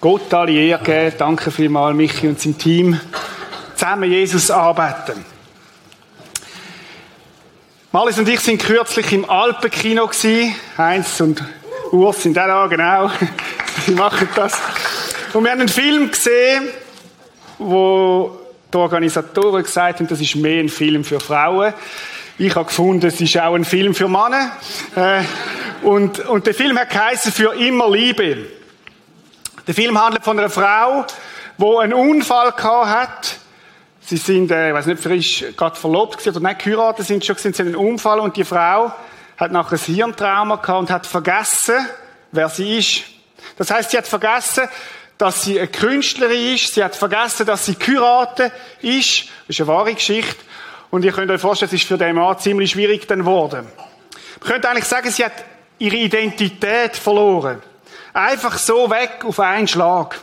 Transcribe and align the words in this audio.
Gott 0.00 0.32
alle 0.32 0.52
Ehre. 0.52 1.12
Danke 1.18 1.50
vielmals, 1.50 1.94
Michi 1.94 2.26
und 2.26 2.40
sein 2.40 2.56
Team. 2.56 2.98
Zusammen 3.74 4.10
Jesus 4.10 4.50
arbeiten. 4.50 5.22
Malis 7.92 8.18
und 8.18 8.26
ich 8.26 8.40
sind 8.40 8.62
kürzlich 8.62 9.12
im 9.12 9.28
Alpenkino 9.28 10.06
gewesen. 10.06 10.54
Heinz 10.78 11.20
und 11.20 11.44
Urs 11.92 12.22
sind 12.22 12.34
da, 12.34 12.66
genau. 12.66 13.10
Sie 13.84 13.90
machen 13.90 14.26
das. 14.34 14.54
Und 15.34 15.44
wir 15.44 15.50
haben 15.50 15.60
einen 15.60 15.68
Film 15.68 16.10
gesehen, 16.10 16.68
wo 17.58 18.38
die 18.72 18.78
Organisatoren 18.78 19.62
gesagt 19.62 19.98
haben, 19.98 20.08
das 20.08 20.22
ist 20.22 20.34
mehr 20.34 20.60
ein 20.60 20.70
Film 20.70 21.04
für 21.04 21.20
Frauen. 21.20 21.74
Ich 22.38 22.54
habe 22.54 22.64
gefunden, 22.64 23.06
es 23.06 23.20
ist 23.20 23.36
auch 23.36 23.54
ein 23.54 23.66
Film 23.66 23.94
für 23.94 24.08
Männer. 24.08 24.52
Äh, 24.96 25.24
und, 25.82 26.20
und 26.20 26.46
der 26.46 26.54
Film 26.54 26.78
hat 26.78 26.88
geheißen 26.88 27.32
für 27.32 27.52
immer 27.52 27.90
Liebe. 27.90 28.59
Der 29.66 29.74
Film 29.74 30.00
handelt 30.00 30.24
von 30.24 30.38
einer 30.38 30.50
Frau, 30.50 31.04
die 31.58 31.78
einen 31.82 31.92
Unfall 31.92 32.52
gehabt 32.52 32.88
hat. 32.88 33.36
Sie 34.00 34.16
sind, 34.16 34.50
äh, 34.50 34.68
ich 34.68 34.74
weiß 34.74 34.86
nicht, 34.86 35.02
frisch 35.02 35.44
gerade 35.56 35.76
verlobt 35.76 36.18
gewesen, 36.18 36.36
oder 36.36 36.48
nicht 36.48 36.64
geheiratet 36.64 37.06
sind 37.06 37.24
schon, 37.24 37.36
sind 37.36 37.54
sie 37.54 37.62
einen 37.62 37.76
Unfall 37.76 38.20
und 38.20 38.36
die 38.36 38.44
Frau 38.44 38.92
hat 39.36 39.52
nachher 39.52 39.76
ein 39.76 39.94
Hirntrauma 39.94 40.56
gehabt 40.56 40.80
und 40.80 40.90
hat 40.90 41.06
vergessen, 41.06 41.76
wer 42.32 42.48
sie 42.48 42.78
ist. 42.78 43.02
Das 43.56 43.70
heißt, 43.70 43.90
sie 43.90 43.98
hat 43.98 44.06
vergessen, 44.06 44.68
dass 45.18 45.42
sie 45.42 45.58
eine 45.58 45.68
Künstlerin 45.68 46.54
ist. 46.54 46.74
Sie 46.74 46.82
hat 46.82 46.96
vergessen, 46.96 47.46
dass 47.46 47.66
sie 47.66 47.74
geheiratet 47.74 48.52
ist. 48.80 49.24
Das 49.46 49.56
ist 49.56 49.60
eine 49.60 49.68
wahre 49.68 49.94
Geschichte. 49.94 50.36
Und 50.90 51.04
ihr 51.04 51.12
könnt 51.12 51.30
euch 51.30 51.40
vorstellen, 51.40 51.68
es 51.68 51.80
ist 51.80 51.86
für 51.86 51.98
den 51.98 52.16
Mann 52.16 52.38
ziemlich 52.38 52.70
schwierig 52.70 53.06
dann 53.06 53.20
geworden. 53.20 53.66
Man 54.40 54.48
könnte 54.48 54.68
eigentlich 54.68 54.86
sagen, 54.86 55.10
sie 55.10 55.24
hat 55.24 55.32
ihre 55.78 55.96
Identität 55.96 56.96
verloren. 56.96 57.62
Einfach 58.12 58.58
so 58.58 58.90
weg 58.90 59.24
auf 59.24 59.38
einen 59.40 59.68
Schlag. 59.68 60.20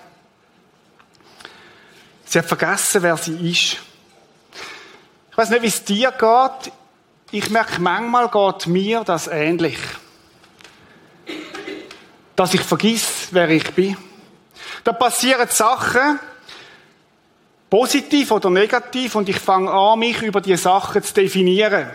Sie 2.25 2.39
hat 2.39 2.45
vergessen, 2.45 3.03
wer 3.03 3.15
sie 3.17 3.51
ist. 3.51 3.77
Ich 5.31 5.37
weiß 5.37 5.49
nicht, 5.51 5.61
wie 5.61 5.67
es 5.67 5.83
dir 5.83 6.11
geht. 6.11 6.73
Ich 7.31 7.49
merke, 7.49 7.79
manchmal 7.79 8.29
geht 8.29 8.67
mir 8.67 9.03
das 9.03 9.27
ähnlich. 9.27 9.77
Dass 12.35 12.53
ich 12.53 12.61
vergiss, 12.61 13.29
wer 13.31 13.49
ich 13.49 13.71
bin. 13.71 13.97
Da 14.83 14.93
passieren 14.93 15.47
Sachen, 15.49 16.19
Positiv 17.69 18.31
oder 18.31 18.49
negativ 18.49 19.15
und 19.15 19.27
ich 19.27 19.39
fange 19.39 19.69
an, 19.69 19.99
mich 19.99 20.21
über 20.21 20.39
die 20.39 20.55
Sachen 20.55 21.03
zu 21.03 21.13
definieren. 21.13 21.89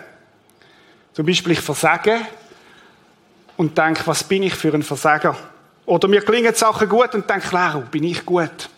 Zum 1.14 1.24
Beispiel, 1.24 1.52
ich 1.52 1.60
versage 1.60 2.20
und 3.56 3.76
denke, 3.76 4.06
was 4.06 4.24
bin 4.24 4.42
ich 4.42 4.54
für 4.54 4.72
ein 4.72 4.82
Versager? 4.82 5.36
Oder 5.86 6.08
mir 6.08 6.22
klingen 6.22 6.54
Sachen 6.54 6.88
gut 6.88 7.14
und 7.14 7.28
denke, 7.28 7.48
klar, 7.48 7.80
bin 7.80 8.04
ich 8.04 8.24
gut? 8.24 8.68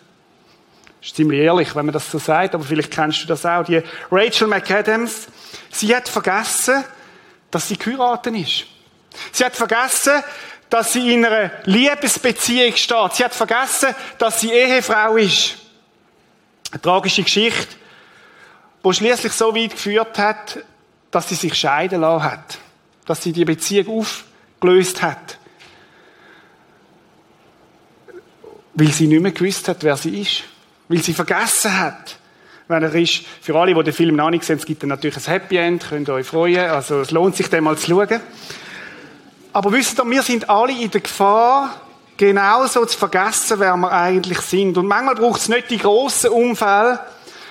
Ist 1.01 1.15
ziemlich 1.15 1.41
ehrlich, 1.41 1.75
wenn 1.75 1.85
man 1.85 1.93
das 1.93 2.09
so 2.09 2.17
sagt, 2.17 2.55
aber 2.55 2.63
vielleicht 2.63 2.91
kennst 2.91 3.23
du 3.23 3.27
das 3.27 3.45
auch. 3.45 3.63
Die 3.63 3.81
Rachel 4.11 4.47
McAdams, 4.47 5.27
sie 5.71 5.95
hat 5.95 6.09
vergessen, 6.09 6.83
dass 7.51 7.67
sie 7.67 7.77
geheiratet 7.77 8.35
ist. 8.35 8.65
Sie 9.31 9.45
hat 9.45 9.55
vergessen, 9.55 10.23
dass 10.69 10.93
sie 10.93 11.13
in 11.13 11.25
einer 11.25 11.51
Liebesbeziehung 11.65 12.75
steht. 12.75 13.13
Sie 13.13 13.23
hat 13.23 13.35
vergessen, 13.35 13.93
dass 14.17 14.41
sie 14.41 14.51
Ehefrau 14.51 15.15
ist. 15.17 15.57
Eine 16.71 16.81
tragische 16.81 17.23
Geschichte, 17.23 17.75
die 18.83 18.93
schließlich 18.93 19.31
so 19.31 19.55
weit 19.55 19.71
geführt 19.71 20.17
hat, 20.17 20.59
dass 21.11 21.29
sie 21.29 21.35
sich 21.35 21.53
scheiden 21.53 22.01
lassen 22.01 22.23
hat. 22.23 22.57
Dass 23.05 23.21
sie 23.21 23.31
die 23.31 23.45
Beziehung 23.45 23.99
aufgelöst 23.99 25.03
hat. 25.03 25.37
Weil 28.75 28.91
sie 28.91 29.07
nicht 29.07 29.21
mehr 29.21 29.31
gewusst 29.31 29.67
hat, 29.67 29.83
wer 29.83 29.97
sie 29.97 30.21
ist. 30.21 30.43
Weil 30.87 31.01
sie 31.01 31.13
vergessen 31.13 31.77
hat, 31.77 32.17
wenn 32.67 32.83
er 32.83 32.93
ist. 32.93 33.23
Für 33.41 33.55
alle, 33.55 33.73
die 33.73 33.83
den 33.83 33.93
Film 33.93 34.15
noch 34.15 34.29
nicht 34.29 34.43
sehen, 34.43 34.57
es 34.59 34.65
gibt 34.65 34.83
dann 34.83 34.89
natürlich 34.89 35.17
ein 35.17 35.23
Happy 35.23 35.57
End, 35.57 35.87
könnt 35.89 36.09
ihr 36.09 36.13
euch 36.13 36.27
freuen. 36.27 36.69
Also 36.69 36.99
es 36.99 37.11
lohnt 37.11 37.35
sich, 37.35 37.49
den 37.49 37.63
mal 37.63 37.77
zu 37.77 37.87
schauen. 37.87 38.19
Aber 39.53 39.71
wisst 39.71 39.99
ihr, 39.99 40.09
wir 40.09 40.21
sind 40.21 40.49
alle 40.49 40.73
in 40.73 40.91
der 40.91 40.99
Gefahr, 40.99 41.79
genauso 42.17 42.85
zu 42.85 42.97
vergessen, 42.97 43.59
wer 43.59 43.77
wir 43.77 43.91
eigentlich 43.91 44.41
sind. 44.41 44.77
Und 44.77 44.87
manchmal 44.87 45.15
braucht 45.15 45.39
es 45.39 45.47
nicht 45.47 45.71
die 45.71 45.77
grossen 45.77 46.31
Unfälle, 46.31 46.99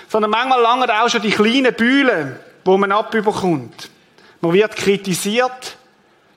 sondern 0.09 0.31
manchmal 0.31 0.61
langen 0.61 0.91
auch 0.91 1.09
schon 1.09 1.23
die 1.23 1.31
kleinen 1.31 1.73
Bühlen, 1.73 2.37
wo 2.65 2.77
man 2.77 2.93
abüberkommt. 2.93 3.91
Man 4.43 4.53
wird 4.53 4.77
kritisiert 4.77 5.79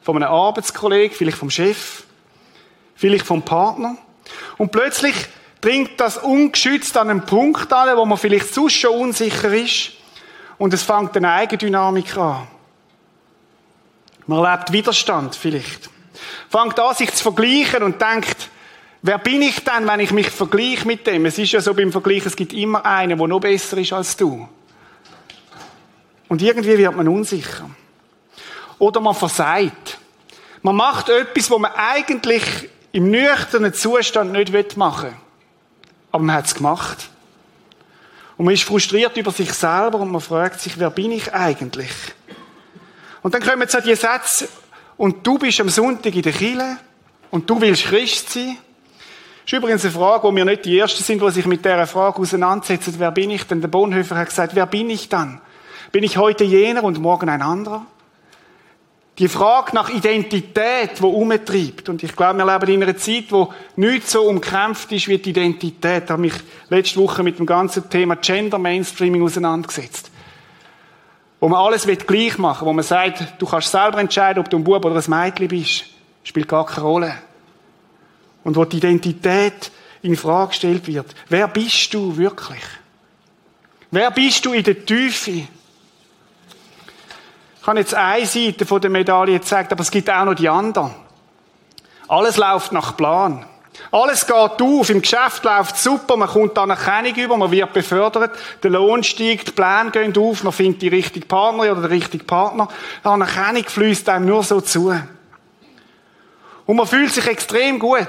von 0.02 0.16
einem 0.16 0.32
Arbeitskollegen, 0.32 1.16
vielleicht 1.16 1.38
vom 1.38 1.50
Chef, 1.50 2.04
vielleicht 2.96 3.26
vom 3.26 3.42
Partner. 3.44 3.98
Und 4.58 4.72
plötzlich 4.72 5.16
dringt 5.62 6.00
das 6.00 6.18
ungeschützt 6.18 6.96
an 6.98 7.10
einen 7.10 7.26
Punkt 7.26 7.72
an, 7.74 7.98
wo 7.98 8.06
man 8.06 8.18
vielleicht 8.18 8.54
sonst 8.54 8.74
schon 8.74 8.98
unsicher 8.98 9.54
ist. 9.54 9.92
Und 10.58 10.74
es 10.74 10.84
fängt 10.84 11.16
eine 11.16 11.32
Eigendynamik 11.32 12.18
an. 12.18 12.48
Man 14.26 14.44
erlebt 14.44 14.72
Widerstand 14.72 15.36
vielleicht. 15.36 15.90
Fangt 16.50 16.80
an, 16.80 16.96
sich 16.96 17.14
zu 17.14 17.24
vergleichen 17.24 17.84
und 17.84 18.02
denkt, 18.02 18.50
wer 19.02 19.18
bin 19.18 19.42
ich 19.42 19.64
denn, 19.64 19.88
wenn 19.88 20.00
ich 20.00 20.12
mich 20.12 20.30
vergleiche 20.30 20.86
mit 20.86 21.08
dem? 21.08 21.26
Es 21.26 21.38
ist 21.38 21.52
ja 21.52 21.62
so 21.62 21.74
beim 21.74 21.92
Vergleich, 21.92 22.26
es 22.26 22.36
gibt 22.36 22.54
immer 22.54 22.86
einen, 22.86 23.18
der 23.18 23.28
noch 23.28 23.40
besser 23.40 23.78
ist 23.78 23.94
als 23.94 24.18
du. 24.18 24.48
Und 26.28 26.42
irgendwie 26.42 26.78
wird 26.78 26.96
man 26.96 27.08
unsicher. 27.08 27.70
Oder 28.80 29.00
man 29.00 29.16
versagt. 29.16 29.98
Man 30.62 30.76
macht 30.76 31.10
etwas, 31.10 31.50
wo 31.50 31.58
man 31.58 31.72
eigentlich 31.74 32.44
im 32.92 33.12
nüchternen 33.12 33.74
Zustand 33.74 34.32
nicht 34.32 34.78
machen 34.78 35.10
will. 35.10 35.18
Aber 36.12 36.24
man 36.24 36.36
hat 36.36 36.46
es 36.46 36.56
gemacht. 36.56 37.10
Und 38.38 38.46
man 38.46 38.54
ist 38.54 38.64
frustriert 38.64 39.18
über 39.18 39.32
sich 39.32 39.52
selber 39.54 40.00
und 40.00 40.12
man 40.12 40.22
fragt 40.22 40.62
sich, 40.62 40.80
wer 40.80 40.90
bin 40.90 41.12
ich 41.12 41.34
eigentlich? 41.34 41.92
Und 43.24 43.34
dann 43.34 43.42
kommen 43.42 43.68
so 43.68 43.80
die 43.82 43.96
Sätze, 43.96 44.48
und 44.98 45.26
du 45.26 45.38
bist 45.38 45.62
am 45.62 45.70
Sonntag 45.70 46.16
in 46.16 46.24
der 46.24 46.34
Kirche 46.34 46.78
und 47.30 47.50
du 47.50 47.62
willst 47.62 47.86
Christ 47.86 48.32
sein. 48.32 48.58
Das 49.44 49.54
ist 49.54 49.60
übrigens 49.60 49.86
eine 49.86 49.94
Frage, 49.94 50.24
wo 50.24 50.36
wir 50.36 50.44
nicht 50.44 50.66
die 50.66 50.78
Ersten 50.78 51.04
sind, 51.04 51.22
die 51.22 51.32
sich 51.32 51.46
mit 51.46 51.64
dieser 51.64 51.88
Frage 51.88 52.20
auseinandersetzen. 52.20 52.96
Wer 52.98 53.12
bin 53.12 53.30
ich 53.30 53.44
denn? 53.44 53.62
Der 53.62 53.68
Bonhoeffer 53.68 54.18
hat 54.18 54.30
gesagt, 54.30 54.56
wer 54.56 54.66
bin 54.66 54.90
ich 54.90 55.08
dann? 55.08 55.40
Bin 55.92 56.04
ich 56.04 56.18
heute 56.18 56.44
jener 56.44 56.84
und 56.84 57.00
morgen 57.00 57.30
ein 57.30 57.42
anderer? 57.42 57.86
Die 59.20 59.28
Frage 59.28 59.74
nach 59.74 59.90
Identität, 59.90 61.00
die 61.00 61.04
umtreibt. 61.04 61.90
Und 61.90 62.04
ich 62.04 62.16
glaube, 62.16 62.38
wir 62.38 62.46
leben 62.46 62.72
in 62.72 62.84
einer 62.84 62.98
Zeit, 62.98 63.26
wo 63.30 63.52
nichts 63.76 64.12
so 64.12 64.24
umkämpft 64.24 64.92
ist 64.92 65.08
wie 65.08 65.18
die 65.18 65.32
Identität. 65.32 66.04
Ich 66.04 66.10
habe 66.12 66.22
mich 66.22 66.34
letzte 66.70 67.00
Woche 67.00 67.24
mit 67.24 67.40
dem 67.40 67.48
ganzen 67.48 67.90
Thema 67.90 68.16
Gender 68.16 68.60
Mainstreaming 68.60 69.24
auseinandergesetzt 69.24 70.12
wo 71.40 71.48
man 71.48 71.60
alles 71.60 71.86
gleich 71.86 72.38
machen 72.38 72.62
will, 72.62 72.70
wo 72.70 72.74
man 72.74 72.84
sagt, 72.84 73.36
du 73.40 73.46
kannst 73.46 73.72
selber 73.72 74.00
entscheiden, 74.00 74.40
ob 74.42 74.50
du 74.50 74.58
ein 74.58 74.64
Bub 74.64 74.84
oder 74.84 74.96
ein 74.96 75.04
Mädchen 75.08 75.48
bist, 75.48 75.86
spielt 76.24 76.48
gar 76.48 76.66
keine 76.66 76.88
Rolle. 76.88 77.14
Und 78.44 78.56
wo 78.56 78.66
die 78.66 78.78
Identität 78.78 79.72
in 80.02 80.16
Frage 80.16 80.50
gestellt 80.50 80.88
wird. 80.88 81.14
Wer 81.30 81.48
bist 81.48 81.94
du 81.94 82.16
wirklich? 82.16 82.64
Wer 83.92 84.10
bist 84.12 84.46
du 84.46 84.54
in 84.54 84.64
der 84.64 84.86
Tiefe? 84.86 85.48
Ich 87.68 87.70
habe 87.70 87.80
jetzt 87.82 87.96
eine 87.96 88.26
Seite 88.26 88.66
von 88.66 88.80
der 88.80 88.90
Medaille 88.90 89.40
gezeigt, 89.40 89.74
aber 89.74 89.82
es 89.82 89.92
gibt 89.92 90.10
auch 90.10 90.24
noch 90.24 90.36
die 90.36 90.48
andere. 90.48 90.90
Alles 92.08 92.38
läuft 92.38 92.72
nach 92.72 92.96
Plan. 92.96 93.46
Alles 93.92 94.26
geht 94.26 94.62
auf, 94.62 94.90
im 94.90 95.02
Geschäft 95.02 95.44
läuft 95.44 95.76
super, 95.76 96.16
man 96.16 96.30
kommt 96.30 96.58
Anerkennung 96.58 97.14
über, 97.16 97.36
man 97.36 97.52
wird 97.52 97.74
befördert, 97.74 98.32
der 98.64 98.72
Lohn 98.72 99.04
steigt, 99.04 99.50
die 99.50 99.52
Pläne 99.52 99.92
gehen 99.92 100.18
auf, 100.18 100.46
man 100.46 100.54
findet 100.54 100.82
die 100.82 100.88
richtige 100.88 101.26
Partnerin 101.26 101.72
oder 101.74 101.82
den 101.82 101.92
richtigen 101.92 102.26
Partner. 102.26 102.70
Die 103.04 103.08
Anerkennung 103.10 103.66
fließt 103.66 104.08
einem 104.08 104.28
nur 104.28 104.44
so 104.44 104.62
zu. 104.62 104.98
Und 106.66 106.76
man 106.78 106.88
fühlt 106.88 107.12
sich 107.12 107.28
extrem 107.28 107.80
gut. 107.80 108.08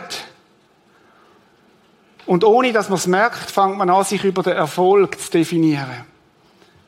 Und 2.26 2.44
ohne 2.44 2.72
dass 2.72 2.88
man 2.90 2.98
es 2.98 3.08
merkt, 3.08 3.50
fängt 3.50 3.76
man 3.76 3.90
an, 3.90 4.04
sich 4.04 4.22
über 4.22 4.44
den 4.44 4.52
Erfolg 4.52 5.18
zu 5.18 5.32
definieren. 5.32 6.04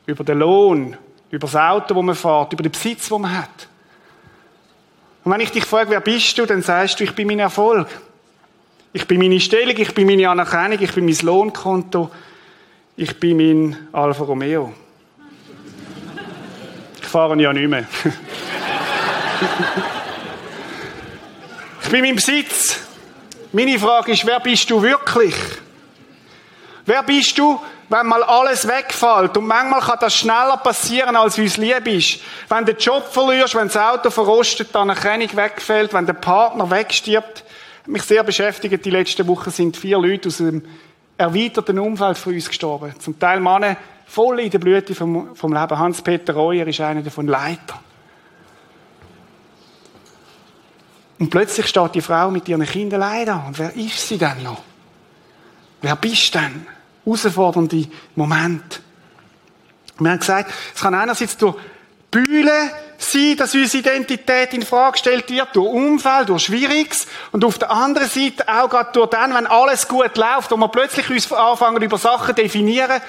Über 0.05 0.23
den 0.23 0.39
Lohn, 0.39 0.97
über 1.31 1.47
das 1.47 1.55
Auto, 1.55 1.93
das 1.93 2.03
man 2.03 2.15
fährt, 2.15 2.53
über 2.53 2.63
den 2.63 2.71
Besitz, 2.71 3.07
den 3.07 3.21
man 3.21 3.37
hat. 3.37 3.67
Und 5.23 5.31
wenn 5.31 5.39
ich 5.39 5.51
dich 5.51 5.65
frage, 5.65 5.89
wer 5.89 6.01
bist 6.01 6.37
du, 6.37 6.45
dann 6.45 6.61
sagst 6.61 6.99
du, 6.99 7.03
ich 7.05 7.15
bin 7.15 7.27
mein 7.27 7.39
Erfolg. 7.39 7.87
Ich 8.93 9.07
bin 9.07 9.19
meine 9.19 9.39
Stellung, 9.39 9.77
ich 9.77 9.93
bin 9.93 10.05
meine 10.07 10.29
Anerkennung, 10.29 10.79
ich 10.81 10.93
bin 10.93 11.05
mein 11.05 11.17
Lohnkonto, 11.21 12.11
ich 12.97 13.17
bin 13.19 13.37
mein 13.37 13.87
Alfa 13.93 14.25
Romeo. 14.25 14.73
Ich 17.01 17.07
fahre 17.07 17.41
ja 17.41 17.53
nicht 17.53 17.69
mehr. 17.69 17.87
ich 21.83 21.89
bin 21.89 22.01
mein 22.01 22.15
Besitz. 22.15 22.79
Meine 23.53 23.79
Frage 23.79 24.11
ist, 24.11 24.25
wer 24.25 24.39
bist 24.39 24.69
du 24.69 24.81
wirklich? 24.81 25.35
Wer 26.85 27.03
bist 27.03 27.37
du, 27.37 27.59
wenn 27.91 28.07
mal 28.07 28.23
alles 28.23 28.67
wegfällt? 28.67 29.35
Und 29.37 29.47
manchmal 29.47 29.81
kann 29.81 29.97
das 29.99 30.15
schneller 30.15 30.57
passieren, 30.57 31.15
als 31.15 31.37
uns 31.37 31.57
lieb 31.57 31.85
ist. 31.87 32.19
Wenn 32.47 32.65
du 32.65 32.73
den 32.73 32.79
Job 32.79 33.05
verlierst, 33.11 33.55
wenn 33.55 33.67
das 33.67 33.77
Auto 33.77 34.09
verrostet, 34.09 34.69
die 34.73 34.77
Anerkennung 34.77 35.35
wegfällt, 35.35 35.93
wenn 35.93 36.05
der 36.05 36.13
Partner 36.13 36.69
wegstirbt, 36.69 37.43
mich 37.87 38.03
sehr 38.03 38.23
beschäftigt 38.23 38.85
die 38.85 38.91
letzten 38.91 39.27
Wochen 39.27 39.49
sind 39.49 39.75
vier 39.75 39.97
Leute 39.97 40.29
aus 40.29 40.39
einem 40.39 40.63
erweiterten 41.17 41.79
Umfeld 41.79 42.17
von 42.17 42.33
uns 42.33 42.47
gestorben. 42.47 42.93
Zum 42.99 43.19
Teil 43.19 43.39
Männer 43.39 43.75
voll 44.05 44.39
in 44.39 44.49
der 44.49 44.59
Blüte 44.59 44.95
vom, 44.95 45.35
vom 45.35 45.53
Leben. 45.53 45.77
Hans-Peter 45.77 46.33
Reuer 46.33 46.67
ist 46.67 46.79
einer 46.79 47.01
davon 47.01 47.27
Leiter. 47.27 47.79
Und 51.19 51.29
plötzlich 51.29 51.67
steht 51.67 51.95
die 51.95 52.01
Frau 52.01 52.31
mit 52.31 52.47
ihren 52.49 52.65
Kindern 52.65 53.01
leider. 53.01 53.43
Und 53.45 53.59
wer 53.59 53.75
ist 53.75 54.07
sie 54.07 54.17
denn 54.17 54.41
noch? 54.43 54.61
Wer 55.81 55.95
bist 55.95 56.33
du 56.33 56.39
denn? 56.39 56.65
Herausfordernde 57.05 57.87
Moment. 58.15 58.81
Wir 59.99 60.11
haben 60.11 60.19
gesagt, 60.19 60.51
es 60.73 60.81
kann 60.81 60.93
einerseits 60.93 61.37
durch 61.37 61.55
Bühle 62.09 62.71
sein, 62.97 63.37
dass 63.37 63.55
unsere 63.55 63.79
Identität 63.79 64.53
in 64.53 64.63
Frage 64.63 64.93
gestellt 64.93 65.29
wird, 65.29 65.55
durch 65.55 65.67
Umfeld, 65.67 66.29
durch 66.29 66.43
Schwieriges. 66.43 67.07
Und 67.31 67.45
auf 67.45 67.57
der 67.57 67.71
anderen 67.71 68.07
Seite 68.07 68.47
auch 68.47 68.69
gerade 68.69 68.91
durch 68.93 69.09
dann, 69.09 69.33
wenn 69.33 69.47
alles 69.47 69.87
gut 69.87 70.17
läuft, 70.17 70.51
wo 70.51 70.57
wir 70.57 70.67
plötzlich 70.67 71.09
uns 71.09 71.31
anfangen, 71.31 71.81
über 71.81 71.97
Sachen 71.97 72.35
definieren, 72.35 73.01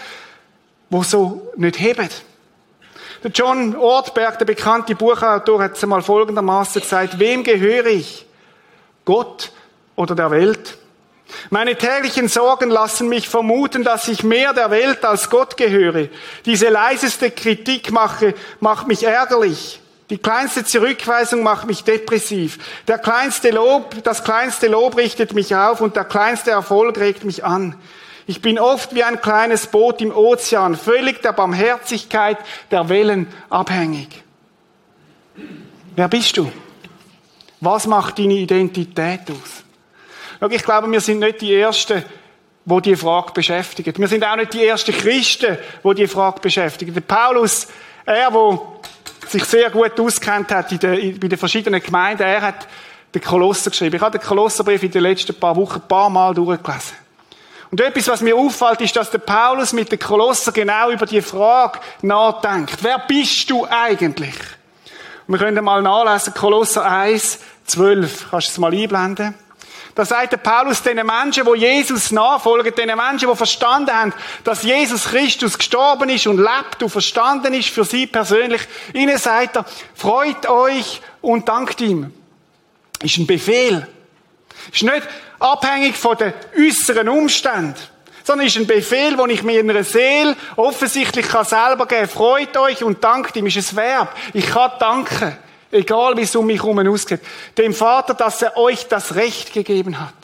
wo 0.88 1.02
so 1.02 1.50
nicht 1.56 1.80
heben. 1.80 2.08
Der 3.22 3.30
John 3.30 3.76
Ortberg, 3.76 4.38
der 4.38 4.44
bekannte 4.44 4.94
Buchautor, 4.94 5.62
hat 5.62 5.76
es 5.76 5.82
einmal 5.82 6.02
folgendermaßen 6.02 6.82
gesagt, 6.82 7.18
wem 7.18 7.44
gehöre 7.44 7.86
ich? 7.86 8.26
Gott 9.04 9.52
oder 9.96 10.14
der 10.14 10.30
Welt? 10.30 10.78
Meine 11.50 11.76
täglichen 11.76 12.28
Sorgen 12.28 12.70
lassen 12.70 13.08
mich 13.08 13.28
vermuten, 13.28 13.84
dass 13.84 14.08
ich 14.08 14.22
mehr 14.22 14.52
der 14.52 14.70
Welt 14.70 15.04
als 15.04 15.30
Gott 15.30 15.56
gehöre. 15.56 16.08
Diese 16.44 16.68
leiseste 16.68 17.30
Kritik 17.30 17.90
mache, 17.90 18.34
macht 18.60 18.88
mich 18.88 19.02
ärgerlich. 19.04 19.80
Die 20.10 20.18
kleinste 20.18 20.64
Zurückweisung 20.64 21.42
macht 21.42 21.66
mich 21.66 21.84
depressiv. 21.84 22.58
Der 22.86 22.98
kleinste 22.98 23.50
Lob, 23.50 24.02
das 24.04 24.24
kleinste 24.24 24.68
Lob 24.68 24.96
richtet 24.96 25.32
mich 25.32 25.54
auf 25.54 25.80
und 25.80 25.96
der 25.96 26.04
kleinste 26.04 26.50
Erfolg 26.50 26.98
regt 26.98 27.24
mich 27.24 27.44
an. 27.44 27.76
Ich 28.26 28.42
bin 28.42 28.58
oft 28.58 28.94
wie 28.94 29.04
ein 29.04 29.20
kleines 29.20 29.66
Boot 29.66 30.00
im 30.00 30.14
Ozean, 30.14 30.76
völlig 30.76 31.22
der 31.22 31.32
Barmherzigkeit 31.32 32.38
der 32.70 32.88
Wellen 32.88 33.26
abhängig. 33.50 34.22
Wer 35.96 36.08
bist 36.08 36.36
du? 36.36 36.50
Was 37.60 37.86
macht 37.86 38.18
deine 38.18 38.34
Identität 38.34 39.30
aus? 39.30 39.64
Ich 40.50 40.64
glaube, 40.64 40.90
wir 40.90 41.00
sind 41.00 41.20
nicht 41.20 41.40
die 41.40 41.54
Ersten, 41.54 42.04
wo 42.64 42.80
die, 42.80 42.90
die 42.90 42.96
Frage 42.96 43.32
beschäftigen. 43.32 43.96
Wir 43.96 44.08
sind 44.08 44.24
auch 44.24 44.36
nicht 44.36 44.52
die 44.52 44.64
ersten 44.64 44.92
Christen, 44.92 45.58
wo 45.82 45.92
die, 45.92 46.02
die 46.02 46.08
Frage 46.08 46.40
beschäftigen. 46.40 46.92
Der 46.92 47.00
Paulus, 47.00 47.68
er, 48.04 48.32
wo 48.32 48.80
sich 49.28 49.44
sehr 49.44 49.70
gut 49.70 49.98
auskennt 49.98 50.50
hat 50.50 50.72
in 50.72 50.78
den, 50.78 51.20
bei 51.20 51.28
den 51.28 51.38
verschiedenen 51.38 51.80
Gemeinden, 51.80 52.22
er 52.22 52.42
hat 52.42 52.66
den 53.14 53.22
Kolosser 53.22 53.70
geschrieben. 53.70 53.96
Ich 53.96 54.02
habe 54.02 54.18
den 54.18 54.26
Kolosserbrief 54.26 54.82
in 54.82 54.90
den 54.90 55.02
letzten 55.02 55.34
paar 55.34 55.54
Wochen 55.56 55.80
ein 55.80 55.88
paar 55.88 56.10
Mal 56.10 56.34
durchgelesen. 56.34 56.96
Und 57.70 57.80
etwas, 57.80 58.08
was 58.08 58.20
mir 58.20 58.36
auffällt, 58.36 58.80
ist, 58.82 58.96
dass 58.96 59.10
der 59.10 59.18
Paulus 59.18 59.72
mit 59.72 59.90
den 59.90 59.98
Kolosser 59.98 60.52
genau 60.52 60.90
über 60.90 61.06
die 61.06 61.22
Frage 61.22 61.78
nachdenkt. 62.02 62.82
Wer 62.82 62.98
bist 62.98 63.48
du 63.48 63.66
eigentlich? 63.66 64.34
Und 65.26 65.34
wir 65.34 65.38
können 65.38 65.64
mal 65.64 65.80
nachlesen, 65.80 66.34
Kolosser 66.34 66.84
1, 66.84 67.38
12. 67.64 68.30
Kannst 68.30 68.48
du 68.48 68.50
es 68.50 68.58
mal 68.58 68.74
einblenden? 68.74 69.34
Da 69.94 70.06
sagt 70.06 70.32
der 70.32 70.38
Paulus 70.38 70.82
den 70.82 71.04
Menschen, 71.04 71.44
wo 71.44 71.54
Jesus 71.54 72.12
nachfolgen, 72.12 72.74
den 72.74 72.96
Menschen, 72.96 73.28
die 73.28 73.36
verstanden 73.36 73.92
haben, 73.92 74.14
dass 74.42 74.62
Jesus 74.62 75.04
Christus 75.04 75.58
gestorben 75.58 76.08
ist 76.08 76.26
und 76.26 76.38
lebt 76.38 76.82
und 76.82 76.88
verstanden 76.88 77.52
ist 77.52 77.68
für 77.68 77.84
sie 77.84 78.06
persönlich. 78.06 78.62
Ihnen 78.94 79.18
sagt 79.18 79.56
er, 79.56 79.66
freut 79.94 80.48
euch 80.48 81.02
und 81.20 81.48
dankt 81.48 81.80
ihm. 81.82 82.12
Ist 83.02 83.18
ein 83.18 83.26
Befehl. 83.26 83.86
Ist 84.72 84.82
nicht 84.82 85.08
abhängig 85.38 85.96
von 85.96 86.16
den 86.16 86.32
äußeren 86.56 87.08
Umständen, 87.08 87.74
sondern 88.24 88.46
ist 88.46 88.56
ein 88.56 88.66
Befehl, 88.66 89.18
wo 89.18 89.26
ich 89.26 89.42
mir 89.42 89.60
in 89.60 89.68
einer 89.68 89.84
Seele 89.84 90.36
offensichtlich 90.56 91.28
kann 91.28 91.44
selber 91.44 91.86
geben. 91.86 92.08
Freut 92.08 92.56
euch 92.56 92.82
und 92.82 93.04
dankt 93.04 93.36
ihm. 93.36 93.46
Ist 93.46 93.56
ein 93.56 93.76
Verb. 93.76 94.14
Ich 94.32 94.46
kann 94.46 94.70
danken. 94.78 95.36
Egal 95.72 96.16
wie 96.18 96.22
es 96.22 96.36
um 96.36 96.46
mich 96.46 96.62
herum 96.62 96.78
ausgeht. 96.86 97.20
Dem 97.56 97.74
Vater, 97.74 98.12
dass 98.12 98.42
er 98.42 98.56
euch 98.58 98.86
das 98.88 99.14
Recht 99.14 99.54
gegeben 99.54 99.98
hat. 99.98 100.14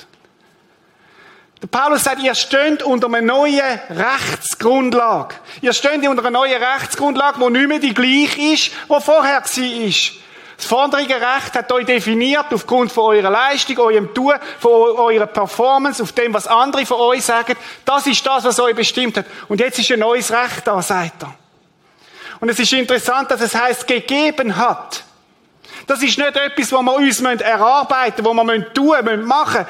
Der 1.62 1.66
Paulus 1.66 2.04
sagt, 2.04 2.22
ihr 2.22 2.34
steht 2.34 2.82
unter 2.82 3.08
einer 3.08 3.22
neuen 3.22 3.80
Rechtsgrundlage. 3.90 5.34
Ihr 5.60 5.72
steht 5.72 6.06
unter 6.06 6.22
einer 6.22 6.30
neuen 6.30 6.62
Rechtsgrundlage, 6.62 7.40
die 7.40 7.50
nicht 7.50 7.68
mehr 7.68 7.78
die 7.78 7.94
gleiche 7.94 8.52
ist, 8.52 8.70
die 8.88 9.00
vorher 9.00 9.42
war. 9.42 10.18
Das 10.56 10.66
vorderige 10.66 11.14
Recht 11.14 11.54
hat 11.54 11.72
euch 11.72 11.86
definiert 11.86 12.46
aufgrund 12.52 12.92
von 12.92 13.16
eurer 13.16 13.30
Leistung, 13.30 13.78
eurem 13.78 14.12
Tun, 14.12 14.34
von 14.58 14.72
eurer 14.72 15.26
Performance, 15.26 16.02
auf 16.02 16.12
dem, 16.12 16.34
was 16.34 16.46
andere 16.46 16.84
von 16.84 16.98
euch 16.98 17.24
sagen. 17.24 17.56
Das 17.84 18.06
ist 18.06 18.24
das, 18.26 18.44
was 18.44 18.60
euch 18.60 18.74
bestimmt 18.74 19.16
hat. 19.16 19.26
Und 19.48 19.60
jetzt 19.60 19.78
ist 19.78 19.90
ein 19.90 20.00
neues 20.00 20.30
Recht 20.30 20.66
da, 20.66 20.82
sagt 20.82 21.22
er. 21.22 21.34
Und 22.40 22.50
es 22.50 22.58
ist 22.58 22.72
interessant, 22.72 23.30
dass 23.30 23.40
es 23.40 23.54
heißt, 23.54 23.86
gegeben 23.86 24.56
hat. 24.56 25.04
Das 25.88 26.02
ist 26.02 26.19
nicht 26.19 26.37
etwas, 26.37 26.70
was 26.70 26.82
wir 26.82 26.94
uns 26.94 27.20
erarbeiten 27.20 28.23
müssen, 28.23 28.37
was 28.37 28.46
wir 28.46 28.75
tun 28.75 29.05
müssen, 29.05 29.25
machen 29.25 29.67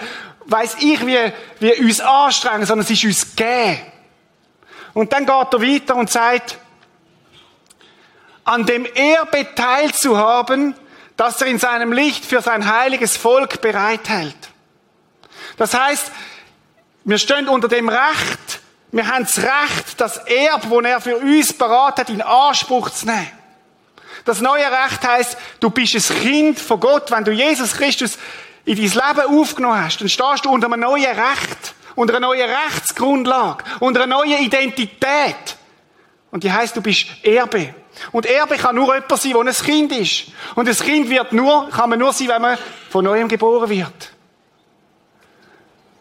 Weiss 0.50 0.76
ich, 0.80 1.06
wie 1.06 1.32
wir 1.60 1.78
uns 1.78 2.00
anstrengen, 2.00 2.64
sondern 2.64 2.84
es 2.84 2.90
ist 2.90 3.04
uns 3.04 3.36
gegeben. 3.36 3.80
Und 4.94 5.12
dann 5.12 5.26
geht 5.26 5.52
er 5.52 5.62
weiter 5.62 5.94
und 5.94 6.10
sagt, 6.10 6.56
an 8.44 8.64
dem 8.64 8.86
Erbe 8.86 9.54
teilzuhaben, 9.54 10.74
das 11.18 11.42
er 11.42 11.48
in 11.48 11.58
seinem 11.58 11.92
Licht 11.92 12.24
für 12.24 12.40
sein 12.40 12.72
heiliges 12.72 13.18
Volk 13.18 13.60
bereithält. 13.60 14.36
Das 15.58 15.74
heißt, 15.74 16.10
wir 17.04 17.18
stehen 17.18 17.46
unter 17.46 17.68
dem 17.68 17.90
Recht, 17.90 18.60
wir 18.90 19.06
haben 19.06 19.24
das 19.24 19.38
Recht, 19.38 20.00
das 20.00 20.16
Erbe, 20.16 20.82
das 20.82 20.90
er 20.90 21.00
für 21.02 21.16
uns 21.18 21.52
beraten 21.52 22.00
hat, 22.00 22.08
in 22.08 22.22
Anspruch 22.22 22.88
zu 22.88 23.04
nehmen. 23.04 23.37
Das 24.28 24.42
neue 24.42 24.66
Recht 24.66 25.02
heißt, 25.08 25.38
du 25.58 25.70
bist 25.70 25.94
ein 25.94 26.20
Kind 26.20 26.60
von 26.60 26.78
Gott. 26.78 27.10
Wenn 27.10 27.24
du 27.24 27.32
Jesus 27.32 27.72
Christus 27.72 28.18
in 28.66 28.76
dein 28.76 28.84
Leben 28.84 29.40
aufgenommen 29.40 29.82
hast, 29.82 30.02
dann 30.02 30.08
stehst 30.10 30.44
du 30.44 30.50
unter 30.50 30.66
einem 30.66 30.80
neuen 30.80 31.06
Recht, 31.06 31.74
unter 31.94 32.14
einer 32.14 32.26
neuen 32.26 32.46
Rechtsgrundlage, 32.46 33.64
unter 33.80 34.02
einer 34.02 34.16
neuen 34.16 34.44
Identität. 34.44 35.56
Und 36.30 36.44
die 36.44 36.52
heißt, 36.52 36.76
du 36.76 36.82
bist 36.82 37.06
Erbe. 37.22 37.74
Und 38.12 38.26
Erbe 38.26 38.58
kann 38.58 38.74
nur 38.74 38.94
jemand 38.94 39.18
sein, 39.18 39.32
der 39.32 39.40
ein 39.40 39.54
Kind 39.54 39.92
ist. 39.92 40.24
Und 40.54 40.68
ein 40.68 40.76
Kind 40.76 41.08
wird 41.08 41.32
nur, 41.32 41.70
kann 41.70 41.88
man 41.88 41.98
nur 41.98 42.12
sein, 42.12 42.28
wenn 42.28 42.42
man 42.42 42.58
von 42.90 43.06
neuem 43.06 43.28
geboren 43.28 43.70
wird. 43.70 44.12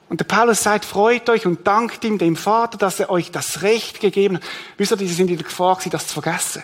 Und 0.10 0.20
der 0.20 0.26
Paulus 0.26 0.64
sagt, 0.64 0.84
freut 0.84 1.30
euch 1.30 1.46
und 1.46 1.66
dankt 1.66 2.04
ihm, 2.04 2.18
dem 2.18 2.36
Vater, 2.36 2.78
dass 2.78 3.00
er 3.00 3.10
euch 3.10 3.32
das 3.32 3.62
Recht 3.62 4.02
gegeben 4.02 4.36
hat. 4.36 4.44
Wisst 4.76 4.92
ihr, 4.92 4.98
die 4.98 5.08
sind 5.08 5.30
in 5.30 5.38
der 5.38 5.46
Gefahr, 5.46 5.80
das 5.90 6.08
zu 6.08 6.22
vergessen. 6.22 6.64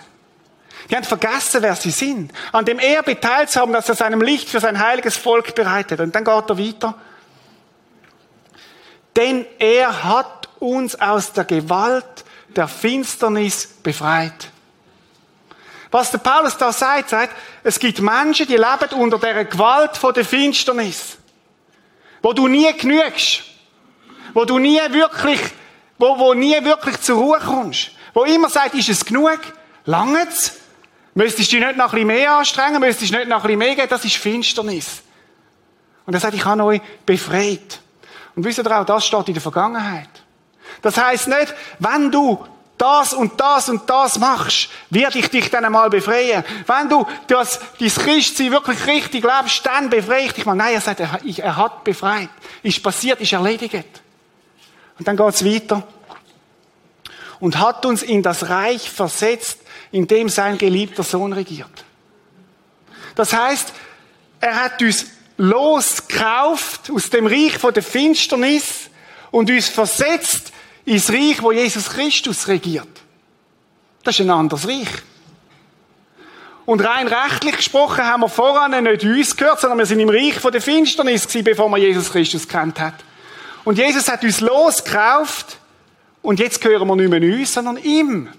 Die 0.89 0.95
haben 0.95 1.03
vergessen, 1.03 1.61
wer 1.61 1.75
sie 1.75 1.91
sind. 1.91 2.31
An 2.51 2.65
dem 2.65 2.79
Erbe 2.79 3.19
teilzuhaben, 3.19 3.73
dass 3.73 3.89
er 3.89 3.95
seinem 3.95 4.21
Licht 4.21 4.49
für 4.49 4.59
sein 4.59 4.79
heiliges 4.79 5.15
Volk 5.15 5.55
bereitet. 5.55 5.99
Und 5.99 6.13
dann 6.13 6.25
geht 6.25 6.49
er 6.49 6.57
weiter. 6.57 6.95
Denn 9.15 9.45
er 9.59 10.03
hat 10.03 10.49
uns 10.59 10.99
aus 10.99 11.33
der 11.33 11.45
Gewalt 11.45 12.25
der 12.55 12.67
Finsternis 12.67 13.67
befreit. 13.81 14.49
Was 15.91 16.09
der 16.09 16.17
Paulus 16.17 16.57
da 16.57 16.73
sagt, 16.73 17.09
sagt, 17.09 17.35
es 17.63 17.79
gibt 17.79 17.99
Menschen, 17.99 18.47
die 18.47 18.57
leben 18.57 18.93
unter 18.95 19.19
der 19.19 19.45
Gewalt 19.45 19.95
von 19.95 20.13
der 20.13 20.25
Finsternis. 20.25 21.17
Wo 22.21 22.33
du 22.33 22.47
nie 22.47 22.71
genügst. 22.73 23.43
Wo 24.33 24.45
du 24.45 24.57
nie 24.57 24.81
wirklich, 24.89 25.39
wo, 25.99 26.17
wo 26.17 26.33
nie 26.33 26.63
wirklich 26.63 26.99
zur 27.01 27.19
Ruhe 27.19 27.39
kommst. 27.39 27.91
Wo 28.13 28.23
immer 28.23 28.49
sagt, 28.49 28.73
ist 28.73 28.89
es 28.89 29.05
genug? 29.05 29.39
Langt's? 29.85 30.62
Müsstest 31.15 31.51
du 31.51 31.57
dich 31.57 31.65
nicht 31.65 31.77
noch 31.77 31.85
ein 31.85 31.91
bisschen 31.91 32.07
mehr 32.07 32.31
anstrengen? 32.33 32.79
Müsstest 32.79 33.13
du 33.13 33.17
nicht 33.17 33.27
noch 33.27 33.37
ein 33.37 33.43
bisschen 33.43 33.59
mehr 33.59 33.75
geben? 33.75 33.89
Das 33.89 34.03
ist 34.03 34.15
Finsternis. 34.15 35.03
Und 36.05 36.13
er 36.13 36.19
sagt, 36.19 36.33
ich 36.33 36.43
habe 36.43 36.63
euch 36.63 36.81
befreit. 37.05 37.79
Und 38.35 38.43
wisst 38.43 38.59
ihr 38.59 38.79
auch, 38.79 38.85
das 38.85 39.05
steht 39.05 39.27
in 39.27 39.33
der 39.33 39.41
Vergangenheit. 39.41 40.09
Das 40.81 40.97
heißt 40.97 41.27
nicht, 41.27 41.53
wenn 41.79 42.11
du 42.11 42.43
das 42.77 43.13
und 43.13 43.39
das 43.39 43.69
und 43.69 43.89
das 43.89 44.17
machst, 44.17 44.69
werde 44.89 45.19
ich 45.19 45.29
dich 45.29 45.49
dann 45.49 45.63
einmal 45.63 45.89
befreien. 45.89 46.43
Wenn 46.65 46.89
du 46.89 47.05
das, 47.27 47.59
dein 47.79 47.89
Christsein 47.89 48.51
wirklich 48.51 48.85
richtig 48.87 49.23
lebst, 49.23 49.65
dann 49.65 49.89
befreie 49.89 50.25
ich 50.25 50.33
dich 50.33 50.45
mal. 50.45 50.55
Nein, 50.55 50.73
er 50.73 50.81
sagt, 50.81 50.99
er, 50.99 51.19
er 51.23 51.55
hat 51.55 51.83
befreit. 51.83 52.29
Ist 52.63 52.81
passiert, 52.83 53.21
ist 53.21 53.31
erledigt. 53.31 54.01
Und 54.97 55.07
dann 55.07 55.15
geht's 55.15 55.45
weiter. 55.45 55.83
Und 57.39 57.59
hat 57.59 57.85
uns 57.85 58.03
in 58.03 58.23
das 58.23 58.49
Reich 58.49 58.89
versetzt, 58.89 59.59
in 59.93 60.07
dem 60.07 60.27
sein 60.27 60.57
geliebter 60.57 61.03
Sohn 61.03 61.31
regiert. 61.33 61.85
Das 63.15 63.31
heißt, 63.31 63.71
er 64.41 64.63
hat 64.63 64.81
uns 64.81 65.05
losgekauft 65.37 66.91
aus 66.91 67.09
dem 67.11 67.27
Reich 67.27 67.59
von 67.59 67.73
der 67.73 67.83
Finsternis 67.83 68.89
und 69.29 69.51
uns 69.51 69.69
versetzt 69.69 70.51
ins 70.83 71.11
Reich, 71.11 71.41
wo 71.41 71.51
Jesus 71.51 71.91
Christus 71.91 72.47
regiert. 72.47 72.87
Das 74.03 74.19
ist 74.19 74.25
ein 74.25 74.31
anderes 74.31 74.67
Reich. 74.67 74.89
Und 76.65 76.81
rein 76.81 77.07
rechtlich 77.07 77.57
gesprochen 77.57 78.03
haben 78.03 78.21
wir 78.21 78.29
voran 78.29 78.83
nicht 78.83 79.03
uns 79.03 79.37
gehört, 79.37 79.61
sondern 79.61 79.77
wir 79.77 79.85
sind 79.85 79.99
im 79.99 80.09
Reich 80.09 80.39
von 80.39 80.51
der 80.51 80.61
Finsternis 80.61 81.27
gewesen, 81.27 81.43
bevor 81.43 81.69
man 81.69 81.79
Jesus 81.79 82.11
Christus 82.11 82.47
kennt 82.47 82.79
hat. 82.79 82.95
Und 83.63 83.77
Jesus 83.77 84.09
hat 84.09 84.23
uns 84.23 84.41
losgekauft 84.41 85.57
und 86.23 86.39
jetzt 86.39 86.61
gehören 86.61 86.87
wir 86.87 86.95
nicht 86.95 87.09
mehr 87.09 87.39
uns, 87.39 87.53
sondern 87.53 87.77
ihm. 87.77 88.29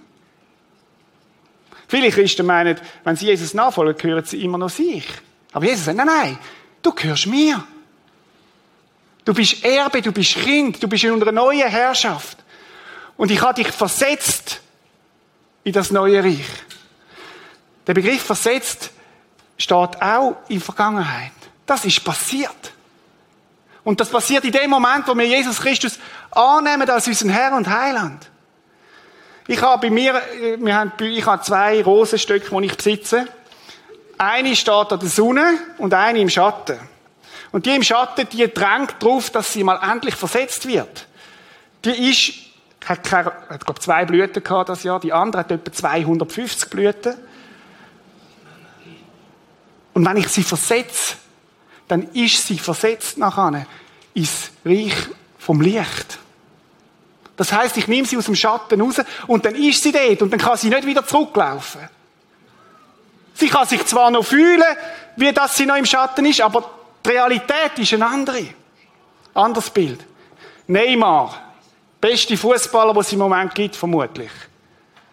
Viele 1.89 2.11
Christen 2.11 2.47
meinen, 2.47 2.79
wenn 3.05 3.17
sie 3.17 3.27
Jesus 3.27 3.55
nachfolgen, 3.55 3.97
gehören 3.97 4.25
sie 4.25 4.43
immer 4.43 4.59
noch 4.59 4.71
sich. 4.71 5.07
Aber 5.53 5.67
Jesus 5.67 5.85
sagt, 5.85 5.97
nein, 5.97 6.07
nein, 6.07 6.39
du 6.83 6.93
gehörst 6.93 7.27
mir. 7.27 7.65
Du 9.25 9.33
bist 9.33 9.65
Erbe, 9.65 10.03
du 10.03 10.13
bist 10.13 10.35
Kind, 10.35 10.83
du 10.83 10.89
bist 10.89 11.05
in 11.05 11.13
unserer 11.13 11.33
neuen 11.33 11.69
Herrschaft. 11.69 12.39
Und 13.17 13.31
ich 13.31 13.41
habe 13.41 13.55
dich 13.55 13.73
versetzt 13.73 14.61
in 15.63 15.73
das 15.73 15.91
neue 15.91 16.23
Reich. 16.23 16.45
Der 17.87 17.95
Begriff 17.95 18.23
versetzt 18.23 18.91
steht 19.57 20.03
auch 20.03 20.37
in 20.49 20.61
Vergangenheit. 20.61 21.33
Das 21.67 21.85
ist 21.85 22.05
passiert. 22.05 22.73
Und 23.85 24.01
das 24.01 24.11
passiert 24.11 24.45
in 24.45 24.53
dem 24.53 24.71
Moment, 24.71 25.07
wo 25.07 25.15
wir 25.15 25.27
Jesus 25.27 25.61
Christus 25.61 25.99
annehmen 26.31 26.89
als 26.89 27.07
unseren 27.07 27.31
Herr 27.31 27.55
und 27.55 27.69
Heiland. 27.69 28.31
Ich 29.47 29.61
habe 29.61 29.89
bei 29.89 29.91
mir, 29.91 30.23
wir 30.59 30.75
haben, 30.75 30.93
ich 31.01 31.27
habe 31.27 31.43
zwei 31.43 31.83
Rosenstöcke, 31.83 32.49
die 32.59 32.67
ich 32.67 32.77
besitze. 32.77 33.27
Eine 34.17 34.57
steht 34.57 34.93
an 34.93 34.99
der 34.99 35.09
Sonne 35.09 35.59
und 35.77 35.93
eine 35.93 36.19
im 36.19 36.31
Schatten. 36.31 36.79
Und 37.53 37.67
die 37.67 37.77
im 37.77 37.83
Schatten, 37.83 38.27
die 38.31 38.53
drängt 38.53 38.97
darauf, 39.01 39.29
dass 39.31 39.53
sie 39.53 39.63
mal 39.63 39.79
endlich 39.93 40.15
versetzt 40.15 40.67
wird. 40.67 41.07
Die 41.85 42.11
ist, 42.11 42.33
hat, 42.87 43.05
keine, 43.05 43.33
hat 43.51 43.67
glaube 43.67 43.81
zwei 43.81 44.07
Blüten 44.07 44.43
gehabt 44.43 44.71
das 44.71 44.83
Jahr, 44.83 44.99
die 44.99 45.13
andere 45.13 45.41
hat 45.41 45.51
etwa 45.53 45.71
250 45.71 46.71
Blüten. 46.71 47.15
Und 49.93 50.07
wenn 50.07 50.17
ich 50.17 50.29
sie 50.29 50.43
versetze, 50.43 51.17
dann 51.87 52.09
ist 52.15 52.47
sie 52.47 52.59
versetzt 52.59 53.19
nachher 53.19 53.67
ins 54.15 54.51
Reich 54.65 54.95
vom 55.39 55.61
Licht. 55.61 56.19
Das 57.37 57.53
heißt, 57.53 57.77
ich 57.77 57.89
nehme 57.89 58.07
sie 58.07 58.17
aus 58.17 58.27
dem 58.27 58.37
Schatten 58.37 58.81
raus 58.81 58.97
und 59.27 59.45
dann 59.45 59.55
ist 59.55 59.83
sie 59.83 59.93
dort 59.93 60.23
und 60.23 60.31
dann 60.31 60.39
kann 60.39 60.57
sie 60.57 60.69
nicht 60.69 60.87
wieder 60.87 61.05
zurücklaufen. 61.05 61.89
Sie 63.35 63.49
kann 63.49 63.67
sich 63.67 63.85
zwar 63.87 64.11
noch 64.11 64.25
fühlen, 64.25 64.63
wie 65.17 65.33
das 65.33 65.57
sie 65.57 65.67
noch 65.67 65.77
im 65.77 65.87
Schatten 65.87 66.25
ist, 66.27 66.41
aber 66.41 66.71
die 67.05 67.11
Realität 67.11 67.79
ist 67.79 67.93
eine 67.95 68.07
andere. 68.07 68.47
Anderes 69.35 69.71
Bild. 69.71 70.05
Neymar, 70.69 71.35
beste 72.01 72.37
Fußballer, 72.37 72.95
was 72.95 73.09
es 73.09 73.13
im 73.15 73.19
Moment 73.19 73.55
gibt, 73.55 73.75
vermutlich. 73.75 74.31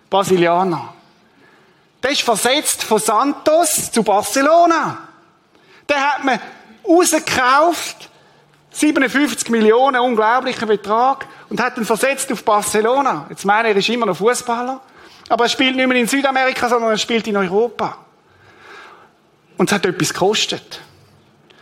Brasilianer. 0.09 0.93
Der 2.03 2.11
ist 2.11 2.21
versetzt 2.21 2.83
von 2.83 2.99
Santos 2.99 3.91
zu 3.91 4.03
Barcelona. 4.03 5.07
Der 5.89 6.13
hat 6.13 6.23
man 6.23 6.39
rausgekauft, 6.87 8.09
57 8.71 9.49
Millionen, 9.49 9.99
unglaublicher 9.99 10.65
Betrag, 10.65 11.27
und 11.49 11.61
hat 11.61 11.77
ihn 11.77 11.85
versetzt 11.85 12.31
auf 12.31 12.43
Barcelona. 12.43 13.27
Jetzt 13.29 13.45
meine 13.45 13.69
er 13.69 13.75
ist 13.75 13.89
immer 13.89 14.05
noch 14.05 14.17
Fußballer, 14.17 14.79
aber 15.29 15.43
er 15.43 15.49
spielt 15.49 15.75
nicht 15.75 15.87
mehr 15.87 15.97
in 15.97 16.07
Südamerika, 16.07 16.69
sondern 16.69 16.91
er 16.91 16.97
spielt 16.97 17.27
in 17.27 17.35
Europa. 17.35 17.97
Und 19.57 19.69
es 19.69 19.75
hat 19.75 19.85
etwas 19.85 20.13
gekostet. 20.13 20.81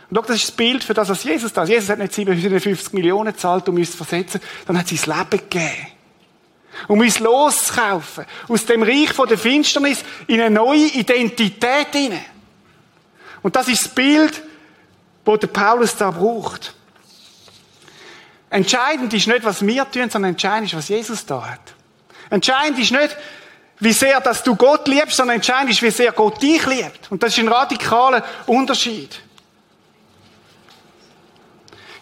Und 0.08 0.16
schau, 0.16 0.22
das 0.22 0.36
ist 0.36 0.48
das 0.48 0.56
Bild 0.56 0.82
für 0.82 0.94
das, 0.94 1.08
was 1.08 1.22
Jesus 1.24 1.52
da. 1.52 1.64
Jesus 1.64 1.88
hat 1.88 1.98
nicht 1.98 2.12
57 2.12 2.92
Millionen 2.92 3.32
gezahlt, 3.32 3.68
um 3.68 3.76
uns 3.76 3.90
zu 3.90 3.96
versetzen, 3.96 4.40
dann 4.66 4.78
hat 4.78 4.88
sein 4.88 5.18
Leben 5.18 5.48
gegeben. 5.48 5.86
Um 6.88 7.00
uns 7.00 7.18
loszukaufen. 7.18 8.24
Aus 8.48 8.64
dem 8.64 8.82
Reich 8.82 9.12
von 9.12 9.28
der 9.28 9.38
Finsternis 9.38 10.02
in 10.28 10.40
eine 10.40 10.54
neue 10.54 10.86
Identität 10.86 11.88
hinein. 11.92 12.24
Und 13.42 13.56
das 13.56 13.68
ist 13.68 13.84
das 13.84 13.94
Bild, 13.94 14.42
wo 15.24 15.36
der 15.36 15.48
Paulus 15.48 15.96
da 15.96 16.10
braucht. 16.10 16.74
Entscheidend 18.50 19.14
ist 19.14 19.28
nicht, 19.28 19.44
was 19.44 19.64
wir 19.64 19.88
tun, 19.90 20.10
sondern 20.10 20.32
entscheidend 20.32 20.68
ist, 20.68 20.76
was 20.76 20.88
Jesus 20.88 21.24
da 21.24 21.48
hat. 21.48 21.60
Entscheidend 22.30 22.78
ist 22.80 22.90
nicht, 22.90 23.16
wie 23.78 23.92
sehr, 23.92 24.20
dass 24.20 24.42
du 24.42 24.56
Gott 24.56 24.86
liebst, 24.88 25.16
sondern 25.16 25.36
entscheidend 25.36 25.70
ist, 25.70 25.82
wie 25.82 25.90
sehr 25.90 26.12
Gott 26.12 26.42
dich 26.42 26.66
liebt. 26.66 27.10
Und 27.10 27.22
das 27.22 27.32
ist 27.32 27.38
ein 27.38 27.48
radikaler 27.48 28.24
Unterschied. 28.46 29.20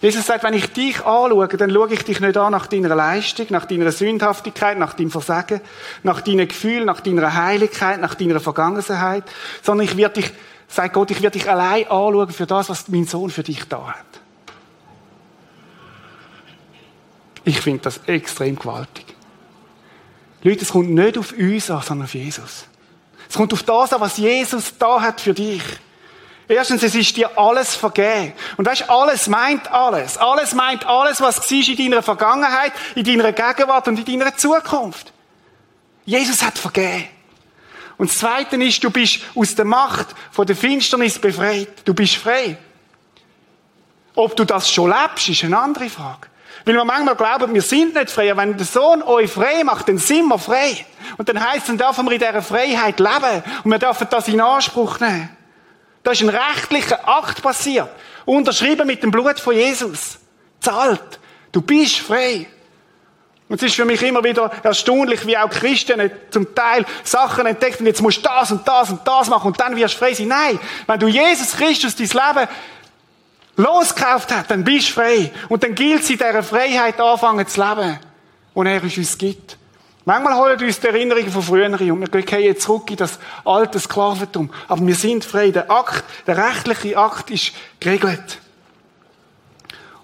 Jesus 0.00 0.26
sagt, 0.26 0.44
wenn 0.44 0.54
ich 0.54 0.72
dich 0.72 0.98
anschaue, 1.04 1.48
dann 1.48 1.70
schaue 1.70 1.92
ich 1.92 2.04
dich 2.04 2.20
nicht 2.20 2.36
an 2.36 2.52
nach 2.52 2.66
deiner 2.68 2.94
Leistung, 2.94 3.46
nach 3.50 3.64
deiner 3.64 3.90
Sündhaftigkeit, 3.90 4.78
nach 4.78 4.94
deinem 4.94 5.10
Versagen, 5.10 5.60
nach 6.02 6.20
deinen 6.20 6.46
Gefühlen, 6.46 6.86
nach 6.86 7.00
deiner 7.00 7.34
Heiligkeit, 7.34 8.00
nach 8.00 8.14
deiner 8.14 8.38
Vergangenheit, 8.38 9.24
sondern 9.62 9.86
ich 9.86 9.96
werde 9.96 10.20
dich, 10.20 10.32
sagt 10.68 10.94
Gott, 10.94 11.10
ich 11.10 11.20
werde 11.20 11.38
dich 11.38 11.50
allein 11.50 11.82
anschauen 11.84 12.30
für 12.30 12.46
das, 12.46 12.70
was 12.70 12.88
mein 12.88 13.06
Sohn 13.06 13.30
für 13.30 13.42
dich 13.42 13.64
da 13.68 13.88
hat. 13.88 14.27
Ich 17.48 17.62
finde 17.62 17.80
das 17.80 17.98
extrem 18.06 18.58
gewaltig. 18.58 19.06
Leute, 20.42 20.60
es 20.60 20.68
kommt 20.68 20.90
nicht 20.90 21.16
auf 21.16 21.32
uns 21.32 21.70
an, 21.70 21.80
sondern 21.80 22.04
auf 22.04 22.12
Jesus. 22.12 22.66
Es 23.26 23.36
kommt 23.36 23.54
auf 23.54 23.62
das 23.62 23.90
an, 23.94 24.02
was 24.02 24.18
Jesus 24.18 24.76
da 24.78 25.00
hat 25.00 25.22
für 25.22 25.32
dich. 25.32 25.62
Erstens, 26.46 26.82
es 26.82 26.94
ist 26.94 27.16
dir 27.16 27.38
alles 27.38 27.74
vergeben. 27.74 28.34
Und 28.58 28.66
weißt, 28.66 28.90
alles 28.90 29.28
meint 29.28 29.72
alles. 29.72 30.18
Alles 30.18 30.52
meint 30.52 30.84
alles, 30.84 31.22
was 31.22 31.48
siehst 31.48 31.70
in 31.70 31.78
deiner 31.78 32.02
Vergangenheit, 32.02 32.74
in 32.94 33.04
deiner 33.04 33.32
Gegenwart 33.32 33.88
und 33.88 34.06
in 34.06 34.18
deiner 34.18 34.36
Zukunft. 34.36 35.10
Jesus 36.04 36.42
hat 36.42 36.58
vergeben. 36.58 37.08
Und 37.96 38.10
das 38.10 38.18
Zweite 38.18 38.62
ist, 38.62 38.84
du 38.84 38.90
bist 38.90 39.20
aus 39.34 39.54
der 39.54 39.64
Macht 39.64 40.08
von 40.32 40.46
der 40.46 40.54
Finsternis 40.54 41.18
befreit. 41.18 41.70
Du 41.86 41.94
bist 41.94 42.16
frei. 42.16 42.58
Ob 44.14 44.36
du 44.36 44.44
das 44.44 44.70
schon 44.70 44.90
lebst, 44.90 45.30
ist 45.30 45.44
eine 45.44 45.58
andere 45.58 45.88
Frage. 45.88 46.28
Weil 46.64 46.74
wir 46.74 46.84
manchmal 46.84 47.14
glauben, 47.14 47.54
wir 47.54 47.62
sind 47.62 47.94
nicht 47.94 48.10
frei. 48.10 48.36
Wenn 48.36 48.56
der 48.56 48.66
Sohn 48.66 49.02
euch 49.02 49.30
frei 49.30 49.64
macht, 49.64 49.88
dann 49.88 49.98
sind 49.98 50.26
wir 50.26 50.38
frei. 50.38 50.84
Und 51.16 51.28
dann 51.28 51.42
heisst, 51.42 51.68
dann 51.68 51.78
dürfen 51.78 52.04
wir 52.06 52.12
in 52.12 52.18
dieser 52.18 52.42
Freiheit 52.42 53.00
leben. 53.00 53.42
Und 53.64 53.70
wir 53.70 53.78
dürfen 53.78 54.06
das 54.10 54.28
in 54.28 54.40
Anspruch 54.40 55.00
nehmen. 55.00 55.30
Da 56.02 56.12
ist 56.12 56.22
ein 56.22 56.28
rechtlicher 56.28 57.08
Akt 57.08 57.42
passiert. 57.42 57.88
Unterschrieben 58.24 58.86
mit 58.86 59.02
dem 59.02 59.10
Blut 59.10 59.40
von 59.40 59.54
Jesus. 59.54 60.18
Zahlt. 60.60 61.18
Du 61.52 61.62
bist 61.62 61.98
frei. 61.98 62.46
Und 63.48 63.56
es 63.56 63.70
ist 63.70 63.76
für 63.76 63.86
mich 63.86 64.02
immer 64.02 64.22
wieder 64.22 64.50
erstaunlich, 64.62 65.26
wie 65.26 65.36
auch 65.36 65.48
Christen 65.48 66.10
zum 66.30 66.54
Teil 66.54 66.84
Sachen 67.02 67.46
entdecken, 67.46 67.86
jetzt 67.86 68.02
musst 68.02 68.18
du 68.18 68.22
das 68.22 68.50
und 68.50 68.68
das 68.68 68.90
und 68.90 69.00
das 69.08 69.28
machen 69.28 69.46
und 69.46 69.58
dann 69.58 69.74
wirst 69.74 69.94
du 69.94 69.98
frei 69.98 70.12
sein. 70.12 70.28
Nein, 70.28 70.60
wenn 70.86 71.00
du 71.00 71.08
Jesus 71.08 71.52
Christus 71.52 71.96
dein 71.96 72.08
Leben 72.08 72.48
losgekauft 73.58 74.32
hat, 74.32 74.50
dann 74.50 74.64
bist 74.64 74.88
du 74.88 74.92
frei. 74.94 75.30
Und 75.48 75.62
dann 75.62 75.74
gilt 75.74 76.02
es 76.02 76.10
in 76.10 76.16
dieser 76.16 76.42
Freiheit 76.42 76.98
anfangen 77.00 77.46
zu 77.46 77.60
leben, 77.60 77.98
die 78.56 78.60
er 78.66 78.82
uns 78.82 79.18
gibt. 79.18 79.58
Manchmal 80.04 80.36
holen 80.36 80.58
uns 80.58 80.80
die 80.80 80.86
Erinnerungen 80.86 81.30
von 81.30 81.42
früher 81.42 81.66
und 81.66 81.78
wir 81.80 82.22
gehen 82.22 82.40
jetzt 82.40 82.62
zurück 82.62 82.90
in 82.90 82.96
das 82.96 83.18
alte 83.44 83.78
Sklaventum. 83.78 84.50
Aber 84.66 84.86
wir 84.86 84.94
sind 84.94 85.22
frei. 85.22 85.50
Der 85.50 85.70
Akt, 85.70 86.04
der 86.26 86.38
rechtliche 86.38 86.96
Akt 86.96 87.30
ist 87.30 87.52
geregelt. 87.78 88.38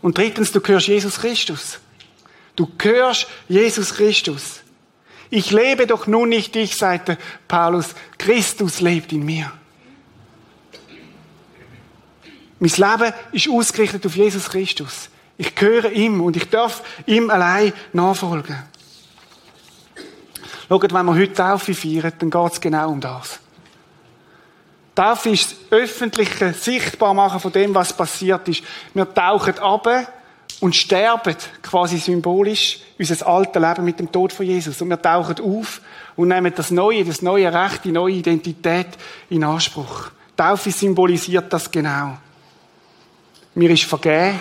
Und 0.03 0.19
drittens, 0.19 0.53
du 0.53 0.61
gehörst 0.61 0.89
Jesus 0.89 1.19
Christus. 1.19 1.79
Du 2.55 2.71
gehörst 2.77 3.27
Jesus 3.49 3.95
Christus. 3.95 4.61
Ich 5.31 5.51
lebe 5.51 5.87
doch 5.87 6.07
nun 6.07 6.29
nicht 6.29 6.55
ich, 6.55 6.77
sagte 6.77 7.17
Paulus. 7.49 7.95
Christus 8.19 8.83
lebt 8.83 9.11
in 9.13 9.25
mir. 9.25 9.51
Mein 12.59 12.71
Leben 12.71 13.13
ist 13.33 13.49
ausgerichtet 13.49 14.07
auf 14.07 14.17
Jesus 14.17 14.49
Christus. 14.49 15.09
Ich 15.37 15.55
gehöre 15.55 15.91
ihm 15.91 16.21
und 16.21 16.37
ich 16.37 16.49
darf 16.49 16.83
ihm 17.07 17.31
allein 17.31 17.73
nachfolgen. 17.93 18.63
Schaut, 20.69 20.95
wenn 20.95 21.07
wir 21.07 21.15
heute 21.15 21.33
Taufe 21.33 21.75
feiern, 21.75 22.13
dann 22.19 22.31
geht 22.31 22.53
es 22.53 22.61
genau 22.61 22.91
um 22.91 23.01
das. 23.01 23.39
Taufe 24.95 25.31
ist 25.31 25.51
das 25.51 25.79
öffentliche 25.79 26.53
Sichtbarmachen 26.53 27.41
von 27.41 27.53
dem, 27.53 27.75
was 27.75 27.93
passiert 27.93 28.49
ist. 28.49 28.63
Wir 28.95 29.13
tauchen 29.13 29.59
ab 29.59 29.89
und 30.61 30.77
sterben 30.77 31.37
quasi 31.63 31.99
symbolisch 31.99 32.79
unser 32.97 33.27
altes 33.27 33.61
Leben 33.61 33.85
mit 33.85 33.99
dem 33.99 34.11
Tod 34.11 34.33
von 34.33 34.47
Jesus. 34.47 34.81
Und 34.81 34.89
wir 34.89 35.03
tauchen 35.03 35.41
auf 35.41 35.81
und 36.15 36.29
nehmen 36.29 36.53
das 36.55 36.71
Neue, 36.71 37.05
das 37.05 37.23
neue 37.23 37.53
Recht, 37.53 37.85
die 37.85 37.93
neue 37.93 38.15
Identität 38.15 38.87
in 39.29 39.43
Anspruch. 39.43 40.11
Taufe 40.37 40.71
symbolisiert 40.71 41.53
das 41.53 41.71
genau. 41.71 42.19
Mir 43.55 43.71
ist 43.71 43.85
vergeben. 43.85 44.41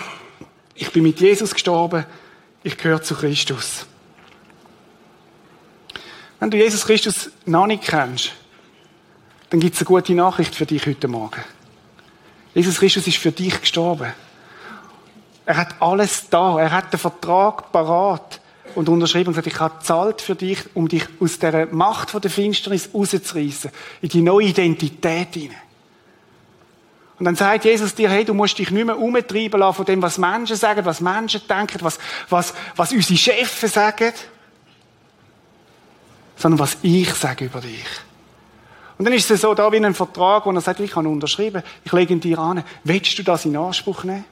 Ich 0.74 0.91
bin 0.91 1.03
mit 1.03 1.20
Jesus 1.20 1.53
gestorben. 1.53 2.05
Ich 2.63 2.77
gehöre 2.77 3.01
zu 3.03 3.15
Christus. 3.15 3.86
Wenn 6.39 6.50
du 6.50 6.58
Jesus 6.58 6.86
Christus 6.86 7.29
noch 7.46 7.67
nicht 7.67 7.84
kennst, 7.84 8.32
dann 9.51 9.60
gibt 9.60 9.75
es 9.75 9.82
eine 9.82 9.88
gute 9.88 10.15
Nachricht 10.15 10.55
für 10.55 10.65
dich 10.65 10.86
heute 10.88 11.08
Morgen. 11.08 11.43
Jesus 12.55 12.79
Christus 12.79 13.05
ist 13.05 13.17
für 13.17 13.32
dich 13.32 13.62
gestorben. 13.62 14.13
Er 15.46 15.58
hat 15.58 15.75
alles 15.79 16.29
da. 16.29 16.60
Er 16.60 16.72
hat 16.72 16.91
den 16.91 17.00
Vertrag 17.00 17.72
parat. 17.72 18.39
und 18.75 18.89
unterschrieben 18.89 19.27
und 19.27 19.34
gesagt, 19.34 19.48
ich 19.48 19.60
habe 19.60 19.84
zahlt 19.84 20.22
für 20.22 20.34
dich, 20.34 20.58
um 20.74 20.88
dich 20.88 21.05
aus 21.20 21.38
der 21.38 21.67
Macht 21.67 22.12
der 22.24 22.32
Finsternis 22.32 22.89
rauszureißen, 22.91 23.70
in 24.01 24.10
die 24.10 24.22
neue 24.22 24.48
Identität 24.48 25.34
hinein. 25.34 25.58
Und 27.24 27.27
dann 27.27 27.36
sagt 27.38 27.63
Jesus 27.63 27.96
dir, 27.96 28.10
hey, 28.10 28.25
du 28.25 28.34
musst 28.34 28.58
dich 28.58 28.70
nicht 28.70 28.86
mehr 28.86 29.00
umtreiben 29.00 29.58
lassen 29.58 29.77
von 29.77 29.86
dem, 29.86 30.01
was 30.01 30.18
Menschen 30.18 30.58
sagen, 30.58 30.84
was 30.84 31.00
Menschen 31.00 31.39
denken, 31.48 31.77
was, 31.80 31.98
was, 32.27 32.53
was 32.75 32.92
unsere 32.92 33.18
Chefs 33.18 33.62
sagen, 33.74 34.12
sondern 36.36 36.60
was 36.60 36.75
ich 36.82 37.13
sage 37.13 37.46
über 37.46 37.62
dich. 37.62 37.86
Und 38.98 39.06
dann 39.06 39.13
ist 39.13 39.32
es 39.32 39.39
so 39.39 39.53
da 39.53 39.72
wie 39.72 39.77
ein 39.77 39.94
Vertrag, 39.94 40.46
wo 40.46 40.51
er 40.51 40.60
sagt, 40.60 40.82
ich 40.82 40.94
habe 40.98 41.08
unterschrieben, 41.08 41.63
ich 41.86 41.94
lege 41.94 42.12
ihn 42.12 42.20
dir 42.20 42.39
an. 42.39 42.62
Willst 42.84 43.18
du 43.18 43.24
das 43.24 43.46
in 43.46 43.56
Anspruch 43.56 44.03
nehmen? 44.03 44.25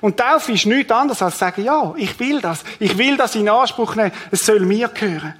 Und 0.00 0.16
Taufe 0.16 0.50
ist 0.50 0.66
nichts 0.66 0.90
anderes 0.90 1.22
als 1.22 1.38
sagen, 1.38 1.62
ja, 1.62 1.94
ich 1.96 2.18
will 2.18 2.40
das. 2.40 2.64
Ich 2.80 2.98
will 2.98 3.16
das 3.16 3.36
in 3.36 3.48
Anspruch 3.48 3.94
nehmen. 3.94 4.10
Es 4.32 4.44
soll 4.44 4.58
mir 4.66 4.88
gehören. 4.88 5.34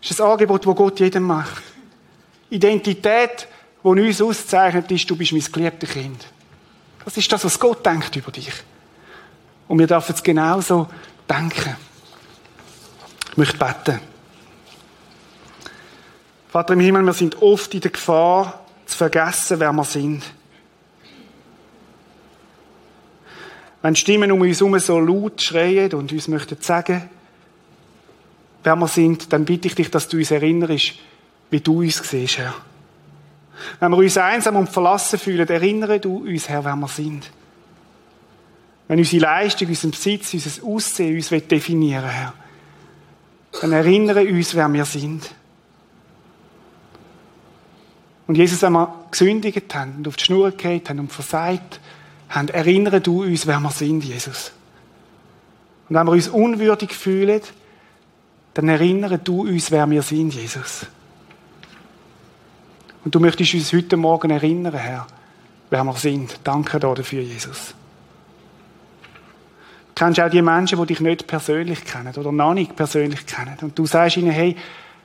Das 0.00 0.10
ist 0.10 0.20
ein 0.20 0.26
Angebot, 0.26 0.66
das 0.66 0.74
Gott 0.74 0.98
jedem 0.98 1.22
macht. 1.22 1.62
Identität, 2.50 3.46
die 3.84 3.88
uns 3.88 4.20
auszeichnet, 4.20 4.90
ist, 4.90 5.08
du 5.08 5.16
bist 5.16 5.32
mein 5.32 5.44
geliebtes 5.52 5.90
Kind. 5.90 6.26
Das 7.04 7.16
ist 7.16 7.32
das, 7.32 7.44
was 7.44 7.58
Gott 7.58 7.84
denkt 7.86 8.14
über 8.16 8.30
dich. 8.30 8.52
Und 9.68 9.78
wir 9.78 9.86
dürfen 9.86 10.14
es 10.14 10.22
genauso 10.22 10.88
denken. 11.28 11.76
Ich 13.30 13.36
möchte 13.36 13.56
beten. 13.56 14.00
Vater 16.48 16.72
im 16.72 16.80
Himmel, 16.80 17.02
wir 17.02 17.12
sind 17.12 17.40
oft 17.42 17.72
in 17.74 17.80
der 17.80 17.90
Gefahr, 17.90 18.64
zu 18.86 18.96
vergessen, 18.96 19.60
wer 19.60 19.72
wir 19.72 19.84
sind. 19.84 20.24
Wenn 23.82 23.94
Stimmen 23.94 24.32
um 24.32 24.40
uns 24.40 24.60
herum 24.60 24.78
so 24.78 24.98
laut 24.98 25.40
schreien 25.40 25.92
und 25.92 26.10
uns 26.10 26.26
möchten 26.26 26.60
sagen, 26.60 27.08
wer 28.64 28.76
wir 28.76 28.88
sind, 28.88 29.32
dann 29.32 29.44
bitte 29.44 29.68
ich 29.68 29.74
dich, 29.74 29.90
dass 29.90 30.08
du 30.08 30.16
uns 30.16 30.30
erinnerst, 30.30 30.94
wie 31.50 31.60
du 31.60 31.80
uns 31.80 31.96
siehst, 32.02 32.38
Herr. 32.38 32.54
Wenn 33.80 33.90
wir 33.90 33.98
uns 33.98 34.16
einsam 34.16 34.56
und 34.56 34.68
verlassen 34.68 35.18
fühlen, 35.18 35.48
erinnere 35.48 36.00
du 36.00 36.18
uns, 36.18 36.48
Herr, 36.48 36.64
wer 36.64 36.76
wir 36.76 36.88
sind. 36.88 37.30
Wenn 38.86 38.98
unsere 38.98 39.22
Leistung, 39.22 39.68
unser 39.68 39.88
Besitz, 39.88 40.32
unser 40.34 40.64
Aussehen 40.66 41.16
uns 41.16 41.28
definieren 41.28 42.08
Herr, 42.08 42.34
dann 43.60 43.72
erinnere 43.72 44.22
uns, 44.22 44.54
wer 44.54 44.68
wir 44.68 44.84
sind. 44.84 45.30
Und 48.26 48.36
Jesus, 48.36 48.60
wenn 48.62 48.72
wir 48.72 49.06
gesündigt 49.10 49.74
haben 49.74 49.96
und 49.96 50.08
auf 50.08 50.16
die 50.16 50.24
Schnur 50.24 50.50
gehalten 50.50 50.88
haben 50.90 51.00
und 51.00 51.12
versagt 51.12 51.80
haben, 52.28 52.48
erinnere 52.48 53.00
du 53.00 53.22
uns, 53.22 53.46
wer 53.46 53.58
wir 53.58 53.70
sind, 53.70 54.04
Jesus. 54.04 54.52
Und 55.88 55.96
wenn 55.96 56.06
wir 56.06 56.12
uns 56.12 56.28
unwürdig 56.28 56.92
fühlen, 56.92 57.40
dann 58.52 58.68
erinnere 58.68 59.18
du 59.18 59.42
uns, 59.42 59.70
wer 59.70 59.88
wir 59.88 60.02
sind, 60.02 60.34
Jesus. 60.34 60.86
Und 63.04 63.14
du 63.14 63.20
möchtest 63.20 63.54
uns 63.54 63.72
heute 63.72 63.96
Morgen 63.96 64.30
erinnern, 64.30 64.74
Herr, 64.74 65.06
wer 65.70 65.84
wir 65.84 65.94
sind. 65.94 66.40
Danke 66.44 66.78
dafür, 66.78 67.22
Jesus. 67.22 67.74
Du 69.94 70.04
kennst 70.04 70.20
auch 70.20 70.30
die 70.30 70.42
Menschen, 70.42 70.78
die 70.78 70.86
dich 70.86 71.00
nicht 71.00 71.26
persönlich 71.26 71.84
kennen 71.84 72.14
oder 72.14 72.30
noch 72.30 72.54
nicht 72.54 72.76
persönlich 72.76 73.26
kennen. 73.26 73.56
Und 73.62 73.78
du 73.78 73.86
sagst 73.86 74.16
ihnen, 74.16 74.30
hey, 74.30 74.56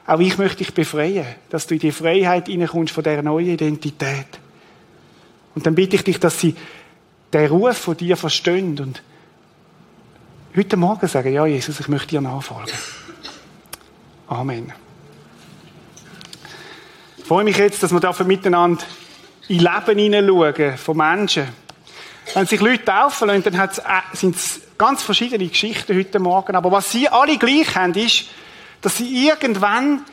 auch 0.06 0.20
ich 0.20 0.38
möchte 0.38 0.58
dich 0.58 0.74
befreien, 0.74 1.26
dass 1.50 1.66
du 1.66 1.76
in 1.76 1.80
die 1.80 1.92
Freiheit 1.92 2.48
hineinkommst 2.48 2.94
von 2.94 3.04
dieser 3.04 3.22
neuen 3.22 3.48
Identität. 3.48 4.28
Und 5.56 5.66
dann 5.66 5.76
bitte 5.76 5.96
ich 5.96 6.04
dich, 6.04 6.20
dass 6.20 6.40
sie 6.40 6.56
den 7.32 7.48
Ruf 7.48 7.78
von 7.78 7.98
dir 7.98 8.18
verstehen 8.18 8.80
und 8.80 9.02
heute 10.56 10.78
Morgen 10.78 11.08
sagen, 11.08 11.34
ja 11.34 11.46
Jesus, 11.46 11.80
ich 11.80 11.88
möchte 11.88 12.10
dir 12.10 12.22
nachfolgen. 12.22 12.74
Amen. 14.28 14.83
Ich 17.24 17.30
freue 17.30 17.46
mich 17.46 17.56
jetzt, 17.56 17.82
dass 17.82 17.94
wir 17.94 18.26
miteinander 18.26 18.84
in 19.48 19.60
Leben 19.60 19.98
hineinschauen 19.98 20.78
von 20.78 20.98
Menschen. 20.98 21.48
Wenn 22.34 22.46
sich 22.46 22.60
Leute 22.60 22.84
taufen 22.84 23.30
lassen, 23.30 23.44
dann 23.44 23.54
äh, 23.54 24.02
sind 24.12 24.36
es 24.36 24.60
ganz 24.78 25.04
verschiedene 25.04 25.48
Geschichten 25.48 25.98
heute 25.98 26.20
Morgen. 26.20 26.54
Aber 26.58 26.70
was 26.74 26.92
sie 26.92 27.08
alle 27.08 27.38
gleich 27.38 27.76
haben, 27.76 27.94
ist, 27.94 28.26
dass 28.82 28.98
sie 28.98 29.26
irgendwann 29.26 30.04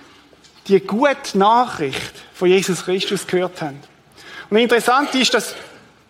die 0.68 0.79
gute 0.79 1.37
Nachricht 1.37 2.12
von 2.33 2.49
Jesus 2.49 2.85
Christus 2.85 3.27
gehört 3.27 3.61
haben. 3.61 3.81
Und 4.49 4.59
interessant 4.59 5.12
ist, 5.16 5.35
dass 5.35 5.57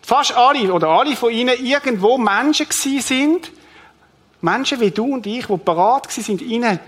fast 0.03 0.37
alle 0.37 0.71
oder 0.71 0.89
alle 0.89 1.15
von 1.15 1.31
ihnen 1.31 1.65
irgendwo 1.65 2.19
Menschen 2.19 2.69
gewesen 2.69 3.01
sind, 3.01 3.51
Menschen 4.39 4.79
wie 4.79 4.91
du 4.91 5.15
und 5.15 5.25
ich, 5.25 5.47
die 5.47 5.57
bereit 5.57 6.11
sind, 6.11 6.43
ihnen 6.43 6.79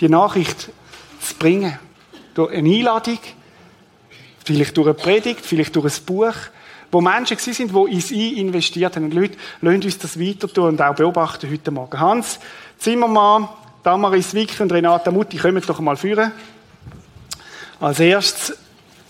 die 0.00 0.10
Nachricht 0.10 0.68
zu 1.22 1.34
bringen. 1.38 1.78
Durch 2.34 2.52
eine 2.52 2.68
Einladung, 2.68 3.18
vielleicht 4.44 4.76
durch 4.76 4.88
eine 4.88 4.94
Predigt, 4.94 5.40
vielleicht 5.46 5.74
durch 5.76 5.86
ein 5.98 6.04
Buch, 6.04 6.34
wo 6.90 7.00
Menschen 7.00 7.36
gewesen 7.36 7.54
sind, 7.54 7.72
die 7.72 7.92
in 7.92 8.00
sie 8.00 8.40
investiert 8.40 8.96
haben. 8.96 9.04
Und 9.04 9.14
Leute, 9.14 9.36
lasst 9.60 9.84
uns 9.84 9.98
das 9.98 10.20
weiter 10.20 10.48
tun 10.48 10.68
und 10.68 10.82
auch 10.82 10.94
beobachten 10.94 11.50
heute 11.50 11.70
Morgen. 11.70 11.98
Hans 11.98 12.38
Zimmermann 12.78 13.48
Damaris 13.84 14.32
Wick 14.32 14.58
und 14.60 14.72
Renata 14.72 15.10
Mutti, 15.10 15.36
kommen 15.36 15.62
doch 15.66 15.78
mal 15.80 15.96
führen. 15.96 16.32
Als 17.80 18.00
erstes, 18.00 18.56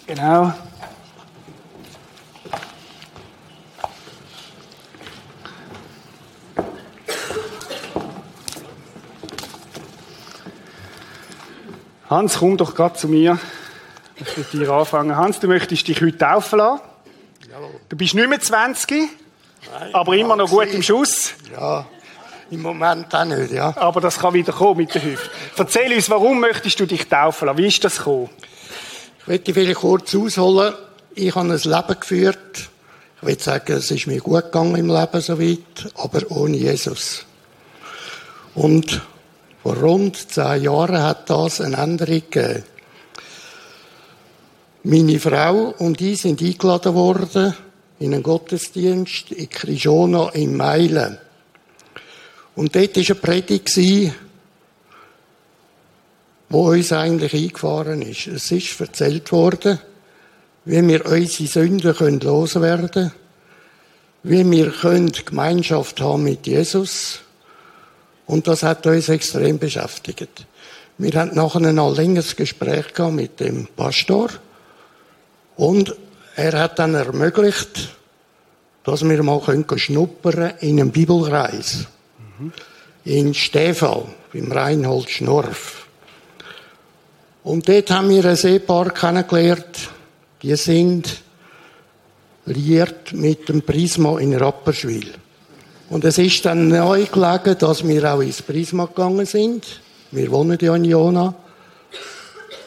genau. 0.07 0.53
Hans, 12.11 12.38
komm 12.38 12.57
doch 12.59 12.75
gerade 12.75 12.95
zu 12.97 13.09
mir. 13.09 13.38
Ich 14.17 14.37
will 14.37 14.67
dir 14.67 14.71
anfangen. 14.71 15.17
Hans, 15.17 15.40
du 15.40 15.49
möchtest 15.49 15.88
dich 15.88 16.01
heute 16.03 16.19
taufen 16.19 16.59
lassen. 16.59 16.83
Jawohl. 17.51 17.81
Du 17.88 17.97
bist 17.97 18.14
nicht 18.14 18.29
mehr 18.29 18.40
20, 18.40 18.90
Nein, 19.73 19.95
aber 19.95 20.14
immer 20.14 20.37
noch 20.37 20.51
gut 20.51 20.69
im 20.73 20.83
Schuss. 20.83 21.33
Ja. 21.53 21.87
Im 22.51 22.61
Moment 22.61 23.12
auch 23.14 23.25
nicht, 23.25 23.53
ja. 23.53 23.75
Aber 23.77 24.03
das 24.03 24.19
kann 24.19 24.35
wieder 24.35 24.53
kommen 24.53 24.79
mit 24.79 24.95
der 24.95 25.03
Hüfte. 25.03 25.31
Erzähl 25.57 25.95
uns, 25.95 26.11
warum 26.11 26.40
möchtest 26.40 26.79
du 26.79 26.87
dich 26.87 27.09
taufen 27.09 27.47
lassen? 27.47 27.59
Wie 27.59 27.67
ist 27.69 27.83
das 27.83 27.97
gekommen? 27.97 28.29
Ich 29.21 29.27
möchte 29.27 29.55
vielleicht 29.55 29.81
kurz 29.81 30.14
ausholen. 30.14 30.75
Ich 31.14 31.35
habe 31.35 31.49
ein 31.49 31.59
Leben 31.59 32.01
geführt. 32.01 32.69
Ich 33.17 33.27
will 33.27 33.40
sagen, 33.40 33.73
es 33.73 33.90
ist 33.90 34.07
mir 34.07 34.21
gut 34.21 34.45
gegangen 34.45 34.77
im 34.77 34.88
Leben 34.88 35.21
soweit, 35.23 35.93
aber 35.97 36.21
ohne 36.31 36.59
Jesus. 36.59 37.25
Und 38.55 39.01
vor 39.64 39.79
rund 39.79 40.31
zehn 40.31 40.62
Jahren 40.64 41.03
hat 41.03 41.31
das 41.31 41.62
eine 41.62 41.79
Änderung 41.79 42.22
gegeben. 42.31 42.64
Meine 44.83 45.18
Frau 45.18 45.74
und 45.79 46.03
ich 46.03 46.20
sind 46.20 46.42
eingeladen 46.42 46.94
worden 46.94 47.55
in 47.98 48.12
einen 48.12 48.22
Gottesdienst 48.22 49.33
in 49.33 49.48
Krishona 49.48 50.29
in 50.35 50.55
Meilen. 50.55 51.16
Und 52.55 52.77
dort 52.77 52.94
war 52.94 53.03
eine 53.03 53.14
Predigt, 53.14 53.74
die 53.74 54.12
uns 56.50 56.92
eigentlich 56.92 57.33
eingefahren 57.33 58.03
ist. 58.03 58.27
Es 58.27 58.50
ist 58.50 58.79
erzählt 58.79 59.33
worden, 59.33 59.79
wie 60.66 60.87
wir 60.87 61.07
unsere 61.07 61.48
Sünden 61.48 62.20
loswerden 62.20 62.90
können, 62.90 63.12
wie 64.24 64.50
wir 64.50 64.74
Gemeinschaft 65.24 66.03
haben 66.03 66.24
mit 66.24 66.46
Jesus. 66.46 67.24
Und 68.27 68.47
das 68.47 68.63
hat 68.63 68.87
uns 68.87 69.09
extrem 69.09 69.59
beschäftigt. 69.59 70.47
Wir 70.99 71.13
hatten 71.21 71.37
nachher 71.37 71.61
ein 71.61 71.95
längeres 71.95 72.37
Gespräch 72.37 72.87
mit 73.11 73.41
dem 73.41 73.67
Pastor. 73.77 74.31
Und 75.57 75.95
er 76.37 76.59
hat 76.59 76.79
dann 76.79 76.95
ermöglicht, 76.95 77.95
dass 78.85 79.03
wir 79.09 79.23
mal 79.23 79.41
schnuppern 79.77 80.55
in 80.61 80.81
einem 80.81 80.91
Bibelkreis 80.91 81.87
in 83.05 83.35
Stefal, 83.35 84.07
beim 84.33 84.51
Reinhold 84.51 85.11
Schnorf. 85.11 85.87
Und 87.43 87.69
dort 87.69 87.91
haben 87.91 88.09
wir 88.09 88.25
ein 88.25 88.37
Ehepaar 88.37 88.91
kennengelernt, 88.91 89.91
die 90.43 90.57
sind 90.57 91.23
liiert 92.47 93.13
mit 93.13 93.49
dem 93.49 93.63
Prisma 93.63 94.19
in 94.19 94.35
Rapperswil. 94.35 95.15
Und 95.95 96.05
es 96.05 96.19
ist 96.19 96.45
dann 96.45 96.67
neu 96.67 97.05
gelegen, 97.05 97.57
dass 97.57 97.87
wir 97.87 98.13
auch 98.13 98.21
ins 98.21 98.43
Prisma 98.43 98.87
gegangen 98.87 99.27
sind. 99.27 99.81
Wir 100.11 100.29
wohnen 100.33 100.59
ja 100.61 100.75
in 100.75 100.85
Jona. 100.85 101.37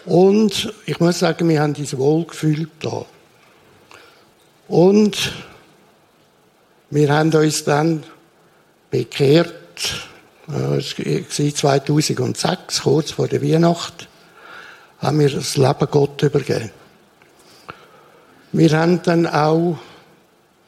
Und 0.05 0.73
ich 0.85 0.97
muss 1.01 1.19
sagen, 1.19 1.49
wir 1.49 1.61
haben 1.61 1.75
uns 1.75 1.97
wohl 1.97 2.23
gefühlt 2.23 2.69
da. 2.79 3.05
Und 4.69 5.33
wir 6.89 7.13
haben 7.13 7.33
uns 7.33 7.65
dann 7.65 8.03
bekehrt, 8.89 9.53
es 10.47 11.63
war 11.65 11.83
2006, 11.83 12.81
kurz 12.81 13.11
vor 13.11 13.27
der 13.27 13.43
Weihnacht, 13.43 14.07
haben 14.99 15.19
wir 15.19 15.31
das 15.31 15.57
Leben 15.57 15.87
Gott 15.91 16.23
übergeben. 16.23 16.71
Wir 18.53 18.71
haben 18.71 19.01
dann 19.03 19.27
auch 19.27 19.77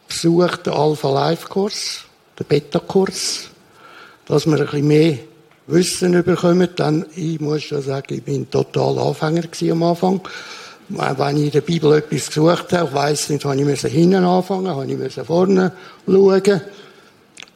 besucht 0.10 0.66
den 0.66 0.74
Alpha 0.74 1.10
Life 1.10 1.48
Kurs, 1.48 2.04
den 2.40 2.48
Beta 2.48 2.80
Kurs, 2.80 3.50
dass 4.26 4.46
wir 4.46 4.58
ein 4.58 4.66
bisschen 4.66 4.88
mehr 4.88 5.18
Wissen 5.68 6.24
bekommen, 6.24 6.70
dann, 6.76 7.06
ich 7.16 7.40
muss 7.40 7.64
schon 7.64 7.82
sagen, 7.82 8.16
ich 8.16 8.24
bin 8.24 8.50
total 8.50 8.98
Anfänger 8.98 9.44
am 9.72 9.84
Anfang. 9.84 10.22
Wenn 10.90 11.38
ich 11.38 11.46
in 11.46 11.52
der 11.52 11.62
Bibel 11.62 11.96
etwas 11.96 12.28
gesucht 12.28 12.74
habe, 12.74 12.90
ich 12.90 12.96
weiss 12.96 13.30
nicht, 13.30 13.46
habe 13.46 13.62
ich 13.62 13.82
hinten 13.82 14.24
anfangen, 14.24 14.70
habe 14.70 14.92
ich 14.92 15.14
vorne 15.26 15.72
schauen. 16.08 16.62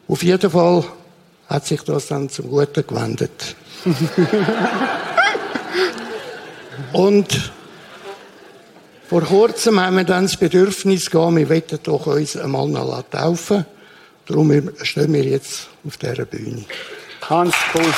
Auf 0.08 0.22
jeden 0.22 0.52
Fall 0.52 0.84
hat 1.48 1.66
sich 1.66 1.82
das 1.82 2.08
dann 2.08 2.30
zum 2.30 2.50
Guten 2.50 2.86
gewendet. 2.86 3.56
Und 6.94 7.52
vor 9.10 9.22
kurzem 9.22 9.80
haben 9.80 9.98
wir 9.98 10.04
dann 10.04 10.26
das 10.26 10.38
Bedürfnis 10.38 11.10
gehabt, 11.10 11.36
wir 11.36 11.50
wollen 11.50 11.64
doch 11.84 12.06
uns 12.06 12.38
einmal 12.38 12.68
noch 12.68 13.04
taufen. 13.10 13.66
Darum 14.26 14.70
stehen 14.82 15.14
wir 15.14 15.24
jetzt 15.24 15.68
auf 15.86 15.98
dieser 15.98 16.26
Bühne. 16.26 16.64
Hans, 17.30 17.54
cool. 17.76 17.94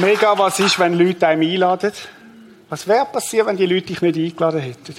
Mega, 0.00 0.38
was 0.38 0.60
ist, 0.60 0.78
wenn 0.78 0.94
Leute 0.94 1.26
einem 1.26 1.42
einladen? 1.42 1.92
Was 2.68 2.86
wäre 2.86 3.06
passiert, 3.06 3.46
wenn 3.46 3.56
die 3.56 3.66
Leute 3.66 3.88
dich 3.88 4.00
nicht 4.00 4.16
eingeladen 4.16 4.60
hätten? 4.60 4.94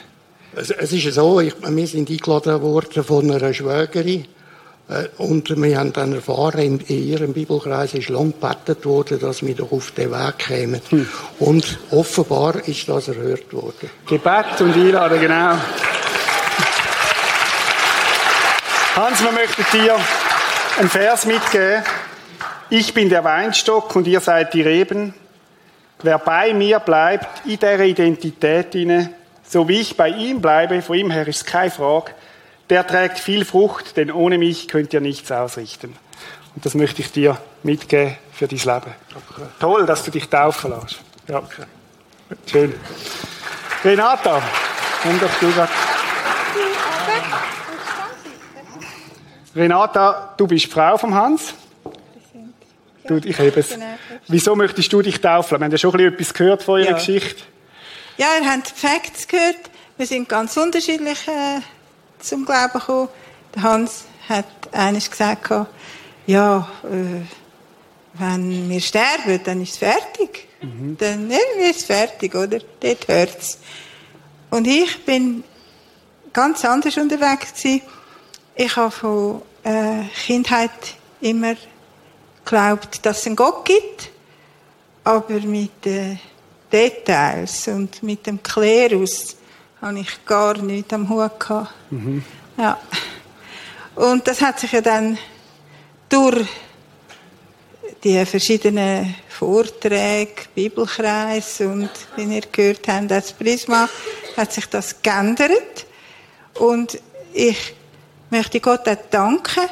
Es, 0.53 0.69
es 0.69 0.91
ist 0.91 1.13
so, 1.13 1.39
ich, 1.39 1.53
wir 1.61 1.87
sind 1.87 2.09
eingeladen 2.09 2.61
worden 2.61 3.03
von 3.05 3.31
einer 3.31 3.53
Schwägerin. 3.53 4.25
Äh, 4.89 5.07
und 5.17 5.49
wir 5.61 5.79
haben 5.79 5.93
dann 5.93 6.13
erfahren, 6.13 6.59
in, 6.59 6.79
ihrem 6.87 7.33
Bibelkreis 7.33 7.93
ist 7.93 8.09
lang 8.09 8.33
gebetet 8.39 8.85
worden, 8.85 9.19
dass 9.19 9.45
wir 9.45 9.55
doch 9.55 9.71
auf 9.71 9.91
den 9.91 10.11
Weg 10.11 10.37
kämen. 10.39 10.81
Hm. 10.89 11.07
Und 11.39 11.79
offenbar 11.91 12.55
ist 12.67 12.87
das 12.89 13.07
erhört 13.07 13.53
worden. 13.53 13.89
Gebet 14.07 14.59
und 14.59 14.73
Einladen, 14.73 15.19
genau. 15.19 15.57
Hans, 18.95 19.23
wir 19.23 19.31
möchten 19.31 19.65
dir 19.71 19.95
einen 20.77 20.89
Vers 20.89 21.25
mitgeben. 21.25 21.83
Ich 22.69 22.93
bin 22.93 23.09
der 23.09 23.23
Weinstock 23.23 23.95
und 23.95 24.07
ihr 24.07 24.19
seid 24.19 24.53
die 24.53 24.61
Reben. 24.61 25.13
Wer 26.03 26.17
bei 26.19 26.53
mir 26.53 26.79
bleibt, 26.79 27.45
in 27.45 27.59
der 27.59 27.79
Identität 27.81 28.73
inne, 28.75 29.13
so 29.47 29.67
wie 29.67 29.81
ich 29.81 29.95
bei 29.95 30.09
ihm 30.09 30.41
bleibe, 30.41 30.81
von 30.81 30.97
ihm 30.97 31.11
her 31.11 31.27
ist 31.27 31.45
keine 31.45 31.69
Frage, 31.69 32.11
der 32.71 32.87
trägt 32.87 33.19
viel 33.19 33.43
Frucht, 33.43 33.97
denn 33.97 34.09
ohne 34.11 34.37
mich 34.37 34.69
könnt 34.69 34.93
ihr 34.93 35.01
nichts 35.01 35.29
ausrichten. 35.29 35.93
Und 36.55 36.65
das 36.65 36.73
möchte 36.73 37.01
ich 37.01 37.11
dir 37.11 37.37
mitgeben 37.63 38.15
für 38.31 38.47
dein 38.47 38.59
Leben. 38.59 38.95
Okay. 39.13 39.47
Toll, 39.59 39.85
dass 39.85 40.03
du 40.05 40.11
dich 40.11 40.29
taufen 40.29 40.71
lässt. 40.71 41.01
Ja. 41.27 41.39
Okay. 41.39 41.65
Schön. 42.49 42.73
Renata, 43.83 44.41
komm 45.03 45.19
doch 45.19 45.39
du 45.41 45.51
grad. 45.51 45.69
Renata, 49.53 50.33
du 50.37 50.47
bist 50.47 50.71
Frau 50.71 50.97
vom 50.97 51.13
Hans. 51.13 51.53
Du, 53.05 53.17
ich 53.17 53.37
habe 53.37 53.59
es. 53.59 53.77
Wieso 54.29 54.55
möchtest 54.55 54.93
du 54.93 55.01
dich 55.01 55.19
taufen? 55.19 55.59
Wir 55.59 55.65
haben 55.65 55.71
ja 55.71 55.77
schon 55.77 55.91
ein 55.91 55.97
bisschen 55.97 56.13
etwas 56.13 56.33
gehört 56.33 56.63
von 56.63 56.79
Ihrer 56.79 56.91
ja. 56.91 56.95
Geschichte. 56.95 57.43
Ja, 58.17 58.27
ihr 58.41 58.49
habt 58.49 58.69
Facts 58.69 59.27
gehört. 59.27 59.57
Wir 59.97 60.05
sind 60.05 60.29
ganz 60.29 60.55
unterschiedlich 60.55 61.27
äh, 61.27 61.59
zum 62.21 62.45
Glauben 62.45 62.73
gekommen. 62.73 63.09
Der 63.55 63.63
Hans 63.63 64.05
hat 64.29 64.45
eines 64.71 65.09
gesagt, 65.09 65.51
ja, 66.27 66.69
äh, 66.83 67.21
wenn 68.13 68.69
wir 68.69 68.81
sterben, 68.81 69.41
dann 69.43 69.61
ist 69.61 69.73
es 69.73 69.77
fertig. 69.77 70.47
Mhm. 70.61 70.97
Dann 70.97 71.31
ist 71.31 71.77
es 71.77 71.83
fertig, 71.83 72.35
oder? 72.35 72.59
Dort 72.79 73.07
hört 73.07 73.39
es. 73.39 73.57
Und 74.49 74.67
ich 74.67 75.05
bin 75.05 75.43
ganz 76.33 76.63
anders 76.65 76.97
unterwegs 76.97 77.53
gewesen. 77.53 77.81
Ich 78.55 78.75
habe 78.75 78.91
von 78.91 79.41
äh, 79.63 80.03
Kindheit 80.25 80.71
immer 81.21 81.55
geglaubt, 82.43 83.05
dass 83.05 83.19
es 83.19 83.27
einen 83.27 83.35
Gott 83.35 83.65
gibt, 83.65 84.09
aber 85.03 85.39
mit 85.39 85.85
den 85.85 86.19
Details 86.71 87.67
und 87.67 88.01
mit 88.03 88.27
dem 88.27 88.41
Klerus 88.41 89.35
habe 89.81 89.99
ich 89.99 90.25
gar 90.25 90.57
nichts 90.57 90.93
am 90.93 91.09
Hut 91.09 91.39
gehabt. 91.39 91.73
Mhm. 91.89 92.23
Ja. 92.57 92.77
Und 93.95 94.27
das 94.27 94.41
hat 94.41 94.59
sich 94.59 94.71
ja 94.71 94.81
dann 94.81 95.17
durch 96.07 96.47
die 98.03 98.25
verschiedenen 98.25 99.15
Vorträge, 99.27 100.43
Bibelkreis 100.55 101.61
und 101.61 101.89
wie 102.15 102.35
ihr 102.35 102.43
gehört 102.51 102.87
habt, 102.87 103.11
das 103.11 103.33
Prisma, 103.33 103.89
hat 104.37 104.53
sich 104.53 104.65
das 104.67 105.01
geändert. 105.01 105.85
Und 106.55 106.99
ich 107.33 107.73
möchte 108.29 108.59
Gott 108.59 108.87
auch 108.87 108.97
danken, 109.09 109.69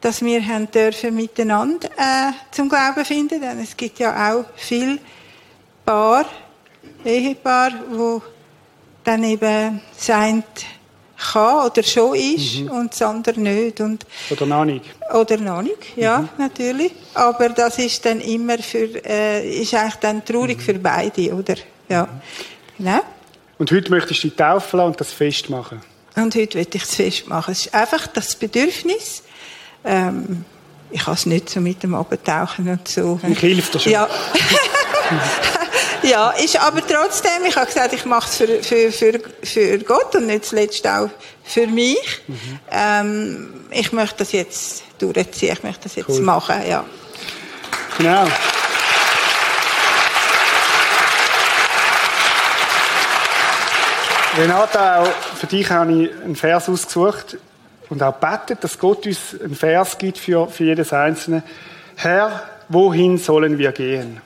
dass 0.00 0.22
wir 0.22 0.46
haben 0.46 0.70
dürfen 0.70 1.14
miteinander 1.14 1.88
äh, 1.96 2.32
zum 2.50 2.68
Glauben 2.68 3.04
finden, 3.04 3.40
denn 3.40 3.60
es 3.60 3.76
gibt 3.76 3.98
ja 3.98 4.32
auch 4.32 4.44
viele 4.56 4.98
Paar, 5.84 6.24
Ehepaar, 7.04 7.72
wo 7.90 8.22
dann 9.04 9.24
eben 9.24 9.80
sein 9.96 10.44
kann 11.16 11.66
oder 11.66 11.82
schon 11.82 12.14
ist 12.14 12.60
mhm. 12.60 12.70
und 12.70 12.92
das 12.92 13.02
andere 13.02 13.38
nicht. 13.38 13.80
Und 13.80 14.06
oder 14.30 14.46
noch 14.46 14.64
nicht. 14.64 14.84
Oder 15.12 15.36
noch 15.36 15.62
nicht, 15.62 15.96
ja, 15.96 16.18
mhm. 16.18 16.28
natürlich. 16.38 16.92
Aber 17.14 17.50
das 17.50 17.78
ist 17.78 18.04
dann 18.04 18.20
immer 18.20 18.58
für, 18.58 19.04
äh, 19.04 19.60
ist 19.60 19.74
eigentlich 19.74 19.96
dann 19.96 20.24
traurig 20.24 20.58
mhm. 20.58 20.62
für 20.62 20.74
beide, 20.74 21.34
oder? 21.34 21.56
Ja. 21.88 22.08
Genau. 22.78 23.00
Und 23.58 23.70
heute 23.72 23.90
möchtest 23.90 24.24
du 24.24 24.28
dich 24.28 24.36
taufen 24.36 24.80
und 24.80 24.98
das 24.98 25.12
festmachen? 25.12 25.80
Und 26.16 26.34
heute 26.34 26.58
möchte 26.58 26.78
ich 26.78 26.84
es 26.84 26.94
festmachen. 26.94 27.52
Es 27.52 27.66
ist 27.66 27.74
einfach 27.74 28.06
das 28.06 28.34
Bedürfnis, 28.34 29.22
ähm, 29.84 30.44
ich 30.90 31.04
kann 31.04 31.14
es 31.14 31.26
nicht 31.26 31.48
so 31.48 31.60
mit 31.60 31.82
dem 31.82 31.94
Abtauchen 31.94 32.68
und 32.68 32.88
so. 32.88 33.20
Ich 33.28 33.38
hilft 33.38 33.74
dir 33.74 33.80
schon. 33.80 33.92
Ja. 33.92 34.08
ja, 36.02 36.30
ist 36.30 36.56
aber 36.56 36.86
trotzdem, 36.86 37.44
ich 37.46 37.56
habe 37.56 37.66
gesagt, 37.66 37.92
ich 37.92 38.04
mache 38.04 38.28
es 38.28 38.36
für, 38.36 38.62
für, 38.62 38.92
für, 38.92 39.20
für 39.42 39.78
Gott 39.78 40.14
und 40.16 40.26
nicht 40.26 40.44
zuletzt 40.44 40.86
auch 40.86 41.10
für 41.44 41.66
mich. 41.66 42.22
Mhm. 42.26 42.60
Ähm, 42.70 43.64
ich 43.70 43.92
möchte 43.92 44.18
das 44.18 44.32
jetzt 44.32 44.84
durchziehen, 44.98 45.52
ich 45.52 45.62
möchte 45.62 45.84
das 45.84 45.96
jetzt 45.96 46.08
cool. 46.08 46.20
machen, 46.20 46.56
ja. 46.68 46.84
Genau. 47.98 48.26
Renata, 54.36 55.02
auch 55.02 55.36
für 55.38 55.46
dich 55.46 55.68
habe 55.70 55.92
ich 55.92 56.10
einen 56.22 56.36
Vers 56.36 56.68
ausgesucht 56.68 57.36
und 57.88 58.02
auch 58.02 58.14
betet, 58.14 58.62
dass 58.62 58.78
Gott 58.78 59.04
uns 59.04 59.18
einen 59.42 59.56
Vers 59.56 59.98
gibt 59.98 60.18
für, 60.18 60.46
für 60.46 60.64
jedes 60.64 60.92
Einzelne. 60.92 61.42
Herr, 61.96 62.42
wohin 62.68 63.18
sollen 63.18 63.58
wir 63.58 63.72
gehen? 63.72 64.20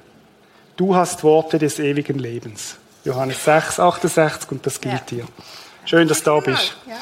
Du 0.77 0.97
hast 0.97 1.23
Worte 1.23 1.59
des 1.59 1.79
ewigen 1.79 2.19
Lebens. 2.19 2.77
Johannes 3.05 3.45
6, 3.45 3.79
68 3.79 4.51
und 4.51 4.67
das 4.67 4.81
gilt 4.81 4.95
ja. 4.95 5.19
dir. 5.19 5.25
Schön, 5.85 6.09
dass 6.09 6.19
du 6.23 6.31
da 6.31 6.41
bist. 6.41 6.77
Ja. 6.87 6.97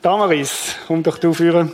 Damaris, 0.00 0.76
komm 0.86 1.02
doch 1.02 1.18
du 1.18 1.34
führen. 1.34 1.72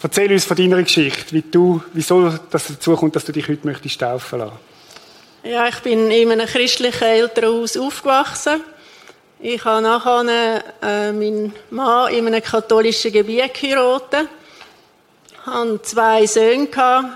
Erzähl 0.00 0.30
uns 0.32 0.44
von 0.44 0.56
deiner 0.56 0.82
Geschichte, 0.82 1.32
wie 1.32 1.42
du, 1.42 1.82
wieso 1.92 2.28
das 2.28 2.66
dazu 2.68 2.94
kommt, 2.94 3.16
dass 3.16 3.24
du 3.24 3.32
dich 3.32 3.48
heute 3.48 3.66
möchtest 3.66 4.00
taufen 4.00 4.38
lassen. 4.38 4.58
Ja, 5.42 5.66
ich 5.66 5.80
bin 5.80 6.10
in 6.10 6.30
einem 6.30 6.46
christlichen 6.46 7.02
Elternhaus 7.02 7.76
aufgewachsen. 7.76 8.60
Ich 9.40 9.64
habe 9.64 9.82
nachher 9.82 10.62
äh, 10.82 11.12
meinen 11.12 11.54
Mann 11.70 12.12
in 12.12 12.26
einem 12.26 12.42
katholischen 12.42 13.10
Gebiet 13.10 13.54
geheiratet. 13.54 14.28
Ich 15.32 15.46
hatte 15.46 15.82
zwei 15.82 16.26
Söhne. 16.26 16.68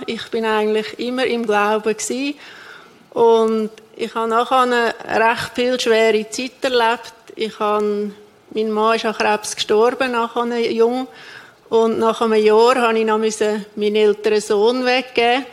Ich 0.07 0.31
bin 0.31 0.44
eigentlich 0.46 0.98
immer 0.98 1.27
im 1.27 1.46
Glauben. 1.46 1.92
Gewesen. 1.92 2.35
Und 3.14 3.70
ich 3.96 4.14
habe 4.14 4.29
nachher 4.29 4.61
eine 4.61 4.94
recht 5.09 5.53
viel 5.55 5.81
schwere 5.81 6.29
Zeit 6.29 6.62
erlebt. 6.62 7.14
Ich 7.37 7.59
habe, 7.61 8.11
mein 8.50 8.70
Mann 8.70 8.96
ist 8.96 9.07
an 9.07 9.14
Krebs 9.14 9.55
gestorben, 9.55 10.12
nachher 10.12 10.72
jung. 10.72 11.07
Und 11.70 11.98
nach 11.98 12.20
einem 12.20 12.35
Jahr 12.35 12.92
musste 13.18 13.44
ich 13.44 13.59
noch 13.59 13.77
meinen 13.77 13.96
älteren 13.96 14.40
Sohn 14.40 14.85
weggeben, 14.85 15.46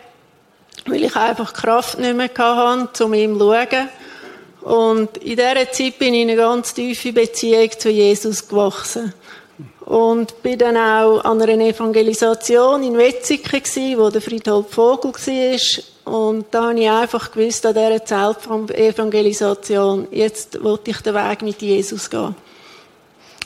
weil 0.88 1.04
ich 1.04 1.16
einfach 1.16 1.54
Kraft 1.54 2.00
nicht 2.00 2.16
mehr 2.16 2.30
hatte, 2.36 3.06
um 3.06 3.14
ihm 3.14 3.40
zu 3.40 3.54
schauen. 3.54 3.90
Und 4.62 5.18
in 5.18 5.38
dieser 5.38 5.72
Zeit 5.72 5.98
bin 5.98 6.14
ich 6.14 6.22
in 6.22 6.30
eine 6.30 6.38
ganz 6.38 6.74
tiefe 6.74 7.14
Beziehung 7.14 7.72
zu 7.78 7.90
Jesus 7.90 8.48
gewachsen. 8.48 9.14
Und 9.82 10.42
bin 10.42 10.60
dann 10.60 10.78
auch 10.78 11.24
an 11.24 11.42
einer 11.42 11.64
Evangelisation 11.64 12.84
in 12.84 12.98
Wetzikon 12.98 13.98
wo 13.98 14.10
der 14.10 14.22
Friedhof 14.22 14.70
Vogel 14.70 15.12
war. 15.14 15.84
Und 16.06 16.46
da 16.52 16.70
habe 16.70 16.80
ich 16.80 16.90
einfach 16.90 17.32
gewusst, 17.32 17.66
an 17.66 17.74
dieser 17.74 18.04
Zeit 18.04 18.42
von 18.42 18.70
Evangelisation, 18.70 20.08
jetzt 20.12 20.64
wollte 20.64 20.92
ich 20.92 21.02
den 21.02 21.14
Weg 21.14 21.42
mit 21.44 21.62
Jesus 21.62 22.10
gehen. 22.10 22.36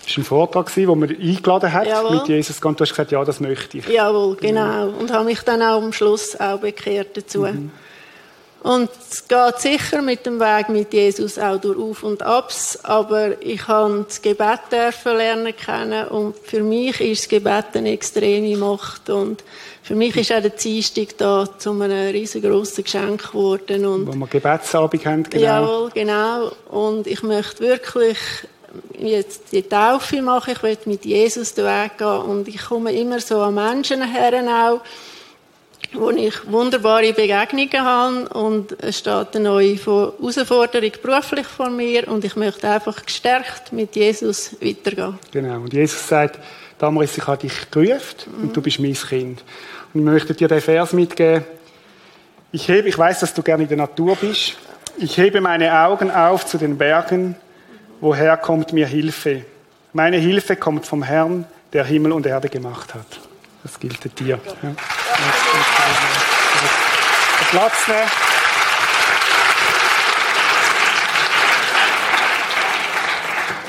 Das 0.05 0.17
war 0.17 0.21
ein 0.21 0.23
Vortrag, 0.23 0.77
wo 0.87 0.95
man 0.95 1.09
eingeladen 1.09 1.73
hat, 1.73 1.87
Jawohl. 1.87 2.17
mit 2.17 2.27
Jesus 2.27 2.61
gehen. 2.61 2.75
Du 2.75 2.81
hast 2.81 2.91
gesagt, 2.91 3.11
ja, 3.11 3.23
das 3.25 3.39
möchte 3.39 3.79
ich. 3.79 3.87
Jawohl, 3.87 4.35
genau. 4.35 4.89
Und 4.89 5.11
habe 5.11 5.25
mich 5.25 5.41
dann 5.41 5.61
auch 5.61 5.81
am 5.81 5.91
Schluss 5.91 6.39
auch 6.39 6.59
bekehrt 6.59 7.17
dazu. 7.17 7.41
Mhm. 7.41 7.71
Und 8.65 8.89
es 9.12 9.28
geht 9.28 9.60
sicher 9.60 10.01
mit 10.01 10.25
dem 10.25 10.39
Weg 10.39 10.69
mit 10.69 10.91
Jesus 10.91 11.38
auch 11.38 11.62
durch 11.62 11.78
Auf 11.78 12.01
und 12.01 12.23
Abs, 12.23 12.80
aber 12.84 13.39
ich 13.39 13.67
habe 13.67 14.06
das 14.08 14.19
Gebet 14.19 14.60
dürfen 14.71 15.17
lernen 15.17 15.56
kennen 15.56 16.08
und 16.08 16.36
für 16.36 16.63
mich 16.63 16.99
ist 16.99 17.21
das 17.21 17.30
Gebet 17.30 17.65
eine 17.75 17.91
extreme 17.91 18.58
Macht 18.58 19.12
und 19.12 19.43
für 19.84 19.93
mich 19.93 20.15
ist 20.15 20.32
auch 20.32 20.41
der 20.41 20.49
Dienstag 20.49 21.15
da 21.19 21.47
zu 21.60 21.73
einem 21.73 22.10
riesengroßen 22.10 22.84
Geschenk 22.84 23.32
geworden. 23.32 23.86
Und 23.86 24.08
Wo 24.08 24.15
wir 24.15 24.25
Gebetsabend 24.25 25.06
haben, 25.06 25.23
genau. 25.30 25.43
Jawohl, 25.43 25.91
genau. 25.91 26.51
Und 26.71 27.06
ich 27.06 27.21
möchte 27.21 27.62
wirklich 27.62 28.17
jetzt 28.97 29.51
die 29.51 29.62
Taufe 29.62 30.23
machen. 30.23 30.54
Ich 30.56 30.63
möchte 30.63 30.89
mit 30.89 31.06
Jesus 31.06 31.54
den 31.54 31.65
Weg 31.65 31.99
gehen. 31.99 32.08
Und 32.08 32.47
ich 32.47 32.65
komme 32.65 32.93
immer 32.93 33.19
so 33.19 33.41
an 33.41 33.54
Menschen 33.54 34.01
her 34.01 34.34
auch, 34.49 34.82
wo 35.99 36.10
ich 36.10 36.51
wunderbare 36.51 37.13
Begegnungen 37.13 37.81
habe. 37.81 38.29
Und 38.29 38.75
es 38.81 38.99
steht 38.99 39.36
eine 39.36 39.45
neue 39.45 39.75
Herausforderung 39.75 40.91
beruflich 41.01 41.47
vor 41.47 41.69
mir. 41.69 42.08
Und 42.08 42.23
ich 42.23 42.36
möchte 42.36 42.69
einfach 42.69 43.05
gestärkt 43.05 43.71
mit 43.71 43.95
Jesus 43.95 44.55
weitergehen. 44.62 45.17
Genau. 45.31 45.62
Und 45.62 45.73
Jesus 45.73 46.08
sagt, 46.08 46.39
Damaris, 46.77 47.17
ich 47.17 47.25
habe 47.25 47.38
dich 47.38 47.71
gerufen 47.71 48.34
und 48.41 48.55
du 48.55 48.62
bist 48.62 48.79
mein 48.79 48.93
Kind. 48.93 49.43
Und 49.93 50.01
ich 50.01 50.05
möchte 50.05 50.34
dir 50.34 50.47
den 50.47 50.62
Vers 50.62 50.93
mitgeben. 50.93 51.45
Ich 52.51 52.67
hebe, 52.67 52.89
ich 52.89 52.97
weiß, 52.97 53.21
dass 53.21 53.34
du 53.34 53.41
gerne 53.41 53.63
in 53.63 53.69
der 53.69 53.77
Natur 53.77 54.15
bist. 54.15 54.55
Ich 54.97 55.17
hebe 55.17 55.41
meine 55.41 55.73
Augen 55.86 56.12
auf 56.12 56.45
zu 56.45 56.58
den 56.58 56.77
Bergen. 56.77 57.36
Woher 58.01 58.38
kommt 58.38 58.71
mir 58.73 58.88
Hilfe? 58.88 59.43
Meine 59.93 60.17
Hilfe 60.17 60.55
kommt 60.55 60.86
vom 60.86 61.03
Herrn, 61.03 61.45
der 61.73 61.86
Himmel 61.86 62.12
und 62.12 62.25
Erde 62.25 62.49
gemacht 62.49 62.93
hat. 62.93 63.19
Das 63.65 63.80
gilt 63.80 64.19
dir. 64.19 64.39
Ja. 64.62 64.75
Platz 67.49 67.88
nehmen. 67.88 67.99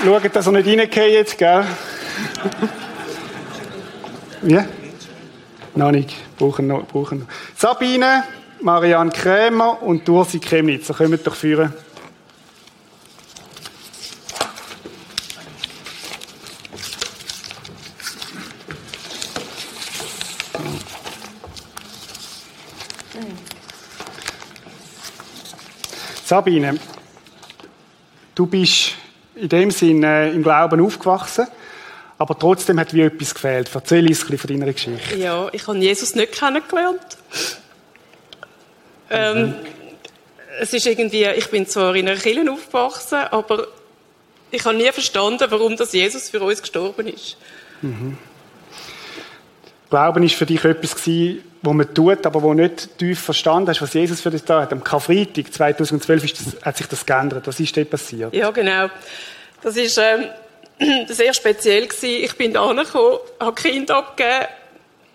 Schaut, 0.04 0.36
dass 0.36 0.46
er 0.46 0.52
nicht 0.52 0.68
reingeht 0.68 1.38
gell? 1.38 1.64
Wie? 4.42 4.64
Noch 5.74 5.90
nicht. 5.92 6.14
Brauchen 6.36 6.66
noch, 6.66 6.86
brauchen 6.86 7.20
noch. 7.20 7.26
Sabine, 7.56 8.24
Marianne 8.60 9.10
Krämer 9.10 9.82
und 9.82 10.06
Dursi 10.06 10.40
Chemnitz. 10.40 10.88
So 10.88 10.92
kommen 10.92 11.18
doch 11.24 11.34
führen. 11.34 11.72
Sabine, 26.26 26.76
du 28.34 28.46
bist 28.46 28.94
in 29.36 29.48
dem 29.48 29.70
Sinn 29.70 30.02
äh, 30.02 30.32
im 30.32 30.42
Glauben 30.42 30.84
aufgewachsen, 30.84 31.46
aber 32.18 32.36
trotzdem 32.36 32.80
hat 32.80 32.92
wie 32.92 33.02
etwas 33.02 33.32
gefehlt. 33.32 33.70
Erzähl 33.72 34.08
uns 34.08 34.24
ein 34.24 34.30
bisschen 34.30 34.38
von 34.38 34.50
deiner 34.60 34.72
Geschichte. 34.72 35.16
Ja, 35.16 35.48
ich 35.52 35.64
habe 35.68 35.78
Jesus 35.78 36.16
nicht 36.16 36.32
kennengelernt. 36.32 37.16
Ähm, 39.08 39.54
Es 40.58 40.72
ist 40.72 40.86
irgendwie, 40.86 41.26
ich 41.26 41.48
bin 41.48 41.68
zwar 41.68 41.94
in 41.94 42.08
einer 42.08 42.18
Kirche 42.18 42.50
aufgewachsen, 42.50 43.18
aber 43.30 43.68
ich 44.50 44.64
habe 44.64 44.76
nie 44.76 44.90
verstanden, 44.90 45.46
warum 45.48 45.76
das 45.76 45.92
Jesus 45.92 46.30
für 46.30 46.40
uns 46.40 46.60
gestorben 46.60 47.06
ist. 47.06 47.36
Glauben 49.90 50.22
ist 50.24 50.34
für 50.34 50.46
dich 50.46 50.64
etwas 50.64 50.96
gewesen, 50.96 51.44
was 51.62 51.74
man 51.74 51.94
tut, 51.94 52.24
aber 52.26 52.42
wo 52.42 52.54
nicht 52.54 52.98
tief 52.98 53.20
verstanden 53.20 53.70
hast, 53.70 53.82
was 53.82 53.94
Jesus 53.94 54.20
für 54.20 54.30
dich 54.30 54.44
da 54.44 54.62
hat. 54.62 54.72
Am 54.72 54.84
Karfreitag 54.84 55.52
2012 55.52 56.24
ist 56.24 56.40
das, 56.40 56.62
hat 56.62 56.76
sich 56.76 56.86
das 56.86 57.04
geändert. 57.04 57.46
Was 57.46 57.58
ist 57.60 57.76
dort 57.76 57.90
passiert? 57.90 58.34
Ja, 58.34 58.50
genau. 58.50 58.88
Das 59.62 59.76
ist 59.76 59.98
ähm, 59.98 60.26
sehr 61.08 61.34
speziell 61.34 61.86
gewesen. 61.86 62.24
Ich 62.24 62.36
bin 62.36 62.52
da 62.52 62.64
angekommen, 62.64 63.18
habe 63.40 63.54
Kind 63.54 63.90
abgegeben 63.90 64.46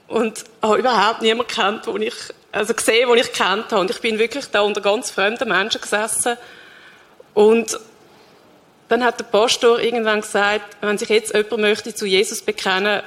und 0.07 0.43
habe 0.61 0.77
überhaupt 0.77 1.21
niemanden 1.21 1.53
kennt, 1.53 1.87
wo 1.87 1.95
ich, 1.97 2.15
also 2.51 2.73
gesehen, 2.73 3.07
den 3.07 3.17
ich 3.17 3.31
kennt 3.31 3.71
habe. 3.71 3.79
Und 3.79 3.91
ich 3.91 4.01
bin 4.01 4.19
wirklich 4.19 4.45
da 4.47 4.61
unter 4.61 4.81
ganz 4.81 5.09
fremden 5.09 5.47
Menschen 5.47 5.81
gesessen. 5.81 6.37
Und 7.33 7.79
dann 8.89 9.05
hat 9.05 9.19
der 9.19 9.25
Pastor 9.25 9.79
irgendwann 9.79 10.19
gesagt, 10.19 10.75
wenn 10.81 10.97
sich 10.97 11.07
jetzt 11.07 11.33
jemand 11.33 11.59
möchte 11.59 11.95
zu 11.95 12.05
Jesus 12.05 12.41
bekennen, 12.41 13.01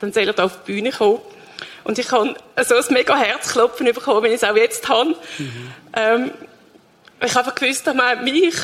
dann 0.00 0.12
soll 0.12 0.24
er 0.24 0.32
da 0.32 0.44
auf 0.44 0.62
die 0.64 0.72
Bühne 0.72 0.92
kommen. 0.92 1.20
Und 1.86 2.00
ich 2.00 2.10
habe 2.10 2.34
so 2.64 2.74
ein 2.74 2.84
mega 2.90 3.16
Herzklopfen 3.16 3.86
bekommen, 3.86 4.24
wenn 4.24 4.32
ich 4.32 4.42
es 4.42 4.44
auch 4.44 4.56
jetzt 4.56 4.88
habe. 4.88 5.14
Ähm, 5.94 6.32
ich 7.24 7.30
habe 7.30 7.38
einfach 7.38 7.54
gewusst, 7.54 7.86
er 7.86 7.94
meint 7.94 8.24
mich. 8.24 8.56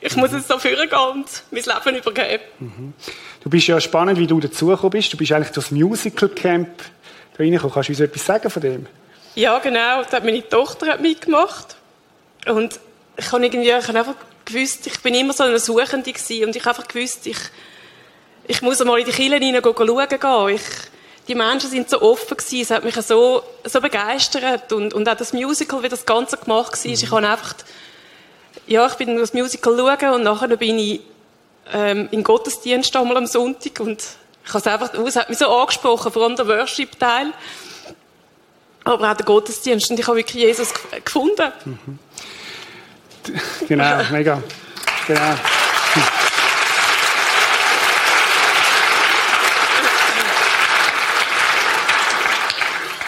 Ich 0.00 0.16
muss 0.16 0.32
jetzt 0.32 0.48
da 0.48 0.58
führen 0.58 0.88
gehen 0.88 0.98
und 0.98 1.26
mein 1.50 1.62
Leben 1.62 1.98
übergeben. 1.98 2.94
Du 3.40 3.50
bist 3.50 3.66
ja 3.66 3.78
spannend, 3.78 4.18
wie 4.18 4.26
du 4.26 4.40
dazugekommen 4.40 4.90
bist. 4.90 5.12
Du 5.12 5.18
bist 5.18 5.32
eigentlich 5.32 5.52
das 5.52 5.70
Musical 5.70 6.30
Camp 6.30 6.68
da 7.36 7.44
reingekommen. 7.44 7.74
Kannst 7.74 7.90
du 7.90 7.92
uns 7.92 8.00
etwas 8.00 8.24
sagen 8.24 8.48
von 8.48 8.62
dem? 8.62 8.86
Ja, 9.34 9.58
genau. 9.58 10.02
Da 10.10 10.16
hat 10.16 10.24
meine 10.24 10.48
Tochter 10.48 10.86
hat 10.86 11.02
mitgemacht. 11.02 11.76
Und 12.46 12.80
ich 13.18 13.32
habe 13.32 13.44
irgendwie, 13.44 13.68
ich 13.68 13.88
habe 13.88 13.98
einfach 13.98 14.14
gewusst, 14.46 14.86
ich 14.86 14.98
bin 15.00 15.14
immer 15.14 15.34
so 15.34 15.44
eine 15.44 15.58
Suchende 15.58 16.10
gewesen. 16.10 16.46
Und 16.46 16.56
ich 16.56 16.64
habe 16.64 16.78
einfach 16.78 16.88
gewusst, 16.88 17.26
ich, 17.26 17.38
ich 18.46 18.62
muss 18.62 18.80
einmal 18.80 18.98
in 19.00 19.04
die 19.04 19.12
Kirche 19.12 19.34
rein 19.34 19.60
schauen 19.62 20.08
gehen. 20.08 20.54
Ich, 20.54 20.62
die 21.28 21.34
Menschen 21.34 21.70
sind 21.70 21.90
so 21.90 22.00
offen 22.02 22.36
gewesen. 22.36 22.62
Es 22.62 22.70
hat 22.70 22.84
mich 22.84 22.94
so, 22.96 23.42
so 23.64 23.80
begeistert. 23.80 24.72
Und, 24.72 24.94
und 24.94 25.08
auch 25.08 25.16
das 25.16 25.32
Musical, 25.32 25.82
wie 25.82 25.88
das 25.88 26.06
Ganze 26.06 26.36
gemacht 26.36 26.72
war. 26.72 26.92
Ich 26.92 27.10
habe 27.10 27.28
einfach, 27.28 27.54
ja, 28.66 28.86
ich 28.86 28.94
bin 28.94 29.16
das 29.16 29.32
Musical 29.32 29.76
schauen 29.76 30.14
und 30.14 30.22
nachher 30.22 30.56
bin 30.56 30.78
ich, 30.78 31.00
ähm, 31.72 32.02
in 32.12 32.20
den 32.20 32.22
Gottesdienst 32.22 32.94
einmal 32.94 33.16
am 33.16 33.26
Sonntag 33.26 33.80
und 33.80 34.00
ich 34.44 34.54
habe 34.54 34.58
es 34.58 34.66
einfach, 34.68 34.94
es 34.94 35.16
hat 35.16 35.28
mich 35.28 35.38
so 35.38 35.48
angesprochen, 35.48 36.12
vor 36.12 36.22
allem 36.22 36.36
der 36.36 36.46
Worship-Teil. 36.46 37.32
Aber 38.84 39.10
auch 39.10 39.16
der 39.16 39.26
Gottesdienst. 39.26 39.90
Und 39.90 39.98
ich 39.98 40.06
habe 40.06 40.18
wirklich 40.18 40.44
Jesus 40.44 40.72
gefunden. 41.04 41.52
Genau, 43.66 44.02
mega. 44.12 44.40
Genau. 45.08 45.20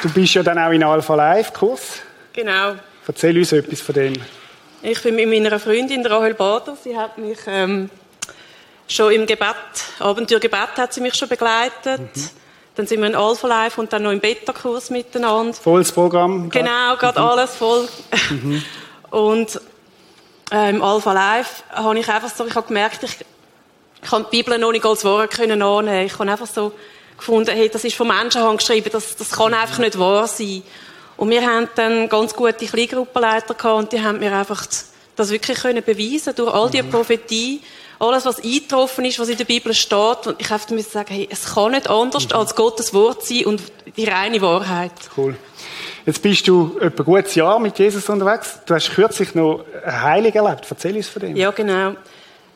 Du 0.02 0.08
bist 0.10 0.34
ja 0.34 0.42
dann 0.42 0.58
auch 0.58 0.70
in 0.70 0.82
Alpha 0.84 1.14
Live 1.14 1.52
Kurs. 1.52 2.00
Genau. 2.32 2.74
Erzähl 3.06 3.36
uns 3.36 3.52
etwas 3.52 3.80
von 3.80 3.94
dem. 3.94 4.14
Ich 4.82 5.02
bin 5.02 5.16
mit 5.16 5.28
meiner 5.28 5.58
Freundin 5.58 6.06
Rahel 6.06 6.34
Bader. 6.34 6.76
Sie 6.82 6.96
hat 6.96 7.18
mich 7.18 7.38
ähm, 7.46 7.90
schon 8.86 9.12
im 9.12 9.26
Gebet, 9.26 9.56
Abenteuergebet 9.98 10.76
hat 10.76 10.92
sie 10.92 11.00
mich 11.00 11.14
schon 11.14 11.28
begleitet. 11.28 12.00
Dann 12.76 12.86
sind 12.86 13.00
wir 13.00 13.08
in 13.08 13.16
Alpha 13.16 13.48
Live 13.48 13.76
und 13.78 13.92
dann 13.92 14.04
noch 14.04 14.12
im 14.12 14.20
Beta-Kurs 14.20 14.90
miteinander. 14.90 15.52
Volles 15.52 15.90
Programm. 15.90 16.48
Genau, 16.48 16.96
gerade 16.96 17.20
alles 17.20 17.56
voll. 17.56 17.88
Und 19.10 19.60
äh, 20.52 20.70
im 20.70 20.80
Alpha 20.80 21.12
Live 21.12 21.64
habe 21.72 21.98
ich 21.98 22.08
einfach 22.08 22.28
so, 22.28 22.46
ich 22.46 22.54
habe 22.54 22.68
gemerkt, 22.68 23.02
ich, 23.02 23.16
ich 24.00 24.12
habe 24.12 24.26
die 24.30 24.36
Bibel 24.36 24.58
noch 24.58 24.70
nicht 24.70 24.84
als 24.84 25.04
Wort 25.04 25.32
können 25.32 25.60
annehmen. 25.60 26.06
Ich 26.06 26.16
habe 26.18 26.30
einfach 26.30 26.46
so 26.46 26.72
gefunden, 27.18 27.50
hey, 27.54 27.68
das 27.68 27.84
ist 27.84 27.96
von 27.96 28.08
Menschenhand 28.08 28.58
geschrieben, 28.58 28.90
das, 28.92 29.16
das 29.16 29.30
kann 29.30 29.52
einfach 29.52 29.78
nicht 29.78 29.98
wahr 29.98 30.26
sein. 30.26 30.62
Und 31.16 31.30
wir 31.30 31.44
haben 31.44 31.68
dann 31.74 32.08
ganz 32.08 32.34
gute 32.34 32.66
Kleingruppenleiter 32.66 33.54
gehabt 33.54 33.78
und 33.78 33.92
die 33.92 34.00
haben 34.00 34.20
mir 34.20 34.32
einfach 34.32 34.64
das 35.16 35.30
wirklich 35.30 35.58
können 35.58 35.82
beweisen 35.82 36.32
durch 36.36 36.54
all 36.54 36.70
die 36.70 36.82
Prophetie, 36.82 37.60
alles 37.98 38.24
was 38.24 38.42
eingetroffen 38.42 39.04
ist, 39.04 39.18
was 39.18 39.28
in 39.28 39.36
der 39.36 39.44
Bibel 39.44 39.74
steht. 39.74 40.26
Und 40.26 40.40
ich 40.40 40.48
habe 40.48 40.74
müssen 40.74 40.92
sagen, 40.92 41.12
hey, 41.12 41.28
es 41.28 41.54
kann 41.54 41.72
nicht 41.72 41.90
anders 41.90 42.30
als 42.32 42.54
Gottes 42.54 42.94
Wort 42.94 43.26
sein 43.26 43.46
und 43.46 43.60
die 43.96 44.04
reine 44.04 44.40
Wahrheit. 44.40 44.92
Cool. 45.16 45.36
Jetzt 46.06 46.22
bist 46.22 46.46
du 46.46 46.78
etwa 46.80 47.02
ein 47.02 47.04
gutes 47.04 47.34
Jahr 47.34 47.58
mit 47.58 47.78
Jesus 47.78 48.08
unterwegs. 48.08 48.60
Du 48.64 48.74
hast 48.74 48.90
kürzlich 48.94 49.34
noch 49.34 49.64
Heilung 49.84 50.32
erlebt. 50.32 50.66
Erzähl 50.70 50.96
uns 50.96 51.08
von 51.08 51.20
dem. 51.20 51.36
Ja, 51.36 51.50
genau. 51.50 51.94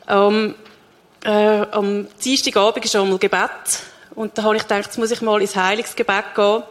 Ähm, 0.07 0.55
äh, 1.25 1.29
am 1.29 2.07
Dienstagabend 2.23 2.85
ist 2.85 2.95
einmal 2.95 3.17
Gebet. 3.17 3.49
Und 4.15 4.37
da 4.37 4.43
habe 4.43 4.55
ich 4.55 4.63
gedacht, 4.63 4.85
jetzt 4.85 4.97
muss 4.97 5.11
ich 5.11 5.21
mal 5.21 5.41
ins 5.41 5.55
Heilungsgebet 5.55 6.35
gehen. 6.35 6.63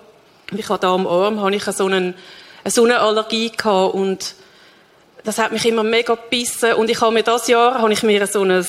Ich 0.57 0.68
habe 0.68 0.78
da 0.78 0.94
am 0.94 1.07
Arm 1.07 1.40
habe 1.40 1.55
ich 1.55 1.64
so 1.64 1.87
eine 1.87 2.14
Sonnenallergie 2.64 3.50
gehabt 3.50 3.94
und 3.94 4.35
das 5.24 5.38
hat 5.38 5.52
mich 5.52 5.64
immer 5.66 5.83
mega 5.83 6.14
gebissen. 6.14 6.74
Und 6.74 6.90
ich 6.90 7.00
habe 7.00 7.12
mir 7.12 7.22
das 7.22 7.46
Jahr 7.46 7.81
habe 7.81 7.92
ich 7.92 8.02
mir 8.02 8.26
so 8.26 8.42
ein, 8.42 8.50
ein, 8.50 8.66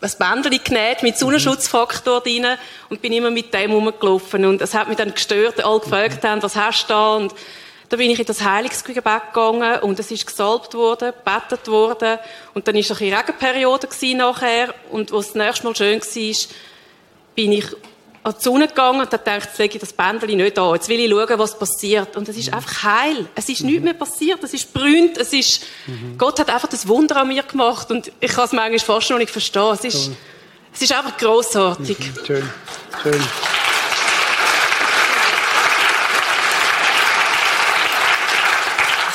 ein 0.00 0.42
Bändchen 0.42 0.64
genäht 0.64 1.02
mit 1.02 1.18
Sonnenschutzfaktor 1.18 2.20
drin 2.20 2.46
und 2.88 3.02
bin 3.02 3.12
immer 3.12 3.30
mit 3.30 3.52
dem 3.52 3.72
rumgelaufen. 3.72 4.44
Und 4.46 4.62
es 4.62 4.74
hat 4.74 4.88
mich 4.88 4.96
dann 4.96 5.12
gestört, 5.12 5.64
alle 5.64 5.80
gefragt 5.80 6.24
haben, 6.24 6.42
was 6.42 6.56
hast 6.56 6.84
du 6.84 6.88
da? 6.88 7.16
Und 7.16 7.34
da 7.90 7.98
bin 7.98 8.10
ich 8.10 8.18
in 8.18 8.24
das 8.24 8.42
Heilungsgebet 8.42 9.04
gegangen 9.04 9.80
und 9.80 9.98
es 10.00 10.10
ist 10.10 10.26
gesalbt 10.26 10.72
worden, 10.72 11.12
gebetet 11.12 11.68
worden. 11.68 12.18
Und 12.54 12.66
dann 12.66 12.74
war 12.74 12.82
eine 12.82 12.96
kleine 12.96 13.18
Regenperiode 13.18 13.86
gewesen 13.86 14.16
nachher. 14.16 14.74
Und 14.90 15.12
was 15.12 15.32
das 15.32 15.34
nächste 15.34 15.66
Mal 15.66 15.76
schön 15.76 16.00
war, 16.00 16.48
bin 17.34 17.52
ich 17.52 17.66
an 18.24 18.34
die 18.38 18.42
Sonne 18.42 18.68
gegangen 18.68 19.00
und 19.00 19.06
habe 19.06 19.18
gedacht, 19.18 19.48
jetzt 19.48 19.58
lege 19.58 19.74
ich 19.74 19.80
das 19.80 19.92
Bändchen 19.92 20.36
nicht 20.36 20.58
an. 20.58 20.74
Jetzt 20.74 20.88
will 20.88 21.00
ich 21.00 21.10
schauen, 21.10 21.38
was 21.38 21.58
passiert. 21.58 22.16
Und 22.16 22.28
es 22.28 22.36
ist 22.36 22.52
einfach 22.52 22.84
heil. 22.84 23.26
Es 23.34 23.48
ist 23.48 23.62
nichts 23.62 23.82
mehr 23.82 23.94
passiert. 23.94 24.42
Es 24.44 24.54
ist 24.54 24.72
brünt. 24.72 25.18
Es 25.18 25.32
ist, 25.32 25.64
Gott 26.18 26.38
hat 26.38 26.48
einfach 26.48 26.68
das 26.68 26.86
Wunder 26.86 27.16
an 27.16 27.28
mir 27.28 27.42
gemacht. 27.42 27.90
Und 27.90 28.12
ich 28.20 28.32
kann 28.32 28.44
es 28.44 28.52
manchmal 28.52 28.78
fast 28.78 29.10
noch 29.10 29.18
nicht 29.18 29.30
verstehen. 29.30 29.72
Es 29.72 29.84
ist, 29.84 30.10
es 30.72 30.82
ist 30.82 30.92
einfach 30.92 31.16
grossartig. 31.16 31.96
Schön, 32.24 32.48
schön. 33.02 33.20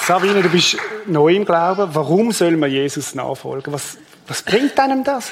Sabine, 0.05 0.41
du 0.41 0.49
bist 0.49 0.77
neu 1.05 1.35
im 1.35 1.45
Glauben. 1.45 1.89
Warum 1.93 2.31
soll 2.33 2.57
man 2.57 2.71
Jesus 2.71 3.15
nachfolgen? 3.15 3.73
Was, 3.73 3.97
was 4.27 4.41
bringt 4.41 4.77
einem 4.79 5.03
das? 5.03 5.31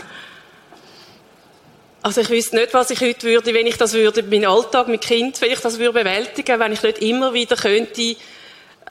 Also 2.05 2.21
ich 2.21 2.29
wüsste 2.29 2.57
nicht, 2.57 2.71
was 2.75 2.91
ich 2.91 3.01
heute 3.01 3.25
würde, 3.25 3.51
wenn 3.51 3.65
ich 3.65 3.77
das 3.77 3.93
würde, 3.93 4.21
meinen 4.21 4.45
Alltag 4.45 4.87
mit 4.89 5.01
Kind, 5.01 5.41
wenn 5.41 5.51
ich 5.51 5.59
das 5.59 5.79
würde 5.79 6.03
bewältigen, 6.03 6.59
wenn 6.59 6.71
ich 6.71 6.83
nicht 6.83 6.99
immer 6.99 7.33
wieder 7.33 7.55
könnte, 7.55 8.15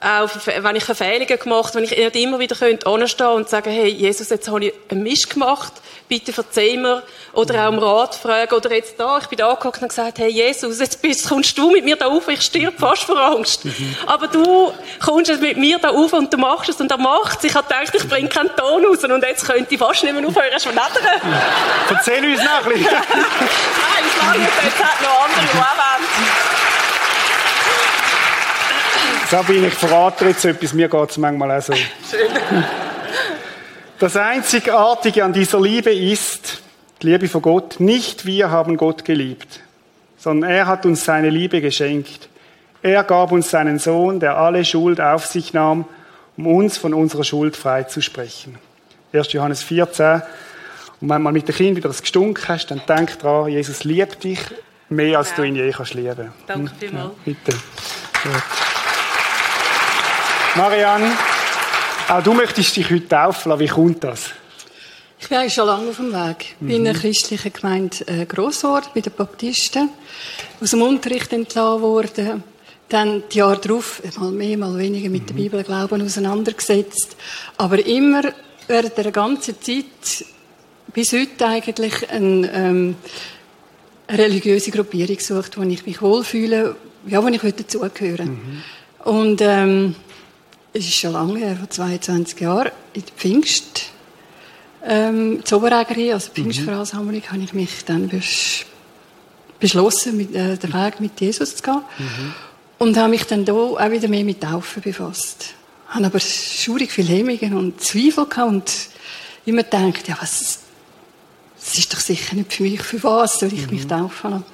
auch 0.01 0.29
wenn 0.45 0.75
ich 0.75 0.83
Verfehlungen 0.83 1.39
gemacht, 1.39 1.73
wenn 1.73 1.85
ich 1.85 1.91
nicht 1.91 2.15
immer 2.15 2.37
wieder 2.37 2.55
könnte 2.55 2.85
anstehen 2.85 3.27
und 3.27 3.49
sagen, 3.49 3.71
hey, 3.71 3.87
Jesus, 3.87 4.29
jetzt 4.29 4.47
habe 4.49 4.65
ich 4.65 4.73
einen 4.89 5.03
Mist 5.03 5.29
gemacht, 5.29 5.71
bitte 6.09 6.33
verzeih 6.33 6.77
mir, 6.77 7.01
oder 7.31 7.65
auch 7.65 7.71
um 7.71 7.79
Rat 7.79 8.13
fragen, 8.13 8.53
oder 8.53 8.73
jetzt 8.73 8.99
da, 8.99 9.17
ich 9.19 9.27
bin 9.27 9.37
da 9.37 9.49
angeguckt 9.49 9.81
und 9.81 9.87
gesagt, 9.87 10.19
hey, 10.19 10.29
Jesus, 10.29 10.79
jetzt 10.79 11.01
bist, 11.01 11.29
kommst 11.29 11.57
du 11.57 11.71
mit 11.71 11.85
mir 11.85 11.95
da 11.95 12.07
auf, 12.07 12.27
ich 12.27 12.41
stirb 12.41 12.77
fast 12.77 13.03
vor 13.03 13.17
Angst. 13.17 13.61
Aber 14.05 14.27
du 14.27 14.73
kommst 15.03 15.29
jetzt 15.29 15.41
mit 15.41 15.57
mir 15.57 15.79
da 15.79 15.89
auf 15.89 16.11
und 16.11 16.31
du 16.31 16.37
machst 16.37 16.69
es, 16.69 16.79
und 16.81 16.91
er 16.91 16.97
macht 16.97 17.39
es. 17.39 17.45
Ich 17.45 17.55
habe 17.55 17.67
gedacht, 17.67 17.95
ich 17.95 18.07
bringe 18.07 18.27
keinen 18.27 18.53
Ton 18.55 18.85
raus, 18.85 19.01
und 19.01 19.23
jetzt 19.23 19.45
könnte 19.45 19.73
ich 19.73 19.79
fast 19.79 20.03
nicht 20.03 20.13
mehr 20.13 20.27
aufhören 20.27 20.59
zu 20.59 20.69
schneidern. 20.69 21.33
Erzähl 21.89 22.25
uns 22.25 22.43
noch 22.43 22.65
ein 22.65 22.73
bisschen. 22.73 22.91
Nein, 22.91 24.03
es 24.07 24.21
lange 24.21 24.39
nicht, 24.39 24.51
jetzt 24.61 24.83
hat 24.83 25.01
noch 25.01 25.23
andere, 25.23 25.41
die 25.41 25.57
auch 25.57 25.77
wollen. 25.77 26.74
Sabine, 29.29 29.67
ich 29.67 29.73
verrate 29.73 30.23
dir 30.23 30.31
jetzt 30.31 30.45
etwas, 30.45 30.73
mir 30.73 30.87
geht 30.87 31.09
es 31.09 31.17
manchmal 31.17 31.57
auch 31.57 31.61
so. 31.61 31.73
Das 33.97 34.15
Einzigartige 34.17 35.23
an 35.23 35.33
dieser 35.33 35.59
Liebe 35.59 35.91
ist, 35.91 36.61
die 37.01 37.07
Liebe 37.07 37.27
von 37.27 37.41
Gott, 37.41 37.79
nicht 37.79 38.25
wir 38.25 38.51
haben 38.51 38.77
Gott 38.77 39.05
geliebt, 39.05 39.61
sondern 40.17 40.49
er 40.49 40.67
hat 40.67 40.85
uns 40.85 41.05
seine 41.05 41.29
Liebe 41.29 41.61
geschenkt. 41.61 42.29
Er 42.81 43.03
gab 43.03 43.31
uns 43.31 43.49
seinen 43.49 43.79
Sohn, 43.79 44.19
der 44.19 44.37
alle 44.37 44.63
Schuld 44.63 45.01
auf 45.01 45.25
sich 45.25 45.53
nahm, 45.53 45.85
um 46.37 46.47
uns 46.47 46.77
von 46.77 46.93
unserer 46.93 47.23
Schuld 47.23 47.55
freizusprechen. 47.55 48.59
1. 49.11 49.31
Johannes 49.33 49.63
14. 49.63 50.21
Und 51.01 51.09
wenn 51.09 51.21
man 51.21 51.33
mit 51.33 51.47
dem 51.47 51.55
Kind 51.55 51.77
wieder 51.77 51.89
das 51.89 52.01
Gestunk 52.01 52.47
hast, 52.47 52.67
dann 52.67 52.81
denk 52.87 53.17
dran, 53.19 53.49
Jesus 53.49 53.83
liebt 53.85 54.23
dich 54.23 54.39
mehr, 54.89 55.17
als 55.17 55.33
du 55.33 55.43
ihn 55.43 55.55
je 55.55 55.71
kannst 55.71 55.93
lieben. 55.93 56.31
Danke 56.45 56.71
vielmals. 56.79 57.11
Bitte. 57.23 57.53
Gut. 58.23 58.74
Marianne, 60.55 61.11
auch 62.07 62.23
du 62.23 62.33
möchtest 62.33 62.77
dich 62.77 62.89
heute 62.89 63.09
taufen 63.09 63.49
lassen. 63.49 63.59
Wie 63.59 63.67
kommt 63.67 64.01
das? 64.05 64.29
Ich 65.19 65.27
bin 65.27 65.49
schon 65.49 65.67
lange 65.67 65.89
auf 65.89 65.97
dem 65.97 66.13
Weg. 66.13 66.37
Ich 66.39 66.55
bin 66.59 66.69
in 66.69 66.87
einer 66.87 66.97
christlichen 66.97 67.51
Gemeinde 67.51 68.07
äh, 68.07 68.25
Grossort 68.25 68.93
bei 68.93 69.01
den 69.01 69.11
Baptisten. 69.11 69.89
Aus 70.61 70.69
dem 70.69 70.81
Unterricht 70.81 71.33
entlassen 71.33 71.81
worden. 71.81 72.43
Dann 72.87 73.23
die 73.29 73.39
Jahre 73.39 73.59
darauf, 73.59 74.01
mal 74.17 74.31
mehr, 74.31 74.57
mal 74.57 74.77
weniger 74.77 75.09
mit 75.09 75.27
der 75.27 75.33
Bibel 75.33 75.61
Glauben 75.61 76.01
auseinandergesetzt. 76.01 77.17
Aber 77.57 77.85
immer 77.85 78.21
während 78.67 78.97
der 78.97 79.11
ganzen 79.11 79.61
Zeit, 79.61 80.25
bis 80.93 81.11
heute 81.11 81.47
eigentlich, 81.47 82.09
ein, 82.09 82.49
ähm, 82.53 82.95
eine 84.07 84.17
religiöse 84.17 84.71
Gruppierung 84.71 85.17
gesucht, 85.17 85.57
wo 85.57 85.63
ich 85.63 85.85
mich 85.85 86.01
wohlfühle, 86.01 86.77
ja, 87.07 87.21
wo 87.21 87.27
ich 87.27 87.41
dazugehören 87.41 88.29
mhm. 88.29 88.63
Und 89.05 89.39
ähm, 89.41 89.95
es 90.75 90.85
ist 90.87 90.95
schon 90.95 91.13
lange 91.13 91.39
her, 91.39 91.55
vor 91.55 91.69
22 91.69 92.41
Jahren, 92.41 92.71
in 92.93 93.01
der 93.01 93.13
Pfingst, 93.15 93.83
ähm, 94.85 95.39
Zoberägerin, 95.45 96.11
also 96.11 96.31
Pfingstversammlung, 96.31 97.21
mhm. 97.21 97.31
habe 97.31 97.43
ich 97.43 97.53
mich 97.53 97.85
dann 97.85 98.09
besch 98.09 98.65
beschlossen, 99.57 100.17
mit, 100.17 100.35
äh, 100.35 100.57
den 100.57 100.73
Weg 100.73 100.99
mit 100.99 101.19
Jesus 101.21 101.55
zu 101.55 101.63
gehen. 101.63 101.81
Mhm. 101.97 102.33
Und 102.77 102.97
habe 102.97 103.09
mich 103.09 103.23
dann 103.23 103.45
da 103.45 103.53
auch 103.53 103.89
wieder 103.89 104.09
mehr 104.09 104.25
mit 104.25 104.41
Taufen 104.41 104.83
befasst. 104.83 105.53
Habe 105.87 106.07
aber 106.07 106.19
schurig 106.19 106.91
viel 106.91 107.07
Hemmungen 107.07 107.53
und 107.53 107.79
Zweifel 107.79 108.25
gehabt 108.25 108.49
und 108.49 108.71
immer 109.45 109.63
gedacht, 109.63 110.09
ja, 110.09 110.17
was, 110.19 110.59
das 111.57 111.77
ist 111.77 111.93
doch 111.93 112.01
sicher 112.01 112.35
nicht 112.35 112.51
für 112.51 112.63
mich, 112.63 112.81
für 112.81 113.01
was 113.01 113.39
soll 113.39 113.53
ich 113.53 113.67
mhm. 113.67 113.75
mich 113.77 113.87
taufen 113.87 114.31
lassen. 114.31 114.45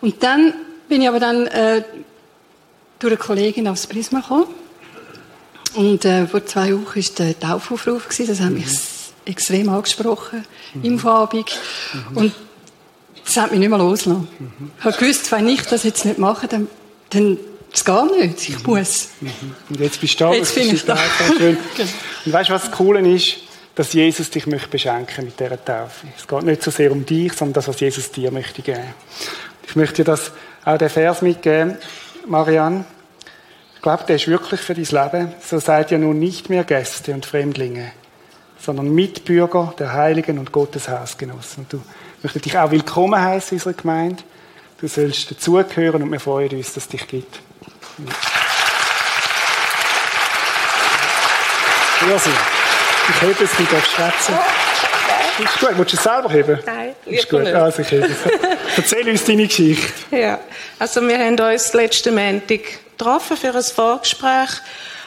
Und 0.00 0.22
dann 0.22 0.54
bin 0.88 1.02
ich 1.02 1.08
aber 1.08 1.18
dann 1.18 1.48
äh, 1.48 1.82
durch 3.00 3.12
eine 3.12 3.18
Kollegin 3.18 3.66
aufs 3.66 3.88
Prisma 3.88 4.20
gekommen 4.20 4.46
und 5.74 6.04
äh, 6.04 6.26
vor 6.26 6.44
zwei 6.46 6.72
Wochen 6.72 6.96
war 6.96 7.04
der 7.18 7.38
Taufaufruf, 7.38 8.08
das 8.08 8.40
hat 8.40 8.50
mich 8.50 8.66
extrem 9.24 9.68
angesprochen, 9.68 10.44
mhm. 10.74 10.84
im 10.84 10.98
Fabik. 10.98 11.52
Mhm. 12.10 12.16
Und 12.16 12.34
das 13.24 13.36
hat 13.36 13.50
mich 13.50 13.60
nicht 13.60 13.68
mehr 13.68 13.78
losgelassen. 13.78 14.28
Mhm. 14.38 14.70
Ich 14.78 14.84
habe 14.84 14.96
gewusst, 14.96 15.30
wenn 15.32 15.48
ich 15.48 15.62
das 15.62 15.84
jetzt 15.84 16.04
nicht 16.04 16.18
mache, 16.18 16.48
dann, 16.48 16.68
dann 17.10 17.38
es 17.72 17.84
geht 17.84 18.18
nicht, 18.18 18.48
ich 18.48 18.66
mhm. 18.66 18.72
muss. 18.72 19.08
Mhm. 19.20 19.30
Und 19.68 19.80
jetzt 19.80 20.00
bist 20.00 20.18
du 20.20 20.24
da. 20.24 20.32
Jetzt 20.32 20.54
bin 20.54 20.74
ich 20.74 20.84
da. 20.84 20.96
Schön. 21.36 21.56
Genau. 21.76 21.90
Und 22.24 22.32
weißt 22.32 22.48
du, 22.48 22.54
was 22.54 22.62
das 22.62 22.72
Coole 22.72 23.00
ist? 23.14 23.36
Dass 23.74 23.92
Jesus 23.92 24.30
dich 24.30 24.46
möchte 24.46 24.68
beschenken 24.68 25.26
mit 25.26 25.38
dieser 25.38 25.64
Taufe. 25.64 26.08
Es 26.16 26.26
geht 26.26 26.42
nicht 26.42 26.62
so 26.62 26.70
sehr 26.72 26.90
um 26.90 27.06
dich, 27.06 27.32
sondern 27.32 27.54
das, 27.54 27.68
was 27.68 27.78
Jesus 27.78 28.10
dir 28.10 28.32
möchte 28.32 28.60
geben. 28.60 28.94
Ich 29.68 29.76
möchte 29.76 29.96
dir 29.96 30.04
das, 30.04 30.32
auch 30.64 30.78
den 30.78 30.88
Vers 30.88 31.22
mitgeben, 31.22 31.76
Marianne. 32.26 32.84
Ich 33.78 33.82
glaube, 33.82 34.02
der 34.08 34.16
ist 34.16 34.26
wirklich 34.26 34.60
für 34.60 34.74
dein 34.74 34.84
Leben. 34.84 35.32
So 35.40 35.60
seid 35.60 35.92
ihr 35.92 35.98
nun 35.98 36.18
nicht 36.18 36.50
mehr 36.50 36.64
Gäste 36.64 37.14
und 37.14 37.24
Fremdlinge, 37.24 37.92
sondern 38.58 38.92
Mitbürger 38.92 39.72
der 39.78 39.92
Heiligen 39.92 40.40
und 40.40 40.50
Gottes 40.50 40.88
Hausgenossen. 40.88 41.62
Und 41.62 41.72
du 41.72 41.82
möchtest 42.20 42.44
dich 42.44 42.58
auch 42.58 42.72
willkommen 42.72 43.22
heißen 43.22 43.50
in 43.50 43.58
unserer 43.58 43.80
Gemeinde. 43.80 44.24
Du 44.80 44.88
sollst 44.88 45.30
dazugehören 45.30 46.02
und 46.02 46.10
wir 46.10 46.18
freuen 46.18 46.56
uns, 46.56 46.74
dass 46.74 46.84
es 46.84 46.88
dich 46.88 47.06
gibt. 47.06 47.38
Irrsinn. 52.10 52.32
Ich 53.10 53.22
hebe 53.22 53.44
es, 53.44 53.50
du 53.56 53.62
darfst 53.62 53.92
schwätzen. 53.92 54.34
Oh, 55.38 55.42
ist 55.44 55.60
gut. 55.60 55.78
Willst 55.78 55.92
du 55.92 55.96
es 55.96 56.02
selber 56.02 56.30
heben? 56.30 56.58
Nein, 56.66 56.94
ist 57.06 57.30
gut. 57.30 57.46
Also 57.46 57.82
ich 57.82 57.90
hebe 57.92 58.06
es. 58.06 58.16
Erzähl 58.76 59.08
uns 59.08 59.24
deine 59.24 59.46
Geschichte. 59.46 60.16
Ja, 60.16 60.40
also 60.80 61.00
wir 61.00 61.16
haben 61.16 61.38
uns 61.38 61.72
letzten 61.74 62.16
Montag 62.16 62.62
getroffen 62.98 63.36
für 63.36 63.54
ein 63.54 63.62
Vorgespräch. 63.62 64.50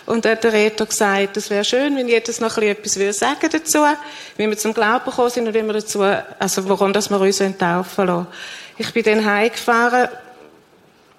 Und 0.06 0.26
dann 0.26 0.34
hat 0.34 0.44
der 0.44 0.54
Reto 0.54 0.86
gesagt, 0.86 1.38
es 1.38 1.50
wäre 1.50 1.64
schön, 1.64 1.96
wenn 1.96 2.08
jedes 2.08 2.40
noch 2.40 2.58
etwas 2.58 2.94
sagen 3.18 3.50
dazu, 3.52 3.80
wie 4.38 4.50
wir 4.50 4.58
zum 4.58 4.74
Glauben 4.74 5.06
gekommen 5.06 5.30
sind 5.30 5.48
und 5.48 5.54
wie 5.54 5.64
wir 5.64 5.74
dazu, 5.74 6.02
also 6.02 6.68
woran 6.68 6.92
dass 6.92 7.10
wir 7.10 7.20
uns 7.20 7.38
taufen 7.38 8.08
lassen. 8.08 8.28
Ich 8.78 8.92
bin 8.94 9.04
dann 9.04 9.26
heimgefahren, 9.26 10.10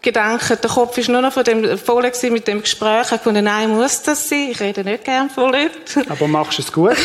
Gedanken, 0.02 0.58
der 0.60 0.70
Kopf 0.70 0.98
ist 0.98 1.08
nur 1.08 1.22
noch 1.22 1.32
von 1.32 1.44
dem, 1.44 1.78
voll 1.78 2.10
mit 2.30 2.48
dem 2.48 2.60
Gespräch. 2.60 3.06
Ich 3.06 3.12
habe 3.12 3.40
nein, 3.40 3.70
muss 3.70 4.02
das 4.02 4.28
sein? 4.28 4.48
Ich 4.50 4.58
rede 4.58 4.82
nicht 4.82 5.04
gern 5.04 5.30
von 5.30 5.52
Leuten. 5.52 6.10
Aber 6.10 6.26
machst 6.26 6.58
du 6.58 6.62
es 6.62 6.72
gut? 6.72 6.96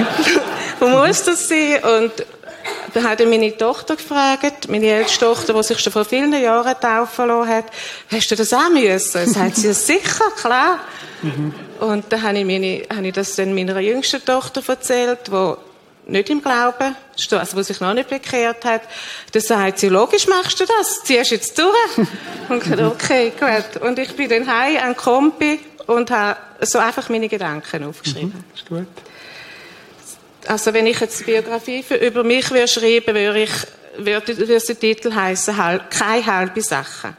Muss 0.80 1.24
das 1.24 1.48
sein? 1.48 1.82
Und 1.82 2.12
dann 2.94 3.04
hat 3.04 3.20
meine 3.20 3.56
Tochter 3.56 3.96
gefragt, 3.96 4.68
meine 4.68 4.86
älteste 4.86 5.24
Tochter, 5.24 5.54
die 5.54 5.62
sich 5.62 5.78
schon 5.78 5.92
vor 5.92 6.04
vielen 6.04 6.32
Jahren 6.32 6.74
taufen 6.80 7.28
lassen 7.28 7.48
hat, 7.48 7.64
hast 8.10 8.30
du 8.30 8.36
das 8.36 8.52
auch 8.52 8.70
müssen? 8.70 9.26
Sagt 9.26 9.56
sie, 9.56 9.72
sicher, 9.72 10.24
klar. 10.40 10.80
Und 11.80 12.04
dann 12.08 12.22
habe 12.22 12.38
ich, 12.38 12.44
meine, 12.44 12.82
habe 12.94 13.08
ich 13.08 13.14
das 13.14 13.36
dann 13.36 13.54
meiner 13.54 13.78
jüngsten 13.80 14.24
Tochter 14.24 14.62
erzählt, 14.66 15.20
die 15.28 15.54
nicht 16.06 16.30
im 16.30 16.42
Glauben 16.42 16.96
steht, 17.16 17.38
also 17.38 17.56
die 17.56 17.64
sich 17.64 17.80
noch 17.80 17.94
nicht 17.94 18.08
bekehrt 18.08 18.64
hat. 18.64 18.82
Dann 19.32 19.42
sagt 19.42 19.78
sie, 19.78 19.88
logisch 19.88 20.26
machst 20.26 20.58
du 20.60 20.64
das, 20.64 21.04
ziehst 21.04 21.30
jetzt 21.30 21.58
durch. 21.58 22.08
und 22.48 22.66
ich 22.66 22.84
okay, 22.84 23.32
gut. 23.38 23.82
Und 23.82 23.98
ich 23.98 24.16
bin 24.16 24.28
dann 24.28 24.46
heim 24.46 24.78
an 24.82 24.96
Kompi 24.96 25.60
und 25.86 26.10
habe 26.10 26.38
so 26.60 26.78
einfach 26.78 27.08
meine 27.08 27.28
Gedanken 27.28 27.84
aufgeschrieben. 27.84 28.32
Mhm, 28.34 28.54
ist 28.54 28.68
gut 28.68 29.09
also 30.46 30.72
wenn 30.72 30.86
ich 30.86 31.00
jetzt 31.00 31.24
Biografie 31.26 31.82
für, 31.82 31.96
über 31.96 32.24
mich 32.24 32.50
würde 32.50 32.68
schreiben, 32.68 33.14
würde 33.14 33.42
ich, 33.42 33.52
würde, 33.96 34.36
würde 34.38 34.58
der 34.58 34.80
Titel 34.80 35.14
heißen, 35.14 35.56
keine 35.90 36.26
halbe 36.26 36.62
Sache. 36.62 37.14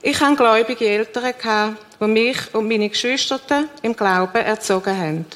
Ich 0.00 0.20
hatte 0.20 0.36
gläubige 0.36 0.86
Eltern, 0.86 1.76
die 2.00 2.06
mich 2.06 2.36
und 2.54 2.68
meine 2.68 2.88
Geschwister 2.88 3.40
im 3.82 3.96
Glauben 3.96 4.36
erzogen 4.36 4.96
haben. 4.96 5.26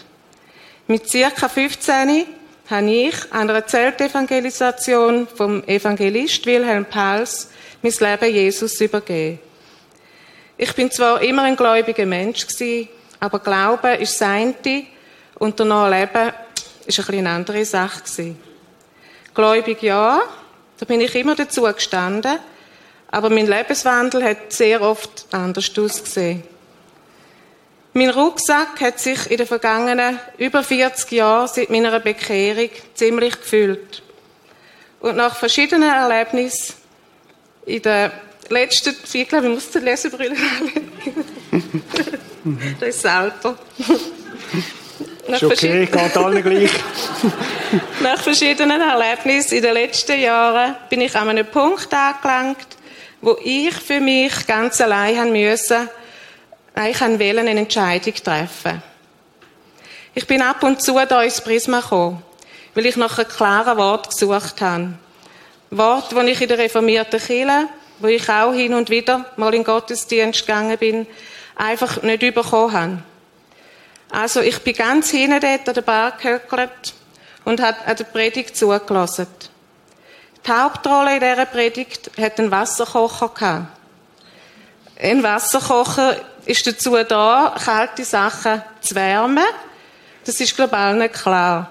Mit 0.86 1.08
circa 1.08 1.48
15 1.48 2.26
habe 2.70 2.90
ich 2.90 3.14
an 3.32 3.50
einer 3.50 3.66
Zeltevangelisation 3.66 5.26
vom 5.26 5.64
Evangelist 5.64 6.46
Wilhelm 6.46 6.84
Pauls 6.84 7.50
mein 7.82 7.92
Leben 7.92 8.34
Jesus 8.34 8.80
übergeben. 8.80 9.40
Ich 10.56 10.72
bin 10.74 10.90
zwar 10.90 11.20
immer 11.22 11.42
ein 11.42 11.56
gläubiger 11.56 12.06
Mensch 12.06 12.46
aber 13.18 13.38
Glauben 13.40 14.00
ist 14.00 14.20
das 14.20 14.28
eine 14.28 14.54
und 15.36 15.58
danach 15.58 15.90
Leben 15.90 16.32
ist 16.86 17.08
ein 17.08 17.18
eine 17.18 17.30
andere 17.30 17.64
Sache 17.64 18.02
gewesen. 18.02 18.38
Gläubig 19.34 19.82
ja, 19.82 20.20
Da 20.82 20.86
bin 20.86 21.00
ich 21.00 21.14
immer 21.14 21.36
dazu 21.36 21.62
gestanden. 21.62 22.40
Aber 23.08 23.30
mein 23.30 23.46
Lebenswandel 23.46 24.24
hat 24.24 24.52
sehr 24.52 24.80
oft 24.80 25.26
anders 25.30 25.70
ausgesehen. 25.78 26.42
Mein 27.92 28.10
Rucksack 28.10 28.80
hat 28.80 28.98
sich 28.98 29.30
in 29.30 29.36
den 29.36 29.46
vergangenen 29.46 30.18
über 30.38 30.64
40 30.64 31.12
Jahren 31.12 31.46
seit 31.46 31.70
meiner 31.70 32.00
Bekehrung 32.00 32.70
ziemlich 32.94 33.38
gefüllt. 33.38 34.02
Und 34.98 35.16
nach 35.16 35.36
verschiedenen 35.36 35.88
Erlebnissen 35.88 36.74
in 37.64 37.82
der 37.82 38.10
letzten, 38.48 38.96
ich 39.12 39.28
glaube, 39.28 39.46
ich 39.46 39.54
muss 39.54 39.70
die 39.70 39.78
Lesebrille 39.78 40.34
anlegen. 40.58 41.84
das 42.80 42.88
ist 42.88 43.04
das 43.04 43.12
Alter. 43.12 43.56
Ist 45.32 45.44
okay, 45.44 45.86
geht 45.86 46.16
allen 46.16 46.42
gleich. 46.42 46.70
Nach 48.00 48.20
verschiedenen 48.20 48.80
Erlebnissen 48.80 49.56
in 49.56 49.62
den 49.62 49.74
letzten 49.74 50.20
Jahren 50.20 50.76
bin 50.90 51.00
ich 51.00 51.14
an 51.16 51.28
einem 51.28 51.46
Punkt 51.46 51.92
angelangt, 51.92 52.66
wo 53.20 53.36
ich 53.42 53.74
für 53.74 54.00
mich 54.00 54.46
ganz 54.46 54.80
allein 54.80 55.18
haben 55.18 55.32
müssen, 55.32 55.88
ich 56.88 57.00
wollte 57.00 57.40
eine 57.40 57.50
Entscheidung 57.50 58.14
treffen. 58.14 58.82
Ich 60.14 60.26
bin 60.26 60.42
ab 60.42 60.62
und 60.62 60.82
zu 60.82 60.98
da 61.08 61.22
ins 61.22 61.40
Prisma 61.40 61.80
gekommen, 61.80 62.22
weil 62.74 62.86
ich 62.86 62.96
nach 62.96 63.18
einem 63.18 63.28
klaren 63.28 63.78
Wort 63.78 64.10
gesucht 64.10 64.60
habe. 64.60 64.94
Wort, 65.70 66.12
das 66.12 66.26
ich 66.26 66.40
in 66.40 66.48
der 66.48 66.58
reformierten 66.58 67.20
Kirche, 67.20 67.68
wo 67.98 68.08
ich 68.08 68.28
auch 68.28 68.52
hin 68.52 68.74
und 68.74 68.90
wieder 68.90 69.24
mal 69.36 69.54
in 69.54 69.62
den 69.62 69.64
Gottesdienst 69.64 70.46
gegangen 70.46 70.76
bin, 70.76 71.06
einfach 71.56 72.02
nicht 72.02 72.20
bekommen 72.20 72.72
habe. 72.72 72.98
Also 74.12 74.42
ich 74.42 74.58
bin 74.58 74.74
ganz 74.74 75.10
hinten 75.10 75.40
dort 75.40 75.66
an 75.66 75.74
der 75.74 75.80
Bar 75.80 76.12
gehöckelt 76.18 76.92
und 77.46 77.62
habe 77.62 77.78
an 77.86 77.96
der 77.96 78.04
Predigt 78.04 78.54
zugelassen. 78.54 79.26
Die 80.46 80.50
Hauptrolle 80.50 81.14
in 81.14 81.20
dieser 81.20 81.46
Predigt 81.46 82.10
hat 82.20 82.38
einen 82.38 82.50
Wasserkocher 82.50 83.30
gehabt. 83.30 83.66
Ein 85.00 85.22
Wasserkocher 85.22 86.16
ist 86.44 86.66
dazu 86.66 86.94
da, 87.02 87.54
kalte 87.64 88.04
Sachen 88.04 88.62
zu 88.82 88.94
wärmen. 88.94 89.46
Das 90.26 90.38
ist 90.40 90.56
global 90.56 90.94
nicht 90.96 91.14
klar. 91.14 91.70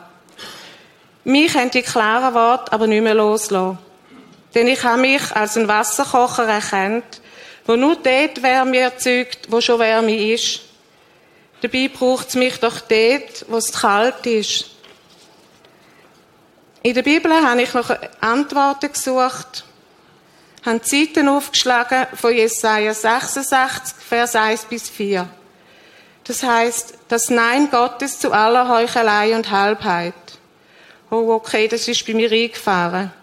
Mich 1.24 1.56
haben 1.56 1.70
die 1.70 1.84
klaren 1.84 2.34
Worte 2.34 2.74
aber 2.74 2.88
nicht 2.88 3.04
mehr 3.04 3.14
loslassen. 3.14 3.78
Denn 4.56 4.66
ich 4.66 4.84
habe 4.84 5.02
mich 5.02 5.32
als 5.36 5.58
ein 5.58 5.68
Wasserkocher 5.68 6.46
erkannt, 6.48 7.22
wo 7.68 7.76
nur 7.76 7.98
dort 7.98 8.42
Wärme 8.42 8.80
erzeugt, 8.80 9.52
wo 9.52 9.62
schon 9.62 9.78
Wärme 9.78 10.34
ist. 10.34 10.71
Dabei 11.62 11.89
braucht 11.93 12.30
es 12.30 12.36
mich 12.36 12.59
doch 12.59 12.80
dort, 12.80 13.45
wo 13.47 13.57
es 13.57 13.72
kalt 13.72 14.26
ist. 14.26 14.66
In 16.84 16.95
der 16.95 17.03
Bibel 17.03 17.32
habe 17.32 17.62
ich 17.62 17.74
noch 17.76 17.95
Antworten 18.20 18.91
gesucht, 18.91 19.64
habe 20.66 20.82
Zeiten 20.82 21.28
aufgeschlagen 21.28 22.07
von 22.16 22.34
Jesaja 22.34 22.93
66, 22.93 23.95
Vers 24.03 24.36
1 24.36 24.66
bis 24.66 24.89
4. 24.89 25.30
Das 26.24 26.41
heißt, 26.41 26.95
das 27.07 27.30
Nein 27.30 27.70
Gottes 27.70 28.18
zu 28.18 28.32
aller 28.32 28.68
Heuchelei 28.68 29.36
und 29.36 29.51
Halbheit. 29.51 30.14
Oh, 31.12 31.34
okay, 31.34 31.68
das 31.68 31.88
ist 31.88 32.05
bei 32.07 32.14
mir 32.14 32.32
eingefahren. 32.32 33.14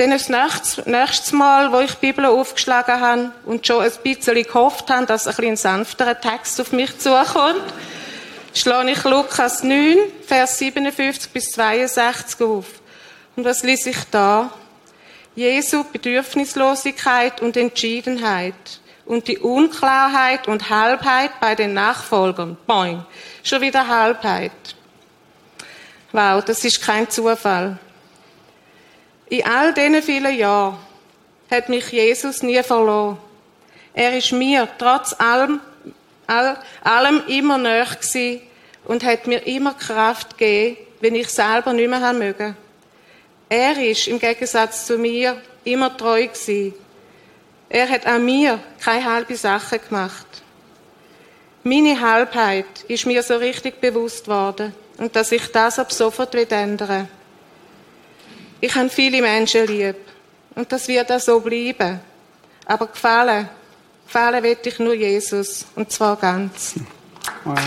Dann 0.00 0.12
das 0.12 0.30
nächste 0.30 1.36
Mal, 1.36 1.70
wo 1.72 1.80
ich 1.80 1.90
die 1.90 2.06
Bibel 2.06 2.24
aufgeschlagen 2.24 3.00
habe 3.02 3.32
und 3.44 3.66
schon 3.66 3.84
ein 3.84 3.92
bisschen 4.02 4.42
gehofft 4.42 4.88
habe, 4.88 5.04
dass 5.04 5.26
ein, 5.26 5.44
ein 5.44 5.56
sanfterer 5.58 6.18
Text 6.18 6.58
auf 6.58 6.72
mich 6.72 6.98
zukommt, 6.98 7.62
schlage 8.54 8.92
ich 8.92 9.04
Lukas 9.04 9.62
9, 9.62 9.98
Vers 10.26 10.56
57 10.56 11.30
bis 11.30 11.52
62 11.52 12.40
auf. 12.40 12.64
Und 13.36 13.44
was 13.44 13.62
lese 13.62 13.90
ich 13.90 13.98
da? 14.10 14.50
Jesu 15.34 15.84
Bedürfnislosigkeit 15.84 17.42
und 17.42 17.58
Entschiedenheit 17.58 18.54
und 19.04 19.28
die 19.28 19.36
Unklarheit 19.36 20.48
und 20.48 20.70
Halbheit 20.70 21.32
bei 21.40 21.54
den 21.54 21.74
Nachfolgern. 21.74 22.56
Boing. 22.66 23.04
Schon 23.42 23.60
wieder 23.60 23.86
Halbheit. 23.86 24.50
Wow, 26.12 26.42
das 26.42 26.64
ist 26.64 26.80
kein 26.80 27.10
Zufall. 27.10 27.78
In 29.30 29.46
all 29.46 29.72
diesen 29.72 30.02
vielen 30.02 30.36
Jahren 30.36 30.76
hat 31.48 31.68
mich 31.68 31.92
Jesus 31.92 32.42
nie 32.42 32.60
verloren. 32.64 33.16
Er 33.94 34.16
ist 34.18 34.32
mir 34.32 34.68
trotz 34.76 35.14
allem, 35.18 35.60
all, 36.26 36.56
allem 36.82 37.22
immer 37.28 37.56
näher 37.56 37.86
gewesen 37.86 38.40
und 38.86 39.04
hat 39.04 39.28
mir 39.28 39.46
immer 39.46 39.74
Kraft 39.74 40.36
gegeben, 40.36 40.78
wenn 40.98 41.14
ich 41.14 41.28
selber 41.28 41.72
nicht 41.72 41.88
mehr 41.88 42.12
möge. 42.12 42.56
Er 43.48 43.78
ist 43.78 44.08
im 44.08 44.18
Gegensatz 44.18 44.86
zu 44.86 44.98
mir 44.98 45.40
immer 45.62 45.96
treu 45.96 46.26
gewesen. 46.26 46.74
Er 47.68 47.88
hat 47.88 48.06
an 48.06 48.24
mir 48.24 48.58
keine 48.80 49.04
halbe 49.04 49.36
Sache 49.36 49.78
gemacht. 49.78 50.26
Meine 51.62 52.00
Halbheit 52.00 52.82
ist 52.88 53.06
mir 53.06 53.22
so 53.22 53.36
richtig 53.36 53.80
bewusst 53.80 54.26
worden 54.26 54.74
und 54.98 55.14
dass 55.14 55.30
ich 55.30 55.52
das 55.52 55.78
ab 55.78 55.92
sofort 55.92 56.34
ändern 56.34 56.88
will. 56.88 57.19
Ich 58.62 58.74
habe 58.74 58.90
viele 58.90 59.22
Menschen 59.22 59.66
lieb. 59.66 59.96
Und 60.54 60.70
das 60.70 60.86
wird 60.86 61.10
auch 61.10 61.20
so 61.20 61.40
bleiben. 61.40 62.00
Aber 62.66 62.86
gefallen, 62.88 63.48
gefallen 64.06 64.42
will 64.42 64.58
ich 64.62 64.78
nur 64.78 64.94
Jesus. 64.94 65.66
Und 65.74 65.90
zwar 65.90 66.16
ganz. 66.16 66.74
Wow. 67.44 67.58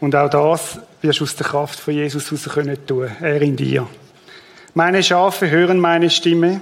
Und 0.00 0.16
auch 0.16 0.28
das 0.28 0.80
wirst 1.00 1.20
du 1.20 1.24
aus 1.24 1.36
der 1.36 1.46
Kraft 1.46 1.78
von 1.78 1.94
Jesus 1.94 2.26
heraus 2.26 2.48
können 2.52 2.86
tun. 2.86 3.08
Er 3.20 3.40
in 3.40 3.56
dir. 3.56 3.88
Meine 4.74 5.02
Schafe 5.02 5.48
hören 5.48 5.78
meine 5.78 6.10
Stimme 6.10 6.60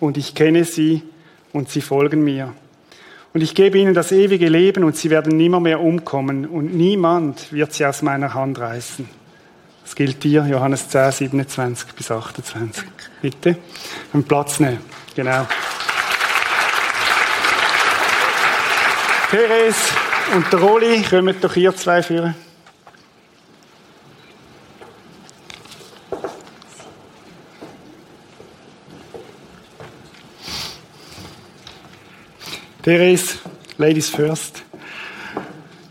und 0.00 0.16
ich 0.18 0.34
kenne 0.34 0.64
sie 0.64 1.02
und 1.54 1.70
sie 1.70 1.80
folgen 1.80 2.22
mir. 2.22 2.52
Und 3.32 3.40
ich 3.40 3.54
gebe 3.54 3.78
ihnen 3.78 3.94
das 3.94 4.12
ewige 4.12 4.48
Leben 4.48 4.84
und 4.84 4.96
sie 4.96 5.08
werden 5.08 5.36
nimmer 5.36 5.60
mehr 5.60 5.80
umkommen 5.80 6.46
und 6.46 6.74
niemand 6.74 7.52
wird 7.52 7.72
sie 7.72 7.86
aus 7.86 8.02
meiner 8.02 8.34
Hand 8.34 8.58
reißen. 8.58 9.08
Das 9.82 9.94
gilt 9.94 10.22
dir, 10.22 10.46
Johannes 10.46 10.88
10, 10.88 11.12
27 11.12 11.94
bis 11.94 12.10
28. 12.10 12.84
Bitte. 13.22 13.56
Und 14.12 14.28
Platz 14.28 14.60
nehmen. 14.60 14.80
Genau. 15.14 15.46
Therese 19.30 19.94
und 20.34 20.52
der 20.52 20.60
Roli, 20.60 21.02
kommen 21.02 21.34
doch 21.40 21.54
hier 21.54 21.74
zwei 21.74 22.02
führen. 22.02 22.34
Therese, 32.84 33.38
Ladies 33.78 34.10
first. 34.10 34.62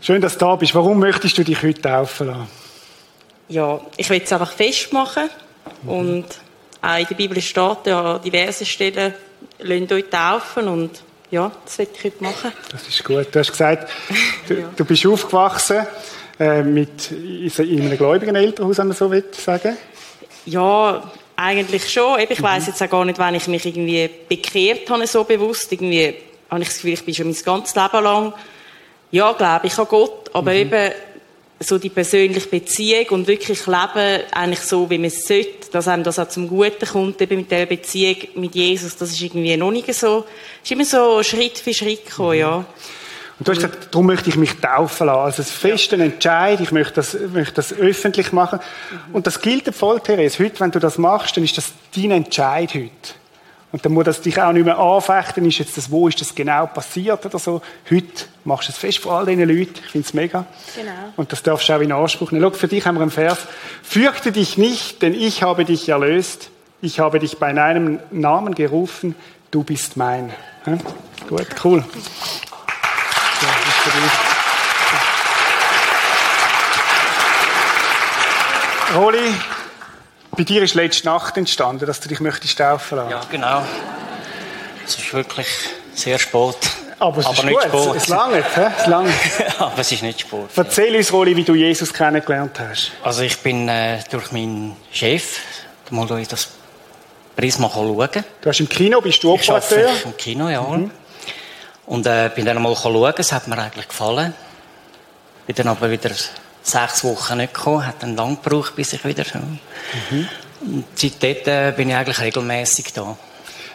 Schön, 0.00 0.22
dass 0.22 0.34
du 0.34 0.44
da 0.44 0.54
bist. 0.54 0.76
Warum 0.76 1.00
möchtest 1.00 1.36
du 1.36 1.42
dich 1.42 1.60
heute 1.60 1.82
taufen 1.82 2.28
lassen? 2.28 2.46
Ja, 3.48 3.80
ich 3.96 4.08
will 4.10 4.22
es 4.22 4.32
einfach 4.32 4.52
festmachen. 4.52 5.28
Mhm. 5.82 5.88
Und 5.88 6.24
auch 6.80 6.96
in 6.96 7.06
der 7.10 7.14
Bibel 7.16 7.42
steht 7.42 7.86
ja 7.86 8.14
an 8.14 8.22
diversen 8.22 8.64
Stellen, 8.64 9.12
lasst 9.58 9.92
euch 9.92 10.04
taufen. 10.08 10.68
Und 10.68 11.02
ja, 11.32 11.50
das 11.64 11.78
will 11.78 11.88
ich 11.92 12.04
heute 12.04 12.22
machen. 12.22 12.52
Das 12.70 12.86
ist 12.86 13.02
gut. 13.02 13.26
Du 13.32 13.40
hast 13.40 13.50
gesagt, 13.50 13.90
du, 14.46 14.54
ja. 14.54 14.70
du 14.76 14.84
bist 14.84 15.04
aufgewachsen 15.04 15.88
äh, 16.38 16.62
mit, 16.62 17.10
in 17.10 17.80
einem 17.80 17.98
gläubigen 17.98 18.36
Elternhaus, 18.36 18.78
wenn 18.78 18.86
man 18.86 18.96
so 18.96 19.10
will 19.10 19.24
sagen. 19.32 19.76
Ja, 20.46 21.10
eigentlich 21.34 21.92
schon. 21.92 22.20
Ich 22.20 22.38
mhm. 22.38 22.44
weiß 22.44 22.68
jetzt 22.68 22.80
auch 22.80 22.90
gar 22.90 23.04
nicht, 23.04 23.18
wann 23.18 23.34
ich 23.34 23.48
mich 23.48 23.66
irgendwie 23.66 24.08
bekehrt 24.28 24.88
habe, 24.88 25.08
so 25.08 25.24
bewusst. 25.24 25.72
Irgendwie 25.72 26.14
habe 26.50 26.62
ich 26.62 26.68
das 26.68 26.76
Gefühl, 26.76 26.92
ich 26.92 27.04
bin 27.04 27.14
schon 27.14 27.26
mein 27.26 27.42
ganzes 27.44 27.74
Leben 27.74 28.04
lang, 28.04 28.32
ja, 29.10 29.32
glaube 29.32 29.66
ich 29.66 29.78
an 29.78 29.86
Gott, 29.88 30.30
aber 30.32 30.52
mhm. 30.52 30.58
eben 30.58 30.92
so 31.60 31.78
die 31.78 31.88
persönliche 31.88 32.48
Beziehung 32.48 33.06
und 33.10 33.26
wirklich 33.26 33.66
leben 33.66 34.22
eigentlich 34.32 34.60
so, 34.60 34.88
wie 34.90 34.98
man 34.98 35.06
es 35.06 35.26
sollte, 35.26 35.70
dass 35.72 35.88
einem 35.88 36.02
das 36.02 36.18
auch 36.18 36.28
zum 36.28 36.48
Guten 36.48 36.86
kommt, 36.86 37.20
eben 37.20 37.36
mit 37.36 37.50
dieser 37.50 37.66
Beziehung 37.66 38.16
mit 38.34 38.54
Jesus, 38.54 38.96
das 38.96 39.10
ist 39.10 39.22
irgendwie 39.22 39.56
noch 39.56 39.70
nicht 39.70 39.92
so, 39.94 40.24
ist 40.62 40.72
immer 40.72 40.84
so 40.84 41.22
Schritt 41.22 41.58
für 41.58 41.72
Schritt 41.72 42.06
gekommen, 42.06 42.34
mhm. 42.34 42.40
ja. 42.40 42.64
Und 43.36 43.48
du 43.48 43.50
hast 43.50 43.62
gesagt, 43.62 43.88
darum 43.90 44.06
möchte 44.06 44.30
ich 44.30 44.36
mich 44.36 44.54
taufen 44.60 45.08
lassen. 45.08 45.18
Also, 45.18 45.42
es 45.42 45.48
ist 45.48 45.56
fest 45.56 45.92
ein 45.92 46.00
Entscheid, 46.00 46.60
ich 46.60 46.70
möchte 46.70 46.94
das, 46.94 47.16
möchte 47.32 47.54
das 47.54 47.72
öffentlich 47.72 48.30
machen. 48.30 48.60
Mhm. 49.08 49.14
Und 49.14 49.26
das 49.26 49.40
gilt 49.40 49.74
voll, 49.74 50.00
Therese. 50.00 50.38
Heute, 50.38 50.60
wenn 50.60 50.70
du 50.70 50.78
das 50.78 50.98
machst, 50.98 51.36
dann 51.36 51.42
ist 51.42 51.58
das 51.58 51.72
dein 51.96 52.12
Entscheid 52.12 52.72
heute. 52.74 52.90
Und 53.74 53.84
dann 53.84 53.92
muss 53.92 54.04
das 54.04 54.20
dich 54.20 54.40
auch 54.40 54.52
nicht 54.52 54.64
mehr 54.64 54.78
anfechten, 54.78 55.44
ist 55.46 55.58
jetzt 55.58 55.76
das, 55.76 55.90
wo 55.90 56.06
ist 56.06 56.20
das 56.20 56.32
genau 56.32 56.64
passiert 56.66 57.26
oder 57.26 57.40
so. 57.40 57.60
Heute 57.90 58.26
machst 58.44 58.68
du 58.68 58.72
es 58.72 58.78
fest 58.78 58.98
vor 58.98 59.14
all 59.14 59.26
diesen 59.26 59.48
Leuten. 59.48 59.74
Ich 59.84 59.90
finde 59.90 60.06
es 60.06 60.14
mega. 60.14 60.46
Genau. 60.76 60.92
Und 61.16 61.32
das 61.32 61.42
darfst 61.42 61.68
du 61.68 61.72
auch 61.72 61.80
in 61.80 61.90
Anspruch 61.90 62.30
nehmen. 62.30 62.44
Schau, 62.44 62.56
für 62.56 62.68
dich 62.68 62.86
haben 62.86 62.94
wir 62.94 63.02
einen 63.02 63.10
Vers. 63.10 63.48
Fürchte 63.82 64.30
dich 64.30 64.56
nicht, 64.58 65.02
denn 65.02 65.12
ich 65.12 65.42
habe 65.42 65.64
dich 65.64 65.88
erlöst. 65.88 66.50
Ich 66.82 67.00
habe 67.00 67.18
dich 67.18 67.38
bei 67.38 67.52
deinem 67.52 67.98
Namen 68.12 68.54
gerufen. 68.54 69.16
du 69.50 69.64
bist 69.64 69.96
mein. 69.96 70.32
Ja? 70.66 70.78
Gut, 71.28 71.48
cool. 71.64 71.78
Ja, 73.42 73.48
ist 73.48 73.76
für 73.82 74.00
dich. 74.00 74.12
Roli, 78.96 79.34
bei 80.34 80.44
dir 80.44 80.62
ist 80.62 80.74
letzte 80.74 81.06
Nacht 81.06 81.36
entstanden, 81.36 81.86
dass 81.86 82.00
du 82.00 82.08
dich 82.08 82.20
möchtest 82.20 82.58
taufen 82.58 82.96
lassen. 82.98 83.10
Ja, 83.10 83.20
genau. 83.30 83.62
Es 84.86 84.96
ist 84.96 85.12
wirklich 85.12 85.46
sehr 85.94 86.18
spät. 86.18 86.56
Aber 86.98 87.18
es 87.18 87.26
Aber 87.26 87.34
ist 87.36 87.44
nicht 87.44 87.60
gut, 87.60 87.68
Sport. 87.68 87.96
es 87.96 88.08
langt, 88.08 88.56
hä? 88.56 88.66
es 88.78 88.86
langt. 88.86 89.12
Aber 89.58 89.78
es 89.78 89.92
ist 89.92 90.02
nicht 90.02 90.20
Sport. 90.20 90.50
Erzähl 90.56 90.94
uns, 90.94 91.12
Roli, 91.12 91.36
wie 91.36 91.44
du 91.44 91.54
Jesus 91.54 91.92
kennengelernt 91.92 92.58
hast. 92.60 92.92
Also 93.02 93.22
ich 93.22 93.38
bin 93.40 93.68
äh, 93.68 93.98
durch 94.10 94.32
meinen 94.32 94.76
Chef 94.92 95.38
mal 95.90 96.06
durch 96.06 96.28
das 96.28 96.48
Prisma 97.36 97.68
schauen. 97.72 98.08
Du 98.40 98.48
hast 98.48 98.60
im 98.60 98.68
Kino, 98.68 99.00
bist 99.00 99.22
du 99.22 99.34
Ich 99.34 99.42
Operateur? 99.50 99.90
im 100.04 100.16
Kino, 100.16 100.48
ja. 100.48 100.60
Und 101.86 102.06
äh, 102.06 102.30
bin 102.34 102.46
dann 102.46 102.62
mal 102.62 102.74
schauen, 102.76 103.12
es 103.16 103.32
hat 103.32 103.48
mir 103.48 103.58
eigentlich 103.58 103.88
gefallen. 103.88 104.34
Bin 105.46 105.56
dann 105.56 105.68
aber 105.68 105.90
wieder 105.90 106.10
sechs 106.64 107.04
Wochen 107.04 107.36
nicht 107.36 107.54
gekommen, 107.54 107.86
hat 107.86 108.02
dann 108.02 108.16
lang 108.16 108.42
gebraucht, 108.42 108.74
bis 108.74 108.92
ich 108.94 109.04
wieder... 109.04 109.24
Und 110.60 110.84
seitdem 110.94 111.36
äh, 111.46 111.72
bin 111.72 111.90
ich 111.90 111.94
eigentlich 111.94 112.20
regelmäßig 112.20 112.92
da. 112.94 113.02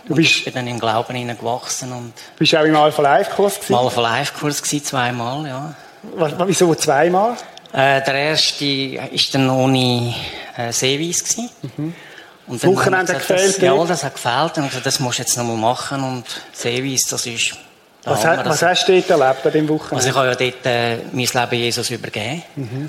Du 0.06 0.14
Und 0.14 0.16
bist- 0.16 0.38
ich 0.38 0.44
bin 0.46 0.56
dann 0.56 0.68
im 0.68 0.80
Glauben 0.80 1.14
hineingewachsen 1.16 1.92
und 1.94 2.14
Bist 2.38 2.52
du 2.54 2.60
auch 2.60 2.64
im 2.64 2.76
Alpha 2.76 3.02
Live 3.04 3.30
Kurs 3.30 3.60
gewesen? 3.60 3.76
einen 3.76 3.96
Live-Kurs 3.96 4.64
gewesen, 4.64 4.84
zweimal, 4.86 5.48
ja. 5.48 5.76
Was, 6.16 6.34
wieso 6.48 6.74
zweimal? 6.74 7.34
Äh, 7.74 8.02
der 8.04 8.14
erste 8.16 8.66
ist 8.66 9.36
dann 9.36 9.50
ohne 9.52 10.16
äh, 10.58 10.72
Seeweis 10.72 11.24
gewesen. 11.24 11.50
Und 12.48 12.64
dann 12.64 12.76
Wochenende 12.76 13.14
gesagt, 13.14 13.28
gefehlt 13.28 13.56
Das, 13.58 13.62
ja, 13.64 13.86
das 13.86 14.04
hat 14.04 14.16
gefehlt. 14.16 14.58
Und 14.58 14.64
ich 14.64 14.70
gesagt, 14.70 14.86
das 14.88 15.00
musst 15.00 15.20
du 15.20 15.22
jetzt 15.22 15.38
noch 15.38 15.44
mal 15.44 15.58
machen. 15.58 16.04
Und 16.04 16.24
Seeweis, 16.54 17.02
das 17.08 17.28
ist... 17.28 17.56
Was, 18.06 18.26
ha- 18.26 18.41
was 18.45 18.62
hast 18.64 18.88
du 18.88 19.02
dort 19.02 19.10
erlebt 19.10 19.45
an 19.45 19.52
dem 19.52 19.68
Wochenende? 19.70 19.95
Also 19.97 20.10
ich 20.10 20.16
habe 20.16 20.28
ja 20.28 20.36
dort 20.36 20.66
äh, 20.66 20.97
mein 21.12 21.26
Leben 21.26 21.64
Jesus 21.64 21.89
übergeben. 21.89 22.43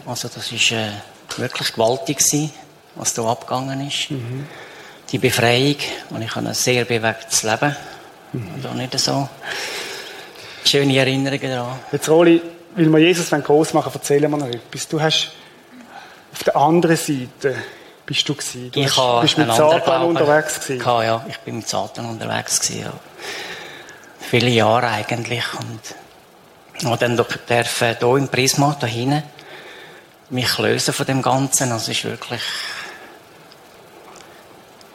Also 0.06 0.28
das 0.28 0.50
ist 0.52 0.70
äh, 0.72 0.88
wirklich 1.36 1.72
gewaltig 1.72 2.18
gewesen, 2.18 2.50
was 2.94 3.12
da 3.14 3.24
abgegangen 3.24 3.86
ist. 3.86 4.08
Die 5.10 5.18
Befreiung. 5.18 5.76
Und 6.10 6.22
ich 6.22 6.34
habe 6.34 6.46
ein 6.48 6.54
sehr 6.54 6.84
bewegtes 6.84 7.42
Leben. 7.42 7.74
Und 8.32 8.64
auch 8.66 8.74
nicht 8.74 8.96
so 8.98 9.28
schöne 10.64 10.96
Erinnerungen 10.96 11.50
daran. 11.50 11.78
Jetzt, 11.90 12.08
Roli, 12.08 12.40
weil 12.76 12.86
wir 12.88 12.98
Jesus 13.00 13.30
groß 13.30 13.72
machen 13.74 13.86
wollen, 13.86 13.94
erzählen 13.94 14.30
wir 14.30 14.36
noch 14.38 14.46
etwas. 14.46 14.86
Du 14.86 15.00
hast 15.00 15.32
auf 16.32 16.44
der 16.44 16.54
anderen 16.56 16.96
Seite 16.96 17.56
bist 18.06 18.28
du 18.28 18.34
gewesen. 18.34 18.70
Du 18.70 18.80
ich 18.80 18.96
hast, 18.96 19.22
bist 19.22 19.38
mit 19.38 19.52
Satan 19.52 20.02
unterwegs 20.04 20.60
gewesen. 20.60 20.80
ja, 20.84 21.24
ich 21.28 21.38
bin 21.38 21.56
mit 21.56 21.68
Satan 21.68 22.06
unterwegs 22.06 22.60
gewesen, 22.60 22.82
ja. 22.82 22.92
Viele 24.30 24.50
Jahre 24.50 24.88
eigentlich 24.88 25.44
und 25.58 26.84
habe 26.84 26.96
dann 26.98 27.16
dürfen 27.16 27.96
hier 27.98 28.16
im 28.16 28.28
Prisma 28.28 28.76
da 28.80 28.86
hinten 28.86 29.22
mich 30.30 30.56
lösen 30.58 30.94
von 30.94 31.04
dem 31.06 31.20
Ganzen. 31.22 31.72
Also 31.72 31.90
es 31.90 31.98
ist 31.98 32.04
wirklich 32.04 32.42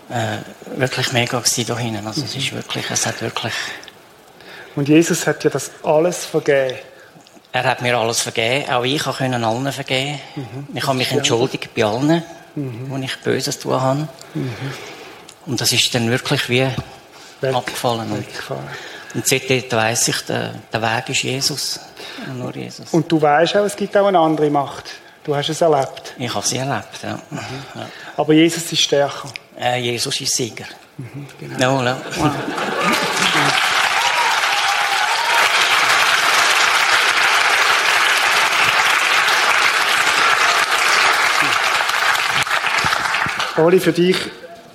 äh, 0.09 0.37
wirklich 0.79 1.11
mega 1.11 1.39
gewesen 1.39 1.65
da 1.67 1.77
hinten. 1.77 2.07
Also 2.07 2.23
es 2.23 2.35
ist 2.35 2.53
wirklich, 2.53 2.89
es 2.89 3.05
hat 3.05 3.21
wirklich, 3.21 3.53
Und 4.75 4.87
Jesus 4.87 5.27
hat 5.27 5.43
dir 5.43 5.49
das 5.49 5.71
alles 5.83 6.25
vergeben. 6.25 6.77
er 7.51 7.63
hat 7.63 7.81
mir 7.81 7.97
alles 7.97 8.21
vergeben, 8.21 8.69
auch 8.71 8.83
ich 8.83 9.03
konnte 9.03 9.23
allen 9.45 9.71
vergeben. 9.71 10.19
Ich 10.73 10.85
habe 10.87 10.97
mich 10.97 11.11
entschuldigt 11.11 11.73
bei 11.75 11.83
allen, 11.85 12.23
wo 12.55 12.97
ich 12.97 13.17
Böses 13.19 13.59
tun 13.59 13.81
habe. 13.81 14.07
Und 15.45 15.59
das 15.61 15.71
ist 15.71 15.93
dann 15.93 16.09
wirklich 16.09 16.49
wie 16.49 16.67
Weg- 17.41 17.53
abgefallen. 17.55 18.09
Weggefallen. 18.17 18.67
Und 19.15 19.25
seitdem 19.25 19.63
weiss 19.71 20.07
ich, 20.09 20.21
der, 20.25 20.55
der 20.71 20.81
Weg 20.81 21.09
ist 21.09 21.23
Jesus. 21.23 21.79
Und 22.27 22.37
nur 22.37 22.53
Jesus. 22.53 22.93
Und 22.93 23.09
du 23.09 23.21
weißt 23.21 23.55
auch, 23.55 23.63
es 23.63 23.75
gibt 23.75 23.95
auch 23.95 24.07
eine 24.07 24.19
andere 24.19 24.49
Macht. 24.49 24.83
Du 25.23 25.33
hast 25.35 25.49
es 25.49 25.61
erlebt. 25.61 26.13
ich 26.17 26.33
habe 26.33 26.45
sie 26.45 26.57
erlebt, 26.57 26.99
ja. 27.01 27.17
ja. 27.31 27.87
Aber 28.17 28.33
Jesus 28.33 28.71
ist 28.71 28.81
stärker. 28.81 29.29
Äh, 29.57 29.79
Jesus 29.79 30.19
ist 30.19 30.35
Sieger. 30.35 30.65
No, 31.57 31.81
no. 31.81 31.95
Oli, 43.57 43.79
für 43.79 43.93
dich 43.93 44.17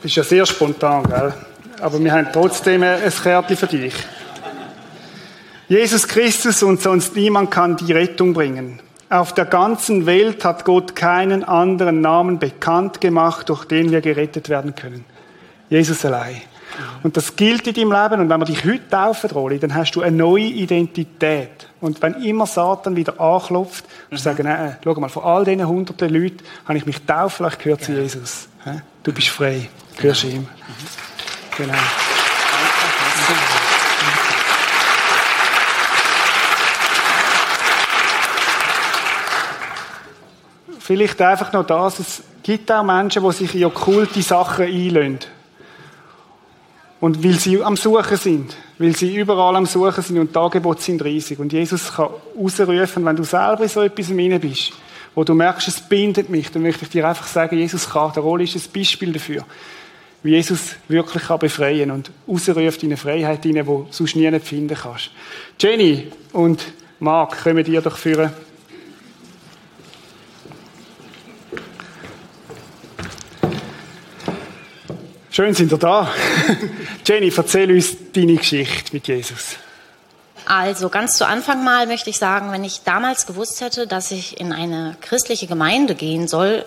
bist 0.00 0.16
ja 0.16 0.24
sehr 0.24 0.46
spontan, 0.46 1.02
gell? 1.02 1.34
Aber 1.82 2.02
wir 2.02 2.12
haben 2.12 2.28
trotzdem 2.32 2.82
ein 2.82 3.12
Kärtchen 3.22 3.56
für 3.56 3.66
dich. 3.66 3.92
Jesus 5.70 6.08
Christus 6.08 6.64
und 6.64 6.82
sonst 6.82 7.14
niemand 7.14 7.52
kann 7.52 7.76
die 7.76 7.92
Rettung 7.92 8.32
bringen. 8.32 8.80
Auf 9.08 9.34
der 9.34 9.44
ganzen 9.44 10.04
Welt 10.04 10.44
hat 10.44 10.64
Gott 10.64 10.96
keinen 10.96 11.44
anderen 11.44 12.00
Namen 12.00 12.40
bekannt 12.40 13.00
gemacht, 13.00 13.48
durch 13.48 13.66
den 13.66 13.92
wir 13.92 14.00
gerettet 14.00 14.48
werden 14.48 14.74
können. 14.74 15.04
Jesus 15.68 16.04
allein. 16.04 16.42
Und 17.04 17.16
das 17.16 17.36
gilt 17.36 17.68
in 17.68 17.74
deinem 17.74 17.92
Leben. 17.92 18.20
Und 18.20 18.28
wenn 18.28 18.40
wir 18.40 18.46
dich 18.46 18.64
heute 18.64 18.88
taufen, 18.88 19.30
Roli, 19.30 19.60
dann 19.60 19.72
hast 19.72 19.92
du 19.92 20.02
eine 20.02 20.16
neue 20.16 20.46
Identität. 20.46 21.68
Und 21.80 22.02
wenn 22.02 22.14
immer 22.14 22.46
Satan 22.46 22.96
wieder 22.96 23.20
anklopft, 23.20 23.84
musst 24.10 24.26
du 24.26 24.28
sagen, 24.28 24.48
nein, 24.48 24.76
schau 24.82 24.94
mal, 24.94 25.08
von 25.08 25.22
all 25.22 25.44
diesen 25.44 25.68
hunderten 25.68 26.12
Leuten 26.12 26.38
habe 26.64 26.78
ich 26.78 26.84
mich 26.84 27.00
taufen 27.06 27.44
lassen, 27.44 27.58
ich 27.58 27.62
gehöre 27.62 27.78
zu 27.78 27.92
Jesus. 27.92 28.48
Hä? 28.64 28.80
Du 29.04 29.12
bist 29.12 29.28
frei. 29.28 29.68
Gehörst 29.96 30.24
ihm. 30.24 30.48
Genau. 31.56 31.74
Vielleicht 40.90 41.22
einfach 41.22 41.52
noch 41.52 41.64
das, 41.64 42.00
es 42.00 42.22
gibt 42.42 42.68
auch 42.72 42.82
Menschen, 42.82 43.22
die 43.22 43.30
sich 43.32 43.54
in 43.54 43.66
okkulte 43.66 44.22
Sachen 44.22 44.64
einlösen. 44.64 45.20
Und 46.98 47.22
weil 47.22 47.34
sie 47.34 47.62
am 47.62 47.76
Suchen 47.76 48.16
sind, 48.16 48.56
weil 48.76 48.96
sie 48.96 49.14
überall 49.14 49.54
am 49.54 49.66
Suchen 49.66 50.02
sind 50.02 50.18
und 50.18 50.34
die 50.34 50.36
Angebote 50.36 50.82
sind 50.82 51.04
riesig. 51.04 51.38
Und 51.38 51.52
Jesus 51.52 51.94
kann 51.94 52.08
rausrufen, 52.36 53.04
wenn 53.04 53.14
du 53.14 53.22
selber 53.22 53.62
in 53.62 53.68
so 53.68 53.82
etwas 53.82 54.08
hinein 54.08 54.40
bist, 54.40 54.72
wo 55.14 55.22
du 55.22 55.32
merkst, 55.32 55.68
es 55.68 55.80
bindet 55.80 56.28
mich, 56.28 56.50
dann 56.50 56.62
möchte 56.62 56.84
ich 56.84 56.90
dir 56.90 57.06
einfach 57.06 57.28
sagen, 57.28 57.56
Jesus 57.56 57.88
kann, 57.88 58.12
der 58.12 58.24
Rolle 58.24 58.42
ist 58.42 58.56
ein 58.56 58.72
Beispiel 58.74 59.12
dafür, 59.12 59.44
wie 60.24 60.32
Jesus 60.32 60.74
wirklich 60.88 61.22
kann 61.22 61.38
befreien 61.38 61.92
und 61.92 62.10
rausruft 62.26 62.82
in 62.82 62.88
eine 62.88 62.96
Freiheit 62.96 63.44
hinein, 63.44 63.64
die 63.64 63.70
du 63.70 63.86
sonst 63.90 64.16
nie 64.16 64.40
finden 64.40 64.76
kannst. 64.76 65.12
Jenny 65.56 66.08
und 66.32 66.60
Marc, 66.98 67.44
kommen 67.44 67.62
dir 67.62 67.80
doch 67.80 67.96
führen. 67.96 68.32
Schön 75.32 75.54
sind 75.54 75.70
ihr 75.70 75.78
da. 75.78 76.12
Jenny, 77.06 77.32
erzähl 77.34 77.70
uns 77.70 77.96
deine 78.12 78.34
Geschichte 78.34 78.92
mit 78.92 79.06
Jesus. 79.06 79.56
Also 80.44 80.88
ganz 80.88 81.16
zu 81.16 81.24
Anfang 81.24 81.62
mal 81.62 81.86
möchte 81.86 82.10
ich 82.10 82.18
sagen, 82.18 82.50
wenn 82.50 82.64
ich 82.64 82.80
damals 82.82 83.26
gewusst 83.26 83.60
hätte, 83.60 83.86
dass 83.86 84.10
ich 84.10 84.40
in 84.40 84.52
eine 84.52 84.96
christliche 85.00 85.46
Gemeinde 85.46 85.94
gehen 85.94 86.26
soll, 86.26 86.64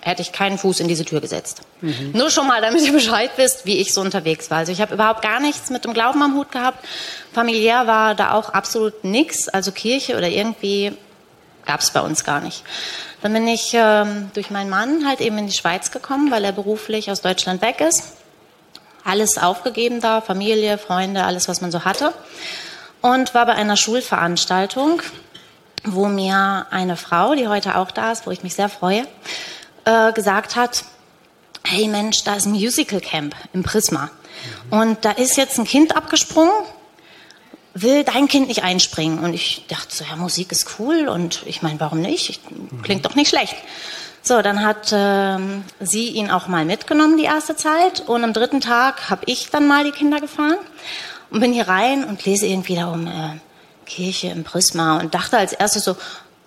hätte 0.00 0.22
ich 0.22 0.32
keinen 0.32 0.58
Fuß 0.58 0.80
in 0.80 0.88
diese 0.88 1.04
Tür 1.04 1.20
gesetzt. 1.20 1.60
Nur 2.12 2.30
schon 2.30 2.48
mal, 2.48 2.60
damit 2.60 2.82
ihr 2.82 2.92
Bescheid 3.00 3.30
wisst, 3.36 3.64
wie 3.64 3.78
ich 3.78 3.92
so 3.92 4.00
unterwegs 4.00 4.50
war. 4.50 4.58
Also 4.58 4.72
ich 4.72 4.80
habe 4.80 4.94
überhaupt 4.94 5.22
gar 5.22 5.38
nichts 5.38 5.70
mit 5.70 5.84
dem 5.84 5.94
Glauben 5.94 6.20
am 6.20 6.34
Hut 6.34 6.50
gehabt. 6.50 6.84
Familiär 7.32 7.86
war 7.86 8.16
da 8.16 8.32
auch 8.32 8.48
absolut 8.48 9.04
nichts. 9.04 9.48
Also 9.48 9.70
Kirche 9.70 10.16
oder 10.16 10.28
irgendwie 10.28 10.92
gab 11.64 11.80
es 11.80 11.90
bei 11.90 12.00
uns 12.00 12.24
gar 12.24 12.40
nicht. 12.40 12.64
Dann 13.22 13.32
bin 13.32 13.46
ich 13.46 13.72
ähm, 13.74 14.30
durch 14.34 14.50
meinen 14.50 14.70
Mann 14.70 15.06
halt 15.06 15.20
eben 15.20 15.36
in 15.38 15.46
die 15.46 15.52
Schweiz 15.52 15.90
gekommen, 15.90 16.30
weil 16.30 16.44
er 16.44 16.52
beruflich 16.52 17.10
aus 17.10 17.20
Deutschland 17.20 17.60
weg 17.60 17.80
ist. 17.80 18.14
Alles 19.04 19.38
aufgegeben 19.38 20.00
da, 20.00 20.20
Familie, 20.20 20.78
Freunde, 20.78 21.24
alles, 21.24 21.48
was 21.48 21.60
man 21.60 21.70
so 21.70 21.84
hatte. 21.84 22.12
Und 23.02 23.34
war 23.34 23.46
bei 23.46 23.54
einer 23.54 23.76
Schulveranstaltung, 23.76 25.02
wo 25.84 26.06
mir 26.06 26.66
eine 26.70 26.96
Frau, 26.96 27.34
die 27.34 27.48
heute 27.48 27.76
auch 27.76 27.90
da 27.90 28.12
ist, 28.12 28.26
wo 28.26 28.30
ich 28.30 28.42
mich 28.42 28.54
sehr 28.54 28.68
freue, 28.68 29.06
äh, 29.84 30.12
gesagt 30.12 30.56
hat, 30.56 30.84
hey 31.64 31.88
Mensch, 31.88 32.24
da 32.24 32.34
ist 32.34 32.46
ein 32.46 32.52
Musical 32.52 33.00
Camp 33.00 33.34
im 33.52 33.62
Prisma. 33.62 34.10
Und 34.70 35.04
da 35.04 35.12
ist 35.12 35.36
jetzt 35.36 35.58
ein 35.58 35.64
Kind 35.64 35.96
abgesprungen, 35.96 36.52
will 37.74 38.04
dein 38.04 38.28
Kind 38.28 38.48
nicht 38.48 38.62
einspringen? 38.62 39.20
Und 39.20 39.34
ich 39.34 39.64
dachte 39.68 39.94
so, 39.94 40.04
ja, 40.04 40.16
Musik 40.16 40.52
ist 40.52 40.78
cool 40.78 41.08
und 41.08 41.42
ich 41.46 41.62
meine, 41.62 41.80
warum 41.80 42.00
nicht? 42.00 42.30
Ich, 42.30 42.40
klingt 42.82 43.04
doch 43.04 43.14
nicht 43.14 43.28
schlecht. 43.28 43.56
So, 44.22 44.42
dann 44.42 44.62
hat 44.62 44.90
ähm, 44.92 45.64
sie 45.80 46.08
ihn 46.08 46.30
auch 46.30 46.46
mal 46.46 46.64
mitgenommen 46.64 47.16
die 47.16 47.24
erste 47.24 47.56
Zeit 47.56 48.00
und 48.06 48.22
am 48.22 48.34
dritten 48.34 48.60
Tag 48.60 49.08
habe 49.08 49.22
ich 49.26 49.50
dann 49.50 49.66
mal 49.66 49.84
die 49.84 49.92
Kinder 49.92 50.20
gefahren 50.20 50.58
und 51.30 51.40
bin 51.40 51.52
hier 51.52 51.68
rein 51.68 52.04
und 52.04 52.24
lese 52.26 52.46
irgendwie 52.46 52.74
da 52.74 52.88
um 52.88 53.06
äh, 53.06 53.38
Kirche 53.86 54.28
im 54.28 54.44
Prisma 54.44 54.98
und 54.98 55.14
dachte 55.14 55.38
als 55.38 55.54
erstes 55.54 55.84
so, 55.84 55.96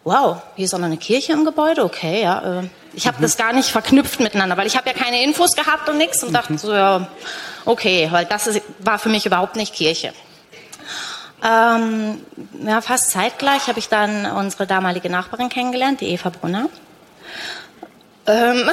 wow, 0.03 0.41
hier 0.55 0.65
ist 0.65 0.73
auch 0.75 0.79
noch 0.79 0.85
eine 0.85 0.97
Kirche 0.97 1.33
im 1.33 1.45
Gebäude, 1.45 1.83
okay, 1.83 2.21
ja. 2.21 2.59
Äh, 2.59 2.69
ich 2.93 3.07
habe 3.07 3.17
das 3.21 3.37
gar 3.37 3.53
nicht 3.53 3.69
verknüpft 3.69 4.19
miteinander, 4.19 4.55
weil 4.55 4.67
ich 4.67 4.77
habe 4.77 4.87
ja 4.87 4.93
keine 4.93 5.23
Infos 5.23 5.55
gehabt 5.55 5.89
und 5.89 5.97
nichts 5.97 6.23
und 6.23 6.31
dachte 6.31 6.57
so, 6.59 6.73
ja, 6.73 7.07
okay, 7.65 8.07
weil 8.11 8.25
das 8.25 8.45
ist, 8.45 8.61
war 8.79 8.99
für 8.99 9.09
mich 9.09 9.25
überhaupt 9.25 9.55
nicht 9.55 9.73
Kirche. 9.73 10.13
Ähm, 11.43 12.25
ja, 12.65 12.79
fast 12.79 13.11
zeitgleich 13.11 13.67
habe 13.67 13.77
ich 13.77 13.89
dann 13.89 14.25
unsere 14.25 14.65
damalige 14.65 15.09
Nachbarin 15.09 15.49
kennengelernt, 15.49 15.99
die 15.99 16.07
Eva 16.07 16.29
Brunner. 16.29 16.69
Ähm, 18.25 18.69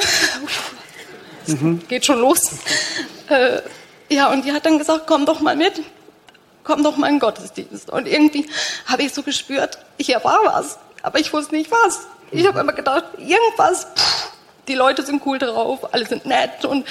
mhm. 1.47 1.87
Geht 1.89 2.05
schon 2.05 2.19
los. 2.19 2.51
Äh, 3.27 3.61
ja, 4.09 4.31
und 4.31 4.45
die 4.45 4.53
hat 4.53 4.65
dann 4.65 4.77
gesagt, 4.77 5.05
komm 5.05 5.25
doch 5.25 5.41
mal 5.41 5.55
mit, 5.57 5.81
komm 6.63 6.81
doch 6.83 6.95
mal 6.95 7.07
in 7.07 7.15
den 7.15 7.19
Gottesdienst. 7.19 7.89
Und 7.89 8.07
irgendwie 8.07 8.49
habe 8.85 9.03
ich 9.03 9.13
so 9.13 9.21
gespürt, 9.21 9.77
hier 9.99 10.23
war 10.23 10.39
was, 10.45 10.77
aber 11.01 11.19
ich 11.19 11.33
wusste 11.33 11.55
nicht 11.55 11.71
was. 11.71 12.07
Ich 12.31 12.47
habe 12.47 12.61
immer 12.61 12.73
gedacht, 12.73 13.03
irgendwas, 13.17 13.87
pff, 13.95 14.20
die 14.71 14.77
Leute 14.77 15.05
sind 15.05 15.21
cool 15.25 15.37
drauf, 15.37 15.93
alle 15.93 16.07
sind 16.07 16.25
nett 16.25 16.63
und 16.63 16.87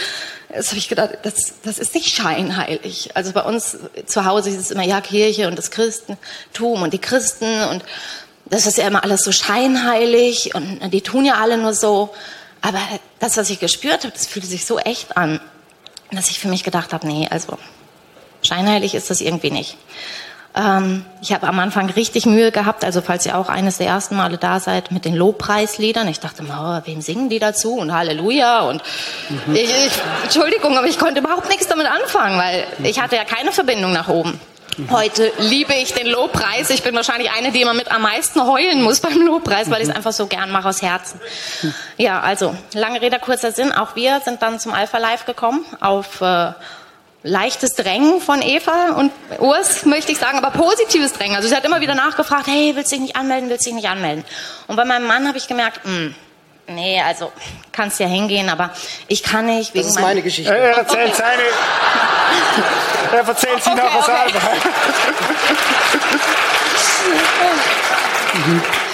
das 0.50 0.68
habe 0.68 0.78
ich 0.78 0.88
gedacht, 0.88 1.18
das, 1.22 1.54
das 1.62 1.78
ist 1.78 1.94
nicht 1.94 2.14
scheinheilig. 2.14 3.10
Also 3.14 3.32
bei 3.32 3.42
uns 3.42 3.78
zu 4.06 4.24
Hause 4.24 4.50
ist 4.50 4.58
es 4.58 4.70
immer, 4.70 4.84
ja, 4.84 5.00
Kirche 5.00 5.48
und 5.48 5.56
das 5.56 5.70
Christentum 5.70 6.82
und 6.82 6.92
die 6.92 6.98
Christen 6.98 7.62
und 7.70 7.84
das 8.46 8.66
ist 8.66 8.78
ja 8.78 8.86
immer 8.86 9.02
alles 9.02 9.22
so 9.22 9.32
scheinheilig 9.32 10.54
und 10.54 10.92
die 10.92 11.00
tun 11.00 11.24
ja 11.24 11.34
alle 11.34 11.56
nur 11.56 11.72
so. 11.72 12.10
Aber 12.60 12.80
das, 13.18 13.36
was 13.36 13.48
ich 13.48 13.60
gespürt 13.60 14.04
habe, 14.04 14.12
das 14.12 14.26
fühlte 14.26 14.48
sich 14.48 14.66
so 14.66 14.78
echt 14.78 15.16
an, 15.16 15.40
dass 16.10 16.30
ich 16.30 16.38
für 16.38 16.48
mich 16.48 16.64
gedacht 16.64 16.92
habe, 16.92 17.06
nee, 17.06 17.28
also 17.30 17.56
scheinheilig 18.42 18.94
ist 18.94 19.08
das 19.08 19.20
irgendwie 19.20 19.50
nicht. 19.50 19.78
Ähm, 20.54 21.04
ich 21.22 21.32
habe 21.32 21.46
am 21.46 21.58
Anfang 21.60 21.90
richtig 21.90 22.26
Mühe 22.26 22.50
gehabt, 22.50 22.84
also 22.84 23.00
falls 23.00 23.24
ihr 23.24 23.38
auch 23.38 23.48
eines 23.48 23.78
der 23.78 23.86
ersten 23.86 24.16
Male 24.16 24.36
da 24.36 24.58
seid 24.58 24.90
mit 24.90 25.04
den 25.04 25.14
Lobpreisliedern. 25.14 26.08
Ich 26.08 26.18
dachte, 26.18 26.42
oh, 26.48 26.80
wem 26.84 27.00
singen 27.00 27.28
die 27.28 27.38
dazu 27.38 27.74
und 27.74 27.92
Halleluja 27.92 28.62
und 28.62 28.82
mhm. 29.28 29.54
ich, 29.54 29.70
ich, 29.70 29.92
Entschuldigung, 30.24 30.76
aber 30.76 30.88
ich 30.88 30.98
konnte 30.98 31.20
überhaupt 31.20 31.48
nichts 31.48 31.68
damit 31.68 31.86
anfangen, 31.86 32.38
weil 32.38 32.66
ich 32.82 33.00
hatte 33.00 33.16
ja 33.16 33.24
keine 33.24 33.52
Verbindung 33.52 33.92
nach 33.92 34.08
oben. 34.08 34.40
Heute 34.90 35.30
liebe 35.38 35.74
ich 35.74 35.92
den 35.92 36.06
Lobpreis. 36.06 36.70
Ich 36.70 36.82
bin 36.82 36.94
wahrscheinlich 36.94 37.30
eine, 37.30 37.52
die 37.52 37.60
immer 37.60 37.74
mit 37.74 37.90
am 37.90 38.02
meisten 38.02 38.46
heulen 38.46 38.82
muss 38.82 39.00
beim 39.00 39.20
Lobpreis, 39.20 39.70
weil 39.70 39.82
ich 39.82 39.88
es 39.88 39.94
einfach 39.94 40.12
so 40.12 40.26
gern 40.26 40.50
mache 40.50 40.68
aus 40.68 40.80
Herzen. 40.80 41.20
Ja, 41.96 42.20
also 42.20 42.56
lange 42.72 43.02
Rede, 43.02 43.18
kurzer 43.18 43.52
Sinn. 43.52 43.72
Auch 43.72 43.94
wir 43.94 44.20
sind 44.20 44.42
dann 44.42 44.58
zum 44.58 44.72
Alpha 44.72 44.98
Live 44.98 45.26
gekommen 45.26 45.64
auf 45.80 46.20
äh, 46.20 46.52
leichtes 47.22 47.74
Drängen 47.74 48.20
von 48.20 48.42
Eva 48.42 48.92
und 48.96 49.12
Urs, 49.38 49.84
möchte 49.84 50.12
ich 50.12 50.18
sagen, 50.18 50.38
aber 50.38 50.50
positives 50.50 51.12
Drängen. 51.12 51.36
Also 51.36 51.48
sie 51.48 51.56
hat 51.56 51.64
immer 51.64 51.80
wieder 51.80 51.94
nachgefragt, 51.94 52.46
hey, 52.46 52.72
willst 52.74 52.92
du 52.92 52.96
dich 52.96 53.02
nicht 53.02 53.16
anmelden, 53.16 53.50
willst 53.50 53.66
du 53.66 53.70
dich 53.70 53.76
nicht 53.76 53.88
anmelden? 53.88 54.24
Und 54.66 54.76
bei 54.76 54.84
meinem 54.84 55.06
Mann 55.06 55.28
habe 55.28 55.38
ich 55.38 55.46
gemerkt, 55.46 55.84
mh, 55.84 55.92
hm, 55.92 56.14
nee, 56.68 57.00
also 57.02 57.30
kannst 57.72 58.00
ja 58.00 58.06
hingehen, 58.06 58.48
aber 58.48 58.70
ich 59.08 59.22
kann 59.22 59.46
nicht. 59.46 59.74
Wegen 59.74 59.86
das 59.86 59.96
ist 59.96 60.02
meine 60.02 60.22
Geschichte. 60.22 60.54
Er 60.54 60.78
erzählt 60.78 61.14
seine. 61.14 61.42
er 63.12 63.28
erzählt 63.28 63.62
sie 63.62 63.70
okay, 63.70 63.80
nachher 63.82 64.00
okay. 64.00 64.32
selber. 64.32 64.40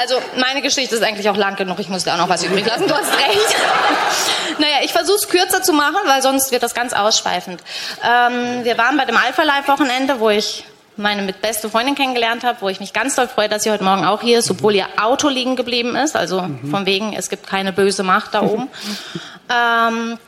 also 0.00 0.20
meine 0.38 0.62
Geschichte 0.62 0.94
ist 0.94 1.02
eigentlich 1.02 1.28
auch 1.28 1.36
lang 1.36 1.56
genug. 1.56 1.78
Ich 1.78 1.88
muss 1.88 2.04
da 2.04 2.14
auch 2.14 2.18
noch 2.18 2.28
was 2.28 2.42
übrig 2.42 2.66
lassen. 2.66 2.88
Du 2.88 2.94
hast 2.94 3.12
recht. 3.12 3.56
naja, 4.58 4.76
ich 4.82 4.92
versuche 4.92 5.16
es 5.16 5.28
kürzer 5.28 5.62
zu 5.62 5.72
machen, 5.72 5.98
weil 6.06 6.22
sonst 6.22 6.52
wird 6.52 6.62
das 6.62 6.74
ganz 6.74 6.92
ausschweifend. 6.92 7.62
Ähm, 8.02 8.64
wir 8.64 8.78
waren 8.78 8.96
bei 8.96 9.04
dem 9.04 9.16
Alpha 9.16 9.42
Live 9.42 9.68
Wochenende, 9.68 10.18
wo 10.18 10.30
ich 10.30 10.64
meine 10.96 11.22
mit 11.22 11.40
beste 11.42 11.68
Freundin 11.68 11.94
kennengelernt 11.94 12.44
habe, 12.44 12.58
wo 12.60 12.68
ich 12.68 12.80
mich 12.80 12.92
ganz 12.92 13.14
doll 13.14 13.28
freue, 13.28 13.48
dass 13.48 13.62
sie 13.62 13.70
heute 13.70 13.84
Morgen 13.84 14.04
auch 14.04 14.20
hier 14.22 14.38
ist, 14.38 14.50
obwohl 14.50 14.74
ihr 14.74 14.86
Auto 15.00 15.28
liegen 15.28 15.56
geblieben 15.56 15.96
ist. 15.96 16.16
Also 16.16 16.42
mhm. 16.42 16.70
von 16.70 16.86
wegen, 16.86 17.12
es 17.12 17.28
gibt 17.28 17.46
keine 17.46 17.72
böse 17.72 18.02
Macht 18.02 18.34
da 18.34 18.42
oben. 18.42 18.68
ähm, 19.50 20.18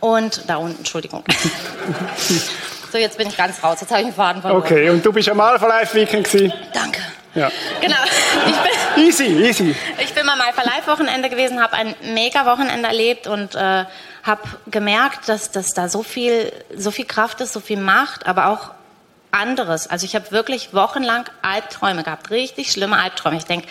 und 0.00 0.42
da 0.46 0.56
unten, 0.56 0.78
Entschuldigung. 0.78 1.24
so, 2.92 2.98
jetzt 2.98 3.18
bin 3.18 3.28
ich 3.28 3.36
ganz 3.36 3.62
raus. 3.62 3.78
Jetzt 3.80 3.90
habe 3.90 4.00
ich 4.00 4.06
einen 4.06 4.14
Faden 4.14 4.42
verloren. 4.42 4.62
Okay, 4.62 4.90
und 4.90 5.04
du 5.04 5.12
bist 5.12 5.28
am 5.28 5.40
Alpha 5.40 5.66
Live 5.66 5.94
Weekend 5.94 6.30
gewesen? 6.30 6.52
Danke. 6.72 7.00
Ja. 7.38 7.50
Genau. 7.80 7.96
Bin, 8.94 9.04
easy, 9.06 9.24
easy. 9.24 9.74
Ich 10.02 10.12
bin 10.12 10.26
mal 10.26 10.40
Alpha 10.40 10.62
Live 10.62 10.86
Wochenende 10.86 11.30
gewesen, 11.30 11.62
habe 11.62 11.74
ein 11.74 11.94
mega 12.14 12.46
Wochenende 12.46 12.88
erlebt 12.88 13.26
und 13.26 13.54
äh, 13.54 13.84
habe 14.24 14.42
gemerkt, 14.66 15.28
dass, 15.28 15.52
dass 15.52 15.68
da 15.68 15.88
so 15.88 16.02
viel, 16.02 16.52
so 16.76 16.90
viel 16.90 17.04
Kraft 17.04 17.40
ist, 17.40 17.52
so 17.52 17.60
viel 17.60 17.78
Macht, 17.78 18.26
aber 18.26 18.48
auch 18.48 18.70
anderes. 19.30 19.88
Also 19.88 20.04
ich 20.04 20.14
habe 20.14 20.30
wirklich 20.32 20.74
wochenlang 20.74 21.24
Albträume 21.42 22.02
gehabt, 22.02 22.30
richtig 22.30 22.72
schlimme 22.72 22.96
Albträume. 22.98 23.36
Ich 23.36 23.44
denke, 23.44 23.68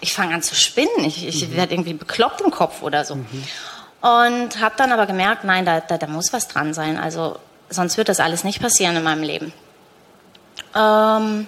ich 0.00 0.14
fange 0.14 0.34
an 0.34 0.42
zu 0.42 0.54
spinnen, 0.54 1.04
ich, 1.04 1.26
ich 1.26 1.48
mhm. 1.48 1.56
werde 1.56 1.74
irgendwie 1.74 1.94
bekloppt 1.94 2.40
im 2.42 2.50
Kopf 2.50 2.82
oder 2.82 3.04
so. 3.04 3.16
Mhm. 3.16 3.44
Und 4.02 4.60
habe 4.60 4.74
dann 4.76 4.92
aber 4.92 5.06
gemerkt, 5.06 5.44
nein, 5.44 5.66
da, 5.66 5.80
da, 5.80 5.98
da 5.98 6.06
muss 6.06 6.32
was 6.32 6.48
dran 6.48 6.72
sein. 6.72 6.98
Also 6.98 7.38
sonst 7.68 7.98
wird 7.98 8.08
das 8.08 8.20
alles 8.20 8.44
nicht 8.44 8.62
passieren 8.62 8.96
in 8.96 9.02
meinem 9.02 9.22
Leben. 9.22 9.52
Ähm, 10.74 11.46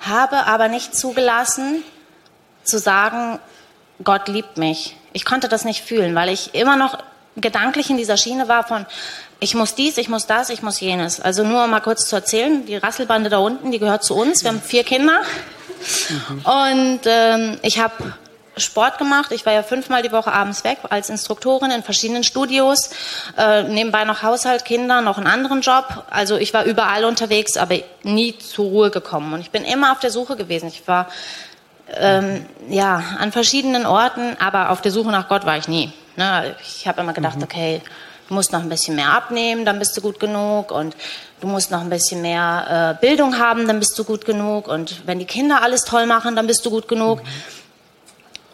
habe 0.00 0.46
aber 0.46 0.68
nicht 0.68 0.94
zugelassen 0.94 1.82
zu 2.64 2.78
sagen, 2.78 3.38
Gott 4.04 4.28
liebt 4.28 4.58
mich. 4.58 4.96
Ich 5.12 5.24
konnte 5.24 5.48
das 5.48 5.64
nicht 5.64 5.82
fühlen, 5.82 6.14
weil 6.14 6.28
ich 6.28 6.54
immer 6.54 6.76
noch 6.76 6.98
gedanklich 7.36 7.90
in 7.90 7.96
dieser 7.96 8.16
Schiene 8.16 8.48
war 8.48 8.66
von, 8.66 8.86
ich 9.40 9.54
muss 9.54 9.74
dies, 9.74 9.98
ich 9.98 10.08
muss 10.08 10.26
das, 10.26 10.50
ich 10.50 10.62
muss 10.62 10.80
jenes. 10.80 11.20
Also 11.20 11.44
nur 11.44 11.64
um 11.64 11.70
mal 11.70 11.80
kurz 11.80 12.08
zu 12.08 12.16
erzählen, 12.16 12.66
die 12.66 12.76
Rasselbande 12.76 13.30
da 13.30 13.38
unten, 13.38 13.70
die 13.70 13.78
gehört 13.78 14.04
zu 14.04 14.14
uns. 14.14 14.42
Wir 14.42 14.50
haben 14.50 14.60
vier 14.60 14.84
Kinder. 14.84 15.20
Mhm. 16.08 16.40
Und 16.44 17.00
ähm, 17.04 17.58
ich 17.62 17.78
habe 17.78 17.94
Sport 18.60 18.98
gemacht. 18.98 19.32
Ich 19.32 19.46
war 19.46 19.52
ja 19.52 19.62
fünfmal 19.62 20.02
die 20.02 20.12
Woche 20.12 20.32
abends 20.32 20.64
weg 20.64 20.78
als 20.90 21.10
Instruktorin 21.10 21.70
in 21.70 21.82
verschiedenen 21.82 22.24
Studios. 22.24 22.90
Äh, 23.36 23.64
nebenbei 23.64 24.04
noch 24.04 24.22
Haushalt, 24.22 24.64
Kinder, 24.64 25.00
noch 25.00 25.18
einen 25.18 25.26
anderen 25.26 25.60
Job. 25.60 26.04
Also 26.10 26.36
ich 26.36 26.54
war 26.54 26.64
überall 26.64 27.04
unterwegs, 27.04 27.56
aber 27.56 27.76
nie 28.02 28.36
zur 28.38 28.66
Ruhe 28.66 28.90
gekommen. 28.90 29.32
Und 29.32 29.40
ich 29.40 29.50
bin 29.50 29.64
immer 29.64 29.92
auf 29.92 30.00
der 30.00 30.10
Suche 30.10 30.36
gewesen. 30.36 30.68
Ich 30.68 30.86
war 30.86 31.08
ähm, 31.96 32.46
ja 32.68 33.02
an 33.18 33.32
verschiedenen 33.32 33.86
Orten, 33.86 34.36
aber 34.38 34.70
auf 34.70 34.80
der 34.82 34.92
Suche 34.92 35.10
nach 35.10 35.28
Gott 35.28 35.46
war 35.46 35.56
ich 35.56 35.68
nie. 35.68 35.92
Ne? 36.16 36.56
Ich 36.62 36.86
habe 36.86 37.00
immer 37.00 37.12
gedacht, 37.12 37.36
mhm. 37.36 37.44
okay, 37.44 37.82
du 38.28 38.34
musst 38.34 38.52
noch 38.52 38.60
ein 38.60 38.68
bisschen 38.68 38.94
mehr 38.96 39.12
abnehmen, 39.12 39.64
dann 39.64 39.78
bist 39.78 39.96
du 39.96 40.00
gut 40.00 40.20
genug 40.20 40.70
und 40.70 40.94
du 41.40 41.46
musst 41.46 41.70
noch 41.70 41.80
ein 41.80 41.90
bisschen 41.90 42.22
mehr 42.22 42.96
äh, 43.00 43.06
Bildung 43.06 43.38
haben, 43.38 43.66
dann 43.66 43.78
bist 43.78 43.98
du 43.98 44.04
gut 44.04 44.24
genug 44.24 44.68
und 44.68 45.06
wenn 45.06 45.18
die 45.18 45.24
Kinder 45.24 45.62
alles 45.62 45.82
toll 45.84 46.06
machen, 46.06 46.36
dann 46.36 46.46
bist 46.46 46.64
du 46.66 46.70
gut 46.70 46.88
genug. 46.88 47.22
Mhm. 47.22 47.28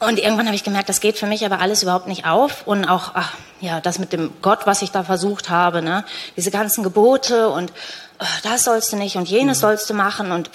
Und 0.01 0.19
irgendwann 0.19 0.47
habe 0.47 0.57
ich 0.57 0.65
gemerkt, 0.65 0.89
das 0.89 1.01
geht 1.01 1.19
für 1.19 1.27
mich 1.27 1.45
aber 1.47 1.61
alles 1.61 1.83
überhaupt 1.83 2.09
nicht 2.09 2.27
auf. 2.27 2.67
Und 2.67 2.85
auch, 2.85 3.13
ach, 3.15 3.33
ja, 3.61 3.81
das 3.81 3.99
mit 3.99 4.13
dem 4.13 4.33
Gott, 4.43 4.67
was 4.67 4.83
ich 4.83 4.91
da 4.91 5.05
versucht 5.05 5.51
habe, 5.51 5.83
ne? 5.83 6.05
diese 6.37 6.51
ganzen 6.51 6.83
Gebote 6.83 7.49
und 7.49 7.73
ach, 8.19 8.41
das 8.43 8.65
sollst 8.65 8.93
du 8.93 8.97
nicht 8.97 9.17
und 9.17 9.29
jenes 9.29 9.59
mhm. 9.59 9.61
sollst 9.61 9.89
du 9.89 9.95
machen. 9.95 10.33
Und 10.33 10.51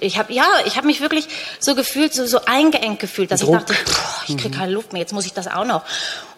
ich 0.00 0.18
habe, 0.18 0.32
ja, 0.32 0.46
ich 0.66 0.76
habe 0.76 0.86
mich 0.86 1.00
wirklich 1.00 1.28
so 1.60 1.74
gefühlt, 1.74 2.12
so, 2.12 2.26
so 2.26 2.44
eingeengt 2.44 2.98
gefühlt, 2.98 3.30
dass 3.30 3.40
Druck. 3.40 3.54
ich 3.54 3.60
dachte, 3.60 3.74
pff, 3.74 4.28
ich 4.28 4.36
kriege 4.36 4.54
mhm. 4.54 4.58
keine 4.58 4.72
Luft 4.72 4.92
mehr, 4.92 5.00
jetzt 5.00 5.12
muss 5.12 5.24
ich 5.24 5.32
das 5.32 5.46
auch 5.46 5.64
noch. 5.64 5.82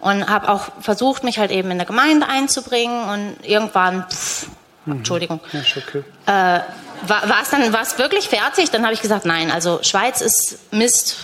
Und 0.00 0.28
habe 0.28 0.48
auch 0.48 0.68
versucht, 0.80 1.24
mich 1.24 1.38
halt 1.38 1.50
eben 1.50 1.70
in 1.70 1.78
der 1.78 1.86
Gemeinde 1.86 2.28
einzubringen 2.28 3.08
und 3.08 3.36
irgendwann, 3.48 4.06
pff, 4.08 4.46
mhm. 4.84 4.98
Entschuldigung, 4.98 5.40
ja, 5.52 5.60
okay. 5.60 6.04
äh, 6.26 6.60
war 7.08 7.42
es 7.42 7.50
dann 7.50 7.72
war's 7.72 7.98
wirklich 7.98 8.28
fertig? 8.28 8.70
Dann 8.70 8.84
habe 8.84 8.94
ich 8.94 9.00
gesagt, 9.00 9.24
nein, 9.24 9.50
also 9.50 9.80
Schweiz 9.82 10.20
ist 10.20 10.58
Mist 10.70 11.16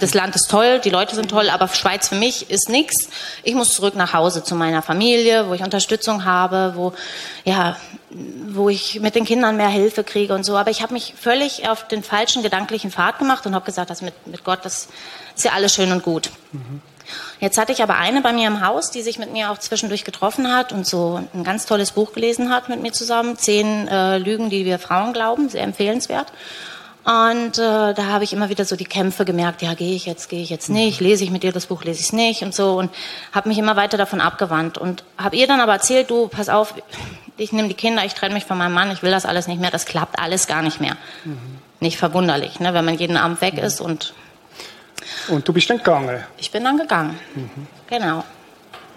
das 0.00 0.14
Land 0.14 0.34
ist 0.34 0.50
toll, 0.50 0.80
die 0.80 0.90
Leute 0.90 1.14
sind 1.14 1.30
toll, 1.30 1.50
aber 1.50 1.68
Schweiz 1.68 2.08
für 2.08 2.14
mich 2.14 2.50
ist 2.50 2.68
nichts. 2.68 3.08
Ich 3.42 3.54
muss 3.54 3.74
zurück 3.74 3.94
nach 3.94 4.12
Hause 4.12 4.42
zu 4.42 4.54
meiner 4.54 4.82
Familie, 4.82 5.48
wo 5.48 5.54
ich 5.54 5.62
Unterstützung 5.62 6.24
habe, 6.24 6.72
wo 6.76 6.92
ja, 7.44 7.76
wo 8.48 8.68
ich 8.68 9.00
mit 9.00 9.14
den 9.14 9.24
Kindern 9.24 9.56
mehr 9.56 9.68
Hilfe 9.68 10.04
kriege 10.04 10.34
und 10.34 10.44
so. 10.44 10.56
Aber 10.56 10.70
ich 10.70 10.82
habe 10.82 10.92
mich 10.92 11.14
völlig 11.20 11.68
auf 11.68 11.88
den 11.88 12.02
falschen 12.02 12.42
gedanklichen 12.42 12.90
Pfad 12.90 13.18
gemacht 13.18 13.46
und 13.46 13.54
habe 13.54 13.64
gesagt, 13.64 13.90
das 13.90 14.02
mit, 14.02 14.26
mit 14.26 14.44
Gott, 14.44 14.60
das 14.62 14.88
ist 15.34 15.44
ja 15.44 15.52
alles 15.52 15.74
schön 15.74 15.90
und 15.92 16.02
gut. 16.02 16.30
Mhm. 16.52 16.80
Jetzt 17.40 17.58
hatte 17.58 17.72
ich 17.72 17.82
aber 17.82 17.96
eine 17.96 18.22
bei 18.22 18.32
mir 18.32 18.46
im 18.46 18.64
Haus, 18.66 18.90
die 18.90 19.02
sich 19.02 19.18
mit 19.18 19.32
mir 19.32 19.50
auch 19.50 19.58
zwischendurch 19.58 20.04
getroffen 20.04 20.52
hat 20.52 20.72
und 20.72 20.86
so 20.86 21.20
ein 21.34 21.44
ganz 21.44 21.66
tolles 21.66 21.92
Buch 21.92 22.12
gelesen 22.12 22.50
hat 22.50 22.68
mit 22.68 22.80
mir 22.80 22.92
zusammen. 22.92 23.36
Zehn 23.36 23.88
äh, 23.88 24.18
Lügen, 24.18 24.48
die 24.48 24.64
wir 24.64 24.78
Frauen 24.78 25.12
glauben, 25.12 25.48
sehr 25.48 25.62
empfehlenswert. 25.62 26.32
Und 27.04 27.58
äh, 27.58 27.92
da 27.92 28.06
habe 28.06 28.24
ich 28.24 28.32
immer 28.32 28.48
wieder 28.48 28.64
so 28.64 28.76
die 28.76 28.86
Kämpfe 28.86 29.26
gemerkt, 29.26 29.60
ja, 29.60 29.74
gehe 29.74 29.94
ich 29.94 30.06
jetzt, 30.06 30.30
gehe 30.30 30.42
ich 30.42 30.48
jetzt 30.48 30.70
nicht, 30.70 31.00
lese 31.00 31.22
ich 31.22 31.30
mit 31.30 31.42
dir 31.42 31.52
das 31.52 31.66
Buch, 31.66 31.84
lese 31.84 32.00
ich 32.00 32.06
es 32.06 32.12
nicht 32.14 32.42
und 32.42 32.54
so 32.54 32.78
und 32.78 32.90
habe 33.32 33.50
mich 33.50 33.58
immer 33.58 33.76
weiter 33.76 33.98
davon 33.98 34.22
abgewandt 34.22 34.78
und 34.78 35.04
habe 35.18 35.36
ihr 35.36 35.46
dann 35.46 35.60
aber 35.60 35.74
erzählt, 35.74 36.08
du, 36.08 36.28
pass 36.28 36.48
auf, 36.48 36.72
ich 37.36 37.52
nehme 37.52 37.68
die 37.68 37.74
Kinder, 37.74 38.06
ich 38.06 38.14
trenne 38.14 38.32
mich 38.32 38.46
von 38.46 38.56
meinem 38.56 38.72
Mann, 38.72 38.90
ich 38.90 39.02
will 39.02 39.10
das 39.10 39.26
alles 39.26 39.48
nicht 39.48 39.60
mehr, 39.60 39.70
das 39.70 39.84
klappt 39.84 40.18
alles 40.18 40.46
gar 40.46 40.62
nicht 40.62 40.80
mehr. 40.80 40.96
Mhm. 41.24 41.58
Nicht 41.80 41.98
verwunderlich, 41.98 42.58
ne, 42.58 42.72
wenn 42.72 42.86
man 42.86 42.96
jeden 42.96 43.18
Abend 43.18 43.42
weg 43.42 43.58
ist 43.58 43.82
und... 43.82 44.14
Und 45.28 45.46
du 45.46 45.52
bist 45.52 45.68
dann 45.68 45.78
gegangen? 45.78 46.24
Ich 46.38 46.50
bin 46.50 46.64
dann 46.64 46.78
gegangen, 46.78 47.18
mhm. 47.34 47.66
genau. 47.86 48.24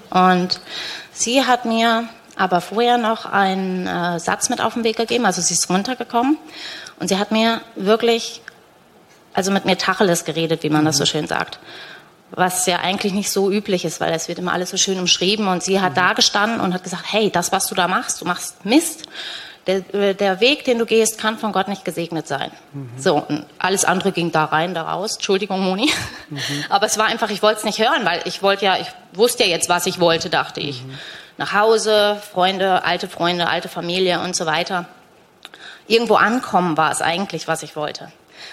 Und 0.09 0.61
sie 1.11 1.43
hat 1.43 1.65
mir 1.65 2.07
aber 2.37 2.61
vorher 2.61 2.97
noch 2.97 3.25
einen 3.25 3.85
äh, 3.85 4.17
Satz 4.19 4.47
mit 4.47 4.61
auf 4.61 4.75
den 4.75 4.85
Weg 4.85 4.95
gegeben, 4.95 5.25
also 5.25 5.41
sie 5.41 5.55
ist 5.55 5.69
runtergekommen 5.69 6.37
und 6.99 7.07
sie 7.07 7.17
hat 7.17 7.31
mir 7.31 7.61
wirklich, 7.75 8.41
also 9.33 9.51
mit 9.51 9.65
mir 9.65 9.77
Tacheles 9.77 10.25
geredet, 10.25 10.63
wie 10.63 10.69
man 10.69 10.85
das 10.85 10.97
so 10.97 11.03
mhm. 11.03 11.07
schön 11.07 11.27
sagt. 11.27 11.59
was 12.31 12.65
ja 12.65 12.79
eigentlich 12.79 13.13
nicht 13.13 13.31
so 13.31 13.49
üblich 13.49 13.85
ist, 13.85 14.01
weil 14.01 14.13
es 14.13 14.27
wird 14.27 14.39
immer 14.39 14.51
alles 14.51 14.69
so 14.69 14.77
schön 14.77 14.99
umschrieben 14.99 15.47
und 15.47 15.63
sie 15.63 15.79
hat 15.79 15.95
da 15.95 16.13
gestanden 16.13 16.59
und 16.59 16.73
hat 16.73 16.83
gesagt, 16.83 17.05
hey, 17.07 17.29
das, 17.31 17.51
was 17.51 17.67
du 17.67 17.75
da 17.75 17.87
machst, 17.87 18.21
du 18.21 18.25
machst 18.25 18.65
Mist. 18.65 19.03
Der, 19.65 20.13
der 20.13 20.39
Weg, 20.39 20.63
den 20.63 20.77
du 20.79 20.85
gehst, 20.85 21.17
kann 21.17 21.37
von 21.37 21.51
Gott 21.51 21.67
nicht 21.67 21.83
gesegnet 21.83 22.25
sein. 22.25 22.51
So, 22.97 23.17
und 23.17 23.45
alles 23.59 23.83
andere 23.83 24.13
ging 24.13 24.31
da 24.31 24.45
rein, 24.45 24.73
da 24.73 24.83
raus. 24.83 25.15
Entschuldigung, 25.15 25.59
Moni. 25.61 25.91
Aber 26.69 26.85
es 26.85 26.97
war 26.97 27.07
einfach, 27.07 27.29
ich 27.31 27.41
wollte 27.41 27.59
es 27.59 27.63
nicht 27.65 27.79
hören, 27.79 28.05
weil 28.05 28.21
ich 28.23 28.41
wollte 28.41 28.63
ja, 28.63 28.77
ich 28.77 28.87
wusste 29.11 29.43
ja 29.43 29.49
jetzt, 29.49 29.67
was 29.67 29.85
ich 29.85 29.99
wollte, 29.99 30.29
dachte 30.29 30.61
ich. 30.61 30.83
Nach 31.37 31.51
Hause, 31.51 32.21
Freunde, 32.31 32.85
alte 32.85 33.09
Freunde, 33.09 33.49
alte 33.49 33.67
Familie 33.67 34.21
und 34.21 34.37
so 34.37 34.45
weiter. 34.45 34.85
Irgendwo 35.87 36.15
ankommen 36.15 36.77
war 36.77 36.91
es 36.91 37.01
eigentlich, 37.01 37.47
was 37.47 37.63
ich 37.63 37.75
wollte. 37.75 38.11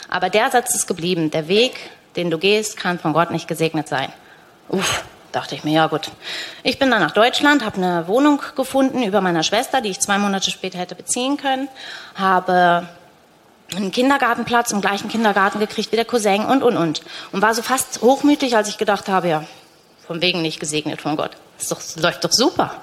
Aber 0.09 0.30
der 0.30 0.51
Satz 0.51 0.74
ist 0.74 0.87
geblieben. 0.87 1.30
Der 1.30 1.49
Weg, 1.49 1.74
den 2.16 2.30
du 2.30 2.39
gehst, 2.39 2.76
kann 2.76 2.99
von 2.99 3.12
Gott 3.12 3.30
nicht 3.30 3.49
gesegnet 3.49 3.89
sein. 3.89 4.12
Uff, 4.68 5.05
dachte 5.32 5.55
ich 5.55 5.64
mir, 5.64 5.72
ja 5.72 5.87
gut. 5.89 6.11
Ich 6.62 6.78
bin 6.78 6.91
dann 6.91 7.01
nach 7.01 7.12
Deutschland, 7.12 7.64
habe 7.64 7.76
eine 7.76 8.09
Wohnung 8.09 8.41
gefunden 8.57 9.03
über 9.03 9.20
meiner 9.20 9.43
Schwester, 9.43 9.80
die 9.80 9.91
ich 9.91 10.01
zwei 10.01 10.18
Monate 10.18 10.51
später 10.51 10.78
hätte 10.78 10.95
beziehen 10.95 11.37
können, 11.37 11.68
habe 12.14 12.89
einen 13.74 13.91
Kindergartenplatz 13.91 14.70
im 14.70 14.80
gleichen 14.80 15.09
Kindergarten 15.09 15.59
gekriegt 15.59 15.91
wie 15.91 15.97
der 15.97 16.05
Cousin 16.05 16.45
und, 16.45 16.62
und, 16.62 16.76
und. 16.76 17.03
Und 17.32 17.43
war 17.43 17.55
so 17.55 17.62
fast 17.62 18.03
hochmütig, 18.03 18.57
als 18.57 18.68
ich 18.68 18.78
gedacht 18.78 19.09
habe, 19.09 19.28
ja, 19.28 19.45
von 20.07 20.20
wegen 20.20 20.43
nicht 20.43 20.61
gesegnet 20.61 21.01
von 21.01 21.16
Gott. 21.16 21.32
Das, 21.59 21.68
doch, 21.68 21.78
das 21.78 21.97
läuft 21.97 22.24
doch 22.24 22.32
super. 22.32 22.74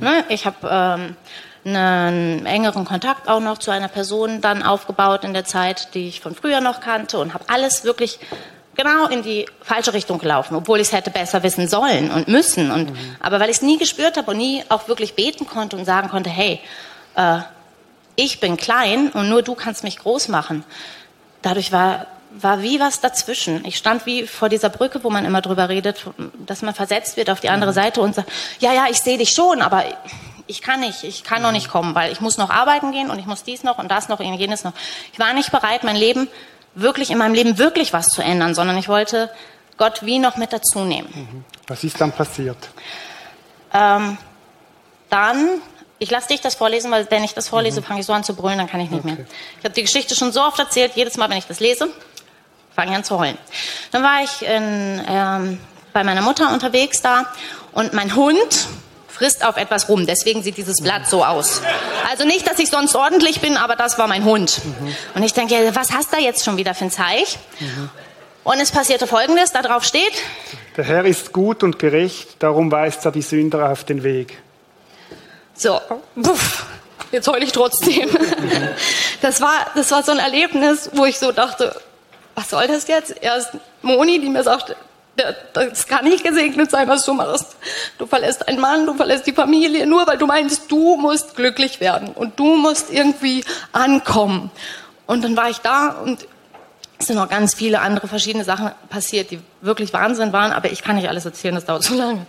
Ne? 0.00 0.24
Ich 0.28 0.46
habe 0.46 0.56
ähm, 0.68 1.16
einen 1.64 2.44
engeren 2.46 2.84
Kontakt 2.84 3.28
auch 3.28 3.40
noch 3.40 3.58
zu 3.58 3.70
einer 3.70 3.88
Person 3.88 4.40
dann 4.40 4.62
aufgebaut 4.62 5.24
in 5.24 5.32
der 5.32 5.44
Zeit, 5.44 5.94
die 5.94 6.08
ich 6.08 6.20
von 6.20 6.34
früher 6.34 6.60
noch 6.60 6.80
kannte 6.80 7.18
und 7.18 7.34
habe 7.34 7.44
alles 7.48 7.84
wirklich 7.84 8.18
genau 8.74 9.06
in 9.06 9.22
die 9.22 9.46
falsche 9.60 9.92
Richtung 9.92 10.18
gelaufen, 10.18 10.56
obwohl 10.56 10.80
ich 10.80 10.88
es 10.88 10.92
hätte 10.92 11.10
besser 11.10 11.42
wissen 11.42 11.68
sollen 11.68 12.10
und 12.10 12.28
müssen. 12.28 12.70
Und, 12.70 12.92
Aber 13.20 13.38
weil 13.38 13.50
ich 13.50 13.56
es 13.56 13.62
nie 13.62 13.78
gespürt 13.78 14.16
habe 14.16 14.30
und 14.30 14.38
nie 14.38 14.64
auch 14.68 14.88
wirklich 14.88 15.14
beten 15.14 15.46
konnte 15.46 15.76
und 15.76 15.84
sagen 15.84 16.08
konnte, 16.08 16.30
hey, 16.30 16.60
äh, 17.14 17.38
ich 18.16 18.40
bin 18.40 18.56
klein 18.56 19.10
und 19.10 19.28
nur 19.28 19.42
du 19.42 19.54
kannst 19.54 19.84
mich 19.84 19.98
groß 19.98 20.28
machen. 20.28 20.64
Dadurch 21.42 21.72
war, 21.72 22.06
war 22.30 22.62
wie 22.62 22.78
was 22.78 23.00
dazwischen. 23.00 23.64
Ich 23.64 23.76
stand 23.76 24.06
wie 24.06 24.26
vor 24.26 24.48
dieser 24.48 24.68
Brücke, 24.68 25.02
wo 25.02 25.10
man 25.10 25.24
immer 25.24 25.40
drüber 25.40 25.68
redet, 25.68 26.06
dass 26.46 26.62
man 26.62 26.74
versetzt 26.74 27.16
wird 27.16 27.30
auf 27.30 27.40
die 27.40 27.48
andere 27.48 27.72
Seite 27.72 28.00
und 28.00 28.14
sagt, 28.14 28.30
ja, 28.60 28.72
ja, 28.72 28.86
ich 28.90 29.00
sehe 29.00 29.18
dich 29.18 29.30
schon, 29.30 29.62
aber 29.62 29.84
ich 30.46 30.62
kann 30.62 30.80
nicht, 30.80 31.04
ich 31.04 31.24
kann 31.24 31.42
noch 31.42 31.52
nicht 31.52 31.68
kommen, 31.68 31.94
weil 31.94 32.12
ich 32.12 32.20
muss 32.20 32.38
noch 32.38 32.50
arbeiten 32.50 32.92
gehen 32.92 33.10
und 33.10 33.18
ich 33.18 33.26
muss 33.26 33.44
dies 33.44 33.62
noch 33.62 33.78
und 33.78 33.90
das 33.90 34.08
noch 34.08 34.20
und 34.20 34.34
jenes 34.34 34.64
noch. 34.64 34.72
Ich 35.12 35.18
war 35.18 35.32
nicht 35.32 35.50
bereit, 35.50 35.84
mein 35.84 35.96
Leben 35.96 36.28
wirklich 36.74 37.10
in 37.10 37.18
meinem 37.18 37.34
Leben 37.34 37.58
wirklich 37.58 37.92
was 37.92 38.08
zu 38.08 38.22
ändern, 38.22 38.54
sondern 38.54 38.78
ich 38.78 38.88
wollte 38.88 39.30
Gott 39.76 40.04
wie 40.04 40.18
noch 40.18 40.36
mit 40.36 40.52
dazu 40.52 40.80
nehmen. 40.80 41.44
Was 41.66 41.84
ist 41.84 42.00
dann 42.00 42.12
passiert? 42.12 42.70
Ähm, 43.72 44.16
dann, 45.10 45.60
ich 45.98 46.10
lasse 46.10 46.28
dich 46.28 46.40
das 46.40 46.54
vorlesen, 46.54 46.90
weil 46.90 47.10
wenn 47.10 47.24
ich 47.24 47.34
das 47.34 47.48
vorlese, 47.48 47.82
fange 47.82 48.00
ich 48.00 48.06
so 48.06 48.12
an 48.12 48.24
zu 48.24 48.34
brüllen, 48.34 48.58
dann 48.58 48.68
kann 48.68 48.80
ich 48.80 48.90
nicht 48.90 49.04
mehr. 49.04 49.18
Ich 49.58 49.64
habe 49.64 49.74
die 49.74 49.82
Geschichte 49.82 50.14
schon 50.14 50.32
so 50.32 50.42
oft 50.42 50.58
erzählt, 50.58 50.92
jedes 50.94 51.16
Mal, 51.16 51.28
wenn 51.30 51.38
ich 51.38 51.46
das 51.46 51.60
lese, 51.60 51.88
fange 52.74 52.90
ich 52.92 52.96
an 52.96 53.04
zu 53.04 53.18
heulen. 53.18 53.38
Dann 53.90 54.02
war 54.02 54.22
ich 54.22 54.42
in, 54.42 55.02
ähm, 55.06 55.60
bei 55.92 56.04
meiner 56.04 56.22
Mutter 56.22 56.52
unterwegs 56.52 57.02
da 57.02 57.26
und 57.72 57.92
mein 57.92 58.14
Hund 58.14 58.68
frisst 59.12 59.44
auf 59.44 59.56
etwas 59.56 59.88
rum. 59.88 60.06
Deswegen 60.06 60.42
sieht 60.42 60.56
dieses 60.56 60.80
Blatt 60.82 61.06
so 61.08 61.24
aus. 61.24 61.62
Also 62.10 62.24
nicht, 62.24 62.48
dass 62.48 62.58
ich 62.58 62.70
sonst 62.70 62.94
ordentlich 62.96 63.40
bin, 63.40 63.56
aber 63.56 63.76
das 63.76 63.98
war 63.98 64.06
mein 64.08 64.24
Hund. 64.24 64.60
Und 65.14 65.22
ich 65.22 65.32
denke, 65.34 65.54
was 65.74 65.92
hast 65.92 66.12
du 66.12 66.16
da 66.16 66.22
jetzt 66.22 66.44
schon 66.44 66.56
wieder 66.56 66.74
für 66.74 66.84
ein 66.84 66.90
Zeich? 66.90 67.38
Und 68.44 68.58
es 68.60 68.72
passierte 68.72 69.06
Folgendes, 69.06 69.52
da 69.52 69.62
drauf 69.62 69.84
steht, 69.84 70.12
Der 70.76 70.84
Herr 70.84 71.04
ist 71.04 71.32
gut 71.32 71.62
und 71.62 71.78
gerecht, 71.78 72.36
darum 72.40 72.72
weist 72.72 73.04
er 73.04 73.12
die 73.12 73.22
Sünder 73.22 73.70
auf 73.70 73.84
den 73.84 74.02
Weg. 74.02 74.38
So, 75.54 75.80
puff, 76.20 76.64
jetzt 77.12 77.28
heule 77.28 77.44
ich 77.44 77.52
trotzdem. 77.52 78.08
Das 79.20 79.40
war, 79.40 79.66
das 79.76 79.88
war 79.92 80.02
so 80.02 80.10
ein 80.10 80.18
Erlebnis, 80.18 80.90
wo 80.94 81.04
ich 81.04 81.16
so 81.20 81.30
dachte, 81.30 81.80
was 82.34 82.50
soll 82.50 82.66
das 82.66 82.88
jetzt? 82.88 83.14
Erst 83.20 83.50
Moni, 83.82 84.20
die 84.20 84.28
mir 84.28 84.42
sagt, 84.42 84.70
"Ja, 84.70 84.74
das 85.52 85.86
kann 85.86 86.04
nicht 86.04 86.24
gesegnet 86.24 86.70
sein, 86.70 86.88
was 86.88 87.04
du 87.04 87.12
machst. 87.12 87.56
Du 87.98 88.06
verlässt 88.06 88.48
einen 88.48 88.60
Mann, 88.60 88.86
du 88.86 88.94
verlässt 88.94 89.26
die 89.26 89.32
Familie, 89.32 89.86
nur 89.86 90.06
weil 90.06 90.16
du 90.16 90.26
meinst, 90.26 90.70
du 90.70 90.96
musst 90.96 91.36
glücklich 91.36 91.80
werden 91.80 92.08
und 92.08 92.38
du 92.38 92.56
musst 92.56 92.90
irgendwie 92.90 93.44
ankommen. 93.72 94.50
Und 95.06 95.22
dann 95.22 95.36
war 95.36 95.50
ich 95.50 95.58
da 95.58 95.88
und 95.88 96.26
es 96.98 97.08
sind 97.08 97.16
noch 97.16 97.28
ganz 97.28 97.54
viele 97.54 97.80
andere 97.80 98.06
verschiedene 98.06 98.44
Sachen 98.44 98.70
passiert, 98.88 99.32
die 99.32 99.40
wirklich 99.60 99.92
Wahnsinn 99.92 100.32
waren, 100.32 100.52
aber 100.52 100.70
ich 100.70 100.82
kann 100.82 100.96
nicht 100.96 101.08
alles 101.08 101.24
erzählen, 101.24 101.54
das 101.54 101.64
dauert 101.64 101.82
zu 101.82 101.94
lange. 101.94 102.24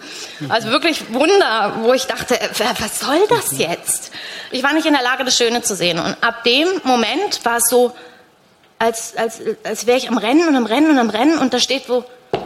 Also 0.50 0.70
wirklich 0.70 1.14
Wunder, 1.14 1.76
wo 1.84 1.94
ich 1.94 2.08
dachte, 2.08 2.42
äh, 2.42 2.50
was 2.80 3.00
soll 3.00 3.20
das 3.30 3.58
jetzt? 3.58 4.12
Ich 4.52 4.64
war 4.64 4.74
nicht 4.74 4.88
in 4.88 4.94
der 4.94 5.04
Lage, 5.04 5.24
das 5.24 5.38
Schöne 5.38 5.62
zu 5.62 5.76
sehen. 5.76 6.00
Und 6.00 6.18
ab 6.22 6.44
dem 6.44 6.68
Moment 6.84 7.46
war 7.46 7.58
es 7.58 7.70
so, 7.70 7.94
als, 8.80 9.16
als, 9.16 9.42
als 9.64 9.86
wäre 9.86 9.98
ich 9.98 10.10
am 10.10 10.18
Rennen 10.18 10.48
und 10.48 10.56
am 10.56 10.66
Rennen 10.66 10.90
und 10.90 10.98
am 10.98 11.10
Rennen 11.10 11.38
und 11.38 11.54
da 11.54 11.60
steht 11.60 11.88
wo, 11.88 12.04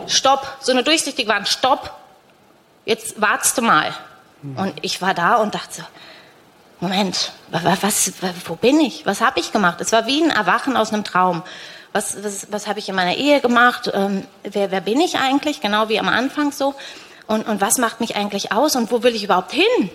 Stopp, 0.07 0.57
so 0.59 0.71
eine 0.71 0.83
durchsichtige 0.83 1.29
Wand, 1.29 1.47
Stopp, 1.47 1.91
jetzt 2.85 3.19
wartest 3.21 3.57
du 3.57 3.61
mal. 3.61 3.93
Und 4.55 4.73
ich 4.83 5.01
war 5.01 5.13
da 5.13 5.35
und 5.35 5.55
dachte 5.55 5.73
so, 5.77 5.83
Moment, 6.79 7.31
wa- 7.49 7.63
wa- 7.63 7.77
was, 7.81 8.13
wa- 8.21 8.33
wo 8.45 8.55
bin 8.55 8.79
ich? 8.79 9.05
Was 9.05 9.19
habe 9.21 9.39
ich 9.39 9.51
gemacht? 9.51 9.81
Es 9.81 9.91
war 9.91 10.05
wie 10.05 10.21
ein 10.21 10.29
Erwachen 10.29 10.77
aus 10.77 10.93
einem 10.93 11.03
Traum. 11.03 11.41
Was, 11.91 12.23
was, 12.23 12.51
was 12.51 12.67
habe 12.67 12.77
ich 12.79 12.87
in 12.87 12.93
meiner 12.95 13.15
Ehe 13.15 13.41
gemacht? 13.41 13.89
Ähm, 13.93 14.25
wer, 14.43 14.69
wer 14.69 14.81
bin 14.81 15.01
ich 15.01 15.17
eigentlich? 15.17 15.59
Genau 15.59 15.89
wie 15.89 15.99
am 15.99 16.07
Anfang 16.07 16.51
so. 16.51 16.75
Und, 17.25 17.47
und 17.47 17.61
was 17.61 17.79
macht 17.79 17.99
mich 17.99 18.15
eigentlich 18.15 18.51
aus? 18.51 18.75
Und 18.75 18.91
wo 18.91 19.01
will 19.01 19.15
ich 19.15 19.23
überhaupt 19.23 19.51
hin? 19.51 19.89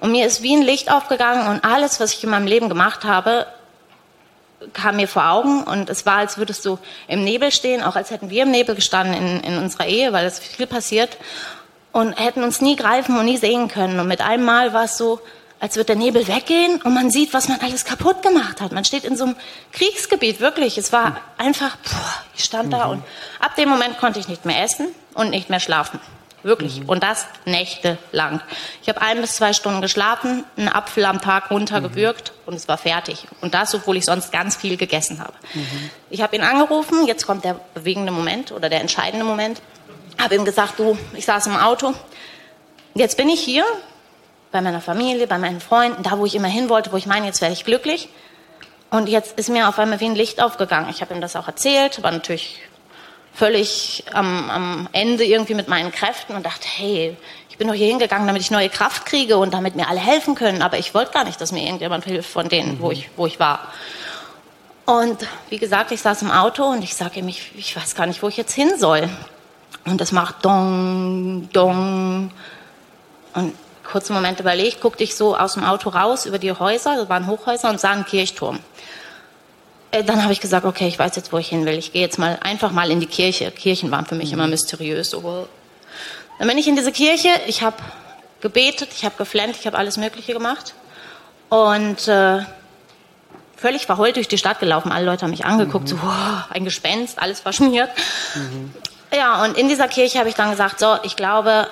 Und 0.00 0.12
mir 0.12 0.26
ist 0.26 0.42
wie 0.42 0.54
ein 0.54 0.62
Licht 0.62 0.90
aufgegangen 0.92 1.48
und 1.48 1.64
alles, 1.64 1.98
was 1.98 2.12
ich 2.12 2.22
in 2.22 2.30
meinem 2.30 2.46
Leben 2.46 2.68
gemacht 2.68 3.04
habe, 3.04 3.46
kam 4.72 4.96
mir 4.96 5.08
vor 5.08 5.28
Augen 5.28 5.62
und 5.62 5.90
es 5.90 6.06
war, 6.06 6.16
als 6.16 6.38
würdest 6.38 6.64
du 6.64 6.78
im 7.08 7.24
Nebel 7.24 7.52
stehen, 7.52 7.82
auch 7.82 7.96
als 7.96 8.10
hätten 8.10 8.30
wir 8.30 8.44
im 8.44 8.50
Nebel 8.50 8.74
gestanden 8.74 9.14
in, 9.14 9.40
in 9.40 9.58
unserer 9.58 9.86
Ehe, 9.86 10.12
weil 10.12 10.26
es 10.26 10.38
viel 10.38 10.66
passiert 10.66 11.16
und 11.92 12.12
hätten 12.12 12.42
uns 12.42 12.60
nie 12.60 12.76
greifen 12.76 13.18
und 13.18 13.24
nie 13.24 13.36
sehen 13.36 13.68
können. 13.68 14.00
Und 14.00 14.08
mit 14.08 14.20
einem 14.20 14.44
Mal 14.44 14.72
war 14.72 14.84
es 14.84 14.96
so, 14.96 15.20
als 15.60 15.76
wird 15.76 15.88
der 15.88 15.96
Nebel 15.96 16.28
weggehen 16.28 16.82
und 16.82 16.92
man 16.92 17.10
sieht, 17.10 17.32
was 17.32 17.48
man 17.48 17.60
alles 17.60 17.84
kaputt 17.84 18.22
gemacht 18.22 18.60
hat. 18.60 18.72
Man 18.72 18.84
steht 18.84 19.04
in 19.04 19.16
so 19.16 19.24
einem 19.24 19.36
Kriegsgebiet, 19.72 20.40
wirklich. 20.40 20.76
Es 20.76 20.92
war 20.92 21.18
einfach, 21.38 21.76
boah, 21.76 22.14
ich 22.36 22.44
stand 22.44 22.72
da 22.72 22.86
und 22.86 23.02
ab 23.40 23.56
dem 23.56 23.68
Moment 23.68 23.98
konnte 23.98 24.20
ich 24.20 24.28
nicht 24.28 24.44
mehr 24.44 24.62
essen 24.62 24.88
und 25.14 25.30
nicht 25.30 25.48
mehr 25.48 25.60
schlafen. 25.60 25.98
Wirklich. 26.46 26.82
Und 26.86 27.02
das 27.02 27.26
nächtelang. 27.44 28.40
Ich 28.80 28.88
habe 28.88 29.02
ein 29.02 29.20
bis 29.20 29.34
zwei 29.34 29.52
Stunden 29.52 29.80
geschlafen, 29.80 30.44
einen 30.56 30.68
Apfel 30.68 31.04
am 31.04 31.20
Tag 31.20 31.50
runtergewürgt 31.50 32.32
und 32.46 32.54
es 32.54 32.68
war 32.68 32.78
fertig. 32.78 33.26
Und 33.40 33.52
das, 33.52 33.74
obwohl 33.74 33.96
ich 33.96 34.04
sonst 34.04 34.30
ganz 34.30 34.54
viel 34.54 34.76
gegessen 34.76 35.18
habe. 35.18 35.32
Ich 36.08 36.22
habe 36.22 36.36
ihn 36.36 36.42
angerufen, 36.42 37.04
jetzt 37.04 37.26
kommt 37.26 37.42
der 37.44 37.58
bewegende 37.74 38.12
Moment 38.12 38.52
oder 38.52 38.68
der 38.68 38.80
entscheidende 38.80 39.24
Moment. 39.24 39.60
Habe 40.22 40.36
ihm 40.36 40.44
gesagt, 40.44 40.78
du, 40.78 40.96
ich 41.14 41.26
saß 41.26 41.48
im 41.48 41.56
Auto, 41.56 41.94
jetzt 42.94 43.16
bin 43.16 43.28
ich 43.28 43.40
hier 43.40 43.64
bei 44.52 44.60
meiner 44.60 44.80
Familie, 44.80 45.26
bei 45.26 45.38
meinen 45.38 45.60
Freunden, 45.60 46.04
da, 46.04 46.16
wo 46.16 46.26
ich 46.26 46.36
immer 46.36 46.46
hin 46.46 46.68
wollte, 46.68 46.92
wo 46.92 46.96
ich 46.96 47.06
meine, 47.06 47.26
jetzt 47.26 47.40
werde 47.40 47.54
ich 47.54 47.64
glücklich. 47.64 48.08
Und 48.90 49.08
jetzt 49.08 49.36
ist 49.36 49.48
mir 49.48 49.68
auf 49.68 49.80
einmal 49.80 49.98
wie 49.98 50.04
ein 50.04 50.14
Licht 50.14 50.40
aufgegangen. 50.40 50.90
Ich 50.90 51.00
habe 51.00 51.12
ihm 51.12 51.20
das 51.20 51.34
auch 51.34 51.48
erzählt, 51.48 52.04
war 52.04 52.12
natürlich 52.12 52.60
völlig 53.36 54.04
am, 54.12 54.50
am 54.50 54.88
Ende 54.92 55.24
irgendwie 55.24 55.54
mit 55.54 55.68
meinen 55.68 55.92
Kräften 55.92 56.34
und 56.34 56.46
dachte, 56.46 56.66
hey, 56.66 57.16
ich 57.50 57.58
bin 57.58 57.68
doch 57.68 57.74
hier 57.74 57.86
hingegangen, 57.86 58.26
damit 58.26 58.42
ich 58.42 58.50
neue 58.50 58.68
Kraft 58.68 59.06
kriege 59.06 59.36
und 59.36 59.52
damit 59.52 59.76
mir 59.76 59.88
alle 59.88 60.00
helfen 60.00 60.34
können. 60.34 60.62
Aber 60.62 60.78
ich 60.78 60.94
wollte 60.94 61.12
gar 61.12 61.24
nicht, 61.24 61.40
dass 61.40 61.52
mir 61.52 61.62
irgendjemand 61.62 62.04
hilft 62.04 62.30
von 62.30 62.48
denen, 62.48 62.80
wo, 62.80 62.90
ich, 62.90 63.10
wo 63.16 63.26
ich 63.26 63.38
war. 63.38 63.60
Und 64.86 65.18
wie 65.50 65.58
gesagt, 65.58 65.90
ich 65.92 66.00
saß 66.00 66.22
im 66.22 66.30
Auto 66.30 66.64
und 66.64 66.82
ich 66.82 66.94
sage 66.94 67.20
ihm, 67.20 67.28
ich, 67.28 67.52
ich 67.56 67.76
weiß 67.76 67.94
gar 67.94 68.06
nicht, 68.06 68.22
wo 68.22 68.28
ich 68.28 68.36
jetzt 68.36 68.54
hin 68.54 68.72
soll. 68.78 69.08
Und 69.84 70.00
es 70.00 70.12
macht 70.12 70.44
dong, 70.44 71.48
dong. 71.52 72.30
Und 73.34 73.54
kurzen 73.84 74.14
Moment 74.14 74.40
überlegt, 74.40 74.80
guckte 74.80 75.04
ich 75.04 75.14
so 75.14 75.36
aus 75.36 75.54
dem 75.54 75.64
Auto 75.64 75.90
raus 75.90 76.26
über 76.26 76.38
die 76.38 76.52
Häuser, 76.52 76.96
das 76.96 77.08
waren 77.08 77.26
Hochhäuser 77.26 77.68
und 77.68 77.80
sah 77.80 77.90
einen 77.90 78.04
Kirchturm. 78.04 78.58
Äh, 79.90 80.04
Dann 80.04 80.22
habe 80.22 80.32
ich 80.32 80.40
gesagt, 80.40 80.66
okay, 80.66 80.88
ich 80.88 80.98
weiß 80.98 81.16
jetzt, 81.16 81.32
wo 81.32 81.38
ich 81.38 81.48
hin 81.48 81.64
will. 81.66 81.78
Ich 81.78 81.92
gehe 81.92 82.02
jetzt 82.02 82.18
mal 82.18 82.38
einfach 82.42 82.72
mal 82.72 82.90
in 82.90 83.00
die 83.00 83.06
Kirche. 83.06 83.50
Kirchen 83.50 83.90
waren 83.90 84.06
für 84.06 84.14
mich 84.14 84.32
immer 84.32 84.46
mysteriös. 84.46 85.10
So, 85.10 85.22
wow. 85.22 85.48
Dann 86.38 86.48
bin 86.48 86.58
ich 86.58 86.68
in 86.68 86.76
diese 86.76 86.92
Kirche. 86.92 87.28
Ich 87.46 87.62
habe 87.62 87.76
gebetet, 88.40 88.90
ich 88.94 89.04
habe 89.04 89.16
geflennt, 89.16 89.56
ich 89.58 89.66
habe 89.66 89.78
alles 89.78 89.96
Mögliche 89.96 90.32
gemacht 90.32 90.74
und 91.48 92.06
äh, 92.06 92.40
völlig 93.56 93.86
verheult 93.86 94.16
durch 94.16 94.28
die 94.28 94.38
Stadt 94.38 94.60
gelaufen. 94.60 94.92
Alle 94.92 95.06
Leute 95.06 95.22
haben 95.22 95.30
mich 95.30 95.44
angeguckt, 95.46 95.88
so 95.88 95.96
wow, 96.02 96.44
ein 96.50 96.64
Gespenst, 96.64 97.18
alles 97.18 97.40
verschmiert. 97.40 97.88
Ja, 99.14 99.42
und 99.44 99.56
in 99.56 99.68
dieser 99.68 99.88
Kirche 99.88 100.18
habe 100.18 100.28
ich 100.28 100.34
dann 100.34 100.50
gesagt, 100.50 100.80
so, 100.80 100.98
ich 101.02 101.16
glaube, 101.16 101.68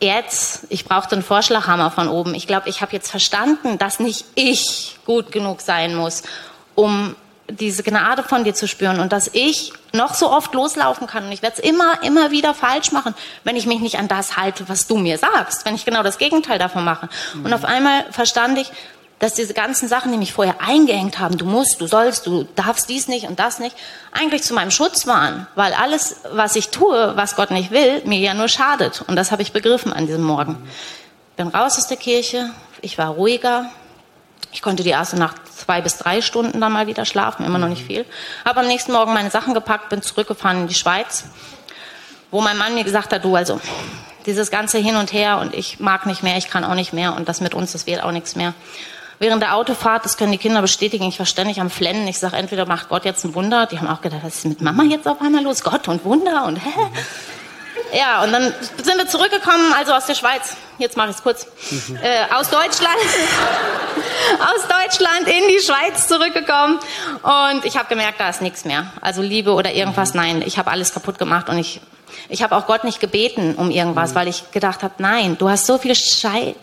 jetzt, 0.00 0.66
ich 0.68 0.84
brauchte 0.84 1.16
einen 1.16 1.24
Vorschlaghammer 1.24 1.90
von 1.90 2.08
oben. 2.08 2.34
Ich 2.34 2.46
glaube, 2.46 2.68
ich 2.68 2.80
habe 2.80 2.92
jetzt 2.92 3.10
verstanden, 3.10 3.78
dass 3.78 3.98
nicht 3.98 4.24
ich 4.34 4.96
gut 5.04 5.32
genug 5.32 5.60
sein 5.60 5.94
muss, 5.94 6.22
um 6.74 7.16
diese 7.48 7.82
Gnade 7.82 8.22
von 8.22 8.44
dir 8.44 8.54
zu 8.54 8.66
spüren 8.66 9.00
und 9.00 9.12
dass 9.12 9.28
ich 9.32 9.72
noch 9.92 10.14
so 10.14 10.30
oft 10.30 10.54
loslaufen 10.54 11.06
kann 11.06 11.24
und 11.24 11.32
ich 11.32 11.42
werde 11.42 11.56
es 11.58 11.68
immer, 11.68 12.02
immer 12.02 12.30
wieder 12.30 12.54
falsch 12.54 12.90
machen, 12.92 13.14
wenn 13.44 13.56
ich 13.56 13.66
mich 13.66 13.80
nicht 13.80 13.98
an 13.98 14.08
das 14.08 14.36
halte, 14.36 14.68
was 14.68 14.86
du 14.86 14.96
mir 14.96 15.18
sagst, 15.18 15.66
wenn 15.66 15.74
ich 15.74 15.84
genau 15.84 16.02
das 16.02 16.18
Gegenteil 16.18 16.58
davon 16.58 16.84
mache. 16.84 17.08
Und 17.34 17.52
auf 17.52 17.64
einmal 17.64 18.04
verstand 18.10 18.58
ich, 18.58 18.72
dass 19.18 19.34
diese 19.34 19.54
ganzen 19.54 19.88
Sachen, 19.88 20.10
die 20.10 20.18
mich 20.18 20.32
vorher 20.32 20.60
eingehängt 20.60 21.18
haben, 21.18 21.38
du 21.38 21.44
musst, 21.44 21.80
du 21.80 21.86
sollst, 21.86 22.26
du 22.26 22.44
darfst 22.56 22.88
dies 22.88 23.08
nicht 23.08 23.26
und 23.28 23.38
das 23.38 23.58
nicht, 23.58 23.76
eigentlich 24.12 24.42
zu 24.42 24.54
meinem 24.54 24.70
Schutz 24.70 25.06
waren, 25.06 25.46
weil 25.54 25.72
alles, 25.74 26.16
was 26.32 26.56
ich 26.56 26.70
tue, 26.70 27.12
was 27.16 27.36
Gott 27.36 27.50
nicht 27.50 27.70
will, 27.70 28.02
mir 28.04 28.18
ja 28.18 28.34
nur 28.34 28.48
schadet. 28.48 29.04
Und 29.06 29.16
das 29.16 29.32
habe 29.32 29.42
ich 29.42 29.52
begriffen 29.52 29.92
an 29.92 30.06
diesem 30.06 30.24
Morgen. 30.24 30.56
Bin 31.36 31.48
raus 31.48 31.78
aus 31.78 31.86
der 31.86 31.96
Kirche, 31.96 32.50
ich 32.80 32.98
war 32.98 33.08
ruhiger, 33.08 33.70
ich 34.54 34.62
konnte 34.62 34.84
die 34.84 34.90
erste 34.90 35.18
Nacht 35.18 35.36
zwei 35.52 35.80
bis 35.80 35.98
drei 35.98 36.22
Stunden 36.22 36.60
dann 36.60 36.72
mal 36.72 36.86
wieder 36.86 37.04
schlafen, 37.04 37.44
immer 37.44 37.58
noch 37.58 37.68
nicht 37.68 37.84
viel. 37.84 38.06
Habe 38.44 38.60
am 38.60 38.68
nächsten 38.68 38.92
Morgen 38.92 39.12
meine 39.12 39.28
Sachen 39.30 39.52
gepackt, 39.52 39.88
bin 39.88 40.00
zurückgefahren 40.00 40.62
in 40.62 40.68
die 40.68 40.74
Schweiz, 40.74 41.24
wo 42.30 42.40
mein 42.40 42.56
Mann 42.56 42.74
mir 42.74 42.84
gesagt 42.84 43.12
hat, 43.12 43.24
du 43.24 43.34
also, 43.34 43.60
dieses 44.26 44.52
ganze 44.52 44.78
Hin 44.78 44.94
und 44.94 45.12
Her 45.12 45.38
und 45.38 45.54
ich 45.54 45.80
mag 45.80 46.06
nicht 46.06 46.22
mehr, 46.22 46.36
ich 46.38 46.48
kann 46.48 46.64
auch 46.64 46.76
nicht 46.76 46.92
mehr 46.92 47.16
und 47.16 47.28
das 47.28 47.40
mit 47.40 47.52
uns, 47.52 47.72
das 47.72 47.86
wird 47.88 48.04
auch 48.04 48.12
nichts 48.12 48.36
mehr. 48.36 48.54
Während 49.18 49.42
der 49.42 49.56
Autofahrt, 49.56 50.04
das 50.04 50.16
können 50.16 50.30
die 50.30 50.38
Kinder 50.38 50.62
bestätigen, 50.62 51.04
ich 51.04 51.18
war 51.18 51.26
ständig 51.26 51.60
am 51.60 51.70
Flennen. 51.70 52.06
Ich 52.06 52.18
sage, 52.20 52.36
entweder 52.36 52.66
macht 52.66 52.88
Gott 52.88 53.04
jetzt 53.04 53.24
ein 53.24 53.34
Wunder. 53.34 53.66
Die 53.66 53.78
haben 53.78 53.88
auch 53.88 54.00
gedacht, 54.00 54.20
was 54.22 54.36
ist 54.36 54.44
mit 54.44 54.60
Mama 54.60 54.82
jetzt 54.84 55.06
auf 55.06 55.20
einmal 55.20 55.42
los? 55.42 55.62
Gott 55.62 55.88
und 55.88 56.04
Wunder 56.04 56.44
und 56.46 56.56
hä? 56.56 56.70
Ja, 57.94 58.24
und 58.24 58.32
dann 58.32 58.52
sind 58.82 58.98
wir 58.98 59.06
zurückgekommen, 59.06 59.72
also 59.72 59.92
aus 59.92 60.06
der 60.06 60.14
Schweiz. 60.14 60.56
Jetzt 60.78 60.96
mache 60.96 61.10
ich 61.10 61.16
es 61.16 61.22
kurz. 61.22 61.46
Äh, 62.02 62.24
aus 62.34 62.50
Deutschland, 62.50 62.96
aus 64.40 64.62
Deutschland 64.62 65.28
in 65.28 65.48
die 65.48 65.60
Schweiz 65.64 66.08
zurückgekommen. 66.08 66.80
Und 67.22 67.64
ich 67.64 67.76
habe 67.76 67.88
gemerkt, 67.88 68.18
da 68.18 68.28
ist 68.28 68.42
nichts 68.42 68.64
mehr. 68.64 68.86
Also 69.00 69.22
Liebe 69.22 69.52
oder 69.52 69.72
irgendwas, 69.72 70.14
nein. 70.14 70.42
Ich 70.44 70.58
habe 70.58 70.70
alles 70.72 70.92
kaputt 70.92 71.18
gemacht 71.18 71.48
und 71.48 71.58
ich, 71.58 71.80
ich 72.28 72.42
habe 72.42 72.56
auch 72.56 72.66
Gott 72.66 72.82
nicht 72.82 72.98
gebeten 72.98 73.54
um 73.54 73.70
irgendwas, 73.70 74.16
weil 74.16 74.26
ich 74.26 74.50
gedacht 74.50 74.82
habe, 74.82 74.94
nein, 74.98 75.38
du 75.38 75.48
hast 75.48 75.66
so 75.66 75.78
viel 75.78 75.94
Schei 75.94 76.56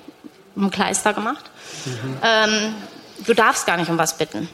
im 0.55 0.69
Kleister 0.69 1.13
gemacht. 1.13 1.45
Ähm, 2.23 2.75
du 3.25 3.33
darfst 3.33 3.65
gar 3.65 3.77
nicht 3.77 3.89
um 3.89 3.97
was 3.97 4.17
bitten. 4.17 4.49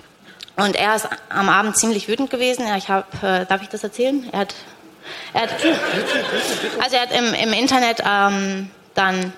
Und 0.57 0.75
er 0.75 0.95
ist 0.95 1.07
am 1.29 1.49
Abend 1.49 1.77
ziemlich 1.77 2.07
wütend 2.07 2.29
gewesen. 2.31 2.67
Ja, 2.67 2.77
ich 2.77 2.89
habe, 2.89 3.05
äh, 3.21 3.45
darf 3.45 3.61
ich 3.61 3.69
das 3.69 3.83
erzählen? 3.83 4.27
Er 4.31 4.39
hat, 4.39 4.55
er 5.33 5.41
hat, 5.41 5.49
also 6.81 6.95
er 6.95 7.01
hat 7.01 7.11
im, 7.11 7.33
im 7.33 7.53
Internet 7.53 8.01
ähm, 8.05 8.69
dann 8.93 9.33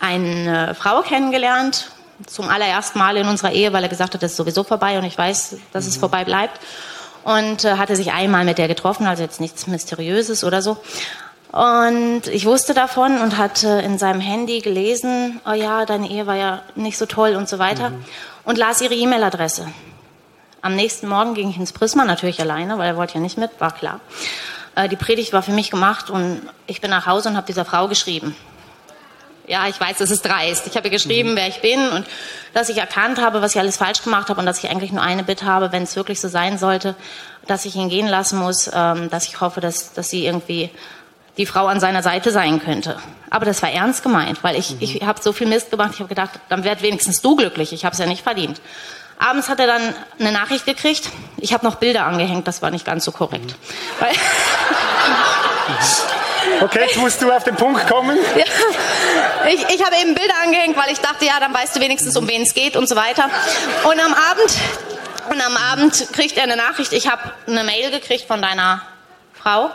eine 0.00 0.74
Frau 0.74 1.02
kennengelernt, 1.02 1.90
zum 2.26 2.48
allerersten 2.48 2.98
Mal 2.98 3.16
in 3.16 3.28
unserer 3.28 3.52
Ehe, 3.52 3.72
weil 3.72 3.82
er 3.82 3.88
gesagt 3.88 4.14
hat, 4.14 4.22
das 4.22 4.32
ist 4.32 4.36
sowieso 4.36 4.64
vorbei 4.64 4.98
und 4.98 5.04
ich 5.04 5.16
weiß, 5.16 5.56
dass 5.72 5.86
es 5.86 5.96
vorbei 5.96 6.24
bleibt. 6.24 6.58
Und 7.24 7.64
äh, 7.64 7.76
hatte 7.76 7.96
sich 7.96 8.12
einmal 8.12 8.44
mit 8.44 8.56
der 8.56 8.68
getroffen, 8.68 9.06
also 9.06 9.22
jetzt 9.22 9.40
nichts 9.40 9.66
Mysteriöses 9.66 10.44
oder 10.44 10.62
so. 10.62 10.78
Und 11.50 12.22
ich 12.28 12.46
wusste 12.46 12.72
davon 12.74 13.18
und 13.20 13.36
hatte 13.36 13.68
in 13.84 13.98
seinem 13.98 14.20
Handy 14.20 14.60
gelesen, 14.60 15.40
oh 15.46 15.52
ja, 15.52 15.86
deine 15.86 16.08
Ehe 16.08 16.26
war 16.26 16.36
ja 16.36 16.62
nicht 16.74 16.98
so 16.98 17.06
toll 17.06 17.34
und 17.34 17.48
so 17.48 17.58
weiter. 17.58 17.92
Und 18.44 18.58
las 18.58 18.80
ihre 18.80 18.94
E-Mail-Adresse. 18.94 19.66
Am 20.62 20.76
nächsten 20.76 21.08
Morgen 21.08 21.34
ging 21.34 21.50
ich 21.50 21.56
ins 21.56 21.72
Prisma, 21.72 22.04
natürlich 22.04 22.40
alleine, 22.40 22.78
weil 22.78 22.88
er 22.88 22.96
wollte 22.96 23.14
ja 23.14 23.20
nicht 23.20 23.38
mit, 23.38 23.50
war 23.58 23.72
klar. 23.72 24.00
Äh, 24.76 24.88
die 24.88 24.96
Predigt 24.96 25.32
war 25.32 25.42
für 25.42 25.50
mich 25.50 25.72
gemacht 25.72 26.10
und 26.10 26.42
ich 26.68 26.80
bin 26.80 26.90
nach 26.90 27.06
Hause 27.06 27.30
und 27.30 27.36
habe 27.36 27.46
dieser 27.46 27.64
Frau 27.64 27.88
geschrieben. 27.88 28.36
Ja, 29.48 29.68
ich 29.68 29.80
weiß, 29.80 29.98
das 29.98 30.10
ist 30.10 30.24
dreist. 30.24 30.66
Ich 30.66 30.76
habe 30.76 30.88
ihr 30.88 30.90
geschrieben, 30.90 31.32
wer 31.34 31.46
ich 31.48 31.60
bin 31.60 31.88
und 31.90 32.06
dass 32.52 32.68
ich 32.68 32.78
erkannt 32.78 33.20
habe, 33.20 33.42
was 33.42 33.54
ich 33.54 33.60
alles 33.60 33.76
falsch 33.76 34.02
gemacht 34.02 34.28
habe 34.28 34.40
und 34.40 34.46
dass 34.46 34.62
ich 34.62 34.70
eigentlich 34.70 34.92
nur 34.92 35.02
eine 35.02 35.22
Bitte 35.22 35.46
habe, 35.46 35.72
wenn 35.72 35.84
es 35.84 35.94
wirklich 35.94 36.20
so 36.20 36.28
sein 36.28 36.58
sollte, 36.58 36.96
dass 37.46 37.64
ich 37.64 37.76
ihn 37.76 37.88
gehen 37.88 38.08
lassen 38.08 38.38
muss, 38.38 38.68
ähm, 38.72 39.08
dass 39.08 39.26
ich 39.26 39.40
hoffe, 39.40 39.60
dass, 39.60 39.92
dass 39.92 40.10
sie 40.10 40.26
irgendwie 40.26 40.70
die 41.36 41.46
Frau 41.46 41.66
an 41.66 41.80
seiner 41.80 42.02
Seite 42.02 42.32
sein 42.32 42.60
könnte. 42.60 42.96
Aber 43.30 43.44
das 43.44 43.62
war 43.62 43.70
ernst 43.70 44.02
gemeint, 44.02 44.42
weil 44.42 44.56
ich, 44.56 44.80
ich 44.80 45.02
habe 45.02 45.20
so 45.22 45.32
viel 45.32 45.46
Mist 45.46 45.70
gemacht, 45.70 45.90
ich 45.94 46.00
habe 46.00 46.08
gedacht, 46.08 46.40
dann 46.48 46.64
werd 46.64 46.82
wenigstens 46.82 47.20
du 47.20 47.36
glücklich, 47.36 47.72
ich 47.72 47.84
habe 47.84 47.92
es 47.92 47.98
ja 47.98 48.06
nicht 48.06 48.22
verdient. 48.22 48.60
Abends 49.18 49.48
hat 49.48 49.60
er 49.60 49.66
dann 49.66 49.94
eine 50.18 50.32
Nachricht 50.32 50.66
gekriegt. 50.66 51.08
Ich 51.38 51.52
habe 51.52 51.64
noch 51.64 51.76
Bilder 51.76 52.04
angehängt, 52.04 52.46
das 52.46 52.62
war 52.62 52.70
nicht 52.70 52.84
ganz 52.84 53.04
so 53.04 53.12
korrekt. 53.12 53.54
Weil 53.98 54.12
Okay, 56.60 56.80
jetzt 56.86 56.96
musst 56.96 57.20
du 57.20 57.30
auf 57.30 57.44
den 57.44 57.56
Punkt 57.56 57.86
kommen. 57.88 58.16
Ja. 58.36 58.44
Ich, 59.48 59.62
ich 59.74 59.84
habe 59.84 59.96
eben 59.96 60.14
Bilder 60.14 60.34
angehängt, 60.42 60.76
weil 60.76 60.90
ich 60.90 60.98
dachte, 60.98 61.24
ja, 61.24 61.38
dann 61.38 61.54
weißt 61.54 61.76
du 61.76 61.80
wenigstens, 61.80 62.16
um 62.16 62.26
wen 62.28 62.42
es 62.42 62.52
geht 62.52 62.76
und 62.76 62.88
so 62.88 62.96
weiter. 62.96 63.30
Und 63.84 64.00
am 64.00 64.12
Abend, 64.12 64.54
und 65.30 65.40
am 65.40 65.56
Abend 65.56 66.12
kriegt 66.12 66.36
er 66.36 66.44
eine 66.44 66.56
Nachricht. 66.56 66.92
Ich 66.92 67.08
habe 67.08 67.32
eine 67.46 67.62
Mail 67.62 67.90
gekriegt 67.90 68.26
von 68.26 68.42
deiner 68.42 68.82
Frau. 69.34 69.70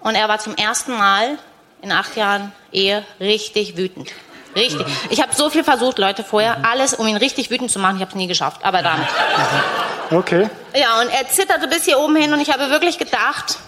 Und 0.00 0.14
er 0.14 0.28
war 0.28 0.38
zum 0.38 0.56
ersten 0.56 0.96
Mal 0.96 1.38
in 1.82 1.92
acht 1.92 2.16
Jahren 2.16 2.52
Ehe 2.72 3.04
richtig 3.20 3.76
wütend. 3.76 4.10
Richtig. 4.56 4.86
Ich 5.10 5.20
habe 5.20 5.34
so 5.34 5.50
viel 5.50 5.64
versucht, 5.64 5.98
Leute, 5.98 6.24
vorher, 6.24 6.64
alles, 6.64 6.94
um 6.94 7.06
ihn 7.06 7.16
richtig 7.16 7.50
wütend 7.50 7.70
zu 7.70 7.78
machen. 7.78 7.96
Ich 7.96 8.02
habe 8.02 8.10
es 8.10 8.16
nie 8.16 8.26
geschafft. 8.26 8.60
Aber 8.64 8.82
dann. 8.82 9.06
Okay. 10.10 10.48
Ja, 10.74 11.00
und 11.00 11.08
er 11.08 11.28
zitterte 11.28 11.68
bis 11.68 11.84
hier 11.84 11.98
oben 11.98 12.16
hin 12.16 12.32
und 12.32 12.40
ich 12.40 12.52
habe 12.52 12.70
wirklich 12.70 12.98
gedacht, 12.98 13.58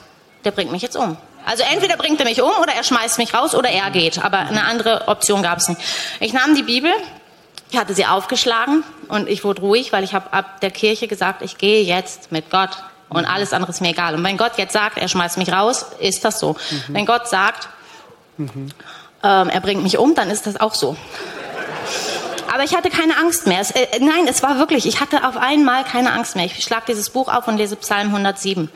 der 0.45 0.51
bringt 0.51 0.70
mich 0.72 0.82
jetzt 0.82 0.97
um. 0.97 1.16
Also 1.45 1.62
entweder 1.70 1.97
bringt 1.97 2.18
er 2.20 2.26
mich 2.26 2.43
um 2.43 2.51
oder 2.61 2.72
er 2.72 2.82
schmeißt 2.82 3.18
mich 3.18 3.32
raus 3.32 3.55
oder 3.55 3.68
er 3.68 3.91
geht. 3.91 4.24
Aber 4.24 4.39
eine 4.39 4.64
andere 4.64 5.07
Option 5.09 5.43
gab 5.43 5.59
es 5.59 5.68
nicht. 5.68 5.80
Ich 6.20 6.32
nahm 6.32 6.55
die 6.55 6.64
Bibel, 6.64 6.91
ich 7.70 7.78
hatte 7.78 7.95
sie 7.95 8.05
aufgeschlagen 8.05 8.82
und 9.09 9.28
ich 9.28 9.45
wurde 9.45 9.61
ruhig, 9.62 9.93
weil 9.93 10.05
ich 10.05 10.14
habe 10.14 10.32
ab 10.32 10.61
der 10.61 10.70
Kirche 10.70 11.09
gesagt, 11.09 11.43
ich 11.43 11.57
gehe 11.59 11.82
jetzt 11.84 12.32
mit 12.32 12.51
Gott 12.51 12.70
und 13.09 13.24
alles 13.24 13.53
andere 13.53 13.70
ist 13.70 13.80
mir 13.80 13.91
egal. 13.91 14.14
Und 14.14 14.24
wenn 14.24 14.37
Gott 14.37 14.53
jetzt 14.57 14.72
sagt, 14.72 14.99
er 14.99 15.09
schmeißt 15.09 15.39
mich 15.39 15.53
raus, 15.53 15.87
ist 16.01 16.24
das 16.24 16.41
so. 16.41 16.57
Wenn 16.89 17.07
Gott 17.07 17.28
sagt, 17.28 17.68
ähm, 19.27 19.49
er 19.49 19.61
bringt 19.61 19.83
mich 19.83 19.99
um, 19.99 20.14
dann 20.14 20.31
ist 20.31 20.47
das 20.47 20.61
auch 20.61 20.74
so. 20.74 20.97
Aber 22.53 22.62
ich 22.62 22.77
hatte 22.77 22.91
keine 22.91 23.18
Angst 23.18 23.47
mehr. 23.47 23.61
Es, 23.61 23.72
äh, 23.72 23.87
nein, 24.01 24.27
es 24.29 24.43
war 24.43 24.59
wirklich, 24.59 24.87
ich 24.87 25.01
hatte 25.01 25.27
auf 25.27 25.37
einmal 25.37 25.85
keine 25.85 26.12
Angst 26.12 26.37
mehr. 26.37 26.45
Ich 26.45 26.62
schlage 26.62 26.85
dieses 26.89 27.11
Buch 27.11 27.29
auf 27.29 27.49
und 27.49 27.57
lese 27.57 27.77
Psalm 27.77 28.09
107, 28.09 28.70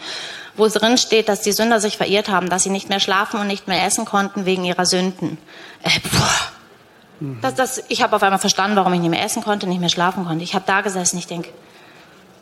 wo 0.56 0.66
drin 0.66 0.98
steht, 0.98 1.28
dass 1.28 1.40
die 1.42 1.52
Sünder 1.52 1.80
sich 1.80 1.96
verirrt 1.96 2.28
haben, 2.28 2.50
dass 2.50 2.64
sie 2.64 2.70
nicht 2.70 2.88
mehr 2.88 3.00
schlafen 3.00 3.38
und 3.38 3.46
nicht 3.46 3.68
mehr 3.68 3.84
essen 3.86 4.04
konnten 4.04 4.44
wegen 4.44 4.64
ihrer 4.64 4.86
Sünden. 4.86 5.38
Äh, 5.82 6.00
boah. 6.10 7.32
Das, 7.42 7.54
das, 7.54 7.82
ich 7.88 8.02
habe 8.02 8.16
auf 8.16 8.22
einmal 8.22 8.38
verstanden, 8.38 8.76
warum 8.76 8.94
ich 8.94 9.00
nicht 9.00 9.10
mehr 9.10 9.22
essen 9.22 9.44
konnte, 9.44 9.66
nicht 9.66 9.80
mehr 9.80 9.90
schlafen 9.90 10.24
konnte. 10.24 10.42
Ich 10.42 10.54
habe 10.54 10.64
da 10.66 10.80
gesessen, 10.80 11.18
ich 11.18 11.26
denke, 11.26 11.50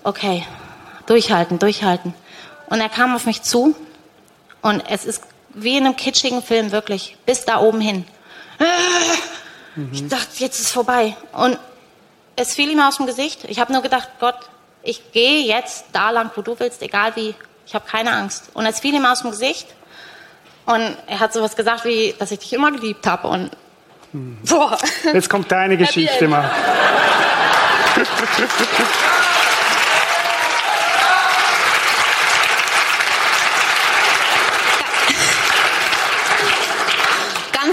okay, 0.05 0.45
durchhalten, 1.07 1.59
durchhalten. 1.59 2.15
Und 2.71 2.81
er 2.81 2.89
kam 2.89 3.15
auf 3.15 3.27
mich 3.27 3.43
zu 3.43 3.75
und 4.63 4.83
es 4.89 5.05
ist 5.05 5.23
wie 5.55 5.77
in 5.77 5.87
einem 5.87 5.97
kitschigen 5.97 6.43
Film, 6.43 6.73
wirklich, 6.73 7.17
bis 7.27 7.45
da 7.45 7.61
oben 7.61 7.81
hin. 7.81 8.05
Ich 9.93 10.09
dachte, 10.09 10.29
jetzt 10.39 10.61
ist 10.61 10.71
vorbei. 10.71 11.17
Und 11.33 11.59
es 12.37 12.55
fiel 12.55 12.71
ihm 12.71 12.81
aus 12.81 12.97
dem 12.97 13.07
Gesicht. 13.07 13.45
Ich 13.45 13.59
habe 13.61 13.73
nur 13.73 13.83
gedacht, 13.83 14.09
Gott, 14.21 14.37
ich 14.83 15.13
gehe 15.13 15.43
jetzt 15.43 15.87
da 15.93 16.11
lang, 16.11 16.31
wo 16.35 16.43
du 16.43 16.59
willst, 16.59 16.83
egal 16.83 17.15
wie. 17.17 17.35
Ich 17.67 17.75
habe 17.75 17.85
keine 17.87 18.13
Angst. 18.13 18.51
Und 18.55 18.67
es 18.67 18.81
fiel 18.81 18.95
ihm 18.95 19.05
aus 19.05 19.23
dem 19.23 19.31
Gesicht. 19.31 19.69
Und 20.65 20.97
er 21.07 21.21
hat 21.21 21.33
sowas 21.33 21.57
gesagt 21.57 21.85
wie, 21.85 22.15
dass 22.19 22.31
ich 22.31 22.39
dich 22.41 22.53
immer 22.53 22.71
geliebt 22.71 23.07
habe. 23.07 23.29
Und 23.29 23.51
boah. 24.13 24.79
Jetzt 25.13 25.29
kommt 25.31 25.51
deine 25.51 25.77
Geschichte 25.79 26.29
mal. 26.29 26.51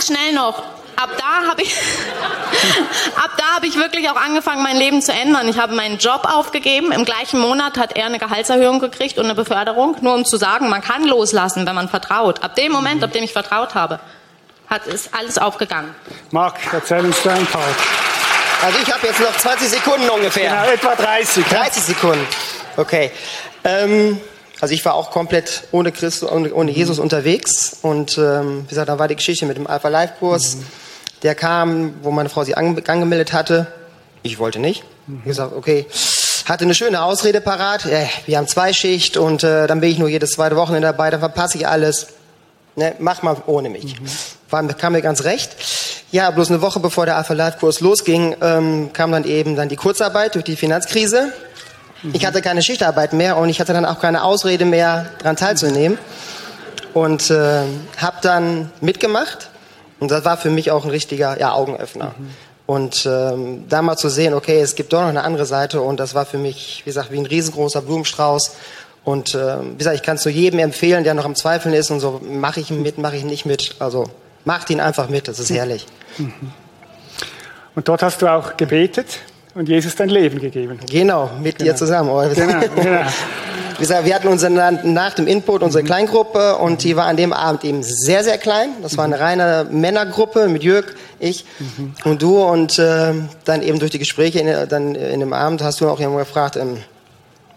ganz 0.06 0.08
schnell 0.08 0.34
noch. 0.34 0.64
Ab 0.98 1.10
da 1.18 1.50
habe 1.50 1.62
ich, 1.62 1.76
ab 3.16 3.32
da 3.38 3.56
habe 3.56 3.68
ich 3.68 3.76
wirklich 3.76 4.10
auch 4.10 4.16
angefangen, 4.16 4.64
mein 4.64 4.78
Leben 4.78 5.02
zu 5.02 5.12
ändern. 5.12 5.48
Ich 5.50 5.58
habe 5.58 5.76
meinen 5.76 5.98
Job 5.98 6.22
aufgegeben. 6.24 6.94
Im 6.94 7.04
gleichen 7.04 7.40
Monat 7.40 7.78
hat 7.78 7.98
er 7.98 8.06
eine 8.06 8.18
Gehaltserhöhung 8.18 8.80
gekriegt 8.80 9.18
und 9.18 9.26
eine 9.26 9.36
Beförderung, 9.36 9.98
nur 10.02 10.14
um 10.14 10.24
zu 10.24 10.38
sagen, 10.38 10.70
man 10.70 10.82
kann 10.82 11.06
loslassen, 11.06 11.68
wenn 11.68 11.76
man 11.76 11.90
vertraut. 11.90 12.44
Ab 12.44 12.56
dem 12.56 12.72
Moment, 12.72 13.04
ab 13.04 13.12
dem 13.12 13.24
ich 13.24 13.34
vertraut 13.34 13.76
habe, 13.76 14.00
hat 14.70 14.88
ist 14.88 15.10
alles 15.14 15.38
aufgegangen. 15.38 15.94
Marc, 16.32 16.56
erzähl 16.72 17.04
uns 17.04 17.22
deinen 17.22 17.46
Part. 17.48 17.76
Also 18.62 18.80
ich 18.82 18.92
habe 18.92 19.06
jetzt 19.06 19.20
noch 19.20 19.36
20 19.36 19.70
Sekunden 19.70 20.10
ungefähr. 20.10 20.50
Genau, 20.50 20.72
etwa 20.72 20.96
30. 20.96 21.46
ja? 21.52 21.64
30 21.64 21.84
Sekunden. 21.84 22.28
Okay. 22.78 23.12
Ähm, 23.64 24.22
also 24.62 24.74
ich 24.74 24.84
war 24.86 24.94
auch 24.94 25.12
komplett 25.12 25.64
ohne 25.72 25.92
Christus, 25.92 26.30
ohne, 26.30 26.54
ohne 26.54 26.72
Jesus 26.72 27.00
unterwegs. 27.00 27.78
Und 27.82 28.18
ähm, 28.18 28.64
wie 28.64 28.70
gesagt, 28.70 28.90
da 28.90 29.00
war 29.00 29.08
die 29.08 29.16
Geschichte 29.16 29.46
mit 29.46 29.58
dem 29.58 29.68
Alpha 29.68 29.90
Life 29.90 30.16
Kurs. 30.20 30.58
Der 31.24 31.36
kam, 31.36 31.96
wo 32.04 32.12
meine 32.12 32.30
Frau 32.30 32.44
sich 32.44 32.58
ange 32.58 32.82
angemeldet 32.88 33.34
hatte. 33.34 33.68
Ich 34.24 34.40
wollte 34.40 34.60
nicht. 34.60 34.84
Ich 35.20 35.24
gesagt, 35.26 35.54
okay. 35.56 35.86
Hatte 36.46 36.64
eine 36.64 36.76
schöne 36.76 37.04
Ausrede 37.04 37.42
parat. 37.42 37.86
Äh, 37.86 38.06
wir 38.26 38.38
haben 38.38 38.48
Zweischicht 38.48 39.18
und 39.18 39.44
äh, 39.44 39.68
dann 39.68 39.82
bin 39.82 39.90
ich 39.90 39.98
nur 39.98 40.10
jedes 40.10 40.32
zweite 40.32 40.56
Wochenende 40.56 40.88
dabei. 40.88 41.10
Dann 41.10 41.20
verpasse 41.20 41.58
ich 41.58 41.68
alles. 41.68 42.08
Ne, 42.76 42.94
mach 43.00 43.24
mal 43.24 43.38
ohne 43.48 43.70
mich. 43.70 43.96
War, 44.50 44.64
kam 44.68 44.94
mir 44.94 45.02
ganz 45.02 45.24
recht. 45.24 45.56
Ja, 46.12 46.30
bloß 46.32 46.50
eine 46.50 46.62
Woche 46.62 46.80
bevor 46.80 47.06
der 47.06 47.18
Alpha 47.18 47.34
Life 47.34 47.58
Kurs 47.60 47.80
losging, 47.80 48.36
ähm, 48.42 48.92
kam 48.94 49.12
dann 49.12 49.26
eben 49.26 49.56
dann 49.56 49.70
die 49.70 49.76
Kurzarbeit 49.76 50.36
durch 50.36 50.46
die 50.46 50.56
Finanzkrise. 50.56 51.34
Ich 52.14 52.26
hatte 52.26 52.42
keine 52.42 52.62
Schichtarbeit 52.62 53.14
mehr 53.14 53.38
und 53.38 53.50
ich 53.50 53.60
hatte 53.60 53.74
dann 53.74 53.86
auch 53.86 54.00
keine 54.00 54.24
Ausrede 54.24 54.66
mehr, 54.66 55.08
daran 55.20 55.36
teilzunehmen. 55.36 55.98
Und 56.94 57.30
äh, 57.30 57.64
habe 57.98 58.18
dann 58.22 58.72
mitgemacht. 58.82 59.50
Und 60.00 60.12
das 60.12 60.24
war 60.24 60.38
für 60.38 60.50
mich 60.50 60.72
auch 60.72 60.86
ein 60.86 60.92
richtiger 60.92 61.40
ja, 61.40 61.54
Augenöffner. 61.54 62.16
Und 62.66 63.06
ähm, 63.06 63.66
da 63.70 63.82
mal 63.82 63.98
zu 63.98 64.10
sehen, 64.10 64.34
okay, 64.34 64.60
es 64.60 64.76
gibt 64.76 64.92
doch 64.94 65.02
noch 65.02 65.08
eine 65.08 65.24
andere 65.24 65.46
Seite 65.46 65.82
und 65.82 66.00
das 66.00 66.16
war 66.16 66.26
für 66.26 66.38
mich, 66.38 66.82
wie 66.84 66.90
gesagt, 66.90 67.12
wie 67.12 67.18
ein 67.18 67.26
riesengroßer 67.26 67.82
Blumenstrauß. 67.82 68.56
Und 69.04 69.36
äh, 69.36 69.62
wie 69.62 69.78
gesagt, 69.78 69.96
ich 69.96 70.02
kann 70.02 70.16
es 70.16 70.26
nur 70.26 70.34
jedem 70.34 70.60
empfehlen, 70.60 71.04
der 71.04 71.14
noch 71.14 71.26
am 71.26 71.36
Zweifeln 71.36 71.76
ist 71.76 71.92
und 71.92 72.00
so, 72.00 72.22
mache 72.24 72.60
ich 72.60 72.72
ihn 72.72 72.82
mit, 72.82 72.98
mache 72.98 73.18
ich 73.18 73.22
ihn 73.22 73.28
nicht 73.28 73.46
mit. 73.46 73.76
Also 73.80 74.10
macht 74.46 74.70
ihn 74.70 74.80
einfach 74.80 75.10
mit, 75.10 75.28
das 75.28 75.40
ist 75.40 75.52
herrlich. 75.52 75.86
Und 77.76 77.88
dort 77.88 78.02
hast 78.02 78.22
du 78.22 78.28
auch 78.28 78.58
gebetet 78.58 79.20
und 79.56 79.70
Jesus 79.70 79.96
dein 79.96 80.10
Leben 80.10 80.40
gegeben. 80.40 80.80
Genau, 80.90 81.32
mit 81.42 81.62
dir 81.62 81.76
zusammen. 81.76 82.10
Oh, 82.10 82.22
Genau, 82.34 82.60
genau. 82.76 84.06
Wir 84.06 84.16
hatten 84.16 84.28
unsere, 84.28 84.52
nach 84.52 85.14
dem 85.14 85.28
Input 85.28 85.64
unsere 85.64 85.84
Kleingruppe 85.84 86.58
und 86.58 86.84
die 86.84 86.96
war 86.96 87.06
an 87.06 87.18
dem 87.18 87.34
Abend 87.34 87.64
eben 87.64 87.82
sehr, 87.82 88.24
sehr 88.24 88.38
klein. 88.38 88.70
Das 88.82 88.98
war 88.98 89.06
eine 89.06 89.20
reine 89.20 89.68
Männergruppe 89.72 90.48
mit 90.50 90.64
Jörg, 90.64 90.86
ich 91.20 91.46
und 92.04 92.22
du. 92.22 92.44
Und 92.44 92.78
äh, 92.80 93.14
dann 93.46 93.62
eben 93.62 93.80
durch 93.80 93.92
die 93.92 94.00
Gespräche 94.00 94.40
in, 94.40 94.70
dann 94.70 94.96
in 94.96 95.22
dem 95.22 95.34
Abend 95.34 95.64
hast 95.64 95.82
du 95.82 95.90
auch 95.90 96.00
jemand 96.00 96.20
gefragt, 96.20 96.58
ähm, 96.58 96.78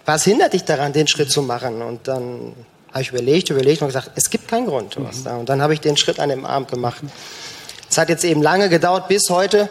was 0.07 0.25
hindert 0.25 0.55
dich 0.55 0.65
daran, 0.65 0.93
den 0.93 1.07
Schritt 1.07 1.31
zu 1.31 1.43
machen? 1.43 1.83
Und 1.83 2.07
dann 2.09 2.55
habe 2.93 3.03
ich 3.03 3.11
überlegt, 3.11 3.51
überlegt 3.51 3.83
und 3.83 3.89
gesagt, 3.89 4.13
es 4.15 4.31
gibt 4.31 4.49
keinen 4.49 4.67
Grund. 4.67 4.97
Da. 5.25 5.37
Und 5.37 5.49
dann 5.49 5.61
habe 5.61 5.75
ich 5.75 5.81
den 5.81 5.97
Schritt 5.97 6.19
an 6.21 6.31
dem 6.31 6.47
Abend 6.47 6.71
gemacht. 6.71 7.03
Es 7.91 7.97
hat 7.97 8.11
jetzt 8.11 8.25
eben 8.25 8.43
lange 8.43 8.69
gedauert 8.69 9.09
bis 9.09 9.31
heute, 9.31 9.69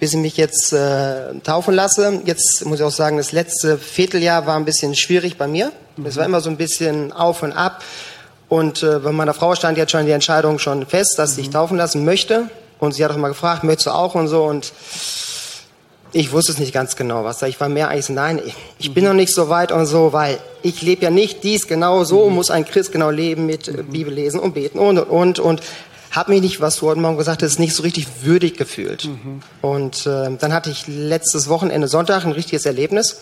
bis 0.00 0.12
ich 0.12 0.18
mich 0.18 0.36
jetzt 0.36 0.72
äh, 0.72 1.34
taufen 1.44 1.74
lasse. 1.74 2.20
Jetzt 2.24 2.64
muss 2.66 2.80
ich 2.80 2.84
auch 2.84 2.90
sagen, 2.90 3.16
das 3.16 3.32
letzte 3.32 3.78
Vierteljahr 3.78 4.46
war 4.46 4.56
ein 4.56 4.64
bisschen 4.64 4.94
schwierig 4.96 5.38
bei 5.38 5.46
mir. 5.46 5.72
Es 6.04 6.16
war 6.16 6.24
immer 6.24 6.40
so 6.40 6.50
ein 6.50 6.56
bisschen 6.56 7.12
auf 7.12 7.42
und 7.42 7.52
ab. 7.52 7.82
Und 8.48 8.82
äh, 8.82 8.98
bei 8.98 9.12
meiner 9.12 9.34
Frau 9.34 9.54
stand 9.54 9.78
jetzt 9.78 9.92
schon 9.92 10.06
die 10.06 10.12
Entscheidung 10.12 10.58
schon 10.58 10.84
fest, 10.84 11.14
dass 11.16 11.30
sie 11.30 11.42
sich 11.42 11.50
taufen 11.50 11.76
lassen 11.76 12.04
möchte. 12.04 12.50
Und 12.80 12.92
sie 12.92 13.04
hat 13.04 13.12
auch 13.12 13.16
mal 13.16 13.28
gefragt, 13.28 13.62
möchtest 13.62 13.86
du 13.86 13.90
auch 13.92 14.16
und 14.16 14.26
so. 14.26 14.44
Und 14.44 14.72
ich 16.12 16.32
wusste 16.32 16.50
es 16.50 16.58
nicht 16.58 16.72
ganz 16.72 16.96
genau, 16.96 17.22
was 17.24 17.38
da. 17.38 17.46
Ich 17.46 17.60
war 17.60 17.68
mehr 17.68 17.88
eigentlich 17.88 18.06
so, 18.06 18.12
nein, 18.12 18.40
ich, 18.44 18.54
ich 18.78 18.92
bin 18.92 19.04
noch 19.04 19.14
nicht 19.14 19.32
so 19.32 19.48
weit 19.48 19.70
und 19.70 19.86
so, 19.86 20.12
weil 20.12 20.38
ich 20.62 20.82
lebe 20.82 21.04
ja 21.04 21.10
nicht 21.10 21.44
dies 21.44 21.68
genau 21.68 22.02
so, 22.02 22.28
muss 22.30 22.50
ein 22.50 22.64
Christ 22.64 22.90
genau 22.90 23.10
leben 23.10 23.46
mit 23.46 23.68
äh, 23.68 23.84
Bibel 23.84 24.12
lesen 24.12 24.40
und 24.40 24.54
beten 24.54 24.80
und 24.80 24.98
und 24.98 25.08
und 25.08 25.38
und 25.38 25.62
habe 26.10 26.32
mich 26.32 26.40
nicht, 26.40 26.60
was 26.60 26.76
du 26.76 26.88
heute 26.88 27.00
Morgen 27.00 27.16
gesagt 27.16 27.42
hast, 27.42 27.58
nicht 27.58 27.74
so 27.74 27.82
richtig 27.82 28.06
würdig 28.22 28.56
gefühlt. 28.56 29.08
Und 29.62 30.06
äh, 30.06 30.36
dann 30.36 30.52
hatte 30.52 30.70
ich 30.70 30.86
letztes 30.88 31.48
Wochenende 31.48 31.86
Sonntag 31.88 32.24
ein 32.24 32.32
richtiges 32.32 32.66
Erlebnis. 32.66 33.20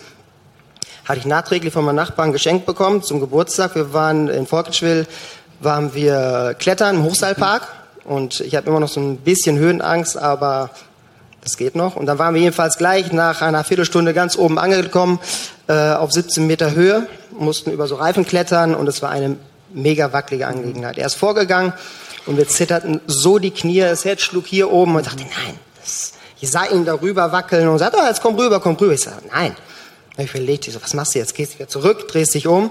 Hatte 1.05 1.19
ich 1.19 1.25
nachträglich 1.25 1.71
von 1.71 1.85
meinem 1.85 1.95
Nachbarn 1.95 2.33
geschenkt 2.33 2.65
bekommen 2.65 3.03
zum 3.03 3.19
Geburtstag. 3.19 3.75
Wir 3.75 3.93
waren 3.93 4.27
in 4.27 4.47
Volkenswil, 4.47 5.07
waren 5.59 5.93
wir 5.93 6.55
klettern 6.57 6.97
im 6.97 7.03
Hochseilpark 7.03 7.67
und 8.05 8.39
ich 8.41 8.55
habe 8.55 8.67
immer 8.69 8.79
noch 8.79 8.89
so 8.89 8.99
ein 8.99 9.17
bisschen 9.17 9.57
Höhenangst, 9.57 10.17
aber 10.17 10.71
das 11.41 11.57
geht 11.57 11.75
noch. 11.75 11.95
Und 11.95 12.07
dann 12.07 12.17
waren 12.17 12.33
wir 12.33 12.41
jedenfalls 12.41 12.77
gleich 12.77 13.11
nach 13.11 13.41
einer 13.41 13.63
Viertelstunde 13.63 14.13
ganz 14.13 14.35
oben 14.35 14.57
angekommen, 14.57 15.19
äh, 15.67 15.91
auf 15.91 16.11
17 16.11 16.47
Meter 16.47 16.73
Höhe, 16.73 17.07
mussten 17.37 17.71
über 17.71 17.87
so 17.87 17.95
Reifen 17.95 18.25
klettern 18.25 18.73
und 18.73 18.87
es 18.87 19.01
war 19.01 19.11
eine 19.11 19.37
mega 19.71 20.11
wackelige 20.11 20.47
Angelegenheit. 20.47 20.97
Er 20.97 21.05
ist 21.05 21.15
vorgegangen 21.15 21.73
und 22.29 22.37
wir 22.37 22.47
zitterten 22.47 23.01
so 23.07 23.39
die 23.39 23.49
Knie, 23.49 23.79
das 23.79 24.05
Herz 24.05 24.21
schlug 24.21 24.45
hier 24.45 24.71
oben 24.71 24.93
und 24.93 25.01
ich 25.01 25.07
dachte, 25.07 25.23
nein, 25.23 25.57
das, 25.81 26.13
ich 26.39 26.51
sah 26.51 26.65
ihn 26.65 26.85
darüber 26.85 27.31
wackeln 27.31 27.67
und 27.67 27.79
sagte, 27.79 27.97
oh, 27.99 28.05
jetzt 28.05 28.21
komm 28.21 28.35
rüber, 28.35 28.59
komm 28.59 28.75
rüber. 28.75 28.93
Ich 28.93 29.01
sage, 29.01 29.23
nein. 29.31 29.55
Und 30.15 30.23
ich 30.25 30.29
überlegte, 30.29 30.67
ich 30.67 30.75
so, 30.75 30.83
was 30.83 30.93
machst 30.93 31.15
du 31.15 31.19
jetzt? 31.19 31.33
Gehst 31.33 31.53
du 31.53 31.55
wieder 31.57 31.69
zurück, 31.69 32.07
drehst 32.07 32.35
dich 32.35 32.45
um? 32.45 32.69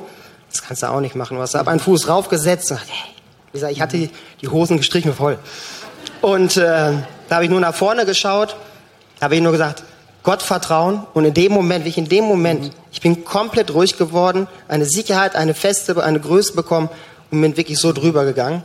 Das 0.53 0.63
kannst 0.63 0.85
du 0.85 0.87
auch 0.89 1.01
nicht 1.01 1.17
machen. 1.17 1.37
Du 1.37 1.43
hast 1.43 1.57
aber 1.57 1.73
einen 1.73 1.81
Fuß 1.81 2.07
raufgesetzt 2.07 2.71
und 2.71 2.79
dachte, 2.79 2.93
hey, 2.93 3.11
wie 3.51 3.53
gesagt, 3.59 3.73
ich 3.73 3.81
hatte 3.81 3.97
die, 3.97 4.11
die 4.41 4.47
Hosen 4.47 4.77
gestrichen 4.77 5.13
voll. 5.13 5.41
Und 6.21 6.57
äh, 6.57 6.93
da 7.29 7.35
habe 7.35 7.45
ich 7.45 7.51
nur 7.51 7.59
nach 7.59 7.75
vorne 7.75 8.07
geschaut, 8.07 8.55
habe 9.21 9.35
ich 9.35 9.41
nur 9.41 9.51
gesagt, 9.51 9.83
Gott 10.23 10.41
vertrauen. 10.41 11.05
Und 11.15 11.25
in 11.25 11.35
dem 11.35 11.51
Moment, 11.51 11.85
wie 11.85 11.89
ich 11.89 11.99
in 11.99 12.09
dem 12.09 12.27
Moment, 12.27 12.71
ich 12.93 13.01
bin 13.01 13.25
komplett 13.25 13.75
ruhig 13.75 13.99
geworden, 13.99 14.47
eine 14.69 14.85
Sicherheit, 14.85 15.35
eine 15.35 15.55
Feste, 15.55 16.01
eine 16.01 16.21
Größe 16.21 16.53
bekommen 16.53 16.91
und 17.33 17.41
bin 17.41 17.57
wirklich 17.57 17.81
so 17.81 17.93
drüber 17.93 18.25
gegangen. 18.25 18.63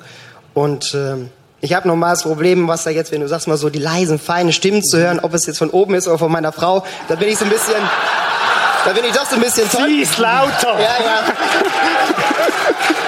Und 0.53 0.93
ähm, 0.93 1.29
ich 1.61 1.73
habe 1.73 1.87
nochmal 1.87 2.11
das 2.11 2.23
Problem, 2.23 2.67
was 2.67 2.83
da 2.83 2.89
jetzt, 2.89 3.11
wenn 3.11 3.21
du 3.21 3.27
sagst 3.27 3.47
mal 3.47 3.57
so 3.57 3.69
die 3.69 3.79
leisen, 3.79 4.19
feinen 4.19 4.51
Stimmen 4.51 4.83
zu 4.83 4.97
hören, 4.97 5.19
ob 5.21 5.33
es 5.33 5.45
jetzt 5.45 5.59
von 5.59 5.69
oben 5.69 5.95
ist 5.95 6.07
oder 6.07 6.19
von 6.19 6.31
meiner 6.31 6.51
Frau, 6.51 6.83
da 7.07 7.15
bin 7.15 7.29
ich 7.29 7.37
so 7.37 7.45
ein 7.45 7.51
bisschen, 7.51 7.75
da 8.85 8.91
bin 8.91 9.05
ich 9.05 9.13
doch 9.13 9.25
so 9.25 9.35
ein 9.35 9.41
bisschen 9.41 9.69
toll. 9.69 9.87
Sie 9.87 10.01
ist 10.01 10.17
lauter. 10.17 10.79
Ja, 10.79 10.95
ja. 11.03 11.23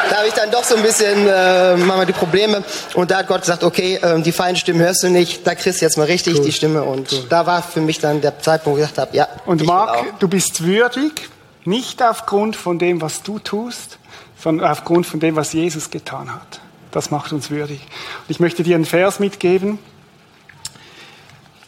Da 0.10 0.18
habe 0.18 0.28
ich 0.28 0.34
dann 0.34 0.50
doch 0.52 0.64
so 0.64 0.76
ein 0.76 0.84
bisschen 0.84 1.28
äh, 1.28 1.76
manchmal 1.76 2.06
die 2.06 2.14
Probleme. 2.14 2.64
Und 2.94 3.12
da 3.12 3.18
hat 3.18 3.28
Gott 3.28 3.42
gesagt, 3.42 3.64
okay, 3.64 4.00
ähm, 4.02 4.24
die 4.24 4.32
feinen 4.32 4.56
Stimmen 4.56 4.80
hörst 4.80 5.04
du 5.04 5.10
nicht, 5.10 5.46
da 5.46 5.56
kriegst 5.56 5.82
du 5.82 5.86
jetzt 5.86 5.98
mal 5.98 6.06
richtig 6.06 6.42
die 6.42 6.54
Stimme. 6.54 6.84
Und 6.84 7.30
da 7.30 7.46
war 7.46 7.62
für 7.62 7.82
mich 7.82 8.00
dann 8.00 8.22
der 8.22 8.40
Zeitpunkt, 8.40 8.78
wo 8.78 8.82
ich 8.82 8.88
gesagt 8.90 9.10
habe, 9.10 9.18
ja. 9.18 9.28
Und. 9.46 9.66
Marc, 9.66 10.20
du 10.20 10.30
bist 10.30 10.64
würdig, 10.64 11.30
nicht 11.66 12.02
aufgrund 12.02 12.56
von 12.56 12.80
dem, 12.80 13.02
was 13.02 13.24
du 13.24 13.40
tust, 13.40 13.98
sondern 14.42 14.72
aufgrund 14.72 15.06
von 15.06 15.20
dem, 15.20 15.36
was 15.36 15.52
Jesus 15.52 15.90
getan 15.90 16.34
hat. 16.34 16.62
Das 16.96 17.12
macht 17.12 17.34
uns 17.34 17.52
würdig. 17.52 17.82
Und 17.82 18.30
ich 18.30 18.40
möchte 18.40 18.64
dir 18.64 18.76
einen 18.76 18.86
Vers 18.86 19.20
mitgeben. 19.20 19.80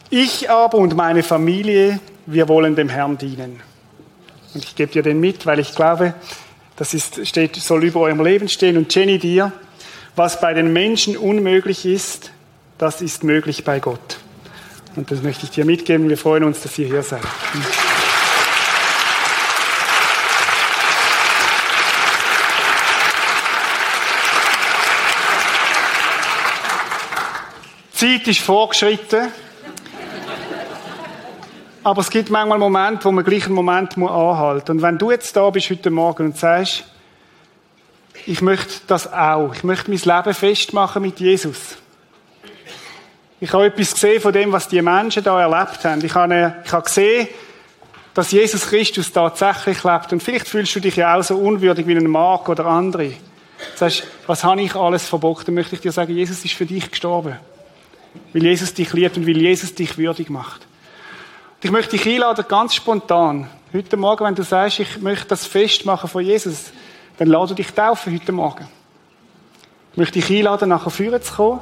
Ich 0.10 0.50
aber 0.50 0.78
und 0.78 0.96
meine 0.96 1.22
Familie, 1.22 2.00
wir 2.26 2.48
wollen 2.48 2.78
dem 2.78 2.88
Herrn 2.88 3.18
dienen. 3.18 3.60
Und 4.54 4.64
ich 4.64 4.78
gebe 4.78 4.90
dir 4.90 5.04
den 5.04 5.20
mit, 5.20 5.46
weil 5.46 5.60
ich 5.60 5.76
glaube, 5.76 6.14
das 6.78 6.94
ist, 6.94 7.28
steht, 7.28 7.58
soll 7.58 7.84
über 7.84 8.00
eurem 8.00 8.24
Leben 8.24 8.48
stehen. 8.48 8.78
Und 8.78 8.96
Jenny 8.96 9.20
dir, 9.20 9.52
was 10.16 10.40
bei 10.40 10.54
den 10.54 10.72
Menschen 10.72 11.18
unmöglich 11.18 11.86
ist, 11.86 12.32
das 12.78 13.02
ist 13.02 13.26
möglich 13.26 13.66
bei 13.66 13.82
Gott. 13.82 14.20
Und 14.96 15.12
das 15.12 15.24
möchte 15.24 15.44
ich 15.44 15.50
dir 15.50 15.66
mitgeben. 15.66 16.08
Wir 16.08 16.18
freuen 16.18 16.46
uns, 16.46 16.62
dass 16.62 16.80
ihr 16.80 16.88
hier 16.88 17.04
seid. 17.04 17.20
Die 28.00 28.20
Zeit 28.20 28.28
ist 28.28 28.42
vorgeschritten. 28.42 29.32
Aber 31.84 32.02
es 32.02 32.12
gibt 32.12 32.30
manchmal 32.30 32.60
Momente, 32.60 33.06
wo 33.06 33.12
man 33.12 33.26
gleich 33.26 33.46
einen 33.46 33.56
Moment 33.56 33.98
anhalten 33.98 34.54
muss. 34.56 34.70
Und 34.70 34.82
wenn 34.84 35.00
du 35.00 35.10
jetzt 35.10 35.36
da 35.36 35.50
bist 35.50 35.72
heute 35.72 35.90
Morgen 35.90 36.28
und 36.28 36.38
sagst, 36.38 36.84
ich 38.28 38.42
möchte 38.44 38.82
das 38.86 39.12
auch, 39.12 39.56
ich 39.56 39.64
möchte 39.64 39.90
mein 39.90 40.00
Leben 40.00 40.34
festmachen 40.36 41.02
mit 41.02 41.20
Jesus. 41.20 41.78
Ich 43.40 43.52
habe 43.52 43.66
etwas 43.66 43.96
gesehen 43.96 44.22
von 44.22 44.32
dem, 44.32 44.52
was 44.52 44.68
die 44.68 44.82
Menschen 44.84 45.24
da 45.24 45.42
erlebt 45.42 45.84
haben. 45.84 46.06
Ich 46.06 46.14
habe, 46.14 46.56
ich 46.64 46.72
habe 46.72 46.84
gesehen, 46.84 47.28
dass 48.14 48.32
Jesus 48.32 48.68
Christus 48.68 49.12
tatsächlich 49.12 49.84
lebt. 49.84 50.14
Und 50.14 50.22
vielleicht 50.22 50.48
fühlst 50.48 50.76
du 50.76 50.82
dich 50.82 50.98
ja 50.98 51.16
auch 51.16 51.24
so 51.24 51.36
unwürdig 51.36 51.88
wie 51.88 51.96
ein 51.96 52.08
Mark 52.08 52.48
oder 52.48 52.68
andere. 52.68 53.08
Du 53.08 53.16
sagst, 53.76 54.04
was 54.28 54.44
habe 54.44 54.62
ich 54.62 54.76
alles 54.76 55.10
verbockt? 55.10 55.48
Dann 55.48 55.56
möchte 55.56 55.74
ich 55.74 55.82
dir 55.82 55.92
sagen, 55.92 56.14
Jesus 56.14 56.46
ist 56.46 56.54
für 56.54 56.68
dich 56.68 56.92
gestorben. 56.92 57.38
Weil 58.34 58.44
Jesus 58.44 58.74
dich 58.74 58.94
liebt 58.94 59.18
und 59.18 59.28
weil 59.28 59.38
Jesus 59.38 59.74
dich 59.74 59.98
würdig 59.98 60.30
macht. 60.30 60.62
Und 61.56 61.66
ich 61.66 61.72
möchte 61.72 61.98
dich 61.98 62.08
einladen, 62.08 62.46
ganz 62.48 62.76
spontan. 62.76 63.48
Heute 63.74 63.98
Morgen, 63.98 64.26
wenn 64.26 64.36
du 64.36 64.44
sagst, 64.44 64.80
ich 64.80 65.02
möchte 65.02 65.28
das 65.28 65.46
festmachen 65.46 66.10
von 66.10 66.24
Jesus, 66.24 66.72
dann 67.18 67.28
lade 67.28 67.56
dich 67.56 67.72
taufen 67.72 68.14
heute 68.14 68.32
Morgen. 68.32 68.68
Ich 69.92 69.98
möchte 69.98 70.20
dich 70.20 70.30
einladen, 70.30 70.70
nachher 70.70 70.90
vorne 70.90 71.20
zu 71.20 71.34
kommen. 71.34 71.62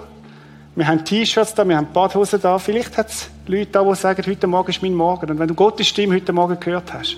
Wir 0.76 0.88
haben 0.88 1.06
T-Shirts 1.06 1.54
da, 1.54 1.68
wir 1.68 1.78
haben 1.78 1.88
Badhosen 1.94 2.42
da. 2.42 2.60
Vielleicht 2.60 2.98
hat 2.98 3.10
es 3.10 3.30
Leute 3.48 3.72
da, 3.72 3.84
die 3.84 3.96
sagen, 3.96 4.24
heute 4.28 4.46
Morgen 4.46 4.70
ist 4.70 4.82
mein 4.82 4.94
Morgen. 4.94 5.32
Und 5.32 5.40
wenn 5.40 5.48
du 5.48 5.54
Gottes 5.54 5.88
Stimme 5.88 6.16
heute 6.16 6.34
Morgen 6.34 6.60
gehört 6.60 6.92
hast, 6.92 7.16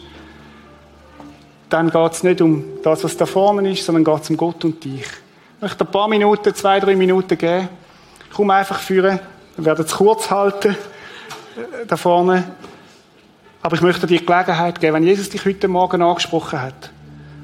dann 1.69 1.89
geht 1.89 2.11
es 2.11 2.23
nicht 2.23 2.39
um 2.39 2.63
das, 2.83 3.03
was 3.03 3.17
da 3.17 3.25
vorne 3.25 3.71
ist, 3.71 3.83
sondern 3.83 4.03
geht 4.03 4.23
es 4.23 4.29
um 4.29 4.37
Gott 4.37 4.63
und 4.63 4.83
dich. 4.83 5.01
Ich 5.01 5.61
möchte 5.61 5.83
ein 5.83 5.91
paar 5.91 6.07
Minuten, 6.07 6.53
zwei, 6.53 6.79
drei 6.79 6.95
Minuten 6.95 7.35
geben. 7.35 7.67
Komm 8.33 8.49
einfach 8.49 8.79
führen. 8.79 9.19
Wir 9.55 9.65
werden 9.65 9.85
es 9.85 9.93
kurz 9.93 10.29
halten. 10.29 10.69
äh, 11.55 11.85
Da 11.87 11.97
vorne. 11.97 12.43
Aber 13.61 13.75
ich 13.75 13.81
möchte 13.81 14.05
dir 14.07 14.19
die 14.19 14.25
Gelegenheit 14.25 14.79
geben, 14.79 14.93
wenn 14.95 15.03
Jesus 15.03 15.29
dich 15.29 15.43
heute 15.43 15.67
Morgen 15.67 16.01
angesprochen 16.01 16.61
hat 16.61 16.91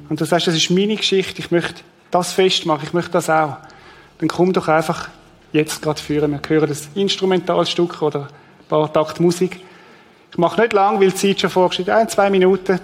und 0.10 0.22
du 0.22 0.26
sagst, 0.26 0.48
das 0.48 0.56
ist 0.56 0.70
meine 0.70 0.96
Geschichte, 0.96 1.40
ich 1.40 1.52
möchte 1.52 1.82
das 2.12 2.32
festmachen, 2.32 2.84
ich 2.86 2.94
möchte 2.94 3.12
das 3.12 3.30
auch, 3.30 3.58
dann 4.20 4.30
komm 4.30 4.54
doch 4.54 4.68
einfach 4.68 5.10
jetzt 5.52 5.82
gerade 5.82 6.00
führen. 6.00 6.32
Wir 6.32 6.40
hören 6.48 6.70
das 6.70 6.88
Instrumentalstück 6.94 8.02
oder 8.02 8.22
ein 8.22 8.68
paar 8.70 8.94
Takt 8.94 9.20
Musik. 9.20 9.60
Ich 10.32 10.38
mache 10.38 10.62
nicht 10.62 10.74
lang, 10.74 11.00
weil 11.02 11.10
die 11.10 11.16
Zeit 11.16 11.42
schon 11.42 11.50
vorgeschrieben 11.50 11.94
ein, 11.94 12.08
zwei 12.08 12.30
Minuten. 12.30 12.80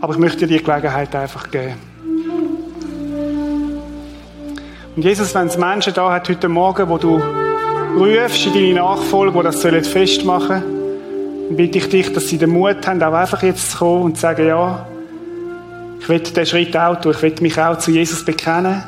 Aber 0.00 0.12
ich 0.14 0.18
möchte 0.18 0.46
dir 0.46 0.58
die 0.58 0.64
Gelegenheit 0.64 1.14
einfach 1.14 1.50
geben. 1.50 1.74
Und 4.96 5.04
Jesus, 5.04 5.34
wenn 5.34 5.48
es 5.48 5.58
Menschen 5.58 5.92
da 5.92 6.12
hat 6.12 6.28
heute 6.28 6.48
Morgen, 6.48 6.88
wo 6.88 6.98
du 6.98 7.20
rufst 7.96 8.46
in 8.46 8.54
deine 8.54 8.74
Nachfolge, 8.74 9.38
die 9.38 9.44
das 9.44 9.60
sollen 9.60 9.82
festmachen 9.82 10.62
Dann 11.48 11.56
bitte 11.56 11.78
ich 11.78 11.88
dich, 11.88 12.12
dass 12.12 12.28
sie 12.28 12.38
den 12.38 12.50
Mut 12.50 12.86
haben, 12.86 13.02
auch 13.02 13.12
einfach 13.12 13.42
jetzt 13.42 13.72
zu 13.72 13.78
kommen 13.78 14.02
und 14.02 14.14
zu 14.14 14.22
sagen, 14.22 14.46
ja, 14.46 14.86
ich 15.98 16.08
will 16.08 16.20
diesen 16.20 16.46
Schritt 16.46 16.76
auch 16.76 17.00
tun, 17.00 17.12
ich 17.12 17.22
will 17.22 17.34
mich 17.40 17.58
auch 17.58 17.76
zu 17.78 17.90
Jesus 17.90 18.24
bekennen 18.24 18.84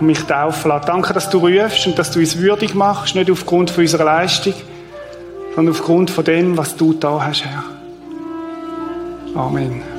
und 0.00 0.06
mich 0.06 0.22
taufen 0.24 0.68
lassen. 0.68 0.86
Danke, 0.86 1.12
dass 1.12 1.30
du 1.30 1.38
rufst 1.38 1.86
und 1.86 1.96
dass 1.96 2.10
du 2.10 2.18
uns 2.18 2.36
würdig 2.38 2.74
machst, 2.74 3.14
nicht 3.14 3.30
aufgrund 3.30 3.70
von 3.70 3.82
unserer 3.84 4.04
Leistung, 4.04 4.54
sondern 5.54 5.74
aufgrund 5.74 6.10
von 6.10 6.24
dem, 6.24 6.56
was 6.56 6.74
du 6.74 6.92
da 6.92 7.24
hast, 7.24 7.44
Herr. 7.44 7.62
Amen. 9.36 9.93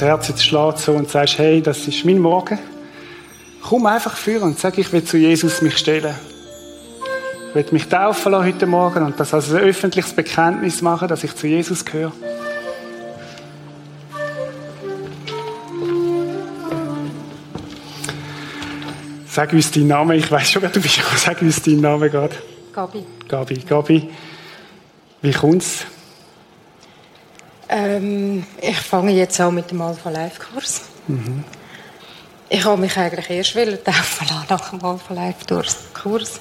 Dein 0.00 0.08
Herz 0.08 0.28
jetzt 0.28 0.44
schlägt 0.44 0.78
so 0.78 0.92
und 0.92 1.08
sagst, 1.10 1.38
hey, 1.38 1.62
das 1.62 1.86
ist 1.86 2.04
mein 2.04 2.18
Morgen. 2.18 2.58
Komm 3.62 3.86
einfach 3.86 4.16
für 4.16 4.42
und 4.42 4.58
sag, 4.58 4.78
ich 4.78 4.92
will 4.92 5.02
zu 5.02 5.16
Jesus 5.16 5.62
mich 5.62 5.76
stellen. 5.76 6.14
Ich 7.48 7.54
will 7.54 7.66
mich 7.70 7.88
taufen 7.88 8.32
lassen 8.32 8.46
heute 8.46 8.66
Morgen 8.66 9.04
und 9.04 9.18
das 9.18 9.32
als 9.32 9.50
ein 9.50 9.58
öffentliches 9.58 10.12
Bekenntnis 10.12 10.82
machen, 10.82 11.08
dass 11.08 11.24
ich 11.24 11.34
zu 11.34 11.46
Jesus 11.46 11.84
gehöre. 11.84 12.12
Sag 19.28 19.52
uns 19.52 19.70
deinen 19.70 19.88
Namen. 19.88 20.18
Ich 20.18 20.30
weiß 20.30 20.50
schon, 20.50 20.62
wer 20.62 20.70
du 20.70 20.80
bist. 20.80 21.00
Sag 21.16 21.42
uns 21.42 21.60
deinen 21.62 21.80
Namen 21.80 22.10
gerade. 22.10 22.34
Gabi. 22.72 23.04
Gabi. 23.28 23.54
Gabi, 23.66 24.10
wie 25.22 25.32
kommt's? 25.32 25.86
Ich 28.86 28.90
fange 28.90 29.10
jetzt 29.10 29.40
an 29.40 29.52
mit 29.52 29.68
dem 29.72 29.82
Alpha 29.82 30.08
Life 30.10 30.40
Kurs. 30.40 30.82
Mhm. 31.08 31.42
Ich 32.48 32.64
habe 32.64 32.80
mich 32.80 32.96
eigentlich 32.96 33.28
erst 33.30 33.54
taufen 33.84 34.28
lassen 34.28 34.46
nach 34.48 34.70
dem 34.70 34.84
Alpha 34.84 35.12
Life 35.12 35.44
Kurs. 35.92 36.38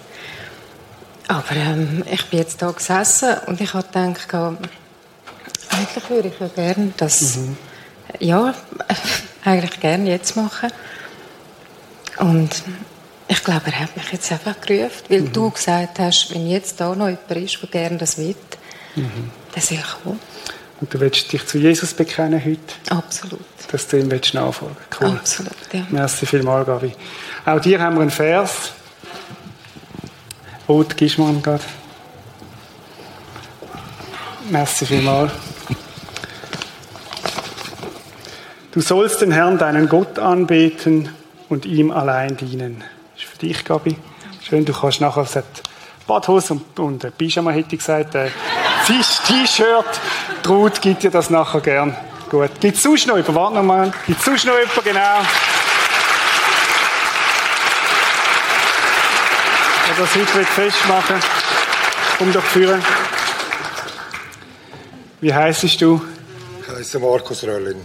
Aber 1.28 1.56
ähm, 1.56 2.04
ich 2.08 2.24
bin 2.28 2.38
jetzt 2.38 2.62
da 2.62 2.70
gesessen 2.70 3.34
und 3.48 3.60
ich 3.62 3.74
habe 3.74 3.88
gedacht, 3.88 4.32
eigentlich 5.72 6.08
würde 6.12 6.28
ich 6.28 6.40
ja 6.40 6.48
gerne 6.50 6.94
das, 6.98 7.38
Mhm. 7.38 7.58
ja, 8.20 8.54
eigentlich 9.44 9.80
gerne 9.80 10.08
jetzt 10.12 10.36
machen. 10.36 10.70
Und 12.20 12.62
ich 13.28 13.44
glaube, 13.44 13.72
er 13.72 13.80
hat 13.80 13.98
mich 13.98 14.12
jetzt 14.12 14.32
einfach 14.32 14.62
gerufen, 14.62 15.02
weil 15.10 15.22
Mhm. 15.22 15.34
du 15.34 15.50
gesagt 15.50 15.98
hast, 15.98 16.32
wenn 16.32 16.48
jetzt 16.48 16.80
da 16.80 16.94
noch 16.94 17.08
jemand 17.10 17.32
ist, 17.32 17.58
der 17.60 17.70
gerne 17.70 17.98
das 17.98 18.20
will, 18.20 18.36
Mhm. 18.96 19.32
dann 19.52 19.64
soll 19.64 19.80
ich 19.80 20.04
kommen. 20.04 20.20
Und 20.82 20.94
du 20.94 21.00
willst 21.00 21.32
dich 21.32 21.46
zu 21.46 21.58
Jesus 21.58 21.94
bekennen 21.94 22.44
heute? 22.44 22.60
Absolut. 22.90 23.40
Dass 23.72 23.88
du 23.88 23.98
ihm 24.00 24.12
willst 24.12 24.34
nachfolgen 24.34 24.76
Cool. 25.00 25.10
Absolut, 25.10 25.54
ja. 25.72 25.86
Merci 25.90 26.26
vielmals, 26.26 26.68
Gabi. 26.68 26.94
Auch 27.46 27.60
dir 27.60 27.82
haben 27.82 27.96
wir 27.96 28.02
einen 28.02 28.12
Vers. 28.12 28.74
Ruth, 30.68 31.00
ihn 31.00 31.42
gerade? 31.42 31.64
Merci 34.50 34.86
vielmals. 34.86 35.32
Du 38.72 38.82
sollst 38.82 39.22
den 39.22 39.32
Herrn, 39.32 39.58
deinen 39.58 39.88
Gott, 39.88 40.20
anbeten 40.20 41.10
und 41.48 41.66
ihm 41.66 41.92
allein 41.92 42.36
dienen. 42.36 42.84
Das 43.14 43.24
ist 43.24 43.32
für 43.32 43.38
dich, 43.38 43.64
Gabi. 43.64 43.96
Schön, 44.42 44.66
du 44.66 44.74
kannst 44.74 45.00
nachher 45.00 45.24
hat 45.24 45.46
Badhose 46.06 46.54
und, 46.54 46.80
und 46.80 47.18
Pyjama, 47.18 47.52
hätte 47.52 47.74
ich 47.76 47.80
gesagt, 47.80 48.16
äh, 48.16 48.30
T-Shirt. 48.86 50.00
Ruth 50.48 50.82
gibt 50.82 51.04
dir 51.04 51.12
das 51.12 51.30
nachher 51.30 51.62
gern. 51.62 51.96
Gut. 52.30 52.52
Gibt 52.60 52.78
es 52.78 52.84
sonst 52.84 53.08
noch 53.08 53.16
jemanden? 53.16 53.36
Warte 53.36 53.56
noch 53.56 53.64
mal. 53.64 53.94
Gibt 54.06 54.20
es 54.20 54.26
sonst 54.26 54.46
noch 54.46 54.54
jemanden? 54.54 54.84
Genau. 54.84 55.20
Der 59.88 59.96
das 59.98 60.16
heute 60.16 60.46
festmachen 60.46 61.22
Komm 62.18 62.32
doch 62.32 62.44
führen. 62.44 62.82
Wie 65.22 65.34
heisst 65.34 65.82
du? 65.82 66.02
Ich 66.62 66.68
heiße 66.68 67.00
Markus 67.00 67.44
Röllin. 67.44 67.84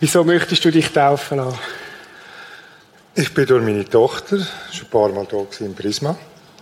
Wieso 0.00 0.24
möchtest 0.24 0.64
du 0.64 0.70
dich 0.72 0.90
taufen 0.90 1.38
lassen? 1.38 1.58
Ich 3.14 3.32
bin 3.32 3.46
durch 3.46 3.62
meine 3.62 3.84
Tochter 3.84 4.38
schon 4.72 4.86
ein 4.86 4.90
paar 4.90 5.08
Mal 5.10 5.26
gewesen 5.26 5.66
im 5.66 5.74
Prisma. 5.74 6.16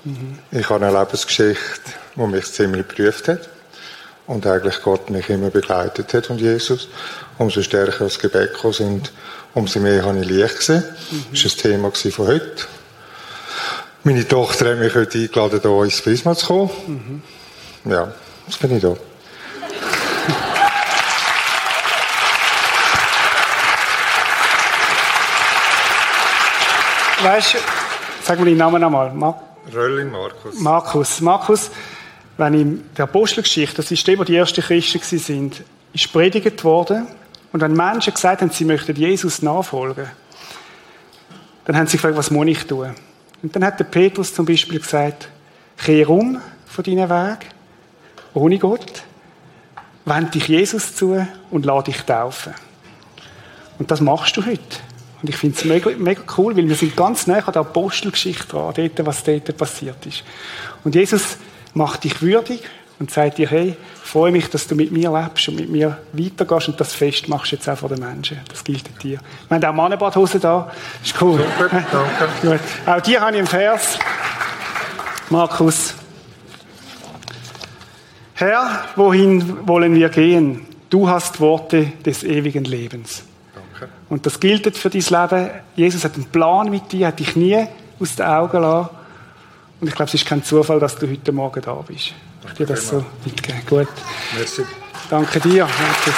Mhm. 0.05 0.39
Ich 0.51 0.69
habe 0.69 0.85
eine 0.85 0.99
Lebensgeschichte, 0.99 1.93
die 2.17 2.27
mich 2.27 2.53
ziemlich 2.53 2.89
geprüft 2.89 3.29
hat. 3.29 3.49
Und 4.27 4.47
eigentlich 4.47 4.83
Gott 4.83 5.11
mich 5.11 5.29
immer 5.29 5.51
begleitet 5.51 6.15
hat 6.15 6.31
und 6.31 6.41
Jesus. 6.41 6.89
Umso 7.39 7.63
stärker 7.63 8.05
das 8.05 8.19
Gebet 8.19 8.55
gekommen 8.55 8.75
sind, 8.75 9.13
umso 9.55 9.81
mehr 9.81 10.05
habe 10.05 10.21
ich 10.21 10.29
Licht 10.29 10.59
gesehen. 10.59 10.85
Das 11.33 11.45
war 11.45 11.51
ein 11.51 11.59
Thema 11.59 11.91
von 11.93 12.27
heute. 12.27 12.65
Meine 14.05 14.27
Tochter 14.27 14.71
hat 14.71 14.79
mich 14.79 14.95
heute 14.95 15.19
eingeladen, 15.19 15.61
hier 15.61 15.85
ins 15.85 16.01
Prisma 16.01 16.35
zu 16.35 16.47
kommen. 16.47 17.23
Ja, 17.85 18.13
jetzt 18.47 18.61
bin 18.61 18.77
ich 18.77 18.83
da. 18.83 18.95
Weißt 27.23 27.55
du, 27.55 27.59
sag 28.23 28.39
mal 28.39 28.47
deinen 28.47 28.57
Namen 28.57 28.81
nochmal. 28.81 29.13
Ma 29.13 29.39
Röllin 29.75 30.11
Markus. 30.11 30.59
Markus. 30.59 31.21
Markus, 31.21 31.71
wenn 32.41 32.55
in 32.55 32.85
der 32.97 33.05
Apostelgeschichte, 33.05 33.77
das 33.77 33.91
ist 33.91 34.07
der, 34.07 34.19
wo 34.19 34.25
die 34.25 34.35
ersten 34.35 34.63
Christen 34.63 35.19
sind, 35.19 35.63
ist 35.93 36.11
predigt 36.11 36.65
worden. 36.65 37.07
Und 37.53 37.61
wenn 37.61 37.75
Menschen 37.75 38.15
gesagt 38.15 38.41
haben, 38.41 38.51
sie 38.51 38.65
möchten 38.65 38.97
Jesus 38.97 39.43
nachfolgen, 39.43 40.07
dann 41.67 41.77
haben 41.77 41.87
sie 41.87 41.99
gefragt, 41.99 42.17
was 42.17 42.31
muss 42.31 42.47
ich 42.47 42.67
tun? 42.67 42.95
Und 43.43 43.55
dann 43.55 43.65
hat 43.65 43.79
der 43.79 43.85
Petrus 43.85 44.33
zum 44.33 44.47
Beispiel 44.47 44.81
gesagt, 44.81 45.29
kehr 45.77 46.09
um 46.09 46.41
von 46.67 46.85
deinem 46.85 47.11
Weg, 47.11 47.47
ohne 48.33 48.59
Gott, 48.59 49.03
wend 50.07 50.35
dich 50.35 50.49
Jesus 50.49 50.95
zu 50.95 51.27
und 51.51 51.67
lade 51.67 51.93
dich 51.93 52.01
taufen. 52.03 52.55
Und 53.79 53.91
das 53.91 54.01
machst 54.01 54.37
du 54.39 54.47
heute. 54.47 54.79
Und 55.21 55.29
ich 55.29 55.37
finde 55.37 55.59
es 55.59 55.65
mega, 55.67 55.91
mega 55.99 56.23
cool, 56.39 56.57
weil 56.57 56.67
wir 56.67 56.75
sind 56.75 56.97
ganz 56.97 57.27
nah 57.27 57.39
an 57.39 57.53
der 57.53 57.61
Apostelgeschichte 57.61 58.47
dran, 58.47 58.73
dort, 58.75 59.07
was 59.07 59.25
dort 59.25 59.57
passiert 59.59 60.07
ist. 60.07 60.25
Und 60.85 60.95
Jesus 60.95 61.37
macht 61.75 62.05
dich 62.05 62.23
würdig 62.23 62.63
und 62.99 63.11
sagt 63.11 63.39
dir, 63.39 63.49
hey, 63.49 63.77
freue 64.03 64.31
mich, 64.31 64.51
dass 64.51 64.67
du 64.67 64.75
mit 64.75 64.93
mir 64.93 65.11
lebst 65.11 65.49
und 65.49 65.57
mit 65.57 65.71
mir 65.71 65.99
weitergehst 66.13 66.69
und 66.69 66.81
das 66.81 66.93
Fest 66.93 67.29
machst 67.29 67.53
jetzt 67.53 67.69
auch 67.69 67.79
vor 67.79 67.89
den 67.89 68.01
Menschen. 68.01 68.39
Das 68.49 68.63
gilt 68.63 68.85
dir. 69.03 69.19
Wir 69.49 69.57
haben 69.57 69.65
auch 69.65 69.73
Mannenbadhosen 69.73 70.41
da. 70.41 70.71
Ist 71.03 71.21
cool. 71.23 71.39
Super, 71.39 71.69
danke. 71.71 72.29
Gut. 72.43 72.61
Auch 72.87 73.01
dir 73.01 73.21
habe 73.21 73.33
ich 73.33 73.39
einen 73.39 73.47
Vers. 73.47 73.99
Markus. 75.31 75.95
Herr, 78.35 78.85
wohin 78.97 79.67
wollen 79.67 79.95
wir 79.95 80.09
gehen? 80.09 80.67
Du 80.91 81.09
hast 81.09 81.41
Worte 81.41 81.93
des 82.05 82.25
ewigen 82.25 82.65
Lebens. 82.65 83.23
Danke. 83.55 83.93
Und 84.09 84.27
das 84.27 84.41
gilt 84.41 84.77
für 84.77 84.91
dein 84.91 85.01
Leben. 85.03 85.51
Jesus 85.77 86.05
hat 86.05 86.17
einen 86.17 86.25
Plan 86.27 86.69
mit 86.69 86.93
dir, 86.93 87.07
hat 87.07 87.19
dich 87.19 87.37
nie 87.37 87.67
aus 87.99 88.17
den 88.17 88.27
Augen 88.27 88.61
lassen. 88.61 89.00
Und 89.81 89.89
ich 89.89 89.95
glaube, 89.95 90.09
es 90.09 90.15
ist 90.15 90.27
kein 90.27 90.45
Zufall, 90.45 90.79
dass 90.79 90.97
du 90.97 91.11
heute 91.11 91.33
Morgen 91.33 91.63
da 91.63 91.75
bist. 91.75 92.13
Ich 92.47 92.53
dir 92.55 92.67
das 92.67 92.89
so 92.89 93.05
mitgeben. 93.25 93.63
Gut. 93.67 93.89
Merci. 94.37 94.65
Danke 95.09 95.41
dir. 95.41 95.67
Danke. 95.67 96.17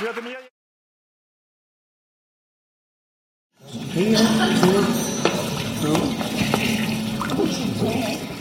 Würden 0.00 0.24
wir 0.24 0.36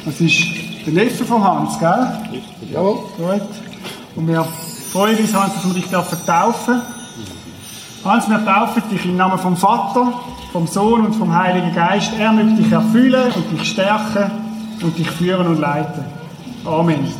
Das 0.06 0.22
ist 0.22 0.86
der 0.86 0.94
Neffe 0.94 1.26
von 1.26 1.44
Hans, 1.44 1.80
gell? 1.80 2.44
Ja. 2.72 2.82
Gut. 2.82 3.42
Und 4.16 4.28
wir 4.28 4.44
freuen 4.92 5.18
uns, 5.18 5.34
Hans, 5.34 5.56
dass 5.56 5.66
wir 5.66 5.74
dich 5.74 5.90
dürfen 5.90 6.26
taufen 6.26 6.82
Hans, 8.06 8.30
wir 8.30 8.46
taufen 8.46 8.84
dich 8.92 9.04
im 9.06 9.18
Namen 9.18 9.40
vom 9.40 9.58
Vater, 9.58 10.14
vom 10.56 10.68
Sohn 10.68 11.06
und 11.06 11.14
vom 11.14 11.38
Heiligen 11.38 11.76
Geist. 11.76 12.14
Er 12.18 12.32
möchte 12.32 12.54
dich 12.54 12.72
erfüllen 12.72 13.30
und 13.30 13.52
dich 13.52 13.72
stärken 13.72 14.32
und 14.82 14.98
dich 14.98 15.12
führen 15.12 15.48
und 15.48 15.60
leiten. 15.60 16.06
Amen. 16.64 17.14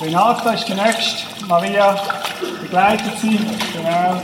Renata 0.00 0.52
ist 0.52 0.68
die 0.68 0.74
nächste. 0.74 1.32
Maria 1.48 2.21
begleitet 2.72 3.18
sie. 3.20 3.38
Genau. 3.74 4.22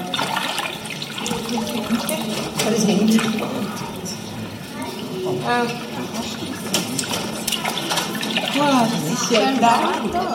Wow, 8.57 8.89
das 8.91 9.23
ist 9.23 9.31
ja 9.31 9.41
klar. 9.59 9.93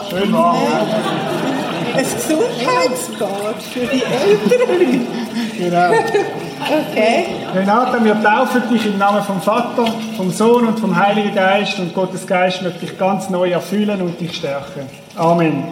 Schön 0.08 0.32
warm. 0.32 0.56
Ein 1.96 2.04
Gesundheitsbad 2.04 3.62
für 3.72 3.86
die 3.86 4.02
Älteren. 4.04 5.06
Genau. 5.58 5.90
Okay. 6.60 7.26
Renata, 7.52 8.04
wir 8.04 8.22
taufen 8.22 8.62
dich 8.70 8.86
im 8.86 8.96
Namen 8.96 9.22
vom 9.24 9.42
Vater, 9.42 9.86
vom 10.16 10.30
Sohn 10.30 10.68
und 10.68 10.78
vom 10.78 10.96
Heiligen 10.96 11.34
Geist 11.34 11.80
und 11.80 11.92
Gottes 11.92 12.26
Geist 12.26 12.62
möchte 12.62 12.86
dich 12.86 12.96
ganz 12.96 13.28
neu 13.28 13.50
erfüllen 13.50 14.00
und 14.00 14.20
dich 14.20 14.36
stärken. 14.36 14.88
Amen. 15.16 15.64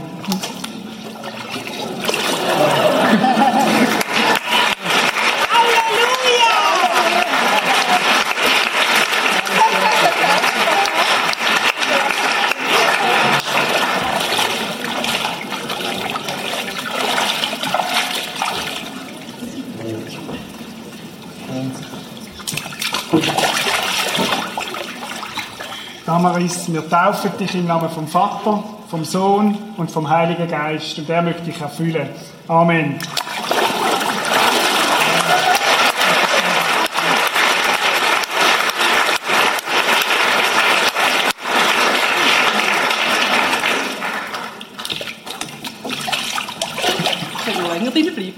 Damaris, 26.43 26.73
wir 26.73 26.89
taufen 26.89 27.31
dich 27.39 27.55
im 27.55 27.66
Namen 27.66 27.89
vom 27.89 28.09
Vater, 28.09 28.64
vom 28.90 29.05
Sohn 29.05 29.56
und 29.77 29.90
vom 29.93 30.09
Heiligen 30.09 30.48
Geist 30.48 30.98
und 30.98 31.09
er 31.09 31.23
möchte 31.23 31.43
dich 31.43 31.60
erfüllen. 31.60 32.09
Amen. 32.48 32.98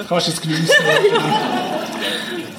Kannst 0.07 0.29
es 0.29 0.41
geniessen. 0.43 0.69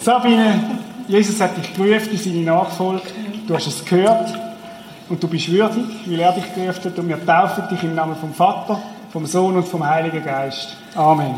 Sabine, 0.01 0.79
Jesus 1.07 1.39
hat 1.39 1.55
dich 1.55 1.71
gerufen 1.75 2.09
in 2.11 2.17
seine 2.17 2.41
Nachfolge. 2.41 3.03
Du 3.47 3.53
hast 3.53 3.67
es 3.67 3.85
gehört 3.85 4.44
und 5.09 5.21
du 5.21 5.27
bist 5.27 5.51
würdig, 5.51 5.85
weil 6.05 6.19
er 6.19 6.31
dich 6.31 6.45
hat. 6.45 6.99
Und 6.99 7.07
wir 7.07 7.25
taufen 7.25 7.63
dich 7.69 7.83
im 7.83 7.95
Namen 7.95 8.15
vom 8.15 8.33
Vater, 8.33 8.79
vom 9.11 9.25
Sohn 9.25 9.55
und 9.55 9.67
vom 9.67 9.85
Heiligen 9.85 10.23
Geist. 10.23 10.75
Amen. 10.95 11.35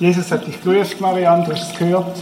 Jesus 0.00 0.30
hat 0.30 0.46
dich 0.46 0.62
gerufen, 0.62 0.96
Marianne, 1.00 1.44
du 1.44 1.52
hast 1.52 1.72
es 1.72 1.78
gehört. 1.78 2.16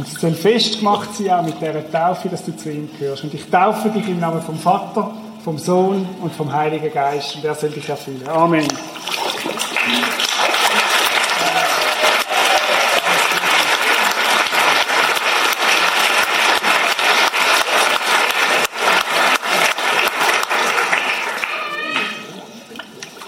Und 0.00 0.08
es 0.08 0.14
soll 0.14 0.32
festgemacht 0.32 1.14
sein, 1.14 1.28
auch 1.28 1.42
mit 1.42 1.60
dieser 1.60 1.92
Taufe, 1.92 2.30
dass 2.30 2.42
du 2.42 2.56
zu 2.56 2.72
ihm 2.72 2.88
gehörst. 2.98 3.22
Und 3.22 3.34
ich 3.34 3.44
taufe 3.50 3.90
dich 3.90 4.08
im 4.08 4.18
Namen 4.18 4.40
vom 4.40 4.58
Vater, 4.58 5.10
vom 5.44 5.58
Sohn 5.58 6.08
und 6.22 6.34
vom 6.34 6.50
Heiligen 6.50 6.90
Geist. 6.90 7.36
Und 7.36 7.44
er 7.44 7.54
soll 7.54 7.68
dich 7.68 7.86
erfüllen. 7.86 8.26
Amen. 8.26 8.66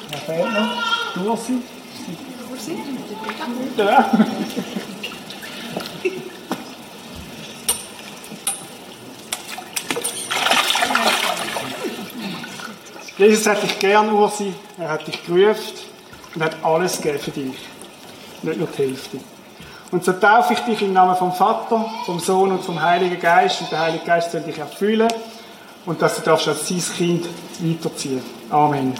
Wer 0.08 0.20
fehlt 0.20 0.52
noch? 0.54 1.32
Ursi? 1.32 1.58
Ja. 3.76 4.10
Jesus 13.22 13.46
hat 13.46 13.62
dich 13.62 13.78
gern, 13.78 14.12
Ursi. 14.12 14.52
Er 14.78 14.88
hat 14.88 15.06
dich 15.06 15.24
gerufen 15.24 15.74
und 16.34 16.42
hat 16.42 16.56
alles 16.64 17.00
gegeben 17.00 17.20
für 17.20 17.30
dich. 17.30 17.54
Nicht 18.42 18.58
nur 18.58 18.66
die 18.66 18.78
Hälfte. 18.78 19.18
Und 19.92 20.04
so 20.04 20.12
taufe 20.12 20.54
ich 20.54 20.58
dich 20.60 20.82
im 20.82 20.92
Namen 20.92 21.14
vom 21.14 21.32
Vater, 21.32 21.84
vom 22.04 22.18
Sohn 22.18 22.50
und 22.50 22.64
vom 22.64 22.82
Heiligen 22.82 23.20
Geist. 23.20 23.60
Und 23.60 23.70
der 23.70 23.80
Heilige 23.80 24.04
Geist 24.04 24.32
soll 24.32 24.40
dich 24.40 24.58
erfüllen 24.58 25.08
und 25.86 26.02
dass 26.02 26.16
du 26.16 26.22
darfst 26.22 26.48
als 26.48 26.66
sein 26.66 26.82
Kind 26.96 27.28
weiterziehen. 27.60 28.22
Amen. 28.50 28.94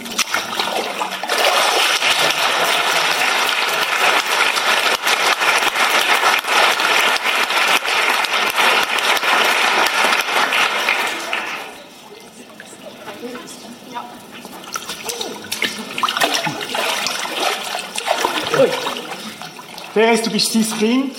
Teres, 20.03 20.21
du 20.21 20.31
bist 20.31 20.51
sein 20.51 20.65
Kind. 20.77 21.15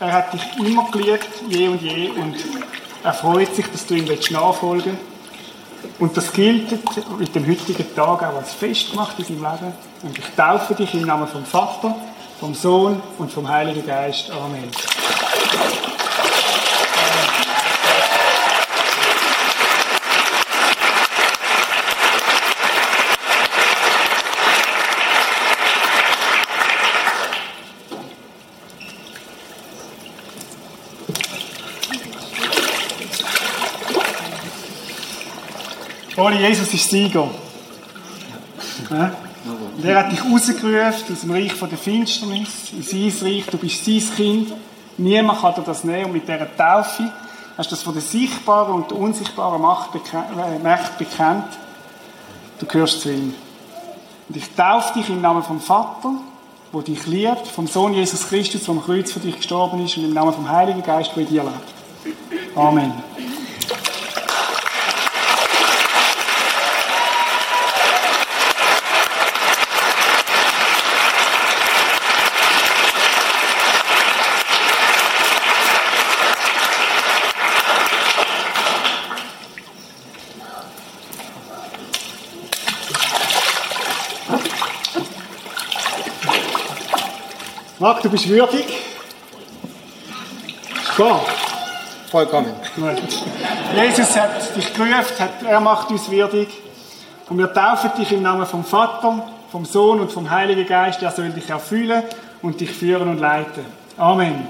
Er 0.00 0.12
hat 0.12 0.32
dich 0.32 0.42
immer 0.58 0.90
geliebt, 0.90 1.28
je 1.48 1.68
und 1.68 1.80
je. 1.80 2.08
Und 2.08 2.34
er 3.04 3.12
freut 3.12 3.54
sich, 3.54 3.66
dass 3.70 3.86
du 3.86 3.94
ihm 3.94 4.08
nachfolgen 4.30 4.98
willst. 5.80 6.00
Und 6.00 6.16
das 6.16 6.32
gilt 6.32 6.72
mit 7.18 7.34
dem 7.36 7.46
heutigen 7.46 7.94
Tag 7.94 8.22
auch 8.24 8.36
als 8.36 8.52
Fest 8.52 8.90
gemacht 8.90 9.14
in 9.18 9.26
seinem 9.26 9.42
Leben. 9.42 9.72
Und 10.02 10.18
ich 10.18 10.24
taufe 10.36 10.74
dich 10.74 10.92
im 10.94 11.02
Namen 11.02 11.28
vom 11.28 11.44
Vater, 11.44 11.94
vom 12.40 12.52
Sohn 12.52 13.00
und 13.18 13.30
vom 13.30 13.48
Heiligen 13.48 13.86
Geist. 13.86 14.32
Amen. 14.32 14.68
Ohne 36.20 36.38
Jesus 36.38 36.72
ist 36.74 36.90
Sieger. 36.90 37.28
Und 38.90 39.84
er 39.84 39.98
hat 39.98 40.12
dich 40.12 40.22
rausgerufen 40.22 41.14
aus 41.14 41.20
dem 41.22 41.30
Reich 41.30 41.52
der 41.58 41.78
Finsternis, 41.78 42.48
in 42.72 42.82
sein 42.82 43.26
Reich. 43.26 43.46
Du 43.46 43.56
bist 43.56 43.84
sein 43.84 44.02
Kind. 44.16 44.52
Niemand 44.98 45.40
kann 45.40 45.54
dir 45.54 45.62
das 45.62 45.82
nehmen. 45.82 46.06
Und 46.06 46.12
mit 46.12 46.28
dieser 46.28 46.54
Taufe 46.56 47.10
hast 47.56 47.70
du 47.70 47.74
das 47.74 47.82
von 47.82 47.94
der 47.94 48.02
sichtbaren 48.02 48.74
und 48.74 48.90
der 48.90 48.98
unsichtbaren 48.98 49.62
Macht, 49.62 49.94
äh, 49.94 50.58
Macht 50.62 50.98
bekennt. 50.98 51.46
Du 52.58 52.66
gehörst 52.66 53.00
zu 53.00 53.10
ihm. 53.10 53.34
Und 54.28 54.36
ich 54.36 54.54
taufe 54.54 54.98
dich 54.98 55.08
im 55.08 55.22
Namen 55.22 55.42
vom 55.42 55.60
Vater, 55.60 56.12
der 56.74 56.82
dich 56.82 57.06
liebt, 57.06 57.46
vom 57.48 57.66
Sohn 57.66 57.94
Jesus 57.94 58.28
Christus, 58.28 58.64
der 58.64 58.74
am 58.74 58.84
Kreuz 58.84 59.10
für 59.10 59.20
dich 59.20 59.36
gestorben 59.36 59.82
ist, 59.84 59.96
und 59.96 60.04
im 60.04 60.12
Namen 60.12 60.34
vom 60.34 60.48
Heiligen 60.48 60.82
Geist, 60.82 61.12
der 61.16 61.22
in 61.22 61.28
dir 61.28 61.42
lebt. 61.44 62.56
Amen. 62.56 62.92
Marc, 87.80 88.02
du 88.02 88.10
bist 88.10 88.28
würdig. 88.28 88.66
Klar. 90.94 91.24
Vollkommen. 92.10 92.52
Gut. 92.76 93.02
Jesus 93.74 94.14
hat 94.16 94.54
dich 94.54 94.74
gerufen, 94.74 95.18
hat, 95.18 95.42
er 95.48 95.60
macht 95.60 95.90
uns 95.90 96.10
würdig. 96.10 96.48
Und 97.30 97.38
wir 97.38 97.50
taufen 97.50 97.90
dich 97.96 98.12
im 98.12 98.20
Namen 98.20 98.44
vom 98.44 98.64
Vater, 98.64 99.26
vom 99.50 99.64
Sohn 99.64 100.00
und 100.00 100.12
vom 100.12 100.28
Heiligen 100.28 100.66
Geist. 100.66 101.02
Er 101.02 101.10
soll 101.10 101.30
dich 101.30 101.48
erfüllen 101.48 102.02
und 102.42 102.60
dich 102.60 102.70
führen 102.70 103.08
und 103.08 103.18
leiten. 103.18 103.64
Amen. 103.96 104.46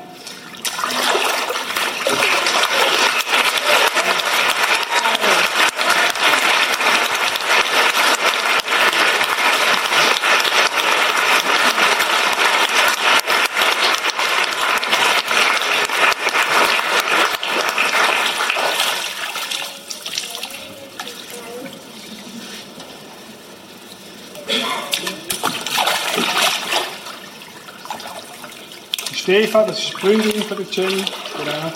Stefan, 29.31 29.69
das 29.69 29.79
ist 29.79 29.91
die 29.91 29.93
Freundin 29.93 30.43
von 30.43 30.57
der 30.57 30.67
Jenny. 30.73 31.05
Genau. 31.05 31.73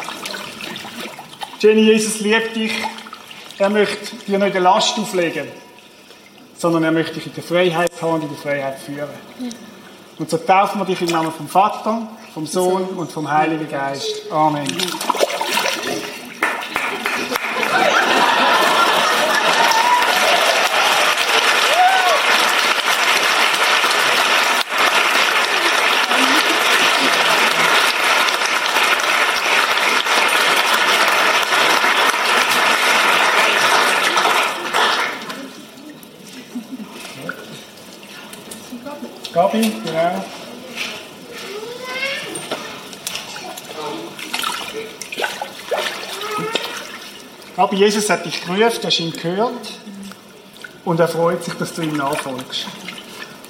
Jenny, 1.61 1.83
Jesus 1.83 2.19
liebt 2.19 2.57
dich. 2.57 2.73
Er 3.59 3.71
möchte 3.71 4.17
dir 4.27 4.41
nicht 4.41 4.57
eine 4.57 4.59
Last 4.59 4.99
auflegen, 4.99 5.47
sondern 6.59 6.83
er 6.83 6.91
möchte 6.91 7.15
dich 7.15 7.29
in 7.29 7.35
der 7.35 7.45
Freiheit 7.45 7.93
haben 8.03 8.15
und 8.15 8.23
in 8.25 8.29
der 8.31 8.39
Freiheit 8.39 8.81
führen. 8.81 9.09
Und 10.19 10.29
so 10.29 10.37
taufen 10.37 10.81
wir 10.81 10.85
dich 10.85 11.01
im 11.03 11.11
Namen 11.11 11.31
vom 11.31 11.47
Vater, 11.47 12.09
vom 12.35 12.45
Sohn 12.45 12.87
und 12.89 13.13
vom 13.13 13.31
Heiligen 13.31 13.71
Geist. 13.71 14.33
Amen. 14.33 14.67
Gabi, 39.35 39.63
genau. 39.85 40.25
Aber 47.65 47.77
Jesus 47.77 48.11
hat 48.11 48.27
dich 48.27 48.45
gerufen, 48.45 48.81
hast 48.85 49.01
ihn 49.01 49.11
gehört 49.11 49.71
und 50.85 51.01
er 51.01 51.09
freut 51.09 51.43
sich, 51.43 51.55
dass 51.55 51.73
du 51.73 51.81
ihm 51.81 51.97
nachfolgst. 51.97 52.67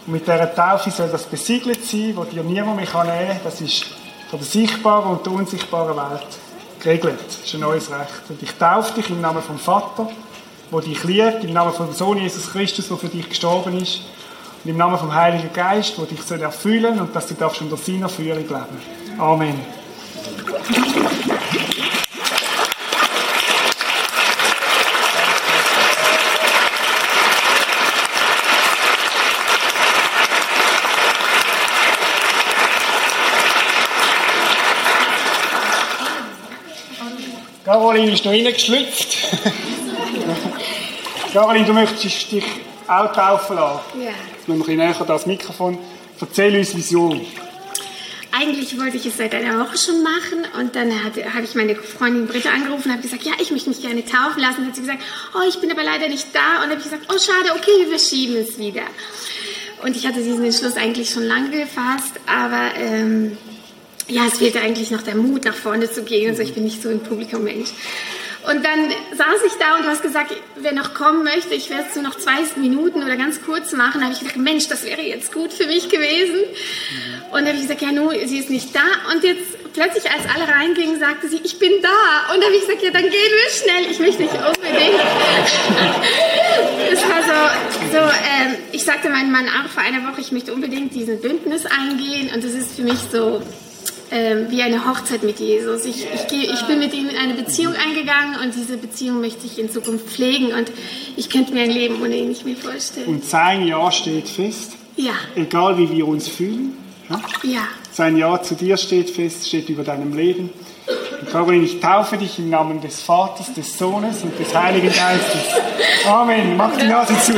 Und 0.07 0.13
mit 0.13 0.23
dieser 0.23 0.55
Taufe 0.55 0.89
soll 0.93 1.09
das 1.09 1.25
besiegelt 1.25 1.85
sein, 1.85 2.13
wo 2.15 2.23
dir 2.23 2.45
niemand 2.45 2.77
mehr 2.77 2.87
nehmen 2.87 3.29
kann. 3.29 3.41
Das 3.43 3.61
ist 3.61 3.87
von 4.31 4.39
der 4.39 4.47
sichtbaren 4.47 5.11
und 5.11 5.27
der 5.27 5.33
unsichtbaren 5.33 5.97
Welt 5.97 6.29
geregelt. 6.79 7.19
Das 7.27 7.45
ist 7.45 7.55
ein 7.55 7.63
neues 7.63 7.91
Recht. 7.91 8.23
Und 8.29 8.41
ich 8.41 8.53
taufe 8.53 8.95
dich 8.95 9.11
im 9.11 9.21
Namen 9.21 9.43
vom 9.43 9.59
Vater, 9.59 10.09
wo 10.71 10.79
dich 10.79 11.03
liebt, 11.03 11.43
im 11.43 11.53
Namen 11.53 11.73
vom 11.73 11.93
Sohn 11.93 12.19
Jesus 12.19 12.53
Christus, 12.53 12.87
der 12.87 12.97
für 12.97 13.09
dich 13.09 13.29
gestorben 13.29 13.83
ist, 13.83 14.03
und 14.63 14.71
im 14.71 14.77
Namen 14.77 14.97
vom 14.97 15.13
Heiligen 15.13 15.53
Geist, 15.53 15.99
der 15.99 16.05
dich 16.05 16.23
soll 16.23 16.41
erfüllen 16.41 17.01
und 17.01 17.17
dass 17.17 17.27
du 17.27 17.35
darfst 17.35 17.61
unter 17.63 17.77
seiner 17.77 18.09
Führung 18.09 18.47
leben. 18.47 19.19
Amen. 19.19 19.61
Caroline 37.75 38.13
ist 38.13 38.25
noch 38.25 38.31
reingeschlüpft. 38.31 39.17
Caroline, 41.33 41.67
du 41.67 41.73
möchtest 41.73 42.31
dich 42.31 42.45
auch 42.87 43.13
taufen 43.13 43.57
lassen. 43.57 43.81
Ja. 44.01 44.11
Jetzt 44.11 44.47
müssen 44.47 44.47
wir 44.47 44.55
ein 44.55 44.59
bisschen 44.61 44.77
näher 44.77 44.95
das 45.05 45.27
Mikrofon. 45.27 45.77
Erzähl 46.21 46.57
uns 46.57 46.77
Vision. 46.77 47.21
Eigentlich 48.31 48.79
wollte 48.79 48.97
ich 48.97 49.07
es 49.07 49.17
seit 49.17 49.35
einer 49.35 49.59
Woche 49.59 49.77
schon 49.77 50.05
machen 50.05 50.47
und 50.61 50.77
dann 50.77 50.93
habe 51.05 51.43
ich 51.43 51.57
meine 51.57 51.75
Freundin 51.75 52.29
Britta 52.29 52.51
angerufen 52.51 52.91
und 52.91 52.93
habe 52.93 53.03
gesagt, 53.03 53.25
ja, 53.25 53.33
ich 53.41 53.51
möchte 53.51 53.71
mich 53.71 53.83
gerne 53.83 54.05
taufen 54.05 54.41
lassen. 54.41 54.61
Und 54.61 54.69
hat 54.69 54.77
sie 54.77 54.83
gesagt, 54.83 55.03
oh, 55.35 55.43
ich 55.49 55.59
bin 55.59 55.73
aber 55.73 55.83
leider 55.83 56.07
nicht 56.07 56.29
da. 56.33 56.63
Und 56.63 56.71
dann 56.71 56.71
habe 56.71 56.79
ich 56.79 56.85
gesagt, 56.85 57.13
oh, 57.13 57.19
schade, 57.19 57.59
okay, 57.59 57.73
wir 57.79 57.89
verschieben 57.89 58.37
es 58.37 58.57
wieder. 58.57 58.85
Und 59.83 59.97
ich 59.97 60.07
hatte 60.07 60.23
diesen 60.23 60.45
Entschluss 60.45 60.77
eigentlich 60.77 61.11
schon 61.11 61.25
lange 61.25 61.51
gefasst, 61.51 62.21
aber 62.29 62.71
ähm, 62.79 63.37
ja, 64.09 64.27
es 64.27 64.39
fehlte 64.39 64.61
eigentlich 64.61 64.91
noch 64.91 65.03
der 65.03 65.15
Mut, 65.15 65.45
nach 65.45 65.55
vorne 65.55 65.91
zu 65.91 66.03
gehen. 66.03 66.31
Also 66.31 66.43
ich 66.43 66.55
bin 66.55 66.65
nicht 66.65 66.83
so 66.83 66.89
ein 66.89 67.01
Publikum-Mensch. 67.01 67.71
Und 68.51 68.63
dann 68.63 68.91
saß 69.17 69.41
ich 69.47 69.55
da 69.55 69.77
und 69.77 69.85
du 69.85 69.89
hast 69.89 70.03
gesagt, 70.03 70.35
wer 70.57 70.73
noch 70.73 70.93
kommen 70.93 71.25
möchte, 71.25 71.55
ich 71.55 71.71
werde 71.71 71.87
es 71.89 71.95
nur 71.95 72.05
noch 72.05 72.17
zwei 72.17 72.41
Minuten 72.57 73.03
oder 73.03 73.17
ganz 73.17 73.41
kurz 73.43 73.73
machen. 73.73 74.01
Da 74.01 74.07
habe 74.07 74.13
ich 74.13 74.21
gedacht, 74.21 74.37
Mensch, 74.37 74.69
das 74.69 74.85
wäre 74.85 75.01
jetzt 75.01 75.33
gut 75.33 75.51
für 75.51 75.67
mich 75.67 75.89
gewesen. 75.89 76.41
Und 77.31 77.41
dann 77.41 77.47
habe 77.47 77.57
ich 77.57 77.63
gesagt, 77.63 77.81
ja, 77.81 77.91
nun, 77.91 78.13
sie 78.27 78.39
ist 78.39 78.51
nicht 78.51 78.77
da. 78.77 78.85
Und 79.13 79.25
jetzt 79.25 79.73
plötzlich, 79.73 80.05
als 80.11 80.25
alle 80.35 80.47
reingingen, 80.47 81.01
sagte 81.01 81.29
sie, 81.29 81.41
ich 81.43 81.59
bin 81.59 81.73
da. 81.81 82.35
Und 82.35 82.43
dann 82.43 82.45
habe 82.45 82.55
ich 82.57 82.67
gesagt, 82.67 82.83
ja, 82.83 82.91
dann 82.91 83.05
gehen 83.05 83.13
wir 83.13 83.51
schnell. 83.51 83.91
Ich 83.91 83.99
möchte 83.99 84.23
nicht 84.23 84.35
unbedingt. 84.35 85.01
Es 86.93 87.03
war 87.03 87.23
so, 87.23 87.93
so 87.93 87.99
ähm, 87.99 88.57
ich 88.71 88.85
sagte 88.85 89.09
meinem 89.09 89.33
Mann 89.33 89.49
auch 89.49 89.69
vor 89.69 89.83
einer 89.83 90.07
Woche, 90.09 90.21
ich 90.21 90.31
möchte 90.31 90.53
unbedingt 90.53 90.95
diesen 90.95 91.21
Bündnis 91.21 91.65
eingehen. 91.67 92.31
Und 92.33 92.45
das 92.45 92.53
ist 92.53 92.77
für 92.77 92.83
mich 92.83 92.99
so 93.11 93.43
ähm, 94.15 94.47
wie 94.49 94.63
eine 94.63 94.89
Hochzeit 94.89 95.25
mit 95.25 95.41
Jesus. 95.41 95.85
Ich, 95.85 96.07
ich, 96.15 96.27
geh, 96.29 96.45
ich 96.45 96.63
bin 96.69 96.79
mit 96.79 96.95
ihm 96.95 97.09
in 97.09 97.17
eine 97.17 97.35
Beziehung 97.35 97.75
eingegangen 97.75 98.37
und 98.43 98.55
diese 98.55 98.77
Beziehung 98.77 99.21
möchte 99.21 99.45
ich 99.45 99.59
in 99.59 99.69
Zukunft 99.69 100.07
pflegen 100.07 100.53
und 100.53 100.71
ich 101.17 101.29
könnte 101.29 101.53
mir 101.53 101.63
ein 101.63 101.71
Leben 101.71 102.01
ohne 102.01 102.15
ihn 102.17 102.29
nicht 102.29 102.45
mehr 102.45 102.57
vorstellen. 102.57 103.09
Und 103.09 103.25
sein 103.25 103.67
Ja 103.67 103.91
steht 103.91 104.29
fest. 104.29 104.75
Ja. 104.97 105.15
Egal 105.35 105.79
wie 105.79 105.91
wir 105.91 106.07
uns 106.07 106.29
fühlen. 106.29 106.79
Ja? 107.11 107.21
Ja. 107.43 107.69
Sein 107.91 108.17
Ja 108.17 108.41
zu 108.41 108.55
dir 108.55 108.77
steht 108.77 109.11
fest, 109.11 109.49
steht 109.49 109.69
über 109.69 109.83
deinem 109.83 110.17
Leben. 110.17 110.51
Und 111.21 111.31
Caroline, 111.31 111.65
ich 111.65 111.81
taufe 111.81 112.17
dich 112.17 112.39
im 112.39 112.51
Namen 112.51 112.81
des 112.81 113.01
Vaters, 113.01 113.53
des 113.53 113.77
Sohnes 113.77 114.23
und 114.23 114.39
des 114.39 114.55
Heiligen 114.55 114.93
Geistes. 114.93 115.43
Amen. 116.07 116.57
Mach 116.57 116.77
die 116.77 116.87
Nase 116.87 117.19
zu. 117.21 117.33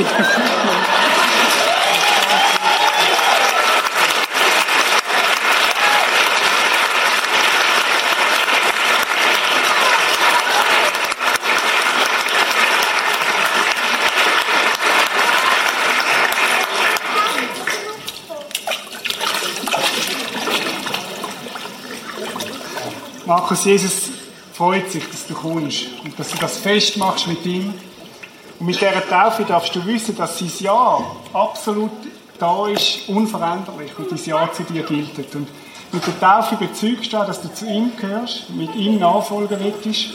Markus, 23.48 23.64
Jesus 23.64 24.08
freut 24.54 24.90
sich, 24.90 25.08
dass 25.08 25.24
du 25.28 25.34
kommst 25.34 25.86
und 26.02 26.18
dass 26.18 26.30
du 26.30 26.38
das 26.38 26.56
festmachst 26.56 27.28
mit 27.28 27.46
ihm. 27.46 27.72
Und 28.58 28.66
mit 28.66 28.74
dieser 28.74 29.08
Taufe 29.08 29.44
darfst 29.44 29.72
du 29.72 29.86
wissen, 29.86 30.16
dass 30.16 30.40
sein 30.40 30.50
Ja 30.58 30.98
absolut 31.32 31.92
da 32.40 32.66
ist, 32.66 33.08
unveränderlich 33.08 33.96
und 33.98 34.10
dein 34.10 34.18
Ja 34.24 34.52
zu 34.52 34.64
dir 34.64 34.82
gilt. 34.82 35.16
Und 35.36 35.46
mit 35.92 36.04
der 36.04 36.18
Taufe 36.18 36.56
bezeugst 36.56 37.12
du, 37.12 37.18
dass 37.18 37.40
du 37.40 37.54
zu 37.54 37.66
ihm 37.66 37.92
gehörst, 37.96 38.50
mit 38.50 38.74
ihm 38.74 38.98
nachfolgen 38.98 39.60
willst. 39.60 40.06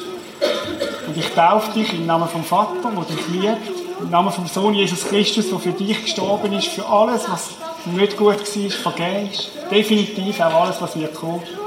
Und 1.07 1.15
ich 1.15 1.29
taufe 1.29 1.71
dich 1.71 1.93
im 1.93 2.05
Namen 2.05 2.27
vom 2.27 2.43
Vater, 2.43 2.91
der 2.91 3.15
dich 3.15 3.27
liebt, 3.29 3.79
im 4.01 4.09
Namen 4.09 4.33
vom 4.33 4.45
Sohn 4.47 4.73
Jesus 4.73 5.07
Christus, 5.07 5.47
der 5.47 5.59
für 5.59 5.71
dich 5.71 6.03
gestorben 6.03 6.51
ist, 6.51 6.67
für 6.67 6.85
alles, 6.85 7.29
was 7.29 7.51
nicht 7.85 8.17
gut 8.17 8.39
war, 8.39 8.69
vergeben 8.71 9.29
ist. 9.31 9.51
Definitiv 9.71 10.41
auch 10.41 10.65
alles, 10.65 10.81
was 10.81 10.99
wird 10.99 11.15
kommen. 11.15 11.60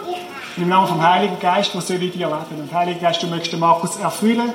Im 0.56 0.68
Namen 0.68 0.86
vom 0.86 1.02
Heiligen 1.02 1.38
Geist, 1.40 1.74
der 1.74 1.80
soll 1.80 1.96
in 1.96 2.12
dir 2.12 2.28
leben. 2.28 2.62
Und 2.62 2.72
Heiliger 2.72 3.00
Geist, 3.00 3.22
du 3.22 3.26
möchtest 3.26 3.52
den 3.52 3.60
Markus 3.60 3.96
erfüllen 3.96 4.52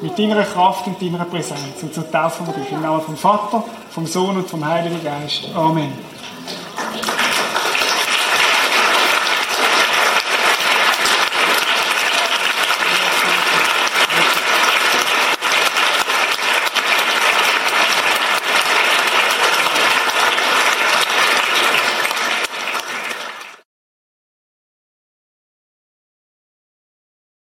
mit 0.00 0.18
deiner 0.18 0.42
Kraft 0.42 0.86
und 0.86 1.00
deiner 1.02 1.24
Präsenz. 1.24 1.82
Und 1.82 1.92
so 1.92 2.02
taufen 2.02 2.46
wir 2.46 2.54
dich 2.54 2.72
im 2.72 2.80
Namen 2.80 3.02
vom 3.02 3.16
Vater, 3.16 3.62
vom 3.90 4.06
Sohn 4.06 4.36
und 4.36 4.48
vom 4.48 4.64
Heiligen 4.64 5.02
Geist. 5.04 5.48
Amen. 5.54 5.92